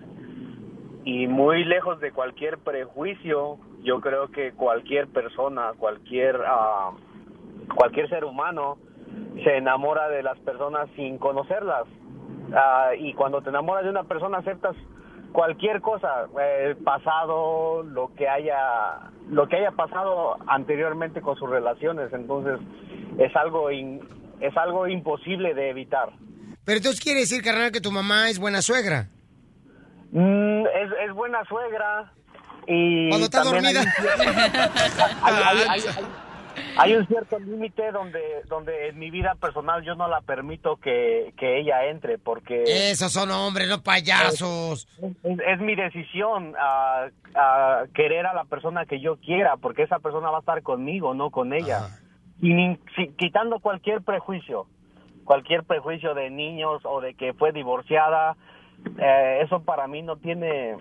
Y 1.04 1.26
muy 1.26 1.64
lejos 1.64 2.00
de 2.00 2.12
cualquier 2.12 2.58
prejuicio, 2.58 3.58
yo 3.82 4.00
creo 4.00 4.30
que 4.30 4.52
cualquier 4.52 5.08
persona, 5.08 5.72
cualquier, 5.78 6.36
ah, 6.46 6.90
cualquier 7.74 8.08
ser 8.08 8.24
humano 8.24 8.78
se 9.44 9.56
enamora 9.56 10.08
de 10.08 10.22
las 10.22 10.38
personas 10.40 10.88
sin 10.96 11.18
conocerlas. 11.18 11.84
Ah, 12.54 12.90
y 12.98 13.12
cuando 13.14 13.42
te 13.42 13.50
enamoras 13.50 13.84
de 13.84 13.90
una 13.90 14.04
persona 14.04 14.38
aceptas 14.38 14.74
cualquier 15.32 15.80
cosa, 15.82 16.26
eh, 16.40 16.74
pasado, 16.84 17.82
lo 17.82 18.14
que 18.14 18.28
haya, 18.28 19.10
lo 19.30 19.46
que 19.48 19.56
haya 19.56 19.70
pasado 19.72 20.36
anteriormente 20.46 21.20
con 21.20 21.36
sus 21.36 21.48
relaciones. 21.50 22.12
Entonces 22.12 22.58
es 23.18 23.34
algo 23.36 23.70
in- 23.70 24.00
es 24.40 24.56
algo 24.56 24.86
imposible 24.88 25.52
de 25.54 25.70
evitar. 25.70 26.10
Pero 26.64 26.76
entonces 26.78 27.00
quiere 27.00 27.20
decir, 27.20 27.42
carnal, 27.42 27.72
que 27.72 27.80
tu 27.80 27.90
mamá 27.92 28.28
es 28.30 28.38
buena 28.38 28.62
suegra. 28.62 29.08
Mm, 30.12 30.64
es, 30.66 30.90
es 31.06 31.12
buena 31.14 31.44
suegra 31.44 32.12
y 32.66 33.08
Cuando 33.10 33.24
está 33.26 33.42
dormida. 33.44 33.80
un 33.80 33.86
cierto- 33.90 34.22
hay, 35.22 35.34
hay- 35.34 35.68
hay- 35.68 36.04
hay- 36.76 36.94
un 36.96 37.06
cierto 37.06 37.38
límite 37.38 37.90
donde 37.92 38.20
donde 38.48 38.88
en 38.88 38.98
mi 38.98 39.10
vida 39.10 39.34
personal 39.40 39.82
yo 39.84 39.94
no 39.94 40.08
la 40.08 40.20
permito 40.20 40.76
que, 40.76 41.32
que 41.36 41.58
ella 41.60 41.86
entre 41.86 42.18
porque 42.18 42.64
Esos 42.90 43.12
son 43.12 43.30
hombres, 43.30 43.68
no 43.68 43.82
payasos. 43.82 44.88
es, 45.22 45.38
es 45.46 45.60
mi 45.60 45.74
decisión 45.74 46.54
a, 46.60 47.08
a 47.34 47.84
querer 47.94 48.26
a 48.26 48.34
la 48.34 48.44
persona 48.44 48.86
que 48.86 49.00
yo 49.00 49.16
quiera 49.16 49.56
porque 49.56 49.82
esa 49.82 49.98
persona 49.98 50.30
va 50.30 50.38
a 50.38 50.40
estar 50.40 50.62
conmigo 50.62 51.14
no 51.14 51.30
con 51.30 51.52
ella. 51.52 51.88
Sin 52.40 52.58
in- 52.58 52.80
sin- 52.96 53.16
quitando 53.16 53.58
cualquier 53.60 54.02
prejuicio 54.02 54.66
cualquier 55.24 55.62
prejuicio 55.64 56.14
de 56.14 56.30
niños 56.30 56.80
o 56.84 57.00
de 57.02 57.12
que 57.14 57.34
fue 57.34 57.52
divorciada 57.52 58.36
eh, 58.98 59.40
eso 59.44 59.60
para 59.62 59.86
mí 59.86 60.02
no 60.02 60.16
tiene 60.16 60.76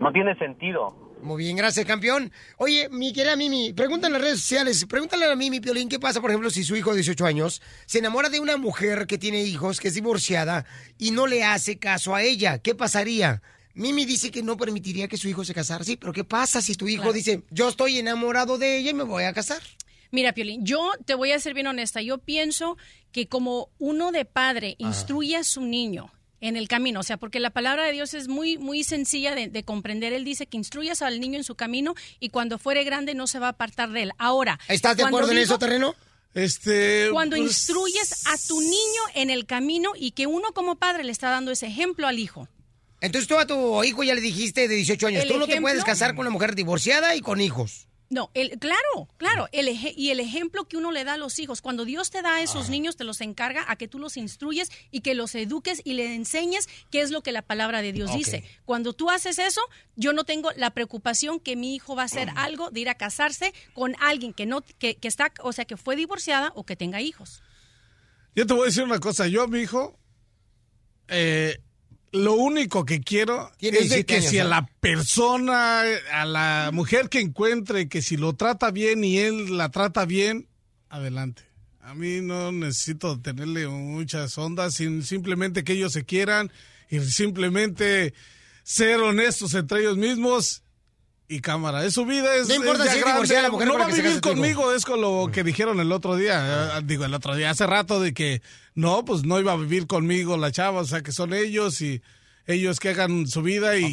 no 0.00 0.12
tiene 0.12 0.34
sentido 0.36 0.94
Muy 1.22 1.44
bien, 1.44 1.56
gracias, 1.56 1.86
campeón. 1.86 2.32
Oye, 2.56 2.88
mi 2.90 3.12
querida 3.12 3.36
Mimi, 3.36 3.72
pregúntale 3.72 4.08
en 4.08 4.12
las 4.14 4.22
redes 4.22 4.40
sociales, 4.40 4.84
pregúntale 4.88 5.24
a 5.26 5.36
Mimi 5.36 5.60
Piolín 5.60 5.88
qué 5.88 6.00
pasa, 6.00 6.20
por 6.20 6.30
ejemplo, 6.30 6.50
si 6.50 6.64
su 6.64 6.74
hijo 6.74 6.90
de 6.90 6.96
18 6.96 7.24
años 7.24 7.62
se 7.86 7.98
enamora 8.00 8.28
de 8.28 8.40
una 8.40 8.56
mujer 8.56 9.06
que 9.06 9.18
tiene 9.18 9.42
hijos, 9.44 9.78
que 9.78 9.88
es 9.88 9.94
divorciada, 9.94 10.66
y 10.98 11.12
no 11.12 11.28
le 11.28 11.44
hace 11.44 11.78
caso 11.78 12.14
a 12.16 12.22
ella. 12.24 12.58
¿Qué 12.58 12.74
pasaría? 12.74 13.40
Mimi 13.74 14.04
dice 14.04 14.32
que 14.32 14.42
no 14.42 14.56
permitiría 14.56 15.06
que 15.06 15.16
su 15.16 15.28
hijo 15.28 15.44
se 15.44 15.54
casara. 15.54 15.84
Sí, 15.84 15.96
pero 15.96 16.12
¿qué 16.12 16.24
pasa 16.24 16.60
si 16.60 16.74
tu 16.74 16.88
hijo 16.88 17.02
Claro. 17.02 17.14
dice, 17.14 17.42
yo 17.50 17.68
estoy 17.68 17.98
enamorado 17.98 18.58
de 18.58 18.78
ella 18.78 18.90
y 18.90 18.94
me 18.94 19.04
voy 19.04 19.22
a 19.24 19.32
casar? 19.32 19.62
Mira, 20.10 20.32
Piolín, 20.34 20.66
yo 20.66 20.90
te 21.06 21.14
voy 21.14 21.30
a 21.32 21.38
ser 21.38 21.54
bien 21.54 21.68
honesta. 21.68 22.02
Yo 22.02 22.18
pienso 22.18 22.76
que 23.12 23.28
como 23.28 23.70
uno 23.78 24.10
de 24.12 24.24
padre 24.24 24.74
instruye 24.78 25.36
a 25.36 25.44
su 25.44 25.62
niño 25.62 26.12
en 26.42 26.56
el 26.56 26.68
camino, 26.68 27.00
o 27.00 27.02
sea, 27.02 27.16
porque 27.16 27.40
la 27.40 27.50
palabra 27.50 27.84
de 27.84 27.92
Dios 27.92 28.12
es 28.12 28.28
muy, 28.28 28.58
muy 28.58 28.84
sencilla 28.84 29.34
de, 29.34 29.48
de 29.48 29.62
comprender. 29.62 30.12
Él 30.12 30.24
dice 30.24 30.46
que 30.46 30.58
instruyas 30.58 31.00
al 31.00 31.20
niño 31.20 31.38
en 31.38 31.44
su 31.44 31.54
camino 31.54 31.94
y 32.20 32.28
cuando 32.28 32.58
fuere 32.58 32.84
grande 32.84 33.14
no 33.14 33.26
se 33.26 33.38
va 33.38 33.46
a 33.46 33.50
apartar 33.50 33.90
de 33.90 34.02
él. 34.02 34.12
Ahora, 34.18 34.58
¿Estás 34.68 34.96
de 34.96 35.04
acuerdo 35.04 35.30
en 35.30 35.38
eso, 35.38 35.58
terreno? 35.58 35.94
Este. 36.34 37.08
Cuando 37.12 37.36
pues, 37.36 37.48
instruyes 37.48 38.26
a 38.26 38.36
tu 38.48 38.60
niño 38.60 39.02
en 39.14 39.30
el 39.30 39.46
camino 39.46 39.92
y 39.94 40.12
que 40.12 40.26
uno 40.26 40.52
como 40.52 40.76
padre 40.76 41.04
le 41.04 41.12
está 41.12 41.30
dando 41.30 41.52
ese 41.52 41.66
ejemplo 41.66 42.06
al 42.06 42.18
hijo. 42.18 42.48
Entonces 43.00 43.28
tú 43.28 43.38
a 43.38 43.46
tu 43.46 43.82
hijo 43.84 44.02
ya 44.02 44.14
le 44.14 44.20
dijiste 44.20 44.68
de 44.68 44.74
18 44.76 45.06
años, 45.08 45.26
tú 45.26 45.38
no 45.38 45.46
te 45.46 45.60
puedes 45.60 45.84
casar 45.84 46.14
con 46.14 46.20
una 46.20 46.30
mujer 46.30 46.54
divorciada 46.54 47.14
y 47.14 47.20
con 47.20 47.40
hijos. 47.40 47.88
No, 48.12 48.30
el, 48.34 48.58
claro, 48.58 49.08
claro. 49.16 49.48
El 49.52 49.68
eje- 49.68 49.94
y 49.96 50.10
el 50.10 50.20
ejemplo 50.20 50.64
que 50.68 50.76
uno 50.76 50.92
le 50.92 51.02
da 51.02 51.14
a 51.14 51.16
los 51.16 51.38
hijos, 51.38 51.62
cuando 51.62 51.86
Dios 51.86 52.10
te 52.10 52.20
da 52.20 52.34
a 52.34 52.42
esos 52.42 52.68
niños, 52.68 52.96
te 52.96 53.04
los 53.04 53.22
encarga 53.22 53.64
a 53.66 53.76
que 53.76 53.88
tú 53.88 53.98
los 53.98 54.18
instruyes 54.18 54.70
y 54.90 55.00
que 55.00 55.14
los 55.14 55.34
eduques 55.34 55.80
y 55.82 55.94
le 55.94 56.14
enseñes 56.14 56.68
qué 56.90 57.00
es 57.00 57.10
lo 57.10 57.22
que 57.22 57.32
la 57.32 57.40
palabra 57.40 57.80
de 57.80 57.94
Dios 57.94 58.10
dice. 58.14 58.44
Cuando 58.66 58.92
tú 58.92 59.08
haces 59.08 59.38
eso, 59.38 59.62
yo 59.96 60.12
no 60.12 60.24
tengo 60.24 60.50
la 60.56 60.68
preocupación 60.72 61.40
que 61.40 61.56
mi 61.56 61.74
hijo 61.74 61.96
va 61.96 62.02
a 62.02 62.04
hacer 62.04 62.28
algo 62.36 62.70
de 62.70 62.80
ir 62.80 62.90
a 62.90 62.96
casarse 62.96 63.54
con 63.72 63.94
alguien 63.98 64.34
que 64.34 64.44
no, 64.44 64.60
que, 64.60 64.96
que 64.96 65.08
está, 65.08 65.32
o 65.40 65.54
sea, 65.54 65.64
que 65.64 65.78
fue 65.78 65.96
divorciada 65.96 66.52
o 66.54 66.64
que 66.66 66.76
tenga 66.76 67.00
hijos. 67.00 67.42
Yo 68.36 68.46
te 68.46 68.52
voy 68.52 68.64
a 68.64 68.66
decir 68.66 68.82
una 68.82 69.00
cosa. 69.00 69.26
Yo 69.26 69.42
a 69.42 69.46
mi 69.48 69.60
hijo, 69.60 69.98
eh, 71.08 71.62
lo 72.12 72.34
único 72.34 72.84
que 72.84 73.00
quiero 73.00 73.50
Tiene 73.56 73.78
es 73.78 73.88
de 73.88 73.96
17 73.96 74.06
que 74.06 74.14
años, 74.18 74.30
si 74.30 74.38
a 74.38 74.44
la 74.44 74.66
persona, 74.80 75.82
a 76.12 76.24
la 76.26 76.70
mujer 76.72 77.08
que 77.08 77.20
encuentre, 77.20 77.88
que 77.88 78.02
si 78.02 78.16
lo 78.16 78.34
trata 78.34 78.70
bien 78.70 79.02
y 79.02 79.18
él 79.18 79.56
la 79.56 79.70
trata 79.70 80.04
bien, 80.04 80.46
adelante. 80.88 81.42
A 81.80 81.94
mí 81.94 82.20
no 82.20 82.52
necesito 82.52 83.20
tenerle 83.20 83.66
muchas 83.66 84.38
ondas, 84.38 84.74
sin, 84.74 85.02
simplemente 85.02 85.64
que 85.64 85.72
ellos 85.72 85.92
se 85.92 86.04
quieran 86.04 86.52
y 86.88 87.00
simplemente 87.00 88.14
ser 88.62 89.00
honestos 89.00 89.54
entre 89.54 89.80
ellos 89.80 89.96
mismos 89.96 90.62
y 91.34 91.40
cámara. 91.40 91.84
Es 91.84 91.94
su 91.94 92.04
vida, 92.06 92.34
es, 92.36 92.48
No 92.48 92.54
importa 92.54 92.84
es 92.84 92.92
si 92.92 92.98
divorciada 92.98 93.42
la 93.42 93.50
mujer 93.50 93.68
No 93.68 93.78
va 93.78 93.84
a 93.84 93.88
vivir 93.88 94.20
conmigo, 94.20 94.72
es 94.72 94.84
con 94.84 95.00
lo 95.00 95.30
que 95.32 95.42
dijeron 95.44 95.80
el 95.80 95.92
otro 95.92 96.16
día. 96.16 96.76
eh, 96.78 96.82
Digo, 96.84 97.04
el 97.04 97.14
otro 97.14 97.34
día, 97.36 97.50
hace 97.50 97.66
rato, 97.66 98.00
de 98.00 98.14
que 98.14 98.40
no, 98.74 99.04
pues 99.04 99.24
no 99.24 99.38
iba 99.38 99.52
a 99.52 99.56
vivir 99.56 99.86
conmigo 99.86 100.36
la 100.36 100.50
chava, 100.52 100.80
o 100.80 100.84
sea, 100.86 101.02
que 101.02 101.12
son 101.12 101.34
ellos 101.34 101.80
y 101.82 102.00
ellos 102.46 102.80
que 102.80 102.88
hagan 102.90 103.26
su 103.26 103.42
vida 103.42 103.76
y, 103.76 103.84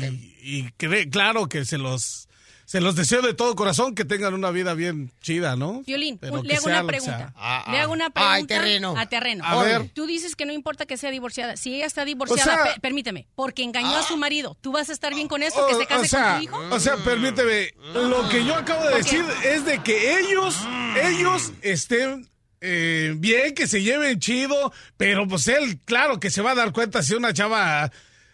y 0.41 0.63
cre- 0.79 1.09
claro 1.11 1.49
que 1.49 1.65
se 1.65 1.77
los, 1.77 2.28
se 2.69 2.81
los 2.81 2.95
deseo 2.95 3.23
de 3.23 3.33
todo 3.33 3.55
corazón 3.55 3.95
que 3.95 4.05
tengan 4.05 4.35
una 4.35 4.51
vida 4.51 4.75
bien 4.75 5.11
chida, 5.21 5.55
¿no? 5.55 5.81
Violín, 5.87 6.19
Pero 6.19 6.35
un- 6.35 6.41
que 6.43 6.49
le 6.49 6.55
hago 6.57 6.67
una 6.67 6.83
pregunta. 6.85 7.33
Ah, 7.35 7.65
le 7.71 7.79
ah. 7.79 7.81
hago 7.81 7.93
una 7.93 8.11
pregunta 8.11 8.33
Ay, 8.35 8.43
terreno. 8.43 8.93
a 8.95 9.07
terreno. 9.07 9.43
A 9.43 9.63
ver. 9.63 9.89
Tú 9.95 10.05
dices 10.05 10.35
que 10.35 10.45
no 10.45 10.53
importa 10.53 10.85
que 10.85 10.95
sea 10.95 11.09
divorciada. 11.09 11.57
Si 11.57 11.73
ella 11.73 11.87
está 11.87 12.05
divorciada, 12.05 12.41
O 12.61 12.63
sea- 12.65 12.73
pe- 12.75 12.79
permíteme, 12.79 13.25
porque 13.33 13.63
engañó 13.63 13.97
a 13.97 14.03
su 14.03 14.17
marido, 14.17 14.55
¿tú 14.61 14.71
vas 14.71 14.87
a 14.91 14.93
estar 14.93 15.15
bien 15.15 15.27
con 15.27 15.41
eso? 15.41 15.65
¿Que 15.67 15.73
se 15.73 15.87
case 15.87 16.01
o 16.05 16.09
sea, 16.09 16.29
con 16.29 16.37
tu 16.37 16.43
hijo? 16.43 16.75
O 16.75 16.79
sea, 16.79 16.97
permíteme, 16.97 17.73
lo 17.95 18.29
que 18.29 18.45
yo 18.45 18.53
acabo 18.53 18.87
de 18.87 18.97
decir 18.97 19.25
es 19.43 19.65
de 19.65 19.81
que 19.81 20.19
ellos, 20.19 20.55
ellos 21.03 21.51
estén 21.63 22.29
eh, 22.61 23.15
bien, 23.17 23.55
que 23.55 23.65
se 23.65 23.81
lleven 23.81 24.19
chido, 24.19 24.71
pero 24.95 25.27
pues 25.27 25.47
él, 25.47 25.79
claro, 25.85 26.19
que 26.19 26.29
se 26.29 26.43
va 26.43 26.51
a 26.51 26.55
dar 26.55 26.71
cuenta 26.71 27.01
si 27.01 27.15
una 27.15 27.33
chava 27.33 27.91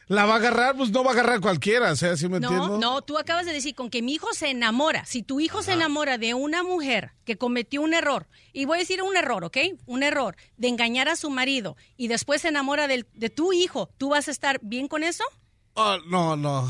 la 0.07 0.25
va 0.25 0.33
a 0.33 0.37
agarrar, 0.37 0.75
pues 0.77 0.91
no 0.91 1.03
va 1.03 1.11
a 1.11 1.13
agarrar 1.13 1.39
cualquiera, 1.41 1.91
o 1.91 1.95
sea, 1.95 2.15
¿sí 2.17 2.27
me 2.29 2.39
No, 2.39 2.47
entiendo? 2.49 2.77
no, 2.77 3.01
tú 3.01 3.17
acabas 3.17 3.45
de 3.45 3.53
decir 3.53 3.73
con 3.75 3.89
que 3.89 4.01
mi 4.01 4.13
hijo 4.13 4.27
se 4.33 4.49
enamora. 4.49 5.05
Si 5.05 5.23
tu 5.23 5.39
hijo 5.39 5.63
se 5.63 5.73
enamora 5.73 6.17
de 6.17 6.33
una 6.33 6.61
mujer 6.63 7.11
que 7.25 7.37
cometió 7.37 7.81
un 7.81 7.93
error, 7.93 8.27
y 8.53 8.65
voy 8.65 8.77
a 8.77 8.79
decir 8.81 9.01
un 9.01 9.17
error, 9.17 9.43
¿ok? 9.43 9.57
Un 9.85 10.03
error 10.03 10.35
de 10.57 10.67
engañar 10.67 11.09
a 11.09 11.15
su 11.15 11.29
marido 11.29 11.75
y 11.97 12.07
después 12.07 12.41
se 12.41 12.49
enamora 12.49 12.87
del- 12.87 13.07
de 13.13 13.29
tu 13.29 13.51
hijo, 13.53 13.89
¿tú 13.97 14.09
vas 14.09 14.27
a 14.27 14.31
estar 14.31 14.59
bien 14.61 14.87
con 14.87 15.03
eso? 15.03 15.23
Oh, 15.73 15.97
no, 16.07 16.35
no. 16.35 16.67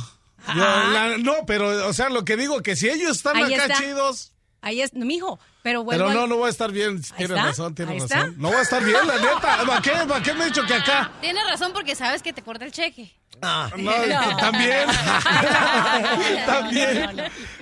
Yo, 0.56 0.64
la- 0.64 1.18
no, 1.18 1.34
pero, 1.48 1.88
o 1.88 1.94
sea, 1.94 2.10
lo 2.10 2.24
que 2.24 2.38
digo, 2.38 2.62
que 2.62 2.76
si 2.76 2.88
ellos 2.88 3.18
están 3.18 3.36
Ahí 3.36 3.54
acá 3.54 3.66
está. 3.66 3.80
chidos, 3.80 4.32
Ahí 4.68 4.82
es, 4.82 4.94
mijo, 4.96 5.40
pero 5.62 5.84
vuelvo 5.84 6.06
pero 6.06 6.14
no, 6.16 6.24
al- 6.24 6.30
no 6.30 6.38
voy 6.38 6.48
a 6.48 6.50
estar 6.50 6.72
bien. 6.72 7.00
Tienes 7.18 7.38
razón, 7.38 7.76
tienes 7.76 8.02
razón. 8.02 8.18
está. 8.30 8.34
No 8.42 8.48
voy 8.48 8.58
a 8.58 8.62
estar 8.64 8.84
bien, 8.84 8.98
la 9.08 9.16
neta. 9.18 9.64
¿Para 9.66 9.80
qué? 9.82 9.92
¿Para 10.08 10.24
qué 10.24 10.34
me 10.34 10.44
he 10.44 10.48
dicho 10.48 10.64
que 10.66 10.74
acá? 10.74 11.12
Tienes 11.22 11.44
razón 11.46 11.72
porque 11.72 11.94
sabes 11.96 12.24
que 12.24 12.34
te 12.34 12.42
corta 12.42 12.66
el 12.66 12.72
cheque. 12.72 13.14
Ah. 13.44 13.70
No, 13.78 13.92
también. 14.38 14.88
También. 16.46 17.10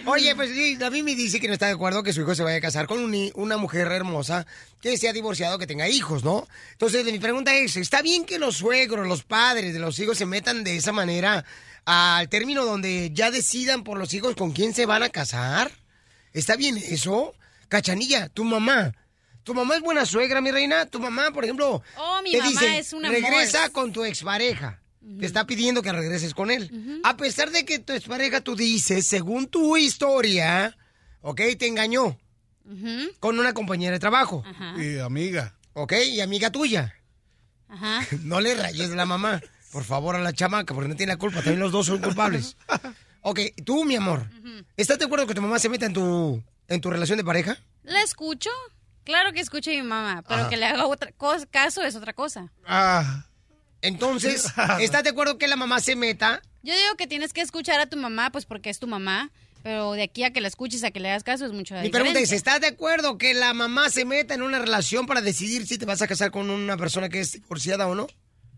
Oye, 0.05 0.35
pues 0.35 0.51
sí, 0.51 0.75
David 0.75 1.03
me 1.03 1.15
dice 1.15 1.39
que 1.39 1.47
no 1.47 1.53
está 1.53 1.67
de 1.67 1.73
acuerdo 1.73 2.03
que 2.03 2.13
su 2.13 2.21
hijo 2.21 2.35
se 2.35 2.43
vaya 2.43 2.57
a 2.57 2.61
casar 2.61 2.88
con 2.88 2.99
un- 2.99 3.31
una 3.35 3.57
mujer 3.57 3.88
hermosa 3.91 4.45
que 4.81 4.97
sea 4.97 5.13
divorciado, 5.13 5.57
que 5.57 5.67
tenga 5.67 5.88
hijos, 5.89 6.23
¿no? 6.23 6.47
Entonces, 6.71 7.03
mi 7.05 7.19
pregunta 7.19 7.53
es, 7.55 7.77
¿está 7.77 8.01
bien 8.01 8.25
que 8.25 8.39
los 8.39 8.57
suegros, 8.57 9.07
los 9.07 9.23
padres 9.23 9.73
de 9.73 9.80
los 9.80 9.97
hijos 9.99 10.17
se 10.17 10.25
metan 10.25 10.63
de 10.63 10.77
esa 10.77 10.91
manera 10.91 11.43
al 11.85 12.30
término 12.30 12.65
donde 12.65 13.11
ya 13.13 13.30
decidan 13.31 13.84
por 13.84 13.97
los 13.97 14.13
hijos 14.13 14.35
con 14.35 14.51
quién 14.51 14.73
se 14.73 14.85
van 14.85 15.03
a 15.03 15.09
casar? 15.09 15.71
¿Está 16.34 16.55
bien 16.55 16.77
eso? 16.77 17.34
Cachanilla, 17.69 18.30
tu 18.30 18.43
mamá. 18.43 18.93
¿Tu 19.43 19.53
mamá 19.53 19.76
es 19.76 19.81
buena 19.81 20.05
suegra, 20.05 20.41
mi 20.41 20.51
reina? 20.51 20.85
Tu 20.85 20.99
mamá, 20.99 21.31
por 21.31 21.43
ejemplo, 21.43 21.81
Oh, 21.97 22.22
mi 22.23 22.31
te 22.31 22.38
mamá 22.38 22.49
dice, 22.49 22.77
es 22.80 22.93
una 22.93 23.10
regresa 23.10 23.60
amor. 23.65 23.72
con 23.73 23.93
tu 23.93 24.03
expareja. 24.05 24.80
Te 25.19 25.26
está 25.26 25.45
pidiendo 25.45 25.81
que 25.81 25.91
regreses 25.91 26.34
con 26.34 26.49
él. 26.49 27.01
A 27.03 27.18
pesar 27.18 27.51
de 27.51 27.65
que 27.65 27.80
tu 27.80 27.91
expareja, 27.91 28.39
tú 28.39 28.55
dices, 28.55 29.05
según 29.05 29.47
tu 29.47 29.76
historia, 29.76 30.77
ok, 31.22 31.41
te 31.60 31.68
engañó 31.68 32.18
con 33.19 33.38
una 33.38 33.53
compañera 33.53 33.91
de 33.93 33.99
trabajo. 33.99 34.43
Y 34.77 34.97
amiga. 34.99 35.55
Ok, 35.73 35.93
y 36.07 36.22
amiga 36.22 36.49
tuya. 36.51 36.93
Ajá. 37.68 38.05
No 38.22 38.39
le 38.39 38.55
rayes 38.55 38.91
la 38.91 39.05
mamá, 39.05 39.41
por 39.73 39.84
favor, 39.84 40.15
a 40.15 40.19
la 40.22 40.31
chamaca, 40.31 40.73
porque 40.73 40.88
no 40.88 40.95
tiene 40.95 41.11
la 41.14 41.18
culpa. 41.19 41.39
También 41.41 41.60
los 41.60 41.72
dos 41.73 41.88
son 41.88 41.99
culpables. 42.01 42.55
Ok, 43.23 43.39
tú, 43.65 43.85
mi 43.85 43.95
amor, 43.95 44.27
¿estás 44.75 44.99
de 44.99 45.05
acuerdo 45.05 45.25
que 45.25 45.33
tu 45.33 45.41
mamá 45.41 45.57
se 45.57 45.69
meta 45.69 45.85
en 45.85 45.93
tu, 45.93 46.43
en 46.67 46.81
tu 46.81 46.89
relación 46.89 47.17
de 47.17 47.23
pareja? 47.23 47.57
¿La 47.83 48.01
escucho? 48.01 48.49
Claro 49.05 49.31
que 49.31 49.39
escucho 49.39 49.71
a 49.71 49.73
mi 49.73 49.81
mamá, 49.81 50.23
pero 50.27 50.41
Ajá. 50.41 50.49
que 50.49 50.57
le 50.57 50.65
haga 50.65 50.85
otra 50.87 51.11
cosa, 51.13 51.45
caso 51.45 51.81
es 51.83 51.95
otra 51.95 52.11
cosa. 52.11 52.51
Ah. 52.65 53.25
Entonces, 53.81 54.45
¿estás 54.81 55.03
de 55.03 55.11
acuerdo 55.11 55.37
que 55.37 55.47
la 55.47 55.55
mamá 55.55 55.79
se 55.79 55.95
meta? 55.95 56.41
Yo 56.63 56.73
digo 56.73 56.95
que 56.97 57.07
tienes 57.07 57.31
que 57.31 57.39
escuchar 57.39 57.79
a 57.79 57.85
tu 57.85 57.95
mamá, 57.95 58.29
pues 58.29 58.45
porque 58.45 58.69
es 58.69 58.79
tu 58.79 58.87
mamá, 58.87 59.31
pero 59.63 59.93
de 59.93 60.03
aquí 60.03 60.25
a 60.25 60.31
que 60.31 60.41
la 60.41 60.49
escuches, 60.49 60.83
a 60.83 60.91
que 60.91 60.99
le 60.99 61.09
hagas 61.09 61.23
caso, 61.23 61.45
es 61.45 61.53
mucho 61.53 61.75
Mi 61.75 61.89
pregunta 61.89 62.19
es, 62.19 62.33
¿estás 62.33 62.59
de 62.59 62.67
acuerdo 62.67 63.17
que 63.17 63.33
la 63.33 63.53
mamá 63.53 63.89
se 63.89 64.03
meta 64.03 64.33
en 64.33 64.41
una 64.41 64.59
relación 64.59 65.05
para 65.05 65.21
decidir 65.21 65.65
si 65.65 65.77
te 65.77 65.85
vas 65.85 66.01
a 66.01 66.07
casar 66.07 66.31
con 66.31 66.49
una 66.49 66.75
persona 66.75 67.07
que 67.07 67.21
es 67.21 67.31
divorciada 67.31 67.87
o 67.87 67.95
no? 67.95 68.07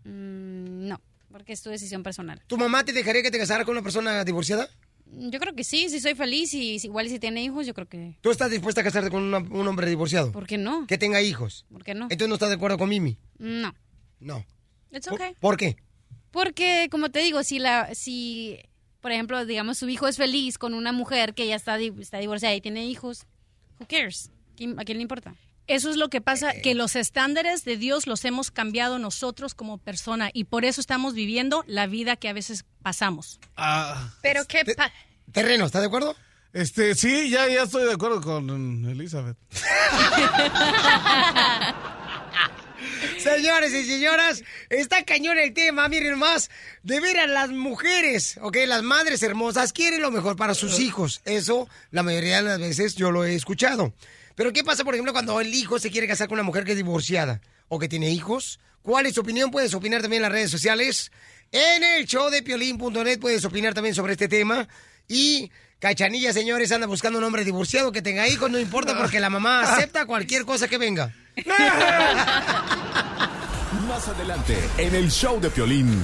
Mm, 0.04 0.88
no, 0.88 1.00
porque 1.46 1.52
es 1.52 1.62
tu 1.62 1.70
decisión 1.70 2.02
personal. 2.02 2.42
¿Tu 2.48 2.56
mamá 2.58 2.84
te 2.84 2.92
dejaría 2.92 3.22
que 3.22 3.30
te 3.30 3.38
casara 3.38 3.64
con 3.64 3.70
una 3.74 3.82
persona 3.82 4.24
divorciada? 4.24 4.68
Yo 5.12 5.38
creo 5.38 5.54
que 5.54 5.62
sí, 5.62 5.88
si 5.88 6.00
soy 6.00 6.16
feliz 6.16 6.52
y 6.54 6.80
si- 6.80 6.88
igual 6.88 7.08
si 7.08 7.20
tiene 7.20 7.44
hijos, 7.44 7.64
yo 7.68 7.72
creo 7.72 7.88
que... 7.88 8.16
¿Tú 8.20 8.32
estás 8.32 8.50
dispuesta 8.50 8.80
a 8.80 8.84
casarte 8.84 9.10
con 9.10 9.22
una- 9.22 9.38
un 9.38 9.68
hombre 9.68 9.88
divorciado? 9.88 10.32
¿Por 10.32 10.48
qué 10.48 10.58
no? 10.58 10.88
Que 10.88 10.98
tenga 10.98 11.22
hijos. 11.22 11.64
¿Por 11.70 11.84
qué 11.84 11.94
no? 11.94 12.06
Entonces 12.10 12.28
no 12.28 12.34
estás 12.34 12.48
de 12.48 12.56
acuerdo 12.56 12.78
con 12.78 12.88
Mimi. 12.88 13.16
No. 13.38 13.72
No. 14.18 14.44
It's 14.90 15.06
okay. 15.06 15.34
¿Por 15.38 15.56
qué? 15.56 15.76
Porque, 16.32 16.88
como 16.90 17.10
te 17.12 17.20
digo, 17.20 17.44
si 17.44 17.60
la, 17.60 17.94
si, 17.94 18.58
por 19.00 19.12
ejemplo, 19.12 19.46
digamos, 19.46 19.78
su 19.78 19.88
hijo 19.88 20.08
es 20.08 20.16
feliz 20.16 20.58
con 20.58 20.74
una 20.74 20.90
mujer 20.90 21.32
que 21.32 21.46
ya 21.46 21.54
está, 21.54 21.76
di- 21.76 21.92
está 22.00 22.18
divorciada 22.18 22.56
y 22.56 22.60
tiene 22.60 22.86
hijos, 22.86 23.24
who 23.78 23.86
cares? 23.88 24.32
¿Quién- 24.56 24.80
¿A 24.80 24.84
quién 24.84 24.98
le 24.98 25.02
importa? 25.02 25.36
Eso 25.66 25.90
es 25.90 25.96
lo 25.96 26.08
que 26.10 26.20
pasa, 26.20 26.52
que 26.62 26.74
los 26.74 26.96
estándares 26.96 27.64
de 27.64 27.76
Dios 27.76 28.06
los 28.06 28.24
hemos 28.24 28.50
cambiado 28.50 28.98
nosotros 28.98 29.54
como 29.54 29.78
persona 29.78 30.30
y 30.32 30.44
por 30.44 30.64
eso 30.64 30.80
estamos 30.80 31.14
viviendo 31.14 31.64
la 31.66 31.86
vida 31.86 32.16
que 32.16 32.28
a 32.28 32.32
veces 32.32 32.64
pasamos. 32.82 33.40
Ah. 33.56 34.10
Pero 34.22 34.44
qué 34.46 34.64
pa- 34.76 34.92
Terreno, 35.32 35.66
¿estás 35.66 35.82
de 35.82 35.88
acuerdo? 35.88 36.14
Este, 36.52 36.94
sí, 36.94 37.28
ya, 37.30 37.48
ya 37.48 37.64
estoy 37.64 37.84
de 37.84 37.92
acuerdo 37.92 38.20
con 38.20 38.48
Elizabeth. 38.88 39.36
Señores 43.18 43.72
y 43.72 43.84
señoras, 43.84 44.44
está 44.70 45.02
cañón 45.04 45.38
el 45.38 45.52
tema, 45.52 45.88
miren 45.88 46.18
más. 46.18 46.50
De 46.82 47.00
veras, 47.00 47.28
las 47.28 47.50
mujeres, 47.50 48.38
ok, 48.40 48.56
las 48.66 48.82
madres 48.82 49.22
hermosas 49.22 49.72
quieren 49.72 50.00
lo 50.02 50.10
mejor 50.10 50.36
para 50.36 50.54
sus 50.54 50.78
hijos. 50.78 51.20
Eso, 51.24 51.68
la 51.90 52.02
mayoría 52.02 52.36
de 52.36 52.42
las 52.42 52.60
veces 52.60 52.94
yo 52.94 53.10
lo 53.10 53.24
he 53.24 53.34
escuchado. 53.34 53.92
Pero 54.36 54.52
¿qué 54.52 54.62
pasa, 54.62 54.84
por 54.84 54.94
ejemplo, 54.94 55.12
cuando 55.12 55.40
el 55.40 55.52
hijo 55.52 55.80
se 55.80 55.90
quiere 55.90 56.06
casar 56.06 56.28
con 56.28 56.36
una 56.36 56.44
mujer 56.44 56.64
que 56.64 56.72
es 56.72 56.76
divorciada 56.76 57.40
o 57.68 57.78
que 57.80 57.88
tiene 57.88 58.10
hijos? 58.10 58.60
¿Cuál 58.82 59.06
es 59.06 59.14
tu 59.14 59.22
opinión? 59.22 59.50
Puedes 59.50 59.74
opinar 59.74 60.02
también 60.02 60.20
en 60.20 60.24
las 60.24 60.32
redes 60.32 60.50
sociales. 60.50 61.10
En 61.50 61.82
el 61.82 62.06
show 62.06 62.30
de 62.30 62.42
piolín.net 62.42 63.18
puedes 63.18 63.44
opinar 63.44 63.74
también 63.74 63.94
sobre 63.94 64.12
este 64.12 64.28
tema. 64.28 64.68
Y 65.08 65.50
Cachanilla, 65.78 66.32
señores, 66.32 66.70
anda 66.70 66.86
buscando 66.86 67.18
un 67.18 67.24
hombre 67.24 67.44
divorciado 67.44 67.92
que 67.92 68.02
tenga 68.02 68.28
hijos, 68.28 68.50
no 68.50 68.58
importa 68.58 68.96
porque 68.96 69.20
la 69.20 69.30
mamá 69.30 69.62
acepta 69.62 70.06
cualquier 70.06 70.44
cosa 70.44 70.68
que 70.68 70.78
venga. 70.78 71.14
Más 73.88 74.08
adelante, 74.08 74.56
en 74.78 74.94
el 74.94 75.10
show 75.10 75.40
de 75.40 75.48
Piolín. 75.50 75.98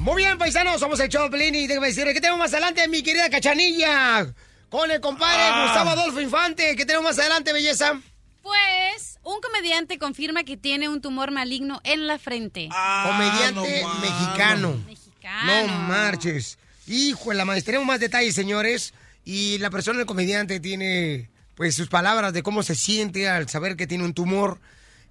Muy 0.00 0.22
bien, 0.22 0.38
paisanos, 0.38 0.80
somos 0.80 0.98
el 0.98 1.10
Pelín 1.30 1.54
y 1.54 1.66
déjame 1.66 1.88
decirle 1.88 2.14
que 2.14 2.22
tenemos 2.22 2.38
más 2.38 2.54
adelante, 2.54 2.88
mi 2.88 3.02
querida 3.02 3.28
Cachanilla. 3.28 4.32
Con 4.70 4.90
el 4.90 4.98
compadre 4.98 5.42
Ah. 5.42 5.64
Gustavo 5.66 5.90
Adolfo 5.90 6.22
Infante. 6.22 6.74
¿Qué 6.74 6.86
tenemos 6.86 7.04
más 7.04 7.18
adelante, 7.18 7.52
belleza? 7.52 8.00
Pues, 8.42 9.18
un 9.24 9.42
comediante 9.42 9.98
confirma 9.98 10.42
que 10.44 10.56
tiene 10.56 10.88
un 10.88 11.02
tumor 11.02 11.32
maligno 11.32 11.82
en 11.84 12.06
la 12.06 12.18
frente. 12.18 12.70
Comediante 13.02 13.84
mexicano. 14.00 14.82
Mexicano. 14.86 15.66
No 15.66 15.66
marches. 15.86 16.56
Hijo 16.86 17.28
de 17.30 17.36
la 17.36 17.44
madre. 17.44 17.60
Tenemos 17.60 17.86
más 17.86 18.00
detalles, 18.00 18.34
señores. 18.34 18.94
Y 19.26 19.58
la 19.58 19.68
persona, 19.68 20.00
el 20.00 20.06
comediante, 20.06 20.60
tiene 20.60 21.28
pues 21.56 21.74
sus 21.74 21.88
palabras 21.88 22.32
de 22.32 22.42
cómo 22.42 22.62
se 22.62 22.74
siente 22.74 23.28
al 23.28 23.50
saber 23.50 23.76
que 23.76 23.86
tiene 23.86 24.04
un 24.04 24.14
tumor. 24.14 24.60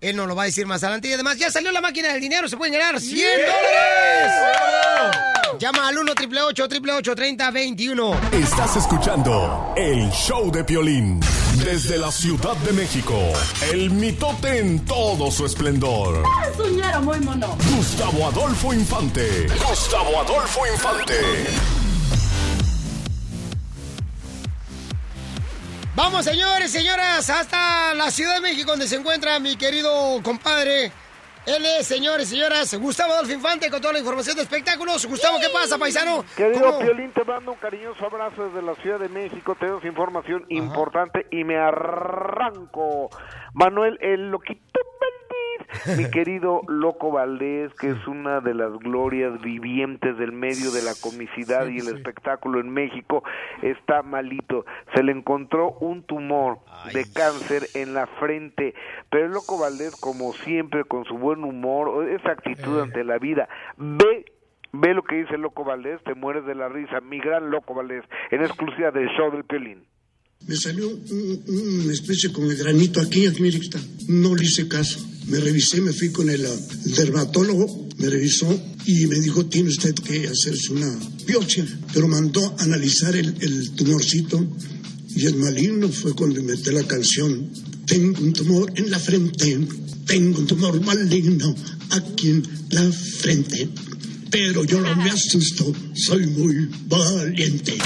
Él 0.01 0.15
nos 0.15 0.27
lo 0.27 0.35
va 0.35 0.43
a 0.43 0.45
decir 0.45 0.65
más 0.65 0.84
adelante. 0.84 1.09
Y 1.09 1.13
además, 1.13 1.38
ya 1.38 1.51
salió 1.51 1.71
la 1.71 1.81
máquina 1.81 2.09
del 2.13 2.21
dinero. 2.21 2.47
Se 2.47 2.57
pueden 2.57 2.73
ganar 2.73 2.99
100 2.99 3.21
dólares. 3.39 4.34
Llama 5.59 5.89
al 5.89 5.97
1 5.97 6.11
888 6.13 7.15
30 7.15 7.51
21 7.51 8.19
Estás 8.31 8.77
escuchando 8.77 9.73
el 9.76 10.09
show 10.11 10.49
de 10.51 10.63
Piolín. 10.63 11.19
Desde 11.65 11.97
la 11.97 12.11
Ciudad 12.11 12.55
de 12.57 12.71
México, 12.71 13.13
el 13.73 13.89
mitote 13.89 14.59
en 14.59 14.85
todo 14.85 15.30
su 15.31 15.45
esplendor. 15.45 16.23
Suñero 16.55 17.01
muy 17.01 17.19
mono. 17.19 17.57
Gustavo 17.76 18.27
Adolfo 18.27 18.73
Infante. 18.73 19.47
Gustavo 19.67 20.21
Adolfo 20.21 20.61
Infante. 20.67 21.15
Vamos, 25.99 26.23
señores, 26.23 26.71
señoras, 26.71 27.30
hasta 27.30 27.93
la 27.93 28.09
Ciudad 28.09 28.35
de 28.35 28.39
México, 28.39 28.71
donde 28.71 28.88
se 28.88 28.95
encuentra 28.95 29.38
mi 29.38 29.57
querido 29.57 29.91
compadre. 30.23 30.93
Él 31.45 31.65
es, 31.77 31.88
señores, 31.88 32.30
señoras, 32.30 32.73
Gustavo 32.76 33.11
Adolfo 33.11 33.34
Infante 33.34 33.69
con 33.69 33.81
toda 33.81 33.91
la 33.91 33.99
información 33.99 34.38
de 34.38 34.43
espectáculos. 34.43 35.05
Gustavo, 35.05 35.39
¿qué 35.41 35.49
pasa, 35.51 35.77
paisano? 35.77 36.23
Querido 36.38 36.61
¿Cómo? 36.61 36.80
Piolín, 36.80 37.11
te 37.11 37.26
mando 37.26 37.51
un 37.51 37.57
cariñoso 37.57 38.05
abrazo 38.05 38.45
desde 38.45 38.61
la 38.61 38.76
Ciudad 38.76 38.97
de 38.97 39.09
México. 39.09 39.57
Te 39.59 39.67
doy 39.67 39.85
información 39.85 40.45
importante 40.47 41.27
y 41.31 41.43
me 41.43 41.57
arranco. 41.57 43.09
Manuel, 43.53 43.97
el 43.99 44.31
loquito 44.31 44.80
mi 45.98 46.10
querido 46.12 46.62
Loco 46.68 47.12
Valdés, 47.12 47.74
que 47.76 47.90
es 47.91 48.08
una 48.08 48.41
de 48.41 48.54
las 48.54 48.72
glorias 48.80 49.40
vivientes 49.41 50.18
del 50.18 50.32
medio 50.32 50.72
de 50.72 50.82
la 50.82 50.94
comicidad 51.02 51.68
y 51.68 51.78
el 51.78 51.96
espectáculo 51.96 52.60
en 52.60 52.70
México, 52.70 53.24
está 53.62 54.02
malito. 54.04 54.66
Se 54.94 55.04
le 55.04 55.12
encontró 55.12 55.72
un 55.80 56.04
tumor 56.04 56.60
de 56.94 57.06
cáncer 57.12 57.64
en 57.74 57.94
la 57.94 58.08
frente, 58.08 58.74
pero 59.10 59.26
el 59.26 59.32
Loco 59.32 59.60
Valdés, 59.60 59.96
como 59.96 60.34
siempre, 60.34 60.84
con 60.84 61.06
su 61.06 61.18
buen 61.18 61.44
humor, 61.44 62.10
esa 62.10 62.32
actitud 62.32 62.82
ante 62.82 63.04
la 63.04 63.18
vida, 63.18 63.48
ve 63.78 64.26
Ve 64.72 64.94
lo 64.94 65.04
que 65.04 65.16
dice 65.16 65.38
Loco 65.38 65.64
Valdés, 65.64 66.00
te 66.04 66.14
mueres 66.14 66.46
de 66.46 66.54
la 66.54 66.70
risa, 66.70 67.02
mi 67.02 67.20
gran 67.20 67.50
Loco 67.50 67.74
Valdés, 67.74 68.04
en 68.30 68.41
exclusiva 68.41 68.91
del 68.91 69.10
show 69.10 69.32
del 69.32 69.44
Piolín. 69.44 69.84
Me 70.48 70.56
salió 70.56 70.90
un- 70.90 71.44
un- 71.48 71.80
una 71.82 71.94
especie 71.94 72.32
como 72.32 72.48
de 72.48 72.56
granito 72.56 72.99
aquí, 73.02 73.26
mire 73.40 73.57
está. 73.60 73.80
No 74.07 74.36
le 74.36 74.45
hice 74.45 74.68
caso. 74.68 74.99
Me 75.28 75.40
revisé, 75.40 75.80
me 75.82 75.94
fui 75.94 76.10
con 76.10 76.30
el, 76.30 76.41
el 76.44 76.91
dermatólogo, 76.95 77.88
me 77.98 78.10
revisó 78.10 78.49
y 78.86 79.06
me 79.06 79.20
dijo, 79.20 79.45
tiene 79.45 79.70
usted 79.70 79.94
que 79.94 80.28
hacerse 80.28 80.72
una 80.74 80.98
biopsia. 81.28 81.66
Pero 81.94 82.07
mandó 82.07 82.56
analizar 82.60 83.16
el, 83.16 83.36
el 83.41 83.70
tumorcito 83.72 84.44
y 85.16 85.26
el 85.28 85.36
maligno 85.36 85.90
fue 85.90 86.14
cuando 86.16 86.40
inventé 86.40 86.72
la 86.72 86.88
canción. 86.88 87.49
Tengo 87.86 88.20
un 88.22 88.34
tumor 88.34 88.72
en 88.76 88.90
la 88.90 88.98
frente, 88.99 89.60
tengo 90.06 90.40
un 90.40 90.48
tumor 90.48 90.80
maligno 90.84 91.53
aquí 91.91 92.30
en 92.30 92.44
la 92.72 92.90
frente. 92.91 93.70
Pero 94.32 94.64
yo 94.64 94.80
no 94.82 94.95
me 94.95 95.10
asusto, 95.11 95.74
soy 95.95 96.26
muy 96.28 96.70
valiente. 96.88 97.78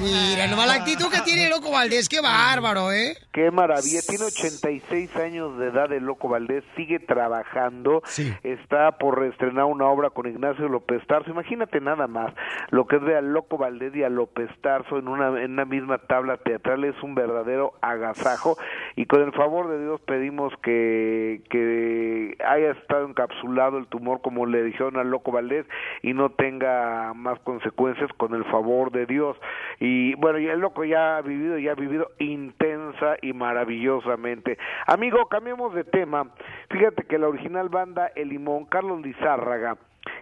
Mira, 0.00 0.46
nomás 0.48 0.66
la 0.66 0.74
actitud 0.74 1.10
que 1.10 1.20
tiene 1.22 1.48
Loco 1.48 1.70
Valdés, 1.70 2.08
qué 2.08 2.20
bárbaro, 2.20 2.92
¿eh? 2.92 3.16
Qué 3.32 3.50
maravilla, 3.50 4.00
tiene 4.06 4.24
86 4.24 5.16
años 5.16 5.58
de 5.58 5.68
edad 5.68 5.92
el 5.92 6.04
Loco 6.04 6.28
Valdés, 6.28 6.64
sigue 6.76 6.98
trabajando, 6.98 8.02
está 8.42 8.92
por 8.98 9.24
estrenar 9.24 9.64
una 9.64 9.86
obra 9.86 10.10
con 10.10 10.26
Ignacio 10.26 10.68
López 10.68 11.06
Tarso, 11.06 11.30
imagínate 11.30 11.80
nada 11.80 12.06
más, 12.06 12.34
lo 12.70 12.86
que 12.86 12.96
es 12.96 13.02
ver 13.02 13.16
a 13.16 13.20
Loco 13.20 13.58
Valdés 13.58 13.94
y 13.94 14.02
a 14.02 14.08
López 14.08 14.50
Tarso 14.60 14.98
en 14.98 15.08
una, 15.08 15.28
en 15.42 15.52
una 15.52 15.64
misma 15.64 15.98
tabla 15.98 16.36
teatral 16.38 16.84
es 16.84 16.94
un 17.02 17.14
verdadero 17.14 17.72
agasajo 17.80 18.56
y 18.96 19.06
con 19.06 19.22
el 19.22 19.32
favor 19.32 19.68
de 19.68 19.82
Dios 19.82 20.00
pedimos 20.02 20.52
que, 20.62 21.42
que 21.50 22.36
haya 22.46 22.72
estado 22.72 23.06
encapsulado 23.06 23.78
el 23.78 23.86
tumor 23.86 24.20
como 24.20 24.46
le 24.46 24.62
dijeron 24.62 24.96
al 24.96 25.10
Loco 25.10 25.32
Valdés 25.32 25.66
y 26.02 26.12
no 26.12 26.30
tenga 26.30 27.12
más 27.14 27.38
consecuencias 27.40 28.10
con 28.16 28.34
el 28.34 28.44
favor 28.44 28.92
de 28.92 29.06
Dios. 29.06 29.36
Y 29.80 29.85
bueno, 30.16 30.38
y 30.38 30.46
el 30.46 30.60
loco 30.60 30.84
ya 30.84 31.18
ha 31.18 31.22
vivido, 31.22 31.58
ya 31.58 31.72
ha 31.72 31.74
vivido 31.74 32.10
intensa 32.18 33.16
y 33.22 33.32
maravillosamente. 33.32 34.58
Amigo, 34.86 35.26
cambiemos 35.26 35.74
de 35.74 35.84
tema. 35.84 36.30
Fíjate 36.70 37.04
que 37.04 37.18
la 37.18 37.28
original 37.28 37.68
banda 37.68 38.10
El 38.14 38.28
Limón, 38.28 38.64
Carlos 38.66 39.00
Lizárraga, 39.02 39.76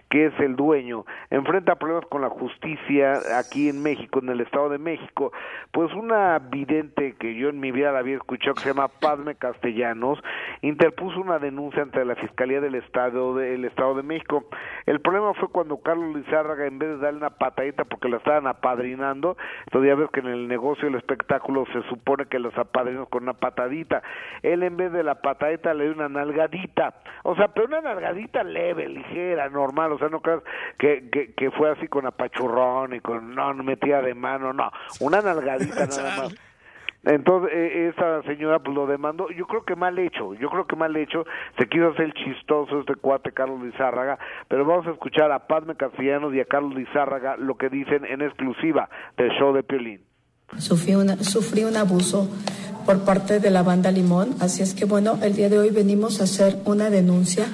que 0.09 0.27
es 0.27 0.39
el 0.39 0.55
dueño, 0.55 1.05
enfrenta 1.29 1.75
problemas 1.75 2.05
con 2.07 2.21
la 2.21 2.29
justicia 2.29 3.19
aquí 3.37 3.69
en 3.69 3.81
México, 3.83 4.19
en 4.19 4.29
el 4.29 4.41
Estado 4.41 4.69
de 4.69 4.77
México. 4.77 5.31
Pues 5.71 5.93
una 5.93 6.39
vidente 6.39 7.15
que 7.19 7.35
yo 7.35 7.49
en 7.49 7.59
mi 7.59 7.71
vida 7.71 7.91
la 7.91 7.99
había 7.99 8.15
escuchado, 8.15 8.55
que 8.55 8.61
se 8.61 8.69
llama 8.69 8.87
Padme 8.87 9.35
Castellanos, 9.35 10.19
interpuso 10.61 11.19
una 11.19 11.39
denuncia 11.39 11.81
ante 11.81 12.03
la 12.05 12.15
Fiscalía 12.15 12.61
del 12.61 12.75
Estado, 12.75 13.35
del 13.35 13.65
Estado 13.65 13.95
de 13.95 14.03
México. 14.03 14.45
El 14.85 15.01
problema 15.01 15.33
fue 15.33 15.49
cuando 15.49 15.77
Carlos 15.77 16.15
Lizárraga, 16.15 16.65
en 16.65 16.79
vez 16.79 16.89
de 16.89 16.97
darle 16.97 17.19
una 17.19 17.31
patadita 17.31 17.85
porque 17.85 18.09
la 18.09 18.17
estaban 18.17 18.47
apadrinando, 18.47 19.37
todavía 19.71 19.95
ves 19.95 20.09
que 20.11 20.19
en 20.21 20.27
el 20.27 20.47
negocio 20.47 20.85
del 20.85 20.95
espectáculo 20.95 21.65
se 21.73 21.81
supone 21.89 22.25
que 22.25 22.39
los 22.39 22.57
apadrinos 22.57 23.09
con 23.09 23.23
una 23.23 23.33
patadita. 23.33 24.01
Él 24.43 24.63
en 24.63 24.77
vez 24.77 24.91
de 24.91 25.03
la 25.03 25.15
patadita 25.15 25.73
le 25.73 25.85
dio 25.85 25.93
una 25.93 26.09
nalgadita. 26.09 26.93
O 27.23 27.35
sea, 27.35 27.49
pero 27.49 27.67
una 27.67 27.81
nalgadita 27.81 28.43
leve, 28.43 28.87
ligera, 28.87 29.49
normal. 29.49 29.74
O 29.91 29.99
sea, 29.99 30.09
no 30.09 30.21
creas 30.21 30.41
que, 30.77 31.09
que, 31.11 31.33
que 31.33 31.51
fue 31.51 31.69
así 31.71 31.87
con 31.87 32.05
apachurrón 32.05 32.93
y 32.95 32.99
con, 32.99 33.35
no, 33.35 33.53
no 33.53 33.63
metía 33.63 34.01
de 34.01 34.13
mano, 34.15 34.53
no. 34.53 34.71
Una 34.99 35.21
nalgadita 35.21 35.85
nada 35.87 36.17
más. 36.23 36.35
Entonces, 37.03 37.51
eh, 37.53 37.93
esa 37.95 38.23
señora 38.23 38.57
pues 38.57 38.75
lo 38.75 38.87
demandó, 38.87 39.29
yo 39.29 39.45
creo 39.45 39.63
que 39.63 39.75
mal 39.75 39.99
hecho, 39.99 40.33
yo 40.33 40.49
creo 40.49 40.65
que 40.65 40.75
mal 40.75 40.95
hecho, 40.97 41.23
se 41.59 41.67
quiso 41.69 41.89
hacer 41.89 42.05
el 42.05 42.13
chistoso 42.15 42.79
este 42.79 42.95
cuate 42.95 43.31
Carlos 43.31 43.61
Lizárraga, 43.61 44.17
pero 44.47 44.65
vamos 44.65 44.87
a 44.87 44.91
escuchar 44.91 45.31
a 45.31 45.45
Padme 45.45 45.75
Castellanos 45.75 46.33
y 46.33 46.39
a 46.39 46.45
Carlos 46.45 46.73
Lizárraga 46.73 47.37
lo 47.37 47.57
que 47.57 47.69
dicen 47.69 48.05
en 48.05 48.23
exclusiva 48.23 48.89
del 49.17 49.29
show 49.37 49.53
de 49.53 49.61
Piolín. 49.61 50.01
Sufrí, 50.57 50.95
una- 50.95 51.17
sufrí 51.17 51.63
un 51.63 51.77
abuso 51.77 52.27
por 52.87 53.05
parte 53.05 53.39
de 53.39 53.51
la 53.51 53.61
banda 53.61 53.91
Limón, 53.91 54.29
así 54.41 54.63
es 54.63 54.73
que 54.73 54.85
bueno, 54.85 55.19
el 55.21 55.35
día 55.35 55.49
de 55.49 55.59
hoy 55.59 55.69
venimos 55.69 56.21
a 56.21 56.23
hacer 56.23 56.55
una 56.65 56.89
denuncia. 56.89 57.45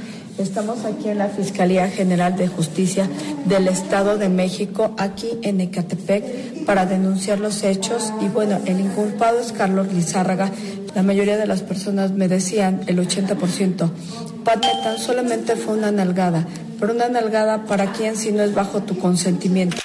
Estamos 0.41 0.85
aquí 0.85 1.09
en 1.09 1.19
la 1.19 1.29
Fiscalía 1.29 1.87
General 1.87 2.35
de 2.35 2.47
Justicia 2.47 3.07
del 3.45 3.67
Estado 3.67 4.17
de 4.17 4.27
México, 4.27 4.95
aquí 4.97 5.29
en 5.43 5.61
Ecatepec, 5.61 6.65
para 6.65 6.87
denunciar 6.87 7.39
los 7.39 7.61
hechos. 7.61 8.11
Y 8.21 8.27
bueno, 8.27 8.59
el 8.65 8.79
inculpado 8.79 9.39
es 9.39 9.51
Carlos 9.51 9.93
Lizárraga. 9.93 10.51
La 10.95 11.03
mayoría 11.03 11.37
de 11.37 11.45
las 11.45 11.61
personas 11.61 12.11
me 12.11 12.27
decían, 12.27 12.81
el 12.87 12.97
80%, 12.97 13.91
Padme, 14.43 14.67
tan 14.83 14.97
solamente 14.97 15.55
fue 15.55 15.75
una 15.75 15.91
nalgada, 15.91 16.47
pero 16.79 16.93
una 16.93 17.07
nalgada 17.07 17.65
para 17.65 17.93
quien 17.93 18.17
si 18.17 18.31
no 18.31 18.41
es 18.41 18.55
bajo 18.55 18.81
tu 18.81 18.97
consentimiento. 18.97 19.77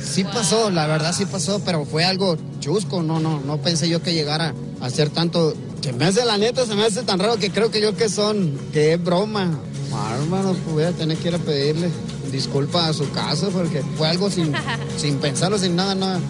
Sí 0.00 0.22
pasó, 0.22 0.70
la 0.70 0.86
verdad 0.86 1.12
sí 1.12 1.26
pasó, 1.26 1.60
pero 1.64 1.84
fue 1.84 2.04
algo 2.04 2.38
chusco, 2.60 3.02
no, 3.02 3.18
no, 3.18 3.40
no 3.40 3.58
pensé 3.58 3.88
yo 3.88 4.00
que 4.00 4.14
llegara 4.14 4.54
a 4.80 4.90
ser 4.90 5.10
tanto, 5.10 5.54
que 5.82 5.92
me 5.92 6.04
hace 6.04 6.24
la 6.24 6.38
neta, 6.38 6.64
se 6.66 6.76
me 6.76 6.84
hace 6.84 7.02
tan 7.02 7.18
raro 7.18 7.36
que 7.36 7.50
creo 7.50 7.72
que 7.72 7.80
yo 7.80 7.96
que 7.96 8.08
son, 8.08 8.56
que 8.72 8.92
es 8.92 9.02
broma. 9.02 9.58
Ah, 9.94 10.16
hermano, 10.20 10.54
pues 10.54 10.74
voy 10.74 10.84
a 10.84 10.92
tener 10.92 11.16
que 11.18 11.28
ir 11.28 11.34
a 11.34 11.38
pedirle 11.38 11.90
disculpas 12.30 12.88
a 12.88 12.92
su 12.92 13.10
casa 13.10 13.48
porque 13.52 13.82
fue 13.96 14.08
algo 14.08 14.30
sin, 14.30 14.52
sin 14.96 15.18
pensarlo, 15.18 15.58
sin 15.58 15.76
nada, 15.76 15.94
nada. 15.94 16.20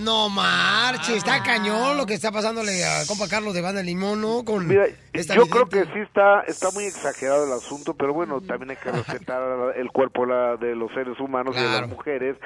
No 0.00 0.28
marche, 0.28 1.16
está 1.16 1.42
cañón 1.42 1.96
lo 1.96 2.06
que 2.06 2.14
está 2.14 2.30
pasándole 2.32 2.84
a 2.84 3.04
compa 3.06 3.28
Carlos 3.28 3.54
de 3.54 3.60
Banda 3.60 3.82
Limón, 3.82 4.20
¿no? 4.20 4.44
Con 4.44 4.66
Mira, 4.66 4.86
esta 5.12 5.34
yo 5.34 5.44
vidente. 5.44 5.68
creo 5.68 5.86
que 5.86 5.92
sí 5.92 5.98
está 6.00 6.40
está 6.48 6.70
muy 6.70 6.84
exagerado 6.84 7.44
el 7.46 7.52
asunto, 7.52 7.94
pero 7.94 8.12
bueno, 8.14 8.40
también 8.40 8.70
hay 8.70 8.76
que 8.76 8.90
respetar 8.92 9.42
el 9.76 9.88
cuerpo 9.90 10.24
la- 10.26 10.56
de 10.56 10.74
los 10.74 10.90
seres 10.92 11.18
humanos 11.20 11.54
y 11.58 11.60
de 11.60 11.66
las 11.68 11.88
mujeres, 11.88 12.36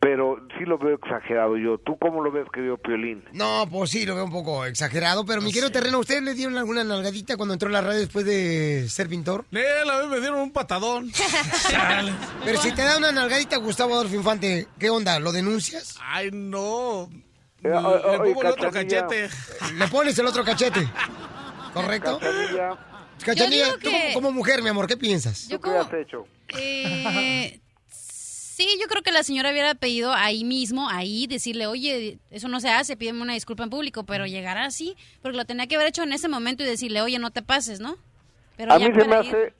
pero 0.00 0.36
sí 0.58 0.64
lo 0.64 0.78
veo 0.78 0.96
exagerado 0.96 1.56
yo. 1.56 1.78
¿Tú 1.78 1.96
cómo 1.98 2.22
lo 2.22 2.30
ves, 2.30 2.46
querido 2.52 2.76
Piolín? 2.76 3.24
No, 3.32 3.66
pues 3.70 3.90
sí, 3.90 4.04
lo 4.06 4.14
veo 4.14 4.24
un 4.24 4.32
poco 4.32 4.64
exagerado, 4.64 5.24
pero 5.24 5.40
mi 5.40 5.50
querido 5.52 5.70
terreno, 5.70 5.98
¿ustedes 5.98 6.22
le 6.22 6.34
dieron 6.34 6.56
alguna 6.58 6.84
nalgadita 6.84 7.36
cuando 7.36 7.54
entró 7.54 7.68
a 7.68 7.72
la 7.72 7.80
radio 7.80 8.00
después 8.00 8.24
de 8.26 8.86
ser 8.88 9.08
pintor? 9.08 9.44
Él 9.52 9.90
a 9.90 10.02
mí 10.02 10.08
me 10.08 10.20
dieron 10.20 10.40
un 10.40 10.52
patadón. 10.52 11.10
Pero 12.44 12.60
si 12.60 12.72
te 12.72 12.82
da 12.82 12.96
una 12.96 13.12
nalgadita 13.12 13.56
Gustavo 13.58 13.94
Adolfo 13.94 14.14
Infante, 14.14 14.66
¿qué 14.78 14.90
onda? 14.90 15.18
¿Lo 15.18 15.32
denuncias? 15.32 15.96
Ay, 16.02 16.30
no. 16.32 16.97
Eh, 17.62 17.68
Le 17.68 17.74
o- 17.76 17.80
pongo 17.80 18.22
oye, 18.22 18.30
el 18.40 18.46
otro 18.46 18.70
Cachanilla. 18.70 19.06
cachete. 19.06 19.28
Le 19.74 19.88
pones 19.88 20.18
el 20.18 20.26
otro 20.26 20.44
cachete. 20.44 20.88
¿Correcto? 21.74 22.18
Cachanilla, 22.18 22.78
Cachanilla, 23.24 23.72
tú 23.74 23.78
que- 23.80 23.90
como, 23.90 24.14
como 24.14 24.32
mujer, 24.32 24.62
mi 24.62 24.68
amor, 24.68 24.86
¿qué 24.86 24.96
piensas? 24.96 25.48
Yo 25.48 25.58
¿qué 25.60 25.70
como- 25.70 25.80
has 25.80 25.92
hecho? 25.92 26.26
Eh, 26.56 27.60
sí, 27.90 28.66
yo 28.80 28.86
creo 28.88 29.02
que 29.02 29.10
la 29.12 29.22
señora 29.22 29.50
hubiera 29.50 29.74
pedido 29.74 30.12
ahí 30.12 30.44
mismo, 30.44 30.88
ahí, 30.88 31.26
decirle, 31.26 31.66
oye, 31.66 32.18
eso 32.30 32.48
no 32.48 32.60
se 32.60 32.70
hace, 32.70 32.96
pídeme 32.96 33.22
una 33.22 33.34
disculpa 33.34 33.64
en 33.64 33.70
público, 33.70 34.04
pero 34.04 34.26
llegar 34.26 34.56
así, 34.58 34.96
porque 35.20 35.36
lo 35.36 35.44
tenía 35.44 35.66
que 35.66 35.74
haber 35.76 35.88
hecho 35.88 36.02
en 36.04 36.12
ese 36.12 36.28
momento 36.28 36.62
y 36.62 36.66
decirle, 36.66 37.02
oye, 37.02 37.18
no 37.18 37.30
te 37.30 37.42
pases, 37.42 37.80
¿no? 37.80 37.96
Pero 38.56 38.72
a 38.72 38.78
ya 38.78 38.88
mí 38.88 38.94
se 39.00 39.06
me 39.08 39.16
ir- 39.16 39.28
hace 39.28 39.52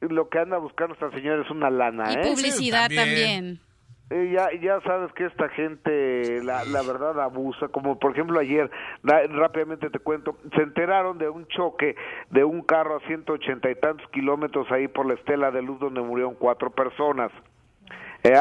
lo 0.00 0.28
que 0.28 0.38
anda 0.38 0.58
buscando 0.58 0.94
esta 0.94 1.10
señora 1.10 1.42
es 1.42 1.50
una 1.50 1.70
lana, 1.70 2.12
Y 2.12 2.14
¿eh? 2.16 2.30
publicidad 2.34 2.90
también. 2.94 3.60
Eh, 4.08 4.30
ya, 4.32 4.52
ya 4.60 4.80
sabes 4.82 5.12
que 5.14 5.24
esta 5.24 5.48
gente, 5.48 6.40
la, 6.44 6.64
la 6.64 6.82
verdad, 6.82 7.20
abusa. 7.20 7.68
Como 7.68 7.98
por 7.98 8.12
ejemplo 8.12 8.38
ayer, 8.38 8.70
rápidamente 9.02 9.90
te 9.90 9.98
cuento, 9.98 10.36
se 10.54 10.62
enteraron 10.62 11.18
de 11.18 11.28
un 11.28 11.46
choque 11.48 11.96
de 12.30 12.44
un 12.44 12.62
carro 12.62 12.96
a 12.96 13.00
180 13.00 13.68
y 13.68 13.74
tantos 13.74 14.08
kilómetros 14.10 14.70
ahí 14.70 14.86
por 14.86 15.06
la 15.06 15.14
estela 15.14 15.50
de 15.50 15.62
luz 15.62 15.80
donde 15.80 16.02
murieron 16.02 16.34
cuatro 16.34 16.70
personas. 16.70 17.32
Eh, 18.22 18.32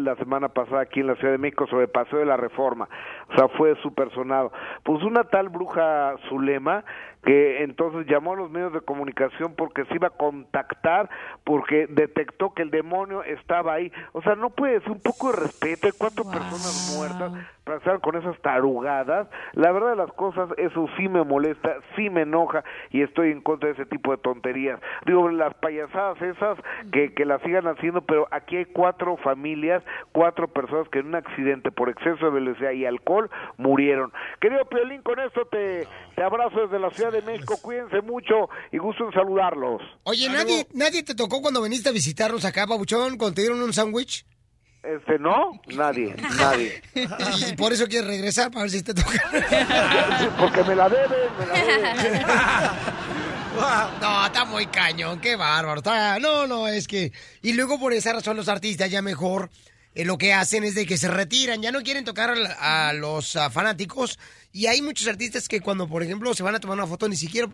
la, 0.00 0.16
semana 0.16 0.48
pasada 0.48 0.80
aquí 0.80 1.00
en 1.00 1.08
la 1.08 1.16
Ciudad 1.16 1.32
de 1.32 1.38
México 1.38 1.66
sobre 1.66 1.88
Paseo 1.88 2.18
de 2.18 2.24
la 2.24 2.36
Reforma. 2.36 2.88
O 3.30 3.34
sea, 3.34 3.48
fue 3.48 3.74
super 3.82 4.10
sonado. 4.12 4.52
Pues 4.84 5.02
una 5.02 5.24
tal 5.24 5.50
bruja 5.50 6.14
Zulema 6.28 6.84
que 7.24 7.62
entonces 7.62 8.06
llamó 8.06 8.34
a 8.34 8.36
los 8.36 8.50
medios 8.50 8.72
de 8.72 8.80
comunicación 8.80 9.54
porque 9.56 9.84
se 9.86 9.94
iba 9.94 10.08
a 10.08 10.10
contactar 10.10 11.08
porque 11.44 11.86
detectó 11.88 12.52
que 12.54 12.62
el 12.62 12.70
demonio 12.70 13.22
estaba 13.24 13.74
ahí. 13.74 13.92
O 14.12 14.22
sea, 14.22 14.34
no 14.34 14.50
puede 14.50 14.80
ser 14.80 14.90
un 14.90 15.00
poco 15.00 15.30
de 15.30 15.38
respeto. 15.38 15.86
Hay 15.86 15.92
cuatro 15.96 16.24
personas 16.24 16.94
muertas 16.96 17.32
para 17.64 17.78
estar 17.78 18.00
con 18.00 18.16
esas 18.16 18.38
tarugadas. 18.40 19.28
La 19.52 19.72
verdad 19.72 19.90
de 19.90 19.96
las 19.96 20.12
cosas, 20.12 20.50
eso 20.58 20.86
sí 20.96 21.08
me 21.08 21.24
molesta, 21.24 21.76
sí 21.96 22.10
me 22.10 22.22
enoja 22.22 22.62
y 22.90 23.02
estoy 23.02 23.30
en 23.30 23.40
contra 23.40 23.68
de 23.68 23.74
ese 23.74 23.86
tipo 23.86 24.10
de 24.10 24.18
tonterías. 24.18 24.80
Digo, 25.06 25.28
las 25.30 25.54
payasadas 25.54 26.20
esas 26.20 26.58
que, 26.92 27.14
que 27.14 27.24
las 27.24 27.40
sigan 27.42 27.66
haciendo, 27.66 28.02
pero 28.02 28.28
aquí 28.30 28.56
hay 28.56 28.66
cuatro 28.66 29.16
familias, 29.18 29.82
cuatro 30.12 30.48
personas 30.48 30.88
que 30.90 30.98
en 30.98 31.06
un 31.06 31.14
accidente 31.14 31.70
por 31.70 31.88
exceso 31.88 32.26
de 32.26 32.32
velocidad 32.32 32.72
y 32.72 32.86
alcohol 32.86 33.30
murieron. 33.56 34.12
Querido 34.40 34.64
Piolín, 34.66 35.02
con 35.02 35.18
esto 35.18 35.46
te, 35.46 35.86
te 36.14 36.22
abrazo 36.22 36.60
desde 36.60 36.78
la 36.78 36.90
Ciudad 36.90 37.13
de 37.14 37.22
México. 37.22 37.56
Cuídense 37.62 38.00
mucho 38.02 38.48
y 38.72 38.78
gusto 38.78 39.06
en 39.06 39.12
saludarlos. 39.12 39.80
Oye, 40.04 40.28
¿nadie, 40.28 40.66
¿nadie 40.74 41.02
te 41.02 41.14
tocó 41.14 41.40
cuando 41.40 41.62
viniste 41.62 41.88
a 41.88 41.92
visitarnos 41.92 42.44
acá, 42.44 42.66
Pabuchón, 42.66 43.16
cuando 43.16 43.34
te 43.36 43.42
dieron 43.42 43.62
un 43.62 43.72
sándwich? 43.72 44.26
Este, 44.82 45.18
¿no? 45.18 45.60
Nadie, 45.74 46.14
nadie. 46.38 46.82
Y 47.50 47.56
por 47.56 47.72
eso 47.72 47.86
quieres 47.86 48.06
regresar 48.08 48.50
para 48.50 48.62
ver 48.64 48.70
si 48.70 48.82
te 48.82 48.92
toca. 48.92 49.30
Porque 50.38 50.62
me 50.64 50.74
la 50.74 50.88
deben, 50.90 51.10
me 51.38 51.46
la 51.46 51.54
deben. 52.02 52.22
No, 54.00 54.26
está 54.26 54.44
muy 54.44 54.66
cañón, 54.66 55.20
qué 55.20 55.36
bárbaro. 55.36 55.78
está- 55.78 56.18
No, 56.18 56.46
no, 56.48 56.66
es 56.66 56.88
que... 56.88 57.12
Y 57.40 57.52
luego 57.52 57.78
por 57.78 57.92
esa 57.92 58.12
razón 58.12 58.36
los 58.36 58.48
artistas 58.48 58.90
ya 58.90 59.00
mejor 59.00 59.48
eh, 59.94 60.04
lo 60.04 60.18
que 60.18 60.32
hacen 60.32 60.64
es 60.64 60.74
de 60.74 60.86
que 60.86 60.96
se 60.98 61.08
retiran, 61.08 61.62
ya 61.62 61.72
no 61.72 61.82
quieren 61.82 62.04
tocar 62.04 62.30
a, 62.58 62.88
a 62.88 62.92
los 62.92 63.36
ah, 63.36 63.50
fanáticos. 63.50 64.18
Y 64.52 64.66
hay 64.66 64.82
muchos 64.82 65.06
artistas 65.08 65.48
que 65.48 65.60
cuando, 65.60 65.88
por 65.88 66.02
ejemplo, 66.02 66.32
se 66.34 66.42
van 66.42 66.54
a 66.54 66.60
tomar 66.60 66.76
una 66.78 66.86
foto 66.86 67.08
ni 67.08 67.16
siquiera 67.16 67.48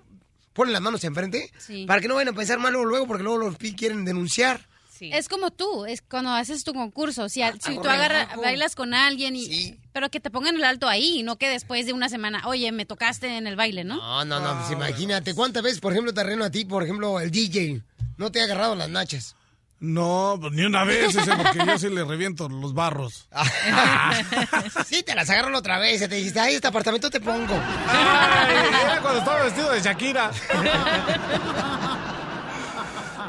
ponen 0.52 0.72
las 0.72 0.82
manos 0.82 1.04
enfrente 1.04 1.50
Sí. 1.58 1.84
para 1.86 2.00
que 2.00 2.08
no 2.08 2.14
vayan 2.16 2.34
a 2.34 2.36
pensar 2.36 2.58
mal 2.58 2.72
luego, 2.72 2.86
luego, 2.88 3.06
porque 3.06 3.22
luego 3.22 3.38
los 3.38 3.56
pi- 3.56 3.74
quieren 3.74 4.04
denunciar. 4.04 4.68
Es 5.02 5.30
como 5.30 5.50
tú, 5.50 5.86
es 5.86 6.02
cuando 6.02 6.28
haces 6.30 6.62
tu 6.62 6.74
concurso. 6.74 7.30
Si, 7.30 7.40
al- 7.40 7.58
si 7.58 7.72
Hago 7.72 7.80
tú 7.82 7.88
agarras, 7.88 8.36
bailas 8.36 8.74
con 8.76 8.92
alguien, 8.92 9.34
y, 9.34 9.78
pero 9.94 10.10
que 10.10 10.20
te 10.20 10.28
pongan 10.28 10.56
el 10.56 10.64
alto 10.64 10.88
ahí, 10.88 11.22
no 11.22 11.36
que 11.38 11.48
después 11.48 11.86
de 11.86 11.94
una 11.94 12.10
semana, 12.10 12.42
oye, 12.46 12.70
me 12.70 12.84
tocaste 12.84 13.38
en 13.38 13.46
el 13.46 13.56
baile, 13.56 13.82
¿no? 13.82 13.96
No, 13.96 14.24
no, 14.26 14.40
no, 14.40 14.58
pues 14.60 14.72
imagínate. 14.72 15.34
¿Cuántas 15.34 15.62
veces, 15.62 15.80
por 15.80 15.92
ejemplo, 15.92 16.12
terreno 16.12 16.44
a 16.44 16.50
ti, 16.50 16.66
por 16.66 16.82
ejemplo, 16.82 17.18
el 17.18 17.30
DJ, 17.30 17.80
no 18.18 18.30
te 18.30 18.42
ha 18.42 18.44
agarrado 18.44 18.74
las 18.74 18.90
nachas? 18.90 19.36
No, 19.80 20.36
pues 20.38 20.52
ni 20.52 20.62
una 20.62 20.84
vez 20.84 21.16
ese, 21.16 21.34
porque 21.34 21.58
yo 21.66 21.78
sí 21.78 21.88
le 21.88 22.04
reviento 22.04 22.50
los 22.50 22.74
barros. 22.74 23.26
sí, 24.86 25.02
te 25.02 25.14
las 25.14 25.30
agarro 25.30 25.56
otra 25.56 25.78
vez. 25.78 26.02
y 26.02 26.08
Te 26.08 26.16
dijiste, 26.16 26.38
ay, 26.38 26.56
este 26.56 26.68
apartamento 26.68 27.08
te 27.08 27.18
pongo. 27.18 27.58
Ay, 27.88 28.56
era 28.84 29.00
cuando 29.00 29.20
estaba 29.20 29.42
vestido 29.44 29.72
de 29.72 29.80
Shakira. 29.80 30.30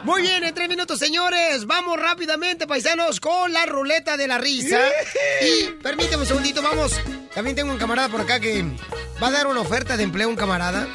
Muy 0.03 0.23
bien, 0.23 0.43
en 0.43 0.53
tres 0.53 0.67
minutos, 0.67 0.99
señores. 0.99 1.65
Vamos 1.65 1.97
rápidamente, 1.97 2.67
paisanos, 2.67 3.21
con 3.21 3.53
la 3.53 3.65
ruleta 3.65 4.17
de 4.17 4.27
la 4.27 4.37
risa. 4.37 4.77
Y 5.41 5.71
permíteme 5.81 6.23
un 6.23 6.27
segundito, 6.27 6.61
vamos. 6.61 6.99
También 7.33 7.55
tengo 7.55 7.71
un 7.71 7.77
camarada 7.77 8.09
por 8.09 8.19
acá 8.19 8.41
que 8.41 8.65
va 9.23 9.27
a 9.27 9.31
dar 9.31 9.47
una 9.47 9.61
oferta 9.61 9.95
de 9.95 10.03
empleo, 10.03 10.27
un 10.27 10.35
camarada 10.35 10.85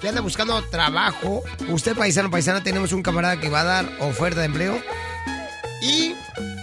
que 0.00 0.08
anda 0.08 0.20
buscando 0.20 0.62
trabajo. 0.70 1.42
Usted, 1.68 1.96
paisano, 1.96 2.30
paisana, 2.30 2.62
tenemos 2.62 2.92
un 2.92 3.02
camarada 3.02 3.40
que 3.40 3.48
va 3.48 3.60
a 3.60 3.64
dar 3.64 3.92
oferta 4.00 4.40
de 4.40 4.46
empleo. 4.46 4.80
Y 5.82 6.14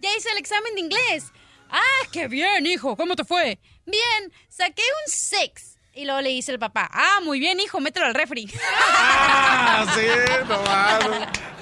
ya 0.00 0.08
hice 0.16 0.30
el 0.30 0.38
examen 0.38 0.74
de 0.74 0.80
inglés. 0.80 1.32
Ah, 1.70 2.06
qué 2.10 2.28
bien, 2.28 2.66
hijo, 2.66 2.96
¿cómo 2.96 3.16
te 3.16 3.24
fue? 3.24 3.58
Bien, 3.86 4.32
saqué 4.48 4.82
un 4.82 5.12
6. 5.12 5.71
Y 5.94 6.06
luego 6.06 6.22
le 6.22 6.30
dice 6.30 6.52
el 6.52 6.58
papá, 6.58 6.88
ah, 6.90 7.20
muy 7.22 7.38
bien, 7.38 7.60
hijo, 7.60 7.78
mételo 7.78 8.06
al 8.06 8.14
refri. 8.14 8.50
Ah, 8.88 9.84
sí, 9.94 10.00
no. 10.48 10.62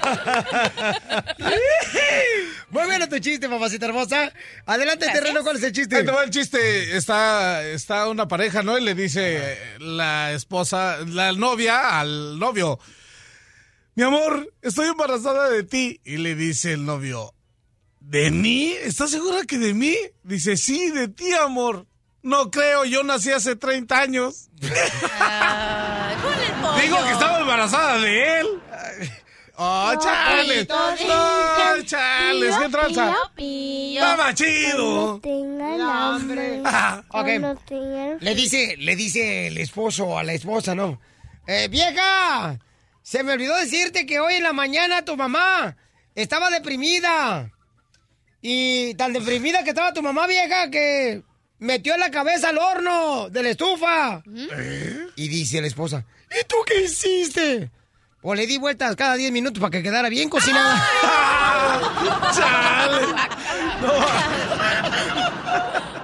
Muy 2.71 2.87
bueno 2.87 3.09
tu 3.09 3.19
chiste, 3.19 3.49
papacita 3.49 3.87
hermosa. 3.87 4.33
Adelante, 4.67 5.07
terreno, 5.13 5.43
¿cuál 5.43 5.57
es 5.57 5.65
el 5.65 5.73
chiste? 5.73 5.97
Ahí 5.97 6.05
te 6.05 6.13
va 6.13 6.23
el 6.23 6.31
chiste. 6.31 6.97
Está, 6.97 7.65
está 7.65 8.09
una 8.09 8.29
pareja, 8.29 8.63
¿no? 8.63 8.79
Y 8.79 8.85
le 8.85 8.95
dice 8.95 9.59
la 9.79 10.31
esposa, 10.33 10.99
la 11.07 11.33
novia 11.33 11.99
al 11.99 12.39
novio, 12.39 12.79
mi 13.97 14.05
amor, 14.05 14.55
estoy 14.63 14.87
embarazada 14.89 15.51
de 15.51 15.65
ti. 15.65 16.01
Y 16.05 16.19
le 16.19 16.37
dice 16.37 16.75
el 16.75 16.87
novio, 16.87 17.35
¿de 17.99 18.31
mí? 18.31 18.73
¿Estás 18.83 19.11
segura 19.11 19.43
que 19.45 19.59
de 19.59 19.75
mí? 19.75 19.97
Dice, 20.23 20.57
sí, 20.57 20.91
de 20.91 21.09
ti, 21.09 21.33
amor. 21.33 21.89
No 22.23 22.51
creo, 22.51 22.85
yo 22.85 23.03
nací 23.03 23.31
hace 23.31 23.57
30 23.57 23.99
años. 23.99 24.49
Digo 24.61 24.71
que 27.05 27.13
estaba 27.13 27.41
embarazada 27.41 27.99
de 27.99 28.41
él. 28.41 28.47
¡Oh, 29.63 29.93
chales! 30.01 30.67
¡No, 30.69 30.97
chales! 31.85 32.57
¡Qué 32.57 32.69
tranza! 32.71 33.15
¡Estaba 33.37 34.35
chido! 34.35 35.21
Ah, 36.65 37.03
ok. 37.11 37.27
Le 38.21 38.35
dice, 38.35 38.77
le 38.79 38.97
dice 38.97 39.49
el 39.49 39.59
esposo 39.59 40.19
a 40.19 40.23
la 40.23 40.33
esposa, 40.33 40.75
¿no? 40.75 40.99
Eh, 41.47 41.69
vieja, 41.69 42.59
se 43.03 43.23
me 43.23 43.33
olvidó 43.33 43.55
decirte 43.57 44.07
que 44.07 44.19
hoy 44.19 44.35
en 44.35 44.45
la 44.45 44.55
mañana 44.55 45.05
tu 45.05 45.17
mamá 45.17 45.77
estaba 46.15 46.49
deprimida. 46.49 47.51
Y 48.41 48.95
tan 48.95 49.13
deprimida 49.13 49.63
que 49.63 49.71
estaba 49.71 49.93
tu 49.93 50.01
mamá 50.01 50.27
vieja 50.27 50.71
que 50.71 51.23
metió 51.61 51.97
la 51.97 52.11
cabeza 52.11 52.49
al 52.49 52.59
horno 52.59 53.29
de 53.31 53.43
la 53.43 53.51
estufa. 53.51 54.23
Y 55.17 55.29
dice 55.29 55.61
la 55.61 55.69
esposa, 55.69 56.05
¿y 56.31 56.45
tú 56.47 56.57
qué 56.67 56.83
hiciste? 56.83 57.71
Pues 58.21 58.39
le 58.39 58.47
di 58.47 58.59
vueltas 58.59 58.97
cada 58.97 59.15
10 59.15 59.33
minutos 59.33 59.61
para 59.61 59.71
que 59.71 59.83
quedara 59.83 60.11
bien 60.11 60.29
cocinada. 60.29 60.77
¡Chale! 62.35 63.07
¡De 65.91 66.00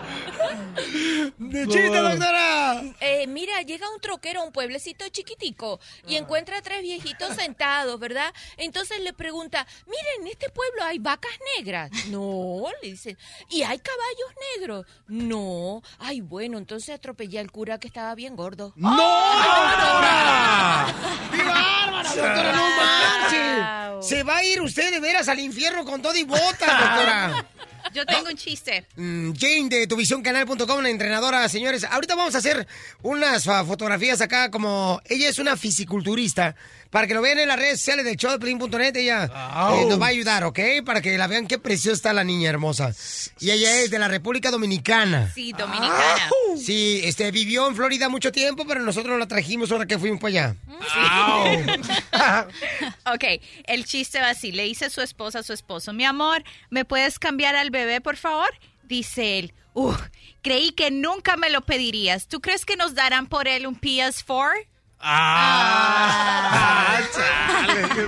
chiste, 0.76 1.90
doctora! 1.90 2.82
Eh, 3.00 3.26
mira, 3.26 3.62
llega 3.62 3.90
un 3.90 4.00
troquero 4.00 4.40
a 4.40 4.44
un 4.44 4.52
pueblecito 4.52 5.08
chiquitico 5.08 5.80
y 6.06 6.16
encuentra 6.16 6.58
a 6.58 6.62
tres 6.62 6.82
viejitos 6.82 7.34
sentados, 7.34 7.98
¿verdad? 7.98 8.32
Entonces 8.56 9.00
le 9.00 9.12
pregunta, 9.12 9.66
miren, 9.86 10.22
en 10.22 10.26
este 10.28 10.50
pueblo 10.50 10.84
hay 10.84 10.98
vacas 10.98 11.32
negras. 11.56 11.90
No, 12.08 12.64
le 12.82 12.90
dicen. 12.90 13.18
¿Y 13.48 13.62
hay 13.62 13.78
caballos 13.78 14.30
negros? 14.56 14.86
No. 15.08 15.82
Ay, 15.98 16.20
bueno, 16.20 16.58
entonces 16.58 16.94
atropellé 16.94 17.38
al 17.38 17.50
cura 17.50 17.78
que 17.78 17.88
estaba 17.88 18.14
bien 18.14 18.36
gordo. 18.36 18.72
¡No, 18.76 18.90
doctora! 18.90 20.94
¡Qué 21.32 21.42
bárbara, 21.42 22.08
doctora! 22.08 22.52
¡No 22.52 22.68
manches! 22.76 23.85
Se 24.00 24.22
va 24.22 24.38
a 24.38 24.44
ir 24.44 24.60
usted 24.60 24.90
de 24.90 25.00
veras 25.00 25.28
al 25.28 25.40
infierno 25.40 25.84
con 25.84 26.02
todo 26.02 26.16
y 26.16 26.24
botas, 26.24 26.58
doctora. 26.58 27.46
Yo 27.94 28.04
tengo 28.04 28.28
un 28.28 28.36
chiste. 28.36 28.84
Mm, 28.96 29.32
Jane 29.38 29.68
de 29.68 29.86
tuvisioncanal.com, 29.86 30.82
la 30.82 30.90
entrenadora, 30.90 31.48
señores. 31.48 31.84
Ahorita 31.84 32.14
vamos 32.14 32.34
a 32.34 32.38
hacer 32.38 32.66
unas 33.02 33.44
fotografías 33.44 34.20
acá 34.20 34.50
como... 34.50 35.00
Ella 35.06 35.28
es 35.28 35.38
una 35.38 35.56
fisiculturista. 35.56 36.56
Para 36.96 37.06
que 37.06 37.12
lo 37.12 37.20
vean 37.20 37.38
en 37.38 37.48
las 37.48 37.58
redes 37.58 37.78
sociales 37.78 38.06
del 38.06 38.16
show 38.16 38.30
de 38.30 38.38
Plin.net, 38.38 38.96
ella 38.96 39.24
eh, 39.26 39.84
nos 39.86 40.00
va 40.00 40.06
a 40.06 40.08
ayudar, 40.08 40.44
¿ok? 40.44 40.58
Para 40.82 41.02
que 41.02 41.18
la 41.18 41.26
vean 41.26 41.46
qué 41.46 41.58
preciosa 41.58 41.94
está 41.94 42.14
la 42.14 42.24
niña 42.24 42.48
hermosa. 42.48 42.90
Y 43.38 43.50
ella 43.50 43.82
es 43.82 43.90
de 43.90 43.98
la 43.98 44.08
República 44.08 44.50
Dominicana. 44.50 45.30
Sí, 45.34 45.52
dominicana. 45.52 46.30
Sí, 46.56 47.02
este, 47.04 47.30
vivió 47.32 47.68
en 47.68 47.76
Florida 47.76 48.08
mucho 48.08 48.32
tiempo, 48.32 48.64
pero 48.66 48.80
nosotros 48.80 49.18
la 49.18 49.28
trajimos 49.28 49.70
ahora 49.70 49.84
que 49.84 49.98
fuimos 49.98 50.22
para 50.22 50.54
allá. 50.54 50.56
ok, 53.14 53.24
el 53.66 53.84
chiste 53.84 54.18
va 54.18 54.30
así. 54.30 54.50
Le 54.50 54.62
dice 54.62 54.88
su 54.88 55.02
esposa 55.02 55.40
a 55.40 55.42
su 55.42 55.52
esposo, 55.52 55.92
mi 55.92 56.06
amor, 56.06 56.44
¿me 56.70 56.86
puedes 56.86 57.18
cambiar 57.18 57.56
al 57.56 57.68
bebé, 57.68 58.00
por 58.00 58.16
favor? 58.16 58.48
Dice 58.84 59.38
él, 59.38 59.52
"Uf, 59.74 60.00
creí 60.40 60.72
que 60.72 60.90
nunca 60.90 61.36
me 61.36 61.50
lo 61.50 61.60
pedirías. 61.60 62.26
¿Tú 62.26 62.40
crees 62.40 62.64
que 62.64 62.76
nos 62.76 62.94
darán 62.94 63.26
por 63.26 63.48
él 63.48 63.66
un 63.66 63.78
PS4? 63.78 64.66
¡Ah! 65.08 66.98
¡Chale! 67.12 67.82
qué. 67.94 68.06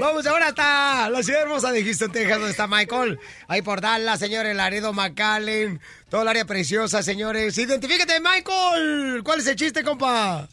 Vamos 0.00 0.26
ahora 0.26 0.48
hasta 0.48 1.10
la 1.10 1.22
ciudad 1.22 1.42
hermosa 1.42 1.72
de 1.72 1.82
Houston, 1.84 2.12
Texas, 2.12 2.38
donde 2.38 2.50
está 2.50 2.66
Michael. 2.66 3.18
Ahí 3.48 3.62
por 3.62 3.80
Dallas, 3.80 4.18
señores, 4.18 4.54
Laredo, 4.56 4.92
McAllen, 4.92 5.80
todo 6.08 6.22
el 6.22 6.28
área 6.28 6.44
preciosa, 6.44 7.02
señores. 7.02 7.58
Identifícate, 7.58 8.20
Michael. 8.20 9.22
¿Cuál 9.24 9.40
es 9.40 9.46
el 9.48 9.56
chiste, 9.56 9.82
compa? 9.82 10.48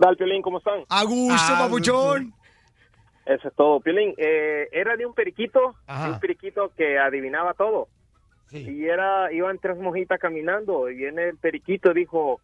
tal, 0.00 0.16
Piolín? 0.16 0.42
¿Cómo 0.42 0.58
están? 0.58 0.84
A 0.88 1.04
gusto, 1.04 1.52
papuchón. 1.58 2.32
Eso 3.26 3.48
es 3.48 3.54
todo. 3.54 3.80
Piolín, 3.80 4.14
eh, 4.16 4.68
era 4.72 4.96
de 4.96 5.06
un 5.06 5.14
periquito, 5.14 5.76
de 5.86 6.10
un 6.10 6.18
periquito 6.18 6.72
que 6.76 6.98
adivinaba 6.98 7.54
todo. 7.54 7.88
Y 8.52 8.86
era, 8.86 9.32
iban 9.32 9.58
tres 9.58 9.78
mojitas 9.78 10.18
caminando 10.18 10.90
y 10.90 10.96
viene 10.96 11.28
el 11.28 11.36
periquito 11.36 11.94
dijo, 11.94 12.40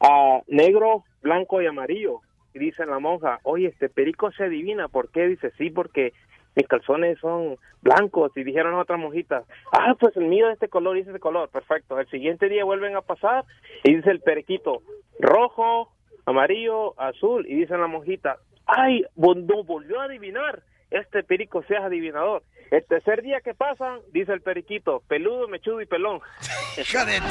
ah, 0.00 0.40
negro, 0.46 1.04
blanco 1.22 1.60
y 1.60 1.66
amarillo. 1.66 2.20
Y 2.54 2.58
dice 2.58 2.86
la 2.86 2.98
monja, 2.98 3.40
oye, 3.42 3.68
este 3.68 3.88
perico 3.88 4.30
se 4.32 4.44
adivina. 4.44 4.88
¿Por 4.88 5.10
qué? 5.10 5.26
Dice, 5.26 5.50
sí, 5.58 5.70
porque 5.70 6.12
mis 6.54 6.66
calzones 6.66 7.18
son 7.18 7.56
blancos. 7.82 8.32
Y 8.36 8.44
dijeron 8.44 8.74
otras 8.74 8.98
monjitas, 8.98 9.44
ah, 9.72 9.94
pues 9.98 10.16
el 10.16 10.26
mío 10.26 10.48
es 10.48 10.54
este 10.54 10.68
color 10.68 10.96
y 10.96 11.00
es 11.00 11.06
este 11.06 11.20
color. 11.20 11.48
Perfecto. 11.50 11.98
El 11.98 12.08
siguiente 12.08 12.48
día 12.48 12.64
vuelven 12.64 12.96
a 12.96 13.02
pasar 13.02 13.44
y 13.84 13.96
dice 13.96 14.10
el 14.10 14.20
periquito, 14.20 14.82
rojo, 15.20 15.90
amarillo, 16.24 16.98
azul. 17.00 17.46
Y 17.46 17.56
dice 17.56 17.76
la 17.76 17.86
monjita, 17.86 18.38
ay, 18.66 19.04
no 19.16 19.64
volvió 19.64 20.00
a 20.00 20.04
adivinar. 20.04 20.62
Este 20.90 21.22
perico 21.22 21.62
seas 21.64 21.84
adivinador. 21.84 22.42
El 22.70 22.84
tercer 22.84 23.22
día 23.22 23.40
que 23.42 23.54
pasan, 23.54 24.00
dice 24.12 24.32
el 24.32 24.42
periquito, 24.42 25.02
peludo, 25.08 25.48
mechudo 25.48 25.80
y 25.80 25.86
pelón. 25.86 26.20
Hija 26.76 27.04
de 27.04 27.18
tu 27.18 27.26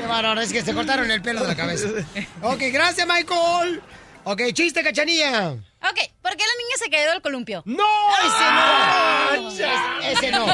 Qué 0.00 0.06
bárbaro, 0.06 0.40
es 0.40 0.52
que 0.52 0.62
se 0.62 0.74
cortaron 0.74 1.10
el 1.10 1.22
pelo 1.22 1.42
de 1.42 1.48
la 1.48 1.56
cabeza. 1.56 1.88
Ok, 2.42 2.62
gracias, 2.72 3.06
Michael. 3.06 3.80
Ok, 4.24 4.42
chiste, 4.52 4.82
cachanilla. 4.82 5.52
Ok, 5.52 5.98
¿por 6.20 6.32
qué 6.36 6.42
la 6.44 6.58
niña 6.58 6.76
se 6.78 6.90
quedó 6.90 7.12
del 7.12 7.22
columpio? 7.22 7.62
¡No! 7.64 7.84
¡Ese 8.26 8.44
no! 8.52 10.02
Ese 10.10 10.30
no. 10.32 10.46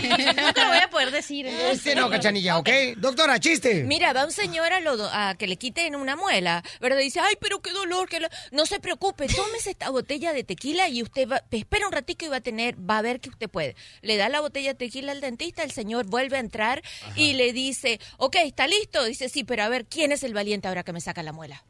No 0.44 0.52
te 0.52 0.60
lo 0.60 0.68
voy 0.68 0.78
a 0.78 0.90
poder 0.90 1.10
decir. 1.10 1.46
Ese 1.46 1.96
no, 1.96 2.08
cachanilla, 2.08 2.58
¿ok? 2.58 2.68
Doctora, 2.98 3.40
chiste. 3.40 3.82
Mira, 3.82 4.12
va 4.12 4.26
un 4.26 4.30
señor 4.32 4.72
a, 4.72 4.78
lo- 4.80 5.08
a 5.10 5.34
que 5.36 5.48
le 5.48 5.56
quiten 5.56 5.96
una 5.96 6.14
muela, 6.14 6.62
¿verdad? 6.80 6.98
Dice, 6.98 7.18
ay, 7.20 7.34
pero 7.40 7.60
qué 7.62 7.72
dolor, 7.72 8.08
que 8.08 8.20
no 8.52 8.66
se 8.66 8.78
preocupe, 8.78 9.26
tómese 9.26 9.70
esta 9.70 9.90
botella 9.90 10.32
de 10.32 10.44
tequila 10.44 10.88
y 10.88 11.02
usted 11.02 11.26
va, 11.28 11.42
espera 11.50 11.86
un 11.86 11.92
ratico 11.92 12.26
y 12.26 12.28
va 12.28 12.36
a 12.36 12.40
tener, 12.42 12.76
va 12.78 12.98
a 12.98 13.02
ver 13.02 13.18
que 13.20 13.30
usted 13.30 13.48
puede. 13.48 13.74
Le 14.02 14.16
da 14.16 14.28
la 14.28 14.40
botella 14.40 14.70
de 14.74 14.78
tequila 14.78 15.10
al 15.10 15.20
dentista, 15.20 15.64
el 15.64 15.72
señor 15.72 16.06
vuelve 16.06 16.36
a 16.36 16.40
entrar 16.40 16.80
y 17.16 17.32
le 17.32 17.52
dice, 17.52 17.98
ok, 18.18 18.36
¿está 18.44 18.68
listo? 18.68 19.02
Dice, 19.04 19.28
sí, 19.28 19.42
pero 19.42 19.64
a 19.64 19.68
ver, 19.68 19.86
¿quién 19.86 20.12
es 20.12 20.22
el 20.22 20.34
valiente 20.34 20.68
ahora 20.68 20.84
que 20.84 20.92
me 20.92 21.00
saca 21.00 21.22
la 21.24 21.32
muela? 21.32 21.64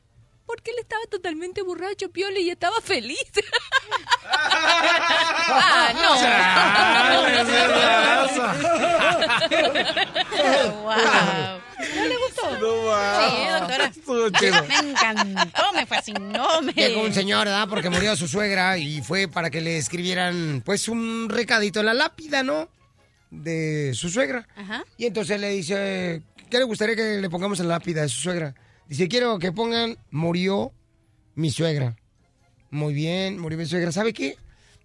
Porque 0.46 0.72
él 0.72 0.76
estaba 0.80 1.02
totalmente 1.10 1.62
borracho, 1.62 2.10
Piole, 2.10 2.40
y 2.40 2.50
estaba 2.50 2.80
feliz. 2.82 3.18
wow. 10.82 10.94
¿No 11.96 12.06
le 12.06 12.16
gustó? 12.16 12.50
Sí, 12.50 12.56
doctora. 13.58 13.84
Estuvo 13.86 14.30
chido. 14.30 14.64
Me 14.64 14.90
encantó, 14.90 15.62
me 15.74 15.86
fascinó. 15.86 16.62
Me... 16.62 16.72
Llegó 16.72 17.02
un 17.02 17.14
señor, 17.14 17.46
¿verdad? 17.46 17.68
Porque 17.68 17.90
murió 17.90 18.16
su 18.16 18.26
suegra 18.28 18.78
y 18.78 19.02
fue 19.02 19.28
para 19.28 19.50
que 19.50 19.60
le 19.60 19.76
escribieran, 19.78 20.62
pues, 20.64 20.88
un 20.88 21.28
recadito 21.30 21.80
en 21.80 21.86
la 21.86 21.94
lápida, 21.94 22.42
¿no? 22.42 22.68
De 23.30 23.92
su 23.94 24.10
suegra. 24.10 24.46
Ajá. 24.56 24.84
Y 24.98 25.06
entonces 25.06 25.40
le 25.40 25.50
dice, 25.50 26.22
¿qué 26.50 26.58
le 26.58 26.64
gustaría 26.64 26.96
que 26.96 27.18
le 27.18 27.30
pongamos 27.30 27.60
en 27.60 27.68
la 27.68 27.76
lápida 27.76 28.02
de 28.02 28.08
su 28.08 28.20
suegra? 28.20 28.54
Dice, 28.88 29.08
quiero 29.08 29.38
que 29.38 29.52
pongan, 29.52 29.96
murió 30.10 30.72
mi 31.34 31.50
suegra. 31.50 31.96
Muy 32.70 32.92
bien, 32.94 33.38
murió 33.38 33.58
mi 33.58 33.66
suegra. 33.66 33.92
¿Sabe 33.92 34.12
qué? 34.12 34.36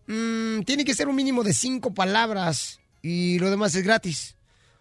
Mm, 0.07 0.61
tiene 0.61 0.85
que 0.85 0.95
ser 0.95 1.07
un 1.07 1.15
mínimo 1.15 1.43
de 1.43 1.53
cinco 1.53 1.93
palabras 1.93 2.79
y 3.01 3.39
lo 3.39 3.49
demás 3.49 3.75
es 3.75 3.83
gratis. 3.83 4.35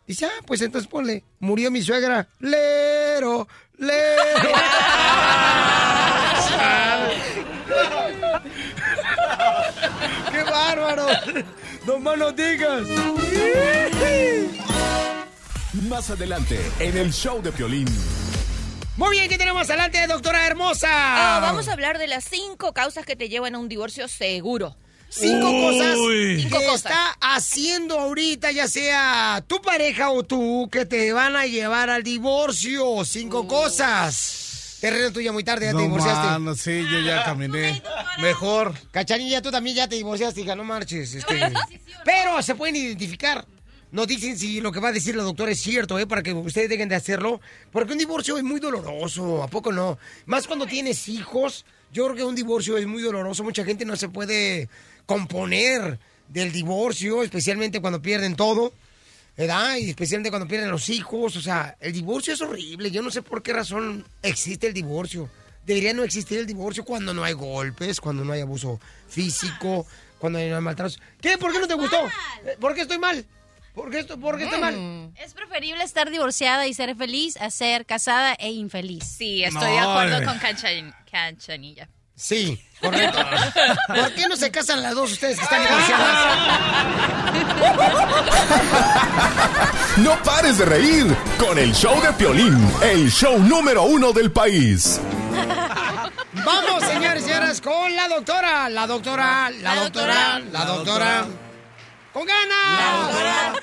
Dice, 0.07 0.27
ah, 0.27 0.43
pues 0.47 0.63
entonces 0.63 0.89
ponle, 0.89 1.25
murió 1.39 1.71
mi 1.71 1.83
suegra. 1.83 2.29
Lero, 2.41 3.47
lero. 3.77 4.49
¡Qué 10.31 10.43
bárbaro! 10.45 11.07
¡No 11.87 11.99
más 11.99 12.19
no 12.19 12.33
digas! 12.33 12.87
Más 15.89 16.11
adelante, 16.11 16.59
en 16.79 16.97
el 16.97 17.13
show 17.13 17.43
de 17.43 17.53
Piolín. 17.53 17.87
Muy 18.99 19.11
bien, 19.17 19.29
¿qué 19.29 19.39
tenemos 19.39 19.69
adelante, 19.71 20.05
doctora 20.09 20.45
hermosa? 20.47 20.89
Ah, 20.91 21.41
vamos 21.41 21.69
a 21.69 21.73
hablar 21.73 21.99
de 21.99 22.09
las 22.09 22.25
cinco 22.25 22.73
causas 22.75 23.07
que 23.07 23.15
te 23.15 23.29
llevan 23.29 23.55
a 23.55 23.59
un 23.59 23.69
divorcio 23.69 24.09
seguro. 24.09 24.77
Cinco 25.09 25.51
cosas 25.51 25.97
Cinco 26.37 26.59
que 26.59 26.67
cosas. 26.67 26.75
está 26.93 27.17
haciendo 27.21 27.99
ahorita, 27.99 28.51
ya 28.51 28.67
sea 28.69 29.43
tu 29.47 29.63
pareja 29.63 30.11
o 30.11 30.23
tú, 30.25 30.69
que 30.71 30.85
te 30.85 31.13
van 31.13 31.37
a 31.37 31.47
llevar 31.47 31.89
al 31.91 32.03
divorcio. 32.03 33.05
Cinco 33.05 33.47
cosas. 33.47 34.77
Terreno 34.81 35.13
tuya 35.13 35.31
muy 35.33 35.45
tarde, 35.45 35.67
ya 35.67 35.71
te 35.71 35.77
No, 35.77 35.83
divorciaste. 35.83 36.27
mano, 36.27 36.55
sí, 36.57 36.83
yo 36.91 37.01
ya 37.01 37.25
caminé. 37.25 37.81
Mejor. 38.21 38.75
Cachanilla, 38.91 39.41
tú 39.41 39.51
también 39.51 39.77
ya 39.77 39.89
te 39.89 39.95
divorciaste, 39.95 40.41
hija, 40.43 40.55
no 40.57 40.65
marches. 40.65 41.15
este. 41.15 41.53
Pero 42.05 42.43
se 42.43 42.55
pueden 42.57 42.77
identificar. 42.77 43.47
Nos 43.91 44.07
dicen 44.07 44.39
si 44.39 44.61
lo 44.61 44.71
que 44.71 44.81
va 44.81 44.89
a 44.89 44.93
decir 44.93 45.17
la 45.17 45.23
doctora 45.23 45.53
es 45.53 45.61
cierto, 45.61 45.99
¿eh? 45.99 46.07
Para 46.07 46.23
que 46.23 46.33
ustedes 46.33 46.69
dejen 46.69 46.89
de 46.89 46.95
hacerlo. 46.95 47.41
Porque 47.73 47.93
un 47.93 47.99
divorcio 47.99 48.37
es 48.37 48.45
muy 48.45 48.61
doloroso, 48.61 49.43
¿a 49.43 49.49
poco 49.49 49.73
no? 49.73 49.99
Más 50.27 50.47
cuando 50.47 50.67
tienes 50.67 51.09
hijos. 51.09 51.65
Yo 51.91 52.05
creo 52.05 52.17
que 52.17 52.25
un 52.25 52.35
divorcio 52.35 52.77
es 52.77 52.87
muy 52.87 53.03
doloroso. 53.03 53.45
Mucha 53.45 53.65
gente 53.65 53.87
no 53.87 53.97
se 53.97 54.11
puede 54.11 54.69
componer 55.07 55.99
del 56.29 56.53
divorcio, 56.53 57.23
especialmente 57.23 57.81
cuando 57.81 58.03
pierden 58.03 58.37
todo. 58.37 58.73
¿Verdad? 59.39 59.77
Y 59.77 59.91
especialmente 59.91 60.31
cuando 60.31 60.49
pierden 60.49 60.71
los 60.71 60.89
hijos. 60.91 61.37
O 61.37 61.41
sea, 61.41 61.77
el 61.81 61.93
divorcio 61.93 62.35
es 62.35 62.43
horrible. 62.43 62.91
Yo 62.91 63.01
no 63.01 63.11
sé 63.11 63.23
por 63.23 63.43
qué 63.43 63.55
razón 63.55 64.05
existe 64.21 64.67
el 64.67 64.75
divorcio. 64.75 65.31
Debería 65.65 65.95
no 65.95 66.03
existir 66.03 66.39
el 66.39 66.47
divorcio 66.47 66.85
cuando 66.85 67.15
no 67.15 67.25
hay 67.25 67.35
golpes, 67.35 68.01
cuando 68.01 68.25
no 68.25 68.33
hay 68.33 68.41
abuso 68.41 68.81
físico, 69.09 69.87
cuando 70.19 70.41
no 70.41 70.57
hay 70.57 70.63
maltratos. 70.63 71.01
¿Qué? 71.21 71.39
¿Por 71.39 71.53
qué 71.53 71.61
no 71.61 71.69
te 71.69 71.75
gustó? 71.75 71.99
¿Por 72.59 72.75
qué 72.75 72.83
estoy 72.83 72.99
mal? 72.99 73.25
¿Por 73.79 73.91
qué, 73.91 74.01
esto- 74.01 74.19
por 74.19 74.37
qué 74.37 74.45
estoy 74.45 74.61
mal? 74.61 75.13
Es 75.17 75.35
preferible 75.35 75.85
estar 75.85 76.11
divorciada 76.11 76.67
y 76.67 76.75
ser 76.75 76.97
feliz 76.97 77.37
a 77.37 77.49
ser 77.51 77.87
casada 77.87 78.35
e 78.35 78.51
infeliz. 78.51 79.05
Sí, 79.05 79.45
estoy 79.45 79.71
de 79.71 79.79
acuerdo 79.79 80.25
con 80.25 80.39
Canchan- 80.41 80.93
Canchanilla. 81.11 81.89
Sí, 82.17 82.61
correcto. 82.81 83.19
¿Por 83.87 84.13
qué 84.15 84.27
no 84.29 84.35
se 84.37 84.51
casan 84.51 84.83
las 84.83 84.97
dos 84.97 85.13
ustedes 85.13 85.39
que 85.39 85.45
están 85.45 85.63
divorciadas? 85.63 86.39
No 89.99 90.21
pares 90.23 90.59
de 90.59 90.65
reír 90.65 91.17
con 91.39 91.59
el 91.59 91.73
show 91.75 92.01
de 92.01 92.13
Piolín, 92.13 92.57
el 92.83 93.11
show 93.11 93.39
número 93.39 93.83
uno 93.85 94.13
del 94.13 94.31
país. 94.31 95.01
Vamos, 96.45 96.85
señores 96.85 97.23
y 97.25 97.27
señoras, 97.27 97.61
con 97.61 97.95
la 97.97 98.07
doctora. 98.09 98.69
La 98.69 98.87
doctora, 98.87 99.51
la 99.51 99.75
doctora, 99.77 100.39
la 100.53 100.65
doctora. 100.65 101.27
¡Con 102.13 102.27
ganas! 102.27 103.15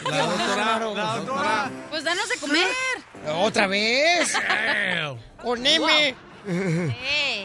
La 0.03 0.25
doctora, 0.27 0.55
la 0.65 0.79
doctora, 0.79 1.03
la 1.03 1.15
doctora. 1.17 1.71
Pues 1.89 2.03
danos 2.03 2.29
de 2.29 2.35
comer. 2.37 2.67
¿Otra 3.35 3.67
vez? 3.67 4.33
Con 5.41 5.65
M. 5.65 6.15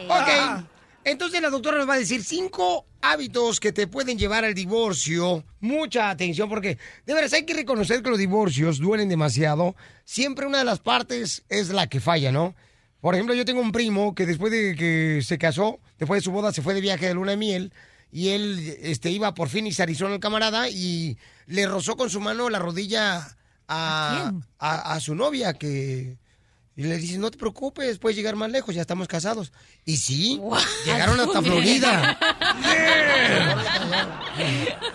Ok. 0.08 0.64
Entonces 1.04 1.40
la 1.40 1.48
doctora 1.48 1.78
nos 1.78 1.88
va 1.88 1.94
a 1.94 1.98
decir 1.98 2.22
cinco 2.22 2.84
hábitos 3.00 3.58
que 3.58 3.72
te 3.72 3.86
pueden 3.86 4.18
llevar 4.18 4.44
al 4.44 4.52
divorcio. 4.52 5.44
Mucha 5.60 6.10
atención 6.10 6.48
porque 6.50 6.76
de 7.06 7.14
veras 7.14 7.32
hay 7.32 7.46
que 7.46 7.54
reconocer 7.54 8.02
que 8.02 8.10
los 8.10 8.18
divorcios 8.18 8.78
duelen 8.78 9.08
demasiado. 9.08 9.74
Siempre 10.04 10.46
una 10.46 10.58
de 10.58 10.64
las 10.64 10.80
partes 10.80 11.44
es 11.48 11.70
la 11.70 11.86
que 11.86 12.00
falla, 12.00 12.30
¿no? 12.30 12.54
Por 13.00 13.14
ejemplo, 13.14 13.34
yo 13.34 13.46
tengo 13.46 13.62
un 13.62 13.72
primo 13.72 14.14
que 14.14 14.26
después 14.26 14.52
de 14.52 14.76
que 14.76 15.22
se 15.24 15.38
casó, 15.38 15.80
después 15.98 16.18
de 16.20 16.24
su 16.24 16.32
boda, 16.32 16.52
se 16.52 16.60
fue 16.60 16.74
de 16.74 16.82
viaje 16.82 17.06
de 17.06 17.14
luna 17.14 17.30
de 17.30 17.38
miel 17.38 17.72
y 18.12 18.28
él 18.30 18.76
este, 18.82 19.10
iba 19.10 19.34
por 19.34 19.48
fin 19.48 19.66
y 19.66 19.72
se 19.72 19.82
arizó 19.82 20.06
el 20.08 20.20
camarada 20.20 20.68
y 20.68 21.16
le 21.46 21.66
rozó 21.66 21.96
con 21.96 22.10
su 22.10 22.20
mano 22.20 22.50
la 22.50 22.58
rodilla 22.58 23.36
a, 23.68 24.32
a- 24.58 24.92
a 24.94 25.00
su 25.00 25.14
novia 25.14 25.54
que... 25.54 26.16
Y 26.76 26.84
le 26.84 26.96
dice, 26.96 27.18
no 27.18 27.30
te 27.30 27.36
preocupes, 27.36 27.98
puedes 27.98 28.16
llegar 28.16 28.36
más 28.36 28.50
lejos, 28.50 28.74
ya 28.74 28.80
estamos 28.80 29.06
casados. 29.06 29.52
Y 29.84 29.98
sí, 29.98 30.40
llegaron 30.86 31.20
hasta 31.20 31.42
Florida. 31.42 32.18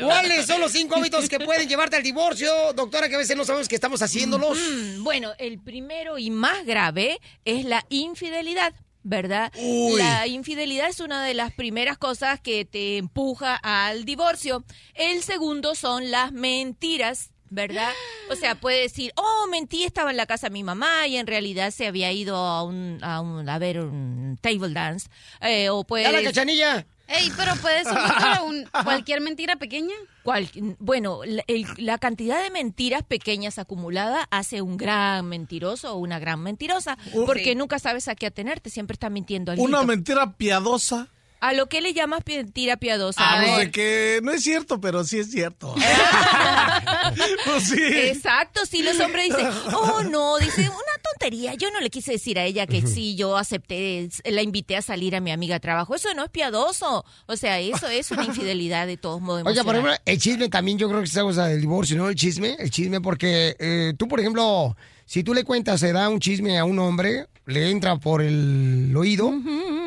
¿Cuáles 0.00 0.46
son 0.46 0.60
los 0.60 0.72
cinco 0.72 0.96
hábitos 0.96 1.28
que 1.28 1.38
pueden 1.40 1.68
llevarte 1.68 1.96
al 1.96 2.02
divorcio, 2.02 2.50
doctora, 2.74 3.08
que 3.08 3.16
a 3.16 3.18
veces 3.18 3.36
no 3.36 3.44
sabemos 3.44 3.68
que 3.68 3.74
estamos 3.74 4.00
haciéndolos? 4.02 4.58
Mm, 4.58 5.04
Bueno, 5.04 5.32
el 5.38 5.58
primero 5.58 6.18
y 6.18 6.30
más 6.30 6.64
grave 6.64 7.20
es 7.44 7.64
la 7.64 7.84
infidelidad. 7.90 8.72
¿Verdad? 9.04 9.52
Uy. 9.58 9.98
La 9.98 10.26
infidelidad 10.26 10.88
es 10.88 11.00
una 11.00 11.24
de 11.24 11.34
las 11.34 11.52
primeras 11.52 11.98
cosas 11.98 12.40
que 12.40 12.64
te 12.64 12.98
empuja 12.98 13.56
al 13.56 14.04
divorcio. 14.04 14.64
El 14.94 15.22
segundo 15.22 15.74
son 15.74 16.10
las 16.10 16.32
mentiras. 16.32 17.30
¿Verdad? 17.54 17.90
O 18.30 18.34
sea, 18.34 18.54
puede 18.54 18.80
decir, 18.80 19.12
oh, 19.16 19.46
mentí, 19.50 19.84
estaba 19.84 20.10
en 20.10 20.16
la 20.16 20.24
casa 20.24 20.46
de 20.46 20.54
mi 20.54 20.62
mamá 20.64 21.06
y 21.06 21.18
en 21.18 21.26
realidad 21.26 21.70
se 21.70 21.86
había 21.86 22.10
ido 22.10 22.34
a 22.34 22.62
un, 22.62 22.98
a, 23.02 23.20
un- 23.20 23.46
a 23.46 23.58
ver 23.58 23.78
un 23.80 24.38
table 24.40 24.72
dance. 24.72 25.10
Eh, 25.42 25.68
o 25.68 25.84
puede... 25.84 26.04
¡Ya 26.04 26.12
la 26.12 26.22
cachanilla! 26.22 26.86
Ey, 27.12 27.30
pero 27.36 27.54
puede 27.56 27.84
ser 27.84 27.94
doctora, 27.94 28.42
un- 28.42 28.64
cualquier 28.84 29.20
mentira 29.20 29.56
pequeña. 29.56 29.94
Cual- 30.22 30.48
bueno, 30.78 31.20
la, 31.24 31.42
el- 31.46 31.66
la 31.76 31.98
cantidad 31.98 32.42
de 32.42 32.50
mentiras 32.50 33.02
pequeñas 33.02 33.58
acumulada 33.58 34.26
hace 34.30 34.62
un 34.62 34.76
gran 34.76 35.26
mentiroso 35.26 35.94
o 35.94 35.98
una 35.98 36.18
gran 36.18 36.40
mentirosa, 36.40 36.96
porque 37.26 37.44
Sí. 37.50 37.54
nunca 37.54 37.78
sabes 37.78 38.08
a 38.08 38.14
qué 38.14 38.26
atenerte, 38.26 38.70
siempre 38.70 38.94
está 38.94 39.10
mintiendo 39.10 39.52
alguito. 39.52 39.68
Una 39.68 39.82
mentira 39.82 40.32
piadosa. 40.32 41.08
¿A 41.42 41.54
lo 41.54 41.68
que 41.68 41.80
le 41.80 41.92
llamas 41.92 42.20
mentira 42.24 42.76
piadosa? 42.76 43.20
Ah, 43.20 43.42
pues 43.44 43.58
de 43.58 43.70
que 43.72 44.20
no 44.22 44.30
es 44.30 44.44
cierto, 44.44 44.80
pero 44.80 45.02
sí 45.02 45.18
es 45.18 45.28
cierto. 45.28 45.74
pues 47.44 47.64
sí. 47.64 47.82
Exacto, 47.82 48.60
sí, 48.64 48.84
los 48.84 49.00
hombres 49.00 49.24
dicen, 49.24 49.48
oh 49.74 50.04
no, 50.04 50.38
dice, 50.38 50.60
una 50.60 51.02
tontería, 51.02 51.54
yo 51.54 51.72
no 51.72 51.80
le 51.80 51.90
quise 51.90 52.12
decir 52.12 52.38
a 52.38 52.44
ella 52.44 52.68
que 52.68 52.86
sí, 52.86 53.16
yo 53.16 53.36
acepté, 53.36 54.08
la 54.24 54.40
invité 54.40 54.76
a 54.76 54.82
salir 54.82 55.16
a 55.16 55.20
mi 55.20 55.32
amiga 55.32 55.56
a 55.56 55.58
trabajo, 55.58 55.96
eso 55.96 56.14
no 56.14 56.22
es 56.22 56.30
piadoso, 56.30 57.04
o 57.26 57.36
sea, 57.36 57.58
eso 57.58 57.88
es 57.88 58.12
una 58.12 58.24
infidelidad 58.24 58.86
de 58.86 58.96
todos 58.96 59.20
modos. 59.20 59.42
Oiga, 59.44 59.64
por 59.64 59.74
ejemplo, 59.74 59.96
el 60.04 60.18
chisme 60.20 60.48
también 60.48 60.78
yo 60.78 60.88
creo 60.88 61.00
que 61.00 61.06
es 61.06 61.18
cosa 61.18 61.48
del 61.48 61.60
divorcio, 61.60 61.96
¿no? 61.96 62.08
El 62.08 62.14
chisme, 62.14 62.54
el 62.60 62.70
chisme, 62.70 63.00
porque 63.00 63.56
eh, 63.58 63.94
tú, 63.98 64.06
por 64.06 64.20
ejemplo, 64.20 64.76
si 65.06 65.24
tú 65.24 65.34
le 65.34 65.42
cuentas, 65.42 65.80
se 65.80 65.92
da 65.92 66.08
un 66.08 66.20
chisme 66.20 66.56
a 66.56 66.64
un 66.64 66.78
hombre, 66.78 67.26
le 67.46 67.68
entra 67.68 67.96
por 67.96 68.22
el 68.22 68.94
oído 68.96 69.34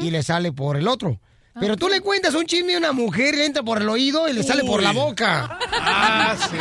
y 0.01 0.11
le 0.11 0.21
sale 0.21 0.51
por 0.51 0.75
el 0.75 0.89
otro. 0.89 1.17
Pero 1.59 1.77
tú 1.77 1.87
le 1.87 2.01
cuentas 2.01 2.35
un 2.35 2.45
chisme 2.45 2.75
a 2.75 2.77
una 2.77 2.91
mujer, 2.91 3.35
le 3.35 3.45
entra 3.45 3.63
por 3.63 3.81
el 3.81 3.87
oído 3.87 4.27
y 4.27 4.33
le 4.33 4.43
sale 4.43 4.63
por 4.63 4.83
la 4.83 4.91
boca. 4.91 5.57
Ah, 5.71 6.35
sí. 6.49 6.57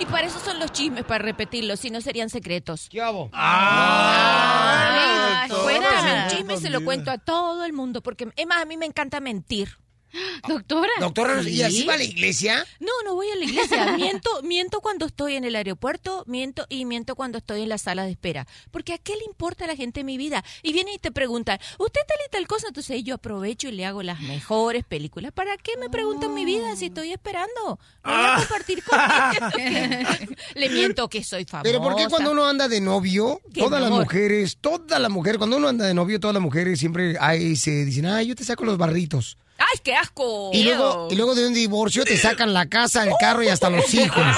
Y 0.00 0.06
para 0.06 0.26
eso 0.26 0.40
son 0.40 0.58
los 0.58 0.72
chismes, 0.72 1.04
para 1.04 1.24
repetirlos, 1.24 1.78
si 1.78 1.90
no 1.90 2.00
serían 2.00 2.30
secretos. 2.30 2.88
¿Qué 2.90 3.00
hago? 3.00 3.30
Ah, 3.32 5.46
cuéntame 5.48 6.00
se 6.00 6.06
un 6.06 6.22
me 6.22 6.28
chisme, 6.28 6.56
se 6.56 6.70
lo 6.70 6.84
cuento 6.84 7.12
a 7.12 7.18
todo 7.18 7.64
el 7.64 7.72
mundo, 7.72 8.02
porque 8.02 8.28
es 8.34 8.46
más, 8.46 8.62
a 8.62 8.64
mí 8.64 8.76
me 8.76 8.86
encanta 8.86 9.20
mentir. 9.20 9.76
Doctora. 10.48 10.90
Doctora, 11.00 11.42
¿y 11.42 11.62
así 11.62 11.80
¿Sí? 11.80 11.86
va 11.86 11.94
a 11.94 11.98
la 11.98 12.04
iglesia? 12.04 12.66
No, 12.80 12.92
no 13.04 13.14
voy 13.14 13.28
a 13.30 13.36
la 13.36 13.44
iglesia. 13.44 13.92
Miento, 13.96 14.30
miento 14.42 14.80
cuando 14.80 15.06
estoy 15.06 15.34
en 15.34 15.44
el 15.44 15.56
aeropuerto, 15.56 16.24
miento 16.26 16.66
y 16.68 16.84
miento 16.84 17.16
cuando 17.16 17.38
estoy 17.38 17.62
en 17.62 17.68
la 17.68 17.78
sala 17.78 18.04
de 18.04 18.12
espera. 18.12 18.46
Porque 18.70 18.92
a 18.92 18.98
qué 18.98 19.16
le 19.16 19.24
importa 19.24 19.64
a 19.64 19.66
la 19.66 19.76
gente 19.76 20.04
mi 20.04 20.16
vida. 20.16 20.44
Y 20.62 20.72
vienen 20.72 20.94
y 20.94 20.98
te 20.98 21.10
preguntan, 21.10 21.58
¿usted 21.78 22.00
tal 22.06 22.18
y 22.26 22.30
tal 22.30 22.46
cosa? 22.46 22.68
Entonces 22.68 23.02
yo 23.04 23.14
aprovecho 23.14 23.68
y 23.68 23.72
le 23.72 23.84
hago 23.84 24.02
las 24.02 24.20
mejores 24.20 24.84
películas. 24.84 25.32
¿Para 25.32 25.56
qué 25.56 25.76
me 25.78 25.90
preguntan 25.90 26.34
mi 26.34 26.44
vida 26.44 26.76
si 26.76 26.86
estoy 26.86 27.12
esperando? 27.12 27.78
No 28.04 28.12
voy 28.12 28.24
a 28.24 28.36
compartir 28.36 28.82
con. 28.84 28.98
Le 30.54 30.68
miento 30.70 31.08
que 31.08 31.24
soy 31.24 31.44
famosa. 31.44 31.64
Pero 31.64 31.82
¿por 31.82 31.96
qué 31.96 32.06
cuando 32.08 32.32
uno 32.32 32.46
anda 32.46 32.68
de 32.68 32.80
novio, 32.80 33.40
¿Qué, 33.52 33.60
todas 33.60 33.80
las 33.80 33.90
mujeres, 33.90 34.58
todas 34.60 35.00
las 35.00 35.10
mujeres, 35.10 35.38
cuando 35.38 35.56
uno 35.56 35.68
anda 35.68 35.86
de 35.86 35.94
novio, 35.94 36.20
todas 36.20 36.34
las 36.34 36.42
mujeres 36.42 36.78
siempre 36.78 37.16
ahí 37.20 37.56
se 37.56 37.84
dicen, 37.84 38.06
ay, 38.06 38.28
yo 38.28 38.34
te 38.34 38.44
saco 38.44 38.64
los 38.64 38.78
barritos. 38.78 39.38
¡Ay, 39.58 39.78
qué 39.82 39.94
asco! 39.94 40.50
Y 40.52 40.64
luego, 40.64 41.08
y 41.10 41.14
luego 41.14 41.34
de 41.34 41.46
un 41.46 41.54
divorcio 41.54 42.04
te 42.04 42.16
sacan 42.16 42.52
la 42.52 42.66
casa, 42.66 43.04
el 43.04 43.12
carro 43.20 43.42
y 43.42 43.48
hasta 43.48 43.70
los 43.70 43.92
hijos. 43.94 44.22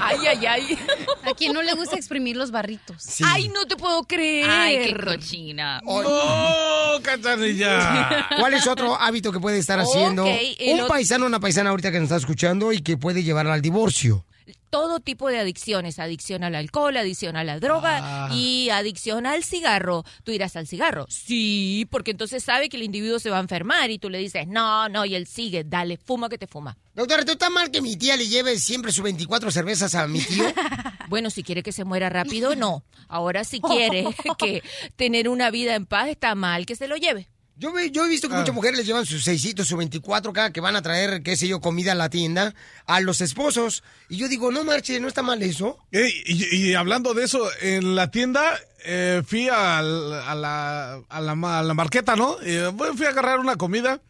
Ay, 0.00 0.18
ay, 0.28 0.46
ay. 0.46 0.78
A 1.24 1.32
quien 1.34 1.52
no 1.52 1.62
le 1.62 1.72
gusta 1.74 1.96
exprimir 1.96 2.36
los 2.36 2.50
barritos. 2.50 2.96
Ay, 3.24 3.48
no 3.48 3.66
te 3.66 3.76
puedo 3.76 4.02
creer. 4.04 4.48
Ay, 4.48 4.78
qué 4.92 4.96
cochina. 5.04 5.80
¡No, 5.84 7.00
cachanilla! 7.02 8.26
¿Cuál 8.38 8.54
es 8.54 8.66
otro 8.66 8.94
hábito 9.00 9.32
que 9.32 9.40
puede 9.40 9.58
estar 9.58 9.78
haciendo 9.80 10.24
un 10.24 10.74
otro- 10.74 10.88
paisano 10.88 11.24
o 11.24 11.28
una 11.28 11.40
paisana 11.40 11.70
ahorita 11.70 11.90
que 11.90 11.98
nos 11.98 12.04
está 12.06 12.16
escuchando 12.16 12.72
y 12.72 12.80
que 12.82 12.96
puede 12.96 13.22
llevar 13.22 13.46
al 13.46 13.62
divorcio? 13.62 14.24
Todo 14.70 15.00
tipo 15.00 15.28
de 15.28 15.38
adicciones, 15.38 15.98
adicción 15.98 16.44
al 16.44 16.54
alcohol, 16.54 16.96
adicción 16.96 17.36
a 17.36 17.44
la 17.44 17.58
droga 17.60 18.26
Ah. 18.26 18.28
y 18.34 18.68
adicción 18.70 19.26
al 19.26 19.44
cigarro. 19.44 20.04
¿Tú 20.24 20.32
irás 20.32 20.56
al 20.56 20.66
cigarro? 20.66 21.06
Sí, 21.08 21.86
porque 21.90 22.10
entonces 22.10 22.42
sabe 22.44 22.68
que 22.68 22.76
el 22.76 22.82
individuo 22.82 23.18
se 23.18 23.30
va 23.30 23.38
a 23.38 23.40
enfermar 23.40 23.90
y 23.90 23.98
tú 23.98 24.10
le 24.10 24.18
dices, 24.18 24.46
no, 24.46 24.88
no, 24.88 25.04
y 25.04 25.14
él 25.14 25.26
sigue, 25.26 25.64
dale, 25.64 25.96
fuma 25.96 26.28
que 26.28 26.38
te 26.38 26.46
fuma. 26.46 26.76
Doctora, 26.94 27.24
¿tú 27.24 27.32
está 27.32 27.50
mal 27.50 27.70
que 27.70 27.82
mi 27.82 27.96
tía 27.96 28.16
le 28.16 28.26
lleve 28.26 28.58
siempre 28.58 28.92
sus 28.92 29.04
24 29.04 29.50
cervezas 29.50 29.94
a 29.94 30.06
mi 30.06 30.20
tío? 30.20 30.44
Bueno, 31.08 31.30
si 31.30 31.44
quiere 31.44 31.62
que 31.62 31.70
se 31.70 31.84
muera 31.84 32.08
rápido, 32.10 32.56
no. 32.56 32.82
Ahora 33.06 33.44
si 33.44 33.60
quiere 33.60 34.06
que 34.38 34.64
tener 34.96 35.28
una 35.28 35.52
vida 35.52 35.76
en 35.76 35.86
paz, 35.86 36.08
está 36.08 36.34
mal 36.34 36.66
que 36.66 36.74
se 36.74 36.88
lo 36.88 36.96
lleve. 36.96 37.28
Yo, 37.58 37.72
yo 37.90 38.04
he 38.04 38.08
visto 38.08 38.28
que 38.28 38.34
Ah. 38.34 38.38
muchas 38.40 38.54
mujeres 38.54 38.76
les 38.76 38.86
llevan 38.86 39.06
sus 39.06 39.24
seisitos, 39.24 39.66
sus 39.66 39.78
24 39.78 40.32
cada 40.32 40.52
que 40.52 40.60
van 40.60 40.76
a 40.76 40.82
traer, 40.82 41.22
qué 41.22 41.36
sé 41.36 41.48
yo, 41.48 41.60
comida 41.60 41.92
a 41.92 41.94
la 41.94 42.10
tienda, 42.10 42.54
a 42.84 43.00
los 43.00 43.22
esposos. 43.22 43.82
Y 44.10 44.18
yo 44.18 44.28
digo, 44.28 44.52
no 44.52 44.62
marche, 44.62 45.00
no 45.00 45.08
está 45.08 45.22
mal 45.22 45.42
eso. 45.42 45.78
Y, 45.90 46.56
y 46.56 46.74
hablando 46.74 47.14
de 47.14 47.24
eso, 47.24 47.48
en 47.62 47.94
la 47.94 48.10
tienda 48.10 48.58
eh, 48.84 49.22
fui 49.26 49.48
al- 49.48 50.12
a, 50.12 50.34
la, 50.34 50.94
a, 51.08 51.20
la, 51.20 51.58
a 51.58 51.62
la 51.62 51.74
marqueta, 51.74 52.14
¿no? 52.14 52.36
Eh, 52.42 52.70
fui 52.96 53.06
a 53.06 53.10
agarrar 53.10 53.38
una 53.38 53.56
comida 53.56 54.00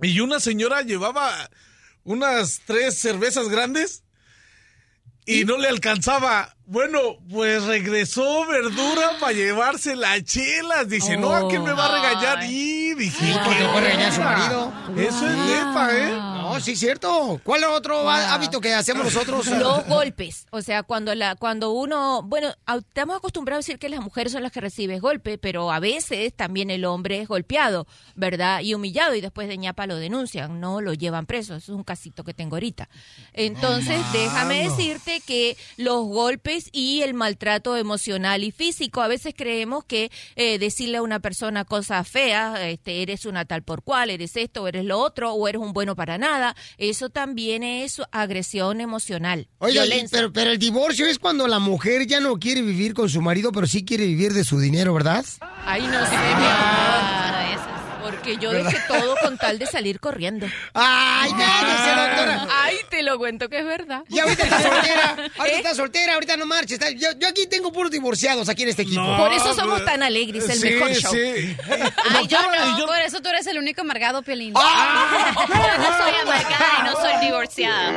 y 0.00 0.20
una 0.20 0.38
señora 0.40 0.82
llevaba 0.82 1.50
unas 2.04 2.60
tres 2.66 2.98
cervezas 2.98 3.48
grandes 3.48 4.04
y 5.26 5.44
no 5.44 5.58
le 5.58 5.68
alcanzaba. 5.68 6.54
Bueno, 6.66 7.18
pues 7.30 7.64
regresó 7.64 8.46
verdura 8.46 9.12
para 9.20 9.32
llevarse 9.32 9.96
las 9.96 10.22
chelas. 10.24 10.88
Dice, 10.88 11.16
no, 11.16 11.34
¿a 11.34 11.48
quién 11.48 11.64
me 11.64 11.72
va 11.72 11.86
a 11.86 12.00
regañar? 12.00 12.44
Y 12.44 12.94
dije, 12.94 13.26
Sí, 13.26 13.32
porque 13.44 13.58
¿qué 13.58 13.64
puede 13.66 13.80
regañar 13.86 14.08
a 14.10 14.14
su 14.14 14.20
marido. 14.22 14.72
Eso 14.96 15.26
es 15.28 15.36
neta, 15.36 15.88
¿eh? 15.98 16.29
No, 16.54 16.60
sí, 16.60 16.76
cierto. 16.76 17.40
¿Cuál 17.44 17.62
es 17.62 17.68
otro 17.68 18.08
há- 18.10 18.34
hábito 18.34 18.60
que 18.60 18.72
hacemos 18.74 19.04
nosotros? 19.04 19.46
Los 19.58 19.86
golpes, 19.86 20.46
o 20.50 20.62
sea, 20.62 20.82
cuando 20.82 21.14
la 21.14 21.36
cuando 21.36 21.70
uno, 21.72 22.22
bueno, 22.22 22.52
estamos 22.78 23.16
acostumbrados 23.16 23.64
a 23.64 23.66
decir 23.66 23.78
que 23.78 23.88
las 23.88 24.00
mujeres 24.00 24.32
son 24.32 24.42
las 24.42 24.52
que 24.52 24.60
reciben 24.60 25.00
golpe, 25.00 25.38
pero 25.38 25.70
a 25.70 25.80
veces 25.80 26.34
también 26.34 26.70
el 26.70 26.84
hombre 26.84 27.20
es 27.20 27.28
golpeado, 27.28 27.86
¿verdad? 28.14 28.60
Y 28.60 28.74
humillado 28.74 29.14
y 29.14 29.20
después 29.20 29.48
de 29.48 29.56
ñapa 29.58 29.86
lo 29.86 29.96
denuncian, 29.96 30.60
no 30.60 30.80
lo 30.80 30.94
llevan 30.94 31.26
preso, 31.26 31.54
eso 31.56 31.72
es 31.72 31.76
un 31.76 31.84
casito 31.84 32.24
que 32.24 32.34
tengo 32.34 32.56
ahorita. 32.56 32.88
Entonces, 33.32 34.00
déjame 34.12 34.68
decirte 34.68 35.20
que 35.26 35.56
los 35.76 36.04
golpes 36.06 36.68
y 36.72 37.02
el 37.02 37.14
maltrato 37.14 37.76
emocional 37.76 38.44
y 38.44 38.50
físico, 38.50 39.00
a 39.02 39.08
veces 39.08 39.34
creemos 39.36 39.84
que 39.84 40.10
eh, 40.36 40.58
decirle 40.58 40.98
a 40.98 41.02
una 41.02 41.20
persona 41.20 41.64
cosas 41.64 42.08
feas, 42.08 42.58
este, 42.60 43.02
eres 43.02 43.24
una 43.26 43.44
tal 43.44 43.62
por 43.62 43.82
cual, 43.82 44.10
eres 44.10 44.36
esto, 44.36 44.66
eres 44.68 44.84
lo 44.84 44.98
otro, 44.98 45.32
o 45.32 45.48
eres 45.48 45.60
un 45.60 45.72
bueno 45.72 45.94
para 45.96 46.18
nada, 46.18 46.39
eso 46.78 47.10
también 47.10 47.62
es 47.62 48.00
agresión 48.12 48.80
emocional. 48.80 49.48
Oiga, 49.58 49.84
pero, 50.10 50.32
pero 50.32 50.50
el 50.50 50.58
divorcio 50.58 51.06
es 51.06 51.18
cuando 51.18 51.46
la 51.46 51.58
mujer 51.58 52.06
ya 52.06 52.20
no 52.20 52.38
quiere 52.38 52.62
vivir 52.62 52.94
con 52.94 53.08
su 53.08 53.20
marido, 53.20 53.52
pero 53.52 53.66
sí 53.66 53.84
quiere 53.84 54.06
vivir 54.06 54.32
de 54.32 54.44
su 54.44 54.58
dinero, 54.58 54.94
¿verdad? 54.94 55.24
Ay, 55.64 55.82
no 55.82 56.06
sé, 56.06 56.16
mi 56.16 56.46
amor. 56.46 57.19
Porque 58.20 58.36
yo 58.36 58.50
¿Verdad? 58.52 58.70
dejé 58.70 58.86
todo 58.86 59.16
con 59.22 59.38
tal 59.38 59.58
de 59.58 59.64
salir 59.66 59.98
corriendo. 59.98 60.46
¡Ay, 60.74 61.30
cállese, 61.32 61.88
doctora! 61.88 62.46
Ay, 62.62 62.76
te 62.90 63.02
lo 63.02 63.16
cuento 63.16 63.48
que 63.48 63.60
es 63.60 63.64
verdad. 63.64 64.02
Y 64.10 64.18
ahorita 64.18 64.44
está 64.44 64.60
soltera, 64.62 65.08
ahorita 65.38 65.46
¿Eh? 65.46 65.56
está 65.56 65.74
soltera, 65.74 66.14
ahorita 66.14 66.36
no 66.36 66.44
marches. 66.44 66.72
está- 66.72 66.90
yo, 66.90 67.08
yo 67.18 67.28
aquí 67.28 67.46
tengo 67.46 67.72
puros 67.72 67.90
divorciados 67.90 68.50
aquí 68.50 68.64
en 68.64 68.68
este 68.68 68.82
equipo. 68.82 69.16
Por 69.16 69.32
eso 69.32 69.54
somos 69.54 69.82
tan 69.86 70.02
alegres, 70.02 70.46
el 70.50 70.58
Sí, 70.60 70.68
mejor 70.70 70.92
show. 70.92 71.12
sí. 71.12 71.56
Ay, 72.10 72.26
yo 72.26 72.38
no, 72.42 72.86
por 72.86 72.98
eso 72.98 73.22
tú 73.22 73.30
eres 73.30 73.46
el 73.46 73.56
único 73.58 73.80
amargado, 73.80 74.20
Piolín. 74.22 74.52
Ah. 74.54 75.32
Yo 75.48 75.54
no 75.78 75.96
soy 75.96 76.20
amargada 76.22 76.66
y 76.78 76.82
no 76.84 76.92
soy 77.00 77.26
divorciada. 77.26 77.90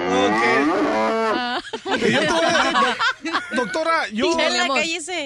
Y 1.98 2.12
yo 2.14 2.20
te 2.22 2.32
voy 2.32 2.46
a 2.46 2.50
decir, 2.50 3.34
doctora, 3.52 4.08
yo 4.14 4.38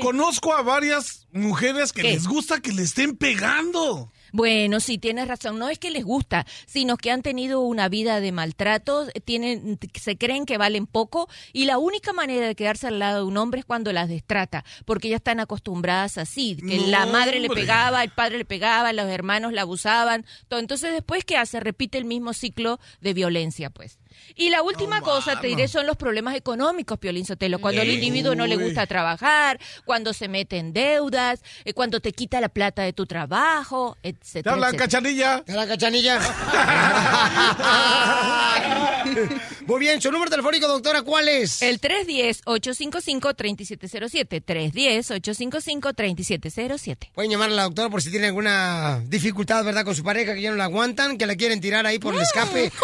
conozco 0.02 0.56
a 0.56 0.64
varias 0.64 1.28
mujeres 1.32 1.94
que 1.94 2.02
¿Qué? 2.02 2.14
les 2.14 2.26
gusta 2.28 2.60
que 2.62 2.72
le 2.72 2.82
estén 2.82 3.16
pegando. 3.16 4.12
Bueno, 4.32 4.80
sí, 4.80 4.98
tienes 4.98 5.28
razón. 5.28 5.60
No 5.60 5.70
es 5.70 5.80
que 5.80 5.92
les 5.92 6.04
gusta, 6.04 6.46
sino 6.66 6.98
que 6.98 7.12
han 7.12 7.22
tenido 7.22 7.62
una 7.62 7.90
vida 7.90 8.20
de 8.20 8.32
maltrato, 8.32 9.08
tienen, 9.26 9.80
se 9.94 10.18
creen 10.18 10.46
que 10.46 10.58
valen 10.58 10.88
poco 10.88 11.30
y 11.54 11.66
la 11.66 11.78
única 11.78 12.14
manera 12.14 12.48
de 12.48 12.56
quedarse 12.56 12.88
al 12.88 13.00
lado 13.00 13.20
de 13.20 13.28
un 13.28 13.38
hombre 13.38 13.60
es 13.60 13.66
cuando 13.66 13.92
las 13.94 14.10
destrata, 14.10 14.64
porque 14.86 15.10
ya 15.10 15.18
están 15.18 15.40
acostumbradas 15.40 16.18
así, 16.18 16.56
que 16.58 16.78
No, 16.78 16.88
la 16.88 17.06
madre 17.06 17.40
le 17.40 17.50
pegaba, 17.50 18.04
el 18.04 18.12
padre 18.12 18.38
le 18.40 18.46
pegaba, 18.46 18.94
los 18.94 19.10
hermanos 19.10 19.54
la 19.54 19.62
abusaban. 19.62 20.26
todo. 20.48 20.60
Entonces, 20.60 20.92
después, 20.92 21.24
¿qué 21.26 21.38
hace? 21.38 21.60
Repite 21.60 21.98
el 21.98 22.06
mismo 22.06 22.34
ciclo 22.34 22.80
de 23.02 23.14
violencia, 23.14 23.70
pues. 23.70 24.00
Y 24.36 24.50
la 24.50 24.62
última 24.62 25.02
cosa, 25.02 25.40
te 25.40 25.48
diré, 25.48 25.68
son 25.68 25.86
los 25.88 25.98
problemas 25.98 26.36
económicos, 26.36 26.98
Piolín 27.00 27.26
Sotelo. 27.26 27.60
Cuando 27.60 27.82
al 27.82 27.90
individuo 27.90 28.36
no 28.36 28.46
le 28.48 28.56
gusta 28.56 28.86
trabajar, 28.88 29.60
cuando 29.86 30.14
se 30.14 30.28
mete 30.28 30.58
en 30.58 30.74
deudas, 30.74 31.42
eh, 31.66 31.74
cuando 31.74 32.00
te 32.00 32.12
quita 32.12 32.40
la 32.42 32.50
plata 32.50 32.82
de 32.84 32.94
tu 32.94 33.06
trabajo, 33.06 33.98
Te 34.02 34.10
etcétera. 34.10 34.54
hablan, 34.54 34.76
etcétera. 34.76 34.88
cachanilla. 35.02 35.44
Te 35.44 35.52
hablan, 35.54 35.68
cachanilla. 35.68 36.20
Muy 39.68 39.80
bien, 39.80 40.02
su 40.02 40.12
número 40.12 40.30
telefónico, 40.30 40.68
doctora, 40.68 41.02
¿cuál 41.02 41.28
es? 41.30 41.62
El 41.62 41.80
310-855-3707. 41.82 44.44
310-855-3707. 44.46 47.12
Pueden 47.14 47.32
llamar 47.32 47.50
a 47.50 47.54
la 47.54 47.64
doctora 47.64 47.90
por 47.90 48.02
si 48.02 48.10
tienen 48.10 48.30
alguna 48.30 49.02
dificultad, 49.08 49.64
¿verdad? 49.66 49.84
Con 49.86 49.96
su 49.96 50.04
pareja, 50.04 50.34
que 50.36 50.42
ya 50.42 50.50
no 50.52 50.58
la 50.58 50.66
aguantan, 50.66 51.18
que 51.18 51.26
la 51.26 51.36
quieren 51.36 51.60
tirar 51.62 51.86
ahí 51.86 52.00
por 52.00 52.14
el 52.16 52.22
escape. 52.22 52.72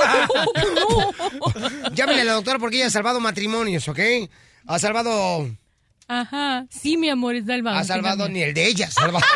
Llámenle 1.93 2.21
a 2.21 2.25
la 2.25 2.33
doctora 2.33 2.59
porque 2.59 2.77
ella 2.77 2.87
ha 2.87 2.91
salvado 2.91 3.19
matrimonios, 3.19 3.87
¿ok? 3.87 3.99
Ha 4.67 4.79
salvado... 4.79 5.49
Ajá, 6.07 6.65
sí, 6.69 6.97
mi 6.97 7.09
amor, 7.09 7.35
es 7.35 7.45
salvado. 7.45 7.77
Ha 7.77 7.83
salvado 7.83 8.27
ni 8.27 8.41
el 8.41 8.53
de 8.53 8.67
ella, 8.67 8.91
salvado. 8.91 9.25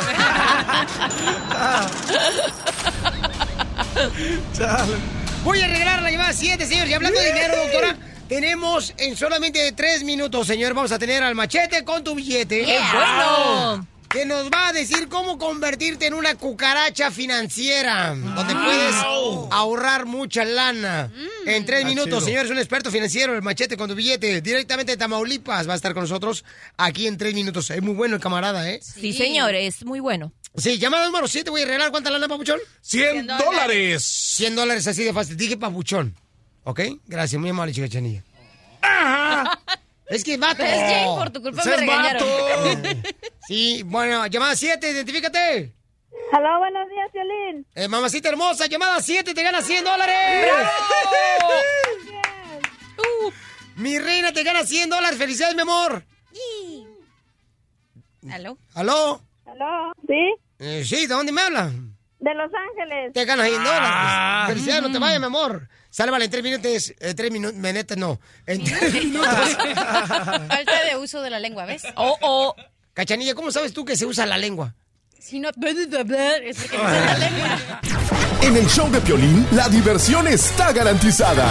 Voy 5.43 5.61
a 5.61 5.67
regalar 5.67 6.01
la 6.01 6.11
llamada 6.11 6.33
7, 6.33 6.65
señor. 6.65 6.87
Y 6.87 6.93
hablando 6.93 7.19
de 7.19 7.27
dinero, 7.27 7.57
doctora, 7.57 7.95
tenemos 8.27 8.93
en 8.97 9.15
solamente 9.15 9.71
3 9.71 10.03
minutos, 10.03 10.45
señor, 10.45 10.73
vamos 10.73 10.91
a 10.91 10.99
tener 10.99 11.23
al 11.23 11.35
machete 11.35 11.85
con 11.85 12.03
tu 12.03 12.15
billete. 12.15 12.65
¡Qué 12.65 12.79
bueno! 12.93 13.87
Que 14.09 14.25
nos 14.25 14.49
va 14.49 14.69
a 14.69 14.73
decir 14.73 15.09
cómo 15.09 15.37
convertirte 15.37 16.07
en 16.07 16.13
una 16.13 16.35
cucaracha 16.35 17.11
financiera, 17.11 18.15
donde 18.15 18.53
puedes 18.55 18.95
ahorrar 19.51 20.05
mucha 20.05 20.45
lana. 20.45 21.11
En 21.45 21.65
tres 21.65 21.79
Está 21.79 21.89
minutos, 21.89 22.13
chido. 22.19 22.21
señor, 22.25 22.45
es 22.45 22.51
un 22.51 22.57
experto 22.57 22.89
financiero, 22.89 23.35
el 23.35 23.41
machete 23.41 23.75
con 23.75 23.89
tu 23.89 23.95
billete, 23.95 24.41
directamente 24.41 24.93
de 24.93 24.97
Tamaulipas, 24.97 25.67
va 25.67 25.73
a 25.73 25.75
estar 25.75 25.93
con 25.93 26.03
nosotros 26.03 26.45
aquí 26.77 27.05
en 27.07 27.17
tres 27.17 27.33
minutos. 27.33 27.69
Es 27.69 27.81
muy 27.81 27.93
bueno 27.95 28.15
el 28.15 28.21
camarada, 28.21 28.69
¿eh? 28.69 28.79
Sí, 28.81 29.11
señor, 29.13 29.53
es 29.55 29.83
muy 29.85 29.99
bueno. 29.99 30.31
Sí, 30.55 30.79
llamada 30.79 31.05
número 31.05 31.27
7, 31.27 31.49
voy 31.49 31.61
a 31.61 31.65
regalar 31.65 31.91
cuánta 31.91 32.09
lana, 32.09 32.27
papuchón? 32.27 32.59
100 32.81 33.27
dólares. 33.27 34.03
100 34.03 34.55
dólares 34.55 34.87
así 34.87 35.03
de 35.03 35.13
fácil. 35.13 35.35
Dije 35.37 35.57
papuchón. 35.57 36.15
¿Ok? 36.63 36.79
Gracias, 37.05 37.39
muy 37.39 37.49
amable, 37.49 37.73
chica 37.73 37.89
chanilla. 37.89 38.23
Es 40.09 40.23
que 40.23 40.37
vato. 40.37 40.63
¿Ves, 40.63 40.71
Jane? 40.79 41.05
Por 41.17 41.29
tu 41.31 41.41
culpa 41.41 41.63
me 41.65 41.77
regañaron. 41.77 42.23
vato. 42.23 43.09
Sí, 43.47 43.81
bueno, 43.83 44.27
llamada 44.27 44.55
7, 44.57 44.91
identifícate. 44.91 45.73
Hola, 46.33 46.57
buenos 46.57 46.89
días, 46.89 47.09
Violín. 47.13 47.65
Eh, 47.75 47.87
mamacita 47.87 48.27
hermosa, 48.27 48.65
llamada 48.65 49.01
7, 49.01 49.33
te 49.33 49.41
gana 49.41 49.61
100 49.61 49.85
dólares. 49.85 50.51
Uh, 52.97 53.31
mi 53.77 53.97
reina 53.99 54.33
te 54.33 54.43
gana 54.43 54.65
100 54.65 54.89
dólares. 54.89 55.17
Felicidades, 55.17 55.55
mi 55.55 55.61
amor. 55.61 56.03
¿Aló? 58.29 58.57
¿Aló? 58.73 59.21
¿Aló? 59.45 59.93
¿Sí? 60.05 60.35
Eh, 60.59 60.83
sí, 60.85 61.07
¿de 61.07 61.13
dónde 61.13 61.31
me 61.31 61.39
hablan? 61.41 61.95
De 62.19 62.33
Los 62.33 62.51
Ángeles. 62.53 63.13
Te 63.13 63.23
ganas 63.23 63.47
100 63.47 63.63
dólares. 63.63 63.89
Ah. 63.89 64.45
Felicidades, 64.49 64.81
no 64.83 64.91
te 64.91 64.99
vayas, 64.99 65.19
mi 65.19 65.25
amor. 65.27 65.69
Sale, 65.97 66.11
vale, 66.11 66.25
en 66.25 66.31
tres 66.31 66.43
minutos. 66.43 66.93
Eh, 66.99 67.15
tres 67.15 67.31
minutos, 67.31 67.97
no. 67.97 68.19
En 68.45 68.63
tres 68.63 68.93
minutos. 68.93 69.33
Falta 69.57 70.83
de 70.87 70.95
uso 70.95 71.23
de 71.23 71.31
la 71.31 71.39
lengua, 71.39 71.65
¿ves? 71.65 71.81
Oh, 71.95 72.15
oh. 72.21 72.55
Cachanilla, 72.93 73.33
¿cómo 73.33 73.49
sabes 73.51 73.73
tú 73.73 73.83
que 73.83 73.97
se 73.97 74.05
usa 74.05 74.27
la 74.27 74.37
lengua? 74.37 74.75
Si 75.19 75.39
no... 75.39 75.49
Es 75.49 75.55
no 75.55 75.63
sé 76.53 76.77
la 76.77 77.17
lengua. 77.17 77.81
En 78.43 78.57
el 78.57 78.67
show 78.67 78.91
de 78.91 79.01
Piolín, 79.01 79.47
la 79.53 79.67
diversión 79.69 80.27
está 80.27 80.71
garantizada. 80.71 81.47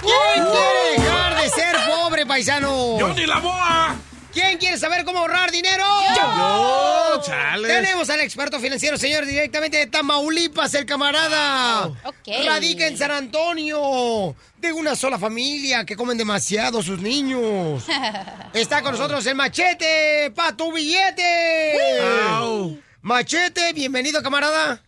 ¿Quién 0.00 0.44
quiere 0.44 1.02
dejar 1.02 1.42
de 1.42 1.50
ser 1.50 1.76
pobre, 1.84 2.26
paisano? 2.26 2.96
¡Yo 2.96 3.12
ni 3.12 3.26
la 3.26 3.40
boa! 3.40 3.96
¿Quién 4.36 4.58
quiere 4.58 4.76
saber 4.76 5.02
cómo 5.06 5.20
ahorrar 5.20 5.50
dinero? 5.50 5.82
Yo, 6.14 7.22
chales. 7.22 7.72
Tenemos 7.72 8.10
al 8.10 8.20
experto 8.20 8.60
financiero, 8.60 8.98
señor, 8.98 9.24
directamente 9.24 9.78
de 9.78 9.86
Tamaulipas, 9.86 10.74
el 10.74 10.84
camarada. 10.84 11.86
Ok. 12.04 12.44
Radica 12.44 12.86
en 12.86 12.98
San 12.98 13.12
Antonio, 13.12 14.36
de 14.58 14.72
una 14.74 14.94
sola 14.94 15.18
familia 15.18 15.86
que 15.86 15.96
comen 15.96 16.18
demasiado 16.18 16.82
sus 16.82 17.00
niños. 17.00 17.86
Está 18.52 18.82
con 18.82 18.92
nosotros 18.92 19.24
el 19.24 19.36
machete, 19.36 20.30
pa' 20.34 20.54
tu 20.54 20.70
billete. 20.70 21.80
Au. 22.28 22.78
Machete, 23.00 23.72
bienvenido, 23.72 24.22
camarada. 24.22 24.82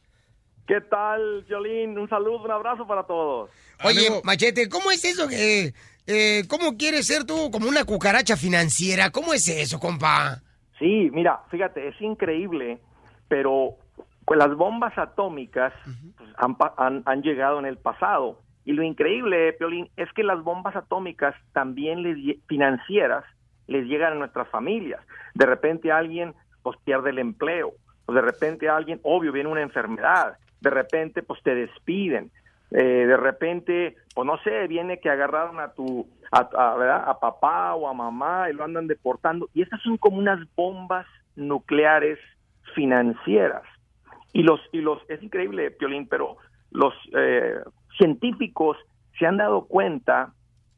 ¿Qué 0.66 0.82
tal, 0.90 1.44
Violín? 1.48 1.98
Un 1.98 2.10
saludo, 2.10 2.44
un 2.44 2.50
abrazo 2.50 2.86
para 2.86 3.06
todos. 3.06 3.48
Oye, 3.82 4.20
Machete, 4.24 4.68
¿cómo 4.68 4.90
es 4.90 5.02
eso 5.06 5.26
que... 5.26 5.72
eh, 6.09 6.43
¿Cómo 6.48 6.76
quieres 6.76 7.06
ser 7.06 7.24
tú 7.24 7.51
como 7.52 7.68
una 7.68 7.85
cucaracha 7.85 8.36
financiera? 8.36 9.10
¿Cómo 9.10 9.32
es 9.35 9.47
eso, 9.48 9.78
compa? 9.78 10.40
Sí, 10.78 11.10
mira, 11.12 11.40
fíjate, 11.51 11.86
es 11.89 12.01
increíble, 12.01 12.78
pero 13.28 13.76
pues, 14.24 14.39
las 14.39 14.55
bombas 14.56 14.97
atómicas 14.98 15.72
pues, 16.16 16.30
han, 16.36 16.56
han- 16.76 17.02
han 17.06 17.22
llegado 17.22 17.59
en 17.59 17.66
el 17.66 17.76
pasado. 17.78 18.40
Y 18.64 18.72
lo 18.72 18.82
increíble, 18.82 19.52
Piolín, 19.55 19.89
es 19.97 20.12
que 20.12 20.22
las 20.22 20.43
bombas 20.43 20.76
atómicas 20.76 21.35
también 21.52 22.02
les, 22.02 22.36
financieras 22.47 23.24
les 23.66 23.86
llegan 23.86 24.12
a 24.12 24.16
nuestras 24.16 24.48
familias. 24.48 25.01
De 25.35 25.47
repente 25.47 25.93
alguien 25.93 26.35
pues 26.62 26.76
pierde 26.85 27.10
el 27.10 27.18
empleo, 27.18 27.72
o 28.06 28.12
de 28.12 28.20
repente 28.20 28.68
alguien, 28.68 29.01
obvio, 29.05 29.32
viene 29.32 29.48
una 29.48 29.62
enfermedad, 29.62 30.36
de 30.60 30.70
repente 30.70 31.22
pues 31.22 31.43
te 31.43 31.55
despiden, 31.55 32.30
eh, 32.70 33.07
de 33.07 33.16
repente, 33.16 33.97
pues 34.15 34.27
no 34.27 34.39
sé, 34.39 34.66
viene 34.66 35.01
que 35.01 35.11
agarraron 35.11 35.59
a 35.61 35.73
tu, 35.73 36.07
a, 36.32 36.40
a- 36.55 37.11
a 37.11 37.20
papá 37.20 37.74
o 37.74 37.89
a 37.89 37.95
mamá 37.95 38.51
y 38.51 38.53
lo 38.53 38.65
andan 38.65 38.86
deportando. 38.86 39.49
Y 39.55 39.62
estas 39.62 39.81
son 39.82 39.97
como 39.97 40.19
unas 40.19 40.40
bombas 40.55 41.07
nucleares 41.36 42.19
financieras. 42.74 43.62
Y 44.32 44.43
los, 44.43 44.61
y 44.73 44.81
los, 44.81 44.99
es 45.09 45.23
increíble, 45.23 45.70
Piolín, 45.70 46.07
pero 46.07 46.36
los 46.70 46.93
eh, 47.16 47.55
científicos 47.97 48.77
se 49.19 49.27
han 49.27 49.39
dado 49.39 49.66
cuenta 49.66 50.32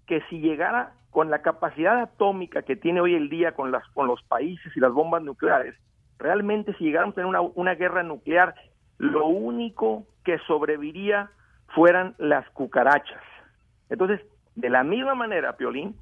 que 0.06 0.22
si 0.30 0.40
llegara 0.40 0.92
con 1.10 1.30
la 1.30 1.42
capacidad 1.42 2.00
atómica 2.00 2.62
que 2.62 2.76
tiene 2.76 3.00
hoy 3.00 3.14
el 3.16 3.28
día 3.28 3.52
con 3.52 3.72
las 3.72 3.86
con 3.88 4.06
los 4.06 4.22
países 4.22 4.74
y 4.76 4.80
las 4.80 4.92
bombas 4.92 5.22
nucleares, 5.22 5.74
realmente 6.18 6.72
si 6.74 6.84
llegáramos 6.84 7.14
a 7.14 7.16
tener 7.16 7.26
una, 7.26 7.40
una 7.40 7.74
guerra 7.74 8.04
nuclear, 8.04 8.54
lo 8.98 9.26
único 9.26 10.06
que 10.24 10.38
sobreviviría 10.46 11.30
fueran 11.74 12.14
las 12.18 12.48
cucarachas. 12.50 13.22
Entonces, 13.88 14.20
de 14.54 14.70
la 14.70 14.84
misma 14.84 15.14
manera, 15.14 15.56
Piolín, 15.56 15.94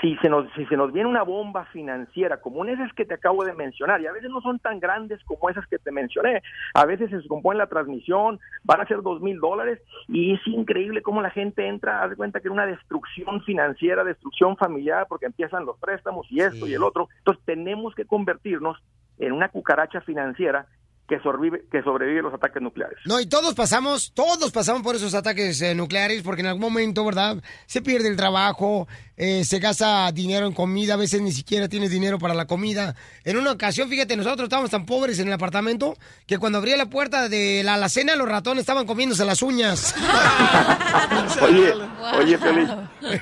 si 0.00 0.16
se 0.16 0.28
nos 0.28 0.50
si 0.54 0.64
se 0.66 0.76
nos 0.76 0.92
viene 0.92 1.08
una 1.08 1.22
bomba 1.22 1.66
financiera 1.66 2.40
como 2.40 2.64
esas 2.64 2.92
que 2.94 3.04
te 3.04 3.14
acabo 3.14 3.44
de 3.44 3.52
mencionar 3.52 4.00
y 4.00 4.06
a 4.06 4.12
veces 4.12 4.30
no 4.30 4.40
son 4.40 4.58
tan 4.58 4.80
grandes 4.80 5.22
como 5.24 5.50
esas 5.50 5.66
que 5.66 5.78
te 5.78 5.92
mencioné 5.92 6.42
a 6.72 6.86
veces 6.86 7.10
se 7.10 7.16
descompone 7.16 7.58
la 7.58 7.66
transmisión 7.66 8.40
van 8.64 8.80
a 8.80 8.86
ser 8.86 9.02
dos 9.02 9.20
mil 9.20 9.38
dólares 9.38 9.80
y 10.08 10.32
es 10.32 10.40
increíble 10.46 11.02
cómo 11.02 11.20
la 11.20 11.30
gente 11.30 11.68
entra 11.68 12.02
haz 12.02 12.10
de 12.10 12.16
cuenta 12.16 12.40
que 12.40 12.48
es 12.48 12.52
una 12.52 12.66
destrucción 12.66 13.42
financiera 13.42 14.02
destrucción 14.02 14.56
familiar 14.56 15.06
porque 15.08 15.26
empiezan 15.26 15.66
los 15.66 15.78
préstamos 15.78 16.26
y 16.30 16.40
esto 16.40 16.66
y 16.66 16.72
el 16.72 16.82
otro 16.82 17.08
entonces 17.18 17.44
tenemos 17.44 17.94
que 17.94 18.06
convertirnos 18.06 18.78
en 19.18 19.32
una 19.32 19.50
cucaracha 19.50 20.00
financiera 20.00 20.66
que 21.12 21.20
sobrevive 21.20 21.64
que 21.70 21.82
sobrevive 21.82 22.20
a 22.20 22.22
los 22.22 22.32
ataques 22.32 22.62
nucleares 22.62 22.98
No, 23.04 23.20
y 23.20 23.26
todos 23.26 23.54
pasamos, 23.54 24.14
todos 24.14 24.50
pasamos 24.50 24.80
por 24.82 24.94
esos 24.94 25.14
ataques 25.14 25.60
eh, 25.60 25.74
nucleares 25.74 26.22
porque 26.22 26.40
en 26.40 26.46
algún 26.46 26.62
momento, 26.62 27.04
¿verdad? 27.04 27.36
Se 27.66 27.82
pierde 27.82 28.08
el 28.08 28.16
trabajo, 28.16 28.88
eh, 29.18 29.44
se 29.44 29.58
gasta 29.58 30.10
dinero 30.10 30.46
en 30.46 30.54
comida, 30.54 30.94
a 30.94 30.96
veces 30.96 31.20
ni 31.20 31.32
siquiera 31.32 31.68
tienes 31.68 31.90
dinero 31.90 32.18
para 32.18 32.32
la 32.32 32.46
comida. 32.46 32.94
En 33.24 33.36
una 33.36 33.52
ocasión, 33.52 33.90
fíjate, 33.90 34.16
nosotros 34.16 34.44
estábamos 34.44 34.70
tan 34.70 34.86
pobres 34.86 35.18
en 35.18 35.26
el 35.26 35.34
apartamento 35.34 35.96
que 36.26 36.38
cuando 36.38 36.56
abría 36.56 36.78
la 36.78 36.86
puerta 36.86 37.28
de 37.28 37.62
la 37.62 37.74
alacena 37.74 38.16
los 38.16 38.26
ratones 38.26 38.62
estaban 38.62 38.86
comiéndose 38.86 39.26
las 39.26 39.42
uñas. 39.42 39.94
Oye, 41.42 41.74
oye, 42.18 42.38
Piolín, 42.38 42.68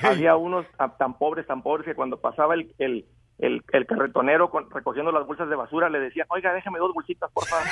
había 0.03 0.35
unos 0.37 0.65
tan 0.97 1.17
pobres, 1.17 1.45
tan 1.45 1.61
pobres 1.61 1.85
que 1.85 1.95
cuando 1.95 2.21
pasaba 2.21 2.53
el, 2.53 2.73
el, 2.77 3.05
el, 3.41 3.61
el 3.73 3.85
carretonero 3.85 4.49
con- 4.49 4.69
recogiendo 4.71 5.11
las 5.11 5.25
bolsas 5.27 5.49
de 5.49 5.55
basura 5.55 5.89
le 5.89 5.99
decían, 5.99 6.27
oiga, 6.29 6.53
déjame 6.53 6.79
dos 6.79 6.93
bolsitas, 6.93 7.29
por 7.33 7.45
favor. 7.47 7.65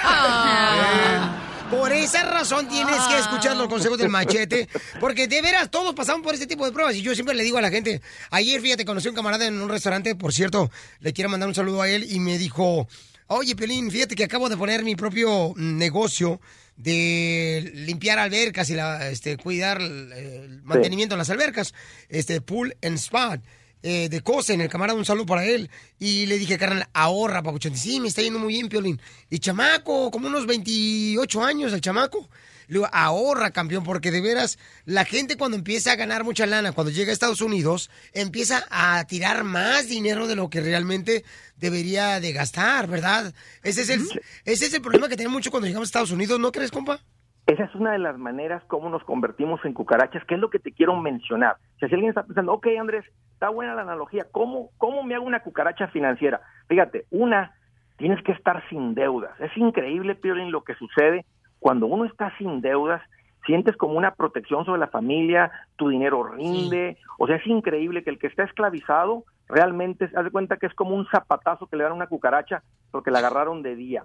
Por 1.70 1.92
esa 1.92 2.24
razón 2.24 2.68
tienes 2.68 3.00
que 3.08 3.18
escuchar 3.20 3.56
los 3.56 3.68
consejos 3.68 3.98
del 4.00 4.10
machete, 4.10 4.68
porque 5.00 5.28
de 5.28 5.42
veras 5.42 5.70
todos 5.70 5.94
pasamos 5.94 6.24
por 6.24 6.34
este 6.34 6.48
tipo 6.48 6.66
de 6.66 6.72
pruebas 6.72 6.96
y 6.96 7.02
yo 7.04 7.14
siempre 7.14 7.36
le 7.36 7.44
digo 7.44 7.60
a 7.60 7.62
la 7.62 7.70
gente, 7.70 8.02
ayer 8.32 8.60
fíjate, 8.60 8.86
conocí 8.86 9.08
a 9.08 9.12
un 9.12 9.16
camarada 9.16 9.46
en 9.46 9.62
un 9.62 9.70
restaurante, 9.70 10.16
por 10.16 10.34
cierto, 10.34 10.72
le 11.00 11.14
quiero 11.14 11.30
mandar 11.30 11.48
un 11.48 11.54
saludo 11.56 11.84
a 11.84 11.88
él 11.90 12.06
y 12.12 12.20
me 12.20 12.40
dijo, 12.40 12.88
oye 13.28 13.56
Pelín, 13.56 13.92
fíjate 13.92 14.16
que 14.16 14.24
acabo 14.24 14.50
de 14.50 14.58
poner 14.58 14.84
mi 14.84 14.96
propio 14.96 15.54
negocio 15.58 16.42
de 16.78 17.72
limpiar 17.76 18.18
albercas 18.18 18.70
y 18.72 18.76
la, 18.76 19.08
este, 19.10 19.38
cuidar 19.38 19.80
el, 19.80 20.12
el 20.14 20.62
mantenimiento 20.64 21.14
en 21.14 21.20
las 21.20 21.30
albercas, 21.30 21.76
este 22.08 22.42
pool 22.42 22.76
and 22.82 22.96
spa. 22.98 23.38
Eh, 23.82 24.10
de 24.10 24.22
Cosen, 24.22 24.62
el 24.62 24.70
camarada, 24.70 24.98
un 24.98 25.06
saludo 25.06 25.26
para 25.26 25.46
él. 25.46 25.70
Y 26.00 26.26
le 26.26 26.38
dije, 26.38 26.58
carnal, 26.58 26.88
ahorra, 26.94 27.42
papuchón. 27.42 27.76
Sí, 27.76 28.00
me 28.00 28.08
está 28.08 28.22
yendo 28.22 28.40
muy 28.40 28.54
bien, 28.54 28.70
Piolín. 28.70 29.00
Y 29.30 29.40
chamaco, 29.40 30.12
como 30.12 30.28
unos 30.28 30.46
28 30.46 31.44
años 31.44 31.74
el 31.74 31.82
chamaco. 31.82 32.30
Le 32.68 32.76
digo, 32.76 32.88
ahorra, 32.92 33.50
campeón, 33.50 33.84
porque 33.84 34.12
de 34.12 34.22
veras, 34.22 34.60
la 34.86 35.04
gente 35.04 35.38
cuando 35.38 35.58
empieza 35.58 35.92
a 35.92 35.96
ganar 35.96 36.24
mucha 36.24 36.46
lana, 36.46 36.72
cuando 36.72 36.92
llega 36.92 37.10
a 37.10 37.14
Estados 37.14 37.42
Unidos, 37.42 37.90
empieza 38.14 38.64
a 38.70 39.04
tirar 39.06 39.44
más 39.44 39.90
dinero 39.90 40.28
de 40.28 40.36
lo 40.36 40.52
que 40.52 40.62
realmente 40.62 41.24
debería 41.58 42.20
de 42.20 42.32
gastar, 42.32 42.88
¿verdad? 42.88 43.34
Ese 43.64 43.82
es 43.82 43.90
el, 43.90 44.02
ese 44.46 44.68
es 44.68 44.74
el 44.76 44.82
problema 44.84 45.10
que 45.10 45.16
tenemos 45.16 45.34
mucho 45.34 45.50
cuando 45.50 45.66
llegamos 45.66 45.88
a 45.88 45.90
Estados 45.90 46.12
Unidos, 46.12 46.40
¿no 46.40 46.52
crees, 46.52 46.70
compa? 46.70 47.00
Esa 47.48 47.64
es 47.64 47.74
una 47.74 47.94
de 47.94 47.98
las 47.98 48.20
maneras 48.20 48.62
como 48.68 48.92
nos 48.92 49.04
convertimos 49.04 49.60
en 49.66 49.74
cucarachas, 49.74 50.24
que 50.26 50.36
es 50.36 50.40
lo 50.40 50.52
que 50.52 50.60
te 50.60 50.72
quiero 50.72 50.96
mencionar. 50.96 51.56
O 51.78 51.80
sea, 51.80 51.90
si 51.90 51.96
alguien 51.96 52.10
está 52.10 52.24
pensando, 52.24 52.54
ok, 52.54 52.68
Andrés, 52.80 53.04
está 53.40 53.48
buena 53.48 53.74
la 53.74 53.84
analogía, 53.84 54.26
¿cómo, 54.30 54.72
cómo 54.78 55.02
me 55.02 55.16
hago 55.16 55.24
una 55.24 55.40
cucaracha 55.40 55.88
financiera? 55.88 56.42
Fíjate, 56.68 57.06
una, 57.10 57.56
tienes 57.96 58.22
que 58.26 58.34
estar 58.34 58.62
sin 58.68 58.96
deudas. 58.96 59.32
Es 59.40 59.56
increíble, 59.56 60.16
Piolín, 60.16 60.52
lo 60.52 60.66
que 60.66 60.76
sucede 60.76 61.26
cuando 61.58 61.88
uno 61.88 62.04
está 62.04 62.38
sin 62.38 62.60
deudas, 62.60 63.02
sientes 63.46 63.78
como 63.78 63.94
una 63.94 64.14
protección 64.14 64.66
sobre 64.66 64.82
la 64.82 64.88
familia, 64.88 65.52
tu 65.78 65.88
dinero 65.88 66.22
rinde, 66.22 66.98
o 67.18 67.28
sea, 67.28 67.38
es 67.38 67.48
increíble 67.48 68.04
que 68.04 68.10
el 68.10 68.20
que 68.20 68.28
está 68.28 68.44
esclavizado 68.44 69.24
realmente, 69.48 70.10
haz 70.14 70.26
de 70.26 70.32
cuenta 70.32 70.58
que 70.58 70.66
es 70.66 70.74
como 70.74 70.94
un 70.94 71.08
zapatazo 71.08 71.68
que 71.68 71.78
le 71.78 71.84
dan 71.84 71.94
a 71.94 71.96
una 71.96 72.08
cucaracha 72.08 72.62
porque 72.92 73.10
la 73.10 73.20
agarraron 73.20 73.64
de 73.64 73.78
día. 73.78 74.04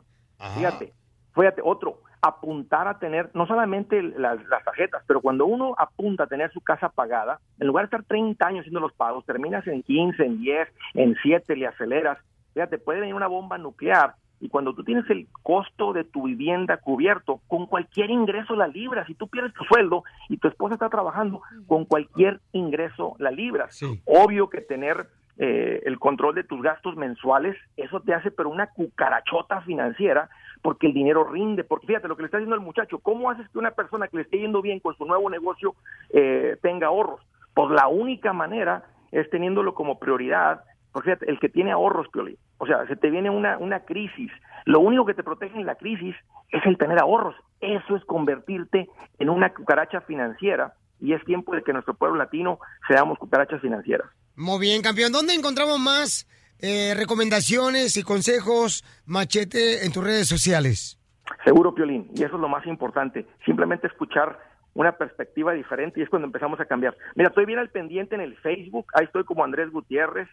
Fíjate, 0.56 0.93
fíjate, 1.35 1.61
otro, 1.65 2.02
apuntar 2.28 2.88
a 2.88 2.98
tener 2.98 3.30
no 3.34 3.46
solamente 3.46 4.02
las, 4.02 4.42
las 4.46 4.64
tarjetas, 4.64 5.02
pero 5.06 5.20
cuando 5.20 5.46
uno 5.46 5.74
apunta 5.76 6.24
a 6.24 6.26
tener 6.26 6.51
su 6.52 6.60
casa 6.60 6.88
pagada, 6.88 7.38
en 7.60 7.66
lugar 7.66 7.84
de 7.84 7.96
estar 7.96 8.05
30 8.05 8.46
años 8.46 8.60
haciendo 8.60 8.80
los 8.80 8.92
pagos, 8.94 9.26
terminas 9.26 9.66
en 9.66 9.82
15, 9.82 10.24
en 10.24 10.40
10, 10.40 10.68
en 10.94 11.16
7, 11.22 11.56
le 11.56 11.66
aceleras, 11.66 12.18
fíjate, 12.55 12.78
puede 12.78 13.01
venir 13.01 13.14
una 13.14 13.26
bomba 13.26 13.59
nuclear 13.59 14.14
y 14.40 14.48
cuando 14.48 14.74
tú 14.74 14.84
tienes 14.84 15.09
el 15.10 15.26
costo 15.42 15.92
de 15.92 16.05
tu 16.05 16.24
vivienda 16.24 16.76
cubierto, 16.78 17.40
con 17.46 17.66
cualquier 17.66 18.10
ingreso 18.10 18.55
la 18.56 18.66
libras. 18.66 19.06
Si 19.06 19.14
tú 19.14 19.28
pierdes 19.28 19.55
tu 19.55 19.64
sueldo 19.64 20.05
y 20.28 20.36
tu 20.38 20.48
esposa 20.48 20.74
está 20.74 20.88
trabajando, 20.88 21.40
con 21.66 21.84
cualquier 21.84 22.40
ingreso 22.52 23.16
la 23.18 23.30
libras. 23.30 23.80
Obvio 24.05 24.51
que 24.51 24.60
tener 24.60 25.09
eh, 25.38 25.82
el 25.84 25.98
control 25.98 26.34
de 26.34 26.44
tus 26.44 26.62
gastos 26.62 26.96
mensuales, 26.96 27.56
eso 27.76 28.01
te 28.01 28.14
hace 28.14 28.30
pero 28.30 28.51
una 28.51 28.66
cucarachota 28.68 29.62
financiera 29.62 30.28
porque 30.64 30.86
el 30.86 30.94
dinero 30.94 31.24
rinde. 31.24 31.62
Porque 31.62 31.86
fíjate 31.86 32.08
lo 32.08 32.16
que 32.16 32.22
le 32.22 32.26
está 32.26 32.38
diciendo 32.38 32.56
el 32.56 32.62
muchacho, 32.62 32.98
¿cómo 32.98 33.30
haces 33.30 33.46
que 33.50 33.58
una 33.58 33.72
persona 33.72 34.08
que 34.08 34.16
le 34.16 34.22
esté 34.22 34.38
yendo 34.38 34.62
bien 34.62 34.80
con 34.80 34.96
su 34.96 35.04
nuevo 35.04 35.28
negocio 35.28 35.74
eh, 36.08 36.56
tenga 36.62 36.86
ahorros? 36.86 37.20
Pues 37.52 37.70
la 37.70 37.86
única 37.88 38.32
manera 38.32 38.86
es 39.12 39.28
teniéndolo 39.28 39.74
como 39.74 39.98
prioridad 39.98 40.64
porque 40.90 41.10
fíjate, 41.10 41.30
el 41.30 41.40
que 41.40 41.48
tiene 41.48 41.72
ahorros, 41.72 42.06
Pioli, 42.08 42.38
o 42.58 42.66
sea, 42.66 42.86
se 42.86 42.94
te 42.94 43.10
viene 43.10 43.28
una, 43.28 43.58
una 43.58 43.80
crisis, 43.80 44.30
lo 44.64 44.78
único 44.78 45.04
que 45.04 45.14
te 45.14 45.24
protege 45.24 45.58
en 45.58 45.66
la 45.66 45.74
crisis 45.74 46.14
es 46.50 46.64
el 46.66 46.78
tener 46.78 47.00
ahorros. 47.00 47.34
Eso 47.60 47.96
es 47.96 48.04
convertirte 48.04 48.88
en 49.18 49.28
una 49.28 49.52
cucaracha 49.52 50.02
financiera 50.02 50.74
y 51.00 51.12
es 51.12 51.24
tiempo 51.24 51.52
de 51.52 51.62
que 51.62 51.72
nuestro 51.72 51.94
pueblo 51.94 52.16
latino 52.16 52.60
seamos 52.86 53.18
cucarachas 53.18 53.60
financieras. 53.60 54.08
Muy 54.36 54.60
bien, 54.60 54.82
campeón. 54.82 55.10
¿Dónde 55.10 55.34
encontramos 55.34 55.80
más 55.80 56.28
eh, 56.66 56.94
recomendaciones 56.94 57.98
y 57.98 58.02
consejos, 58.02 58.82
machete, 59.04 59.84
en 59.84 59.92
tus 59.92 60.02
redes 60.02 60.26
sociales? 60.26 60.98
Seguro, 61.44 61.74
Piolín, 61.74 62.08
y 62.14 62.22
eso 62.22 62.36
es 62.36 62.40
lo 62.40 62.48
más 62.48 62.66
importante. 62.66 63.26
Simplemente 63.44 63.86
escuchar 63.86 64.38
una 64.72 64.92
perspectiva 64.92 65.52
diferente 65.52 66.00
y 66.00 66.04
es 66.04 66.08
cuando 66.08 66.24
empezamos 66.24 66.58
a 66.60 66.64
cambiar. 66.64 66.96
Mira, 67.16 67.28
estoy 67.28 67.44
bien 67.44 67.58
al 67.58 67.68
pendiente 67.68 68.14
en 68.14 68.22
el 68.22 68.34
Facebook, 68.36 68.86
ahí 68.94 69.04
estoy 69.04 69.24
como 69.24 69.44
Andrés 69.44 69.70
Gutiérrez, 69.70 70.26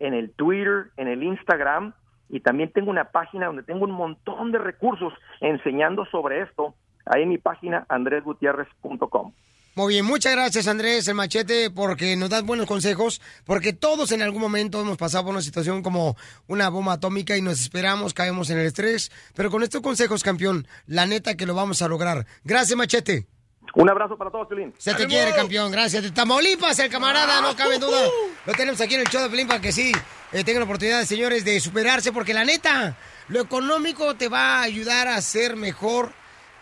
en 0.00 0.14
el 0.14 0.30
Twitter, 0.30 0.86
en 0.96 1.08
el 1.08 1.22
Instagram 1.22 1.92
y 2.30 2.40
también 2.40 2.72
tengo 2.72 2.90
una 2.90 3.10
página 3.10 3.46
donde 3.46 3.62
tengo 3.62 3.84
un 3.84 3.92
montón 3.92 4.52
de 4.52 4.58
recursos 4.58 5.12
enseñando 5.42 6.06
sobre 6.06 6.40
esto, 6.40 6.74
ahí 7.04 7.24
en 7.24 7.28
mi 7.28 7.36
página 7.36 7.84
andresgutierrez.com. 7.90 9.32
Muy 9.76 9.94
bien, 9.94 10.04
muchas 10.04 10.32
gracias 10.32 10.68
Andrés, 10.68 11.08
el 11.08 11.16
machete, 11.16 11.68
porque 11.68 12.14
nos 12.14 12.30
das 12.30 12.44
buenos 12.44 12.68
consejos, 12.68 13.20
porque 13.44 13.72
todos 13.72 14.12
en 14.12 14.22
algún 14.22 14.40
momento 14.40 14.80
hemos 14.80 14.96
pasado 14.96 15.24
por 15.24 15.32
una 15.32 15.42
situación 15.42 15.82
como 15.82 16.16
una 16.46 16.68
bomba 16.68 16.92
atómica 16.92 17.36
y 17.36 17.42
nos 17.42 17.60
esperamos, 17.60 18.14
caemos 18.14 18.50
en 18.50 18.60
el 18.60 18.66
estrés, 18.66 19.10
pero 19.34 19.50
con 19.50 19.64
estos 19.64 19.80
consejos, 19.80 20.22
campeón, 20.22 20.68
la 20.86 21.06
neta 21.06 21.36
que 21.36 21.44
lo 21.44 21.56
vamos 21.56 21.82
a 21.82 21.88
lograr. 21.88 22.24
Gracias, 22.44 22.78
machete. 22.78 23.26
Un 23.74 23.90
abrazo 23.90 24.16
para 24.16 24.30
todos, 24.30 24.46
Pilín. 24.46 24.72
Se 24.78 24.94
te 24.94 25.08
quiere, 25.08 25.32
campeón. 25.34 25.72
Gracias. 25.72 26.04
De 26.04 26.12
Tamaulipas, 26.12 26.78
el 26.78 26.88
camarada, 26.88 27.40
no 27.40 27.56
cabe 27.56 27.80
duda. 27.80 27.98
Lo 28.46 28.52
tenemos 28.52 28.80
aquí 28.80 28.94
en 28.94 29.00
el 29.00 29.08
show 29.08 29.22
de 29.22 29.30
Pilín 29.30 29.48
para 29.48 29.60
que 29.60 29.72
sí 29.72 29.90
eh, 30.32 30.44
tengan 30.44 30.60
la 30.60 30.66
oportunidad, 30.66 31.04
señores, 31.04 31.44
de 31.44 31.58
superarse, 31.58 32.12
porque 32.12 32.32
la 32.32 32.44
neta, 32.44 32.96
lo 33.26 33.40
económico 33.40 34.14
te 34.14 34.28
va 34.28 34.58
a 34.58 34.62
ayudar 34.62 35.08
a 35.08 35.20
ser 35.20 35.56
mejor 35.56 36.12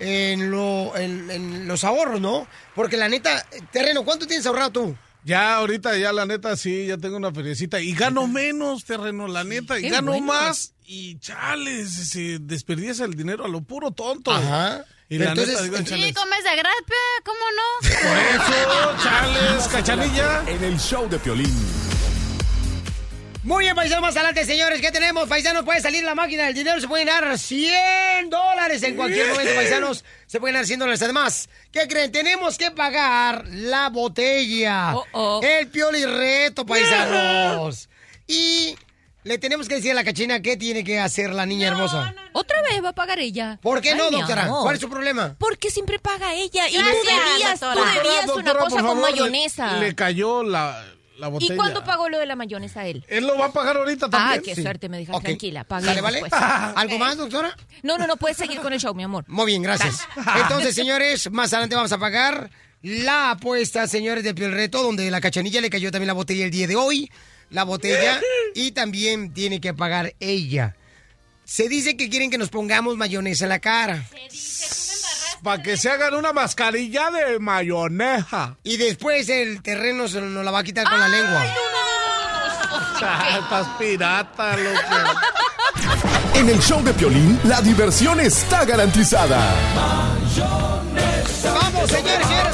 en, 0.02 0.50
lo, 0.50 0.96
en, 0.96 1.30
en 1.30 1.68
los 1.68 1.84
ahorros, 1.84 2.20
¿no? 2.20 2.46
Porque 2.74 2.96
la 2.96 3.08
neta, 3.08 3.46
terreno, 3.70 4.04
¿cuánto 4.04 4.26
tienes 4.26 4.44
ahorrado 4.46 4.70
tú? 4.70 4.96
Ya, 5.24 5.54
ahorita, 5.54 5.96
ya 5.98 6.12
la 6.12 6.26
neta, 6.26 6.56
sí, 6.56 6.86
ya 6.86 6.98
tengo 6.98 7.16
una 7.16 7.32
feriecita. 7.32 7.80
Y 7.80 7.94
gano 7.94 8.26
menos, 8.26 8.84
terreno, 8.84 9.28
la 9.28 9.44
neta. 9.44 9.78
Y 9.78 9.88
gano 9.88 10.12
bueno. 10.12 10.26
más. 10.26 10.72
Y 10.84 11.18
chales, 11.20 11.90
se 12.10 12.38
desperdicia 12.40 13.04
el 13.04 13.14
dinero 13.14 13.44
a 13.44 13.48
lo 13.48 13.60
puro 13.60 13.92
tonto. 13.92 14.32
Ajá. 14.32 14.84
Y 15.08 15.18
Pero 15.18 15.26
la 15.26 15.30
entonces, 15.42 15.54
neta, 15.54 15.62
digo, 15.64 15.76
Sí, 15.78 15.84
chales. 15.84 16.14
comes 16.14 16.42
de 16.42 16.56
grapa, 16.56 16.94
¿cómo 17.24 17.38
no? 17.56 17.88
Por 18.08 18.18
eso, 18.18 19.02
chales, 19.04 19.68
cachanilla. 19.68 20.42
En 20.48 20.64
el 20.64 20.78
show 20.80 21.08
de 21.08 21.18
Piolín. 21.20 21.54
Muy 23.44 23.64
bien, 23.64 23.74
paisanos, 23.74 24.02
más 24.02 24.14
adelante, 24.16 24.44
señores. 24.44 24.80
¿Qué 24.80 24.92
tenemos? 24.92 25.28
Paisanos, 25.28 25.64
puede 25.64 25.80
salir 25.80 26.04
la 26.04 26.14
máquina 26.14 26.44
del 26.44 26.54
dinero. 26.54 26.80
Se 26.80 26.86
pueden 26.86 27.06
dar 27.08 27.36
100 27.36 28.30
dólares 28.30 28.80
en 28.84 28.94
cualquier 28.94 29.30
momento, 29.30 29.52
paisanos. 29.56 30.04
Se 30.28 30.38
pueden 30.38 30.54
dar 30.54 30.64
100 30.64 30.78
dólares. 30.78 31.02
Además, 31.02 31.48
¿qué 31.72 31.88
creen? 31.88 32.12
Tenemos 32.12 32.56
que 32.56 32.70
pagar 32.70 33.44
la 33.48 33.88
botella. 33.88 34.94
El 35.42 35.66
pioli 35.68 36.04
reto, 36.04 36.64
paisanos. 36.64 37.88
Y 38.28 38.76
le 39.24 39.36
tenemos 39.38 39.68
que 39.68 39.74
decir 39.74 39.90
a 39.90 39.94
la 39.94 40.04
cachina 40.04 40.40
qué 40.40 40.56
tiene 40.56 40.84
que 40.84 41.00
hacer 41.00 41.34
la 41.34 41.44
niña 41.44 41.68
hermosa. 41.68 42.14
Otra 42.32 42.62
vez 42.62 42.82
va 42.82 42.90
a 42.90 42.94
pagar 42.94 43.18
ella. 43.18 43.58
¿Por 43.60 43.80
qué 43.82 43.94
no, 43.96 44.04
Ay, 44.04 44.10
mi 44.12 44.16
doctora? 44.18 44.44
amor. 44.44 44.62
¿Cuál 44.62 44.74
es 44.76 44.80
su 44.80 44.88
problema? 44.88 45.34
Porque 45.38 45.70
siempre 45.70 45.98
paga 45.98 46.32
ella. 46.32 46.68
Y 46.68 46.74
Gracias, 46.74 46.96
tú 47.02 47.06
debías, 47.08 47.60
tú 47.60 47.66
doctora. 47.66 47.92
debías 47.94 48.26
Doctora, 48.26 48.52
una 48.52 48.60
cosa 48.60 48.76
con 48.76 48.86
favor, 48.86 48.96
le- 48.96 49.10
mayonesa. 49.10 49.76
Le, 49.78 49.94
cayó 49.94 50.44
la, 50.44 50.82
la 51.22 51.28
botella. 51.28 51.54
¿Y 51.54 51.56
cuándo 51.56 51.82
pagó 51.84 52.08
lo 52.10 52.18
de 52.18 52.26
la 52.26 52.36
mayonesa 52.36 52.80
a 52.80 52.86
él? 52.86 53.04
Él 53.08 53.26
lo 53.26 53.38
va 53.38 53.46
a 53.46 53.52
pagar 53.52 53.76
ahorita 53.78 54.06
Ah, 54.06 54.10
también. 54.10 54.42
qué 54.42 54.54
Sí. 54.54 54.62
suerte, 54.62 54.88
me 54.90 54.98
deja 54.98 55.18
tranquila. 55.18 55.64
¿Sale, 55.68 55.86
Paguemos, 55.86 56.02
vale? 56.02 56.20
pues. 56.20 56.32
¿Algo 56.76 56.98
más, 56.98 57.16
doctora? 57.16 57.56
No, 57.82 57.96
no, 57.96 58.06
no, 58.06 58.16
puedes 58.16 58.36
seguir 58.36 58.60
con 58.60 58.72
el 58.72 58.80
show, 58.80 58.94
mi 58.94 59.02
amor. 59.04 59.24
Muy 59.28 59.46
bien, 59.46 59.62
gracias. 59.62 60.00
Entonces, 60.42 60.74
señores, 60.74 61.30
más 61.30 61.52
adelante 61.52 61.76
vamos 61.76 61.92
a 61.92 61.98
pagar 61.98 62.50
la 62.82 63.30
apuesta, 63.30 63.86
señores, 63.86 64.24
del 64.24 64.34
Piel 64.34 64.52
Reto, 64.52 64.82
donde 64.82 65.10
la 65.10 65.20
cachanilla 65.20 65.60
le 65.60 65.70
cayó 65.70 65.90
también 65.92 66.08
la 66.08 66.12
botella 66.14 66.44
el 66.44 66.50
día 66.50 66.66
de 66.66 66.76
hoy. 66.76 67.10
La 67.50 67.64
botella. 67.64 68.20
Y 68.54 68.72
también 68.72 69.32
tiene 69.32 69.60
que 69.62 69.72
pagar 69.72 70.14
ella. 70.20 70.76
Se 71.44 71.68
dice 71.70 71.96
que 71.96 72.10
quieren 72.10 72.30
que 72.30 72.36
nos 72.38 72.50
pongamos 72.50 72.96
mayonesa 72.98 73.44
en 73.46 73.48
la 73.48 73.60
cara. 73.60 74.04
Para 75.42 75.62
que 75.62 75.76
se 75.76 75.90
hagan 75.90 76.14
una 76.14 76.32
mascarilla 76.32 77.10
de 77.10 77.38
mayonesa. 77.40 78.56
Y 78.62 78.76
después 78.76 79.28
el 79.28 79.60
terreno 79.62 80.06
se 80.06 80.20
nos 80.20 80.44
la 80.44 80.50
va 80.50 80.60
a 80.60 80.64
quitar 80.64 80.88
con 80.88 81.00
la 81.00 81.08
lengua. 81.08 81.42
Ah, 83.04 83.38
Estás 83.42 83.66
pirata, 83.78 84.56
loco. 84.56 84.80
En 86.34 86.48
el 86.48 86.60
show 86.60 86.82
de 86.84 86.92
Piolín, 86.94 87.40
la 87.44 87.60
diversión 87.60 88.20
está 88.20 88.64
garantizada. 88.64 89.40
Vamos, 91.54 91.90
señores, 91.90 92.26
señores, 92.26 92.51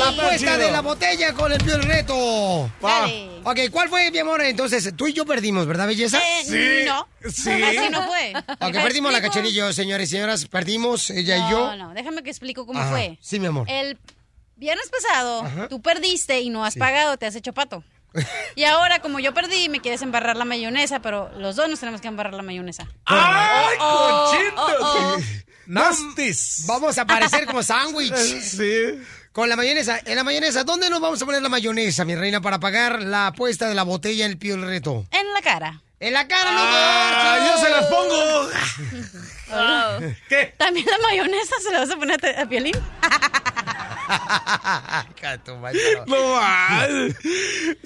la 0.00 0.08
apuesta 0.08 0.56
de 0.58 0.70
la 0.70 0.80
botella 0.80 1.32
con 1.34 1.52
el 1.52 1.58
Piel 1.62 1.82
Reto. 1.82 2.70
Dale. 2.80 3.30
Ok, 3.44 3.58
¿cuál 3.70 3.88
fue, 3.88 4.10
mi 4.10 4.18
amor? 4.18 4.42
Entonces, 4.42 4.92
tú 4.96 5.06
y 5.06 5.12
yo 5.12 5.24
perdimos, 5.24 5.66
¿verdad, 5.66 5.86
belleza? 5.86 6.18
Eh, 6.48 6.84
no. 6.86 7.08
Sí. 7.30 7.50
Así 7.50 7.88
no 7.90 8.02
fue. 8.06 8.32
Ok, 8.36 8.72
perdimos 8.72 9.12
la 9.12 9.18
explico. 9.18 9.34
cachanilla, 9.34 9.48
y 9.50 9.54
yo, 9.54 9.72
señores 9.72 10.08
y 10.08 10.12
señoras, 10.12 10.46
perdimos 10.46 11.10
ella 11.10 11.36
y 11.48 11.50
yo. 11.50 11.66
No, 11.68 11.76
no, 11.76 11.94
déjame 11.94 12.22
que 12.22 12.30
explico 12.30 12.66
cómo 12.66 12.78
Ajá. 12.80 12.90
fue. 12.90 13.18
Sí, 13.20 13.38
mi 13.40 13.46
amor. 13.46 13.66
El 13.70 13.98
viernes 14.56 14.90
pasado, 14.90 15.42
Ajá. 15.44 15.68
tú 15.68 15.80
perdiste 15.80 16.40
y 16.40 16.50
no 16.50 16.64
has 16.64 16.76
pagado, 16.76 17.16
te 17.16 17.26
has 17.26 17.34
hecho 17.34 17.52
pato. 17.52 17.82
Y 18.56 18.64
ahora, 18.64 18.98
como 19.00 19.20
yo 19.20 19.32
perdí, 19.32 19.68
me 19.68 19.80
quieres 19.80 20.02
embarrar 20.02 20.36
la 20.36 20.44
mayonesa, 20.44 21.00
pero 21.00 21.30
los 21.38 21.54
dos 21.56 21.68
nos 21.70 21.78
tenemos 21.78 22.00
que 22.00 22.08
embarrar 22.08 22.34
la 22.34 22.42
mayonesa. 22.42 22.88
¡Ay, 23.06 23.76
Oh, 23.80 24.30
conchitos! 24.32 24.76
oh, 24.80 25.16
oh. 25.16 25.20
Nastis. 25.66 26.64
Vamos 26.66 26.98
a 26.98 27.06
parecer 27.06 27.46
como 27.46 27.62
sándwich. 27.62 28.12
Sí. 28.14 28.98
Con 29.32 29.48
la 29.48 29.56
mayonesa. 29.56 30.00
En 30.04 30.16
la 30.16 30.24
mayonesa, 30.24 30.64
¿dónde 30.64 30.90
nos 30.90 31.00
vamos 31.00 31.22
a 31.22 31.26
poner 31.26 31.42
la 31.42 31.48
mayonesa, 31.48 32.04
mi 32.04 32.14
reina, 32.16 32.40
para 32.40 32.58
pagar 32.58 33.02
la 33.02 33.28
apuesta 33.28 33.68
de 33.68 33.74
la 33.74 33.84
botella 33.84 34.24
en 34.24 34.32
el 34.32 34.38
Pío 34.38 34.54
el 34.56 34.62
reto? 34.62 35.06
En 35.12 35.32
la 35.32 35.40
cara. 35.42 35.82
En 36.00 36.14
la 36.14 36.26
cara, 36.26 36.50
no 36.52 36.60
Ah, 36.62 37.38
yo 37.46 37.64
se 37.64 37.70
las 37.70 37.86
pongo. 37.86 38.48
Oh. 39.52 39.98
¿Qué? 40.28 40.54
¿También 40.56 40.86
la 40.86 40.96
mayonesa 41.08 41.56
se 41.60 41.72
la 41.72 41.80
vas 41.80 41.90
a 41.90 41.96
poner 41.96 42.24
a, 42.38 42.42
a 42.42 42.48
Piolín? 42.48 42.72
No 46.06 46.34
mal. 46.34 47.16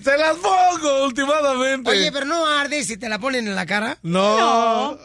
Se 0.02 0.18
las 0.18 0.36
pongo 0.36 1.04
últimamente. 1.06 1.90
Oye, 1.90 2.12
pero 2.12 2.26
no 2.26 2.46
arde 2.46 2.84
si 2.84 2.96
te 2.96 3.08
la 3.08 3.18
ponen 3.18 3.46
en 3.48 3.54
la 3.54 3.66
cara. 3.66 3.98
No. 4.02 4.98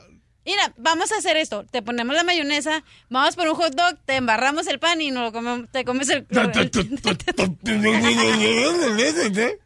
Mira, 0.50 0.74
vamos 0.78 1.12
a 1.12 1.18
hacer 1.18 1.38
esto. 1.38 1.64
Te 1.70 1.84
ponemos 1.84 2.16
la 2.16 2.24
mayonesa, 2.24 2.84
vamos 3.08 3.36
por 3.36 3.48
un 3.48 3.54
hot 3.54 3.76
dog, 3.76 4.00
te 4.04 4.16
embarramos 4.16 4.66
el 4.66 4.80
pan 4.80 5.00
y 5.00 5.12
no 5.12 5.22
lo 5.22 5.32
comemos, 5.32 5.70
te 5.72 5.86
comes 5.86 6.10
el... 6.10 6.26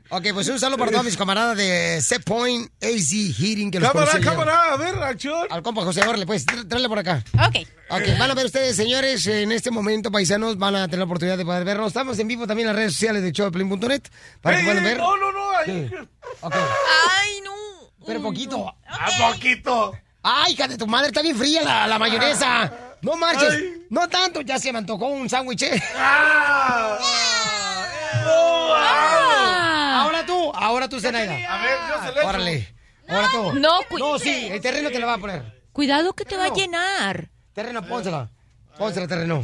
Ok, 0.10 0.28
pues 0.34 0.50
un 0.50 0.60
saludo 0.60 0.78
para 0.78 0.92
todos 0.92 1.06
mis 1.06 1.16
camaradas 1.16 1.56
de 1.58 2.02
Set 2.02 2.24
Point 2.26 2.70
AZ 2.84 3.12
Heating 3.40 3.72
que 3.72 3.80
los 3.80 3.92
Cámara, 3.92 4.20
cámara, 4.20 4.74
a 4.74 4.78
ver, 4.78 4.94
acción. 5.02 5.48
Al 5.50 5.64
compa 5.64 5.84
José, 5.84 6.02
órale, 6.06 6.26
pues, 6.26 6.46
tr- 6.46 6.68
tráele 6.68 6.90
por 6.90 7.00
acá. 7.00 7.24
ok. 7.34 7.66
Ok, 7.90 8.18
van 8.20 8.30
a 8.30 8.34
ver 8.34 8.46
ustedes, 8.46 8.76
señores, 8.76 9.26
en 9.28 9.52
este 9.54 9.72
momento, 9.72 10.12
paisanos, 10.12 10.58
van 10.58 10.76
a 10.76 10.86
tener 10.88 11.00
la 11.00 11.06
oportunidad 11.06 11.38
de 11.38 11.46
poder 11.46 11.64
vernos. 11.64 11.88
Estamos 11.88 12.20
en 12.20 12.28
vivo 12.28 12.46
también 12.46 12.68
en 12.68 12.74
las 12.74 12.80
redes 12.82 12.94
sociales 12.94 13.24
de 13.24 13.32
showdeplin.net 13.32 14.02
para 14.42 14.58
que 14.58 14.64
puedan 14.66 14.84
ver. 14.84 14.98
No, 14.98 15.16
no, 15.16 15.32
no. 15.32 15.50
ahí. 15.58 15.90
Sí. 15.90 15.96
Ok, 16.42 16.56
Ay, 16.56 17.40
no. 17.44 17.52
pero 18.06 18.22
poquito. 18.22 18.68
A 18.86 19.32
poquito. 19.32 19.94
Ay, 20.24 20.54
hija 20.54 20.68
de 20.68 20.78
tu 20.78 20.88
madre, 20.88 21.08
está 21.08 21.22
bien 21.22 21.36
fría 21.38 21.62
la, 21.64 21.86
la 21.88 22.00
mayonesa. 22.00 22.72
No 23.02 23.16
marches. 23.18 23.52
Ay. 23.54 23.86
No 23.90 24.08
tanto, 24.08 24.42
ya 24.42 24.58
se 24.58 24.72
me 24.72 24.80
antojó 24.80 25.08
un 25.08 25.30
sándwich. 25.30 25.64
¿eh? 25.64 25.84
Ah. 25.98 26.98
Ahora 30.02 30.26
tú, 30.26 30.52
ahora 30.54 30.90
tú, 30.90 31.00
Zenaida. 31.00 31.34
A 31.34 31.62
ver, 31.62 31.78
yo 31.90 32.00
se 32.06 32.12
le 32.14 32.20
echo. 32.20 32.30
Órale. 32.30 32.76
Ahora 33.08 33.28
tú. 33.32 33.54
No, 33.54 33.70
cu- 33.90 33.98
No, 34.00 34.20
sí, 34.20 34.48
el 34.50 34.62
terreno 34.62 34.90
te 34.90 35.00
lo 35.00 35.08
va 35.08 35.14
a 35.16 35.18
poner. 35.18 35.62
Cuidado 35.72 36.14
que 36.14 36.26
te 36.26 36.38
va 36.38 36.46
a 36.46 36.54
llenar. 36.54 37.30
Terreno, 37.54 37.82
pónsela. 37.86 38.30
Pónsela, 38.78 39.08
terreno. 39.08 39.42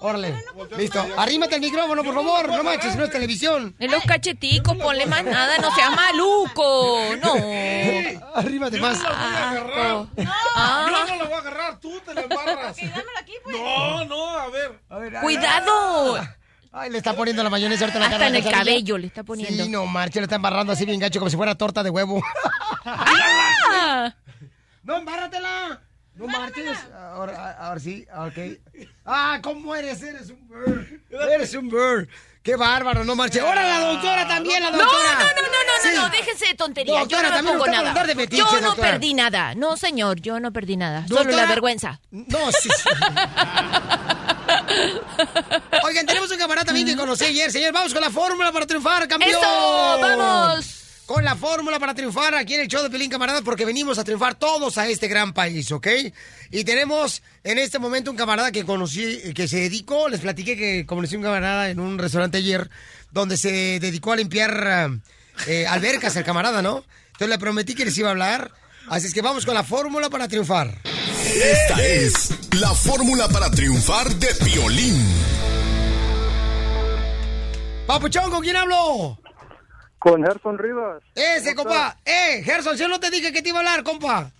Órale. 0.00 0.44
Listo. 0.76 1.04
Arrímate 1.16 1.56
el 1.56 1.60
micrófono, 1.60 2.04
por 2.04 2.14
favor. 2.14 2.48
No 2.48 2.62
manches, 2.62 2.94
no 2.96 3.04
es 3.04 3.10
televisión. 3.10 3.74
En 3.78 3.90
los 3.90 4.02
cacheticos, 4.04 4.76
ponle 4.76 5.06
más 5.06 5.24
nada, 5.24 5.58
no 5.58 5.74
seas 5.74 5.90
maluco. 5.94 7.00
No. 7.22 7.34
Arrímate 8.34 8.80
más. 8.80 8.96
Asco. 8.98 9.08
Ah, 10.54 10.86
Yo 10.88 11.06
no 11.16 11.16
lo 11.16 11.24
voy 11.26 11.34
a 11.34 11.38
agarrar, 11.38 11.80
tú 11.80 12.00
te 12.04 12.14
lo 12.14 12.20
embarras. 12.22 12.76
pues. 13.44 13.56
No, 13.58 14.04
no, 14.04 14.28
a 14.38 14.48
ver. 14.48 14.80
Cuidado. 15.20 16.20
Ay, 16.72 16.88
le 16.90 16.98
está 16.98 17.14
poniendo 17.16 17.42
la 17.42 17.50
mayonesa 17.50 17.84
ahorita 17.84 17.98
en 17.98 18.00
la 18.02 18.06
Hasta 18.06 18.18
cara. 18.18 18.28
en 18.28 18.36
el 18.36 18.48
cabello 18.52 18.96
le 18.96 19.08
está 19.08 19.24
poniendo. 19.24 19.64
Sí, 19.64 19.68
no 19.68 19.86
marche, 19.86 20.20
le 20.20 20.24
está 20.26 20.36
embarrando 20.36 20.72
así 20.72 20.84
bien 20.84 21.00
gacho 21.00 21.18
como 21.18 21.28
si 21.28 21.36
fuera 21.36 21.56
torta 21.56 21.82
de 21.82 21.90
huevo. 21.90 22.22
¡Ah! 22.84 24.14
¡No, 24.84 24.96
embárratela! 24.96 25.80
No 26.14 26.26
marches. 26.26 26.76
Ahora, 26.94 27.52
ahora 27.58 27.80
sí, 27.80 28.06
ok. 28.14 28.86
Ah, 29.06 29.38
¿cómo 29.42 29.74
eres? 29.74 30.02
Eres 30.02 30.28
un 30.30 30.48
bird. 30.48 31.00
Eres 31.32 31.54
un 31.54 31.68
bird. 31.70 32.08
Qué 32.42 32.56
bárbaro, 32.56 33.04
no 33.04 33.14
marche. 33.14 33.40
Ahora 33.40 33.62
la 33.62 33.80
doctora 33.92 34.26
también, 34.26 34.62
la 34.62 34.70
No, 34.70 34.78
doctora. 34.78 35.12
no, 35.12 35.18
no, 35.18 35.24
no, 35.24 35.48
no, 35.48 35.82
Sí. 35.82 35.88
no, 35.94 36.02
no, 36.02 36.08
déjese 36.10 36.46
de 36.48 36.54
tonterías. 36.54 37.00
Doctora, 37.00 37.22
yo 37.22 37.28
no 37.28 37.34
también 37.36 37.58
pongo 37.58 37.70
nada. 37.70 37.88
andar 37.90 38.06
de 38.06 38.14
metiche, 38.14 38.42
yo 38.42 38.60
no 38.60 38.68
doctora. 38.68 38.90
perdí 38.92 39.14
nada. 39.14 39.54
No, 39.54 39.76
señor, 39.76 40.20
yo 40.20 40.40
no 40.40 40.52
perdí 40.52 40.76
nada. 40.76 41.06
Solo 41.06 41.20
Doctora. 41.20 41.42
la 41.42 41.48
vergüenza. 41.48 42.00
No, 42.10 42.50
sí, 42.52 42.68
sí. 42.70 42.88
Oigan, 45.84 46.06
tenemos 46.06 46.30
un 46.30 46.38
camarada 46.38 46.64
también 46.66 46.86
que 46.86 46.96
conocí 46.96 47.24
ayer, 47.24 47.50
señor. 47.52 47.72
Vamos 47.72 47.92
con 47.92 48.02
la 48.02 48.10
fórmula 48.10 48.52
para 48.52 48.66
triunfar, 48.66 49.06
campeón. 49.08 49.30
¡Eso! 49.32 49.98
¡Vamos! 50.00 50.79
Con 51.10 51.24
la 51.24 51.34
fórmula 51.34 51.80
para 51.80 51.92
triunfar 51.92 52.36
aquí 52.36 52.54
en 52.54 52.60
el 52.60 52.68
show 52.68 52.84
de 52.84 52.88
Pelín 52.88 53.10
Camarada, 53.10 53.42
porque 53.42 53.64
venimos 53.64 53.98
a 53.98 54.04
triunfar 54.04 54.36
todos 54.36 54.78
a 54.78 54.86
este 54.86 55.08
gran 55.08 55.32
país, 55.32 55.72
¿ok? 55.72 55.88
Y 56.52 56.62
tenemos 56.62 57.24
en 57.42 57.58
este 57.58 57.80
momento 57.80 58.12
un 58.12 58.16
camarada 58.16 58.52
que 58.52 58.64
conocí, 58.64 59.34
que 59.34 59.48
se 59.48 59.56
dedicó, 59.56 60.08
les 60.08 60.20
platiqué 60.20 60.56
que 60.56 60.86
conocí 60.86 61.16
un 61.16 61.24
camarada 61.24 61.68
en 61.68 61.80
un 61.80 61.98
restaurante 61.98 62.38
ayer, 62.38 62.70
donde 63.10 63.36
se 63.36 63.80
dedicó 63.80 64.12
a 64.12 64.16
limpiar 64.18 65.00
eh, 65.48 65.66
albercas 65.66 66.14
el 66.14 66.22
camarada, 66.22 66.62
¿no? 66.62 66.84
Entonces 67.06 67.28
le 67.28 67.38
prometí 67.40 67.74
que 67.74 67.86
les 67.86 67.98
iba 67.98 68.06
a 68.06 68.12
hablar. 68.12 68.52
Así 68.88 69.08
es 69.08 69.12
que 69.12 69.20
vamos 69.20 69.44
con 69.44 69.54
la 69.54 69.64
fórmula 69.64 70.10
para 70.10 70.28
triunfar. 70.28 70.78
Esta 70.84 71.84
es 71.84 72.30
la 72.52 72.72
fórmula 72.72 73.28
para 73.28 73.50
triunfar 73.50 74.14
de 74.14 74.28
Piolín. 74.44 75.04
Papuchón, 77.88 78.30
¿con 78.30 78.42
quién 78.42 78.54
hablo? 78.54 79.18
Con 80.00 80.24
Gerson 80.24 80.58
Rivas. 80.58 81.02
Ese, 81.14 81.54
compa. 81.54 81.96
Eh, 82.04 82.42
Gerson, 82.42 82.76
yo 82.76 82.88
no 82.88 82.98
te 82.98 83.10
dije 83.10 83.32
que 83.32 83.42
te 83.42 83.50
iba 83.50 83.58
a 83.58 83.60
hablar, 83.60 83.84
compa. 83.84 84.32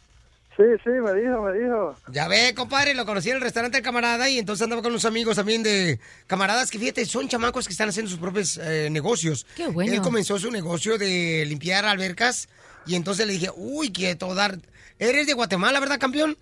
Sí, 0.56 0.64
sí, 0.82 0.90
me 0.90 1.12
dijo, 1.12 1.42
me 1.42 1.58
dijo. 1.58 1.94
Ya 2.08 2.28
ve, 2.28 2.54
compadre, 2.54 2.94
lo 2.94 3.04
conocí 3.06 3.28
en 3.28 3.36
el 3.36 3.42
restaurante 3.42 3.76
del 3.76 3.84
camarada 3.84 4.28
y 4.28 4.38
entonces 4.38 4.64
andaba 4.64 4.80
con 4.82 4.90
unos 4.90 5.04
amigos 5.04 5.36
también 5.36 5.62
de 5.62 6.00
camaradas 6.26 6.70
que 6.70 6.78
fíjate, 6.78 7.04
son 7.04 7.28
chamacos 7.28 7.66
que 7.66 7.72
están 7.72 7.90
haciendo 7.90 8.10
sus 8.10 8.18
propios 8.18 8.58
eh, 8.58 8.88
negocios. 8.90 9.46
Qué 9.54 9.68
bueno. 9.68 9.92
Él 9.92 10.00
comenzó 10.00 10.38
su 10.38 10.50
negocio 10.50 10.96
de 10.96 11.44
limpiar 11.46 11.84
albercas 11.84 12.48
y 12.86 12.94
entonces 12.94 13.26
le 13.26 13.34
dije, 13.34 13.50
uy, 13.54 13.92
quiero 13.92 14.34
dar. 14.34 14.58
Eres 14.98 15.26
de 15.26 15.34
Guatemala, 15.34 15.78
¿verdad, 15.78 15.98
campeón? 15.98 16.36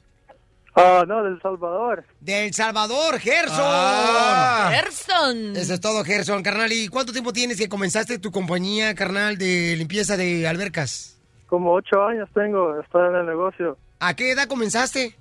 Ah, 0.80 1.04
no, 1.08 1.24
del 1.24 1.42
Salvador. 1.42 2.04
Del 2.20 2.54
Salvador, 2.54 3.18
Gerson. 3.18 3.56
Ah. 3.58 4.70
Gerson. 4.72 5.56
Eso 5.56 5.74
es 5.74 5.80
todo, 5.80 6.04
Gerson, 6.04 6.40
carnal. 6.44 6.70
¿Y 6.72 6.86
cuánto 6.86 7.12
tiempo 7.12 7.32
tienes 7.32 7.58
que 7.58 7.68
comenzaste 7.68 8.20
tu 8.20 8.30
compañía, 8.30 8.94
carnal, 8.94 9.36
de 9.36 9.74
limpieza 9.76 10.16
de 10.16 10.46
albercas? 10.46 11.18
Como 11.48 11.72
ocho 11.72 12.04
años 12.04 12.28
tengo, 12.32 12.78
estar 12.78 13.10
en 13.10 13.16
el 13.16 13.26
negocio. 13.26 13.76
¿A 13.98 14.14
qué 14.14 14.30
edad 14.30 14.46
comenzaste? 14.46 15.16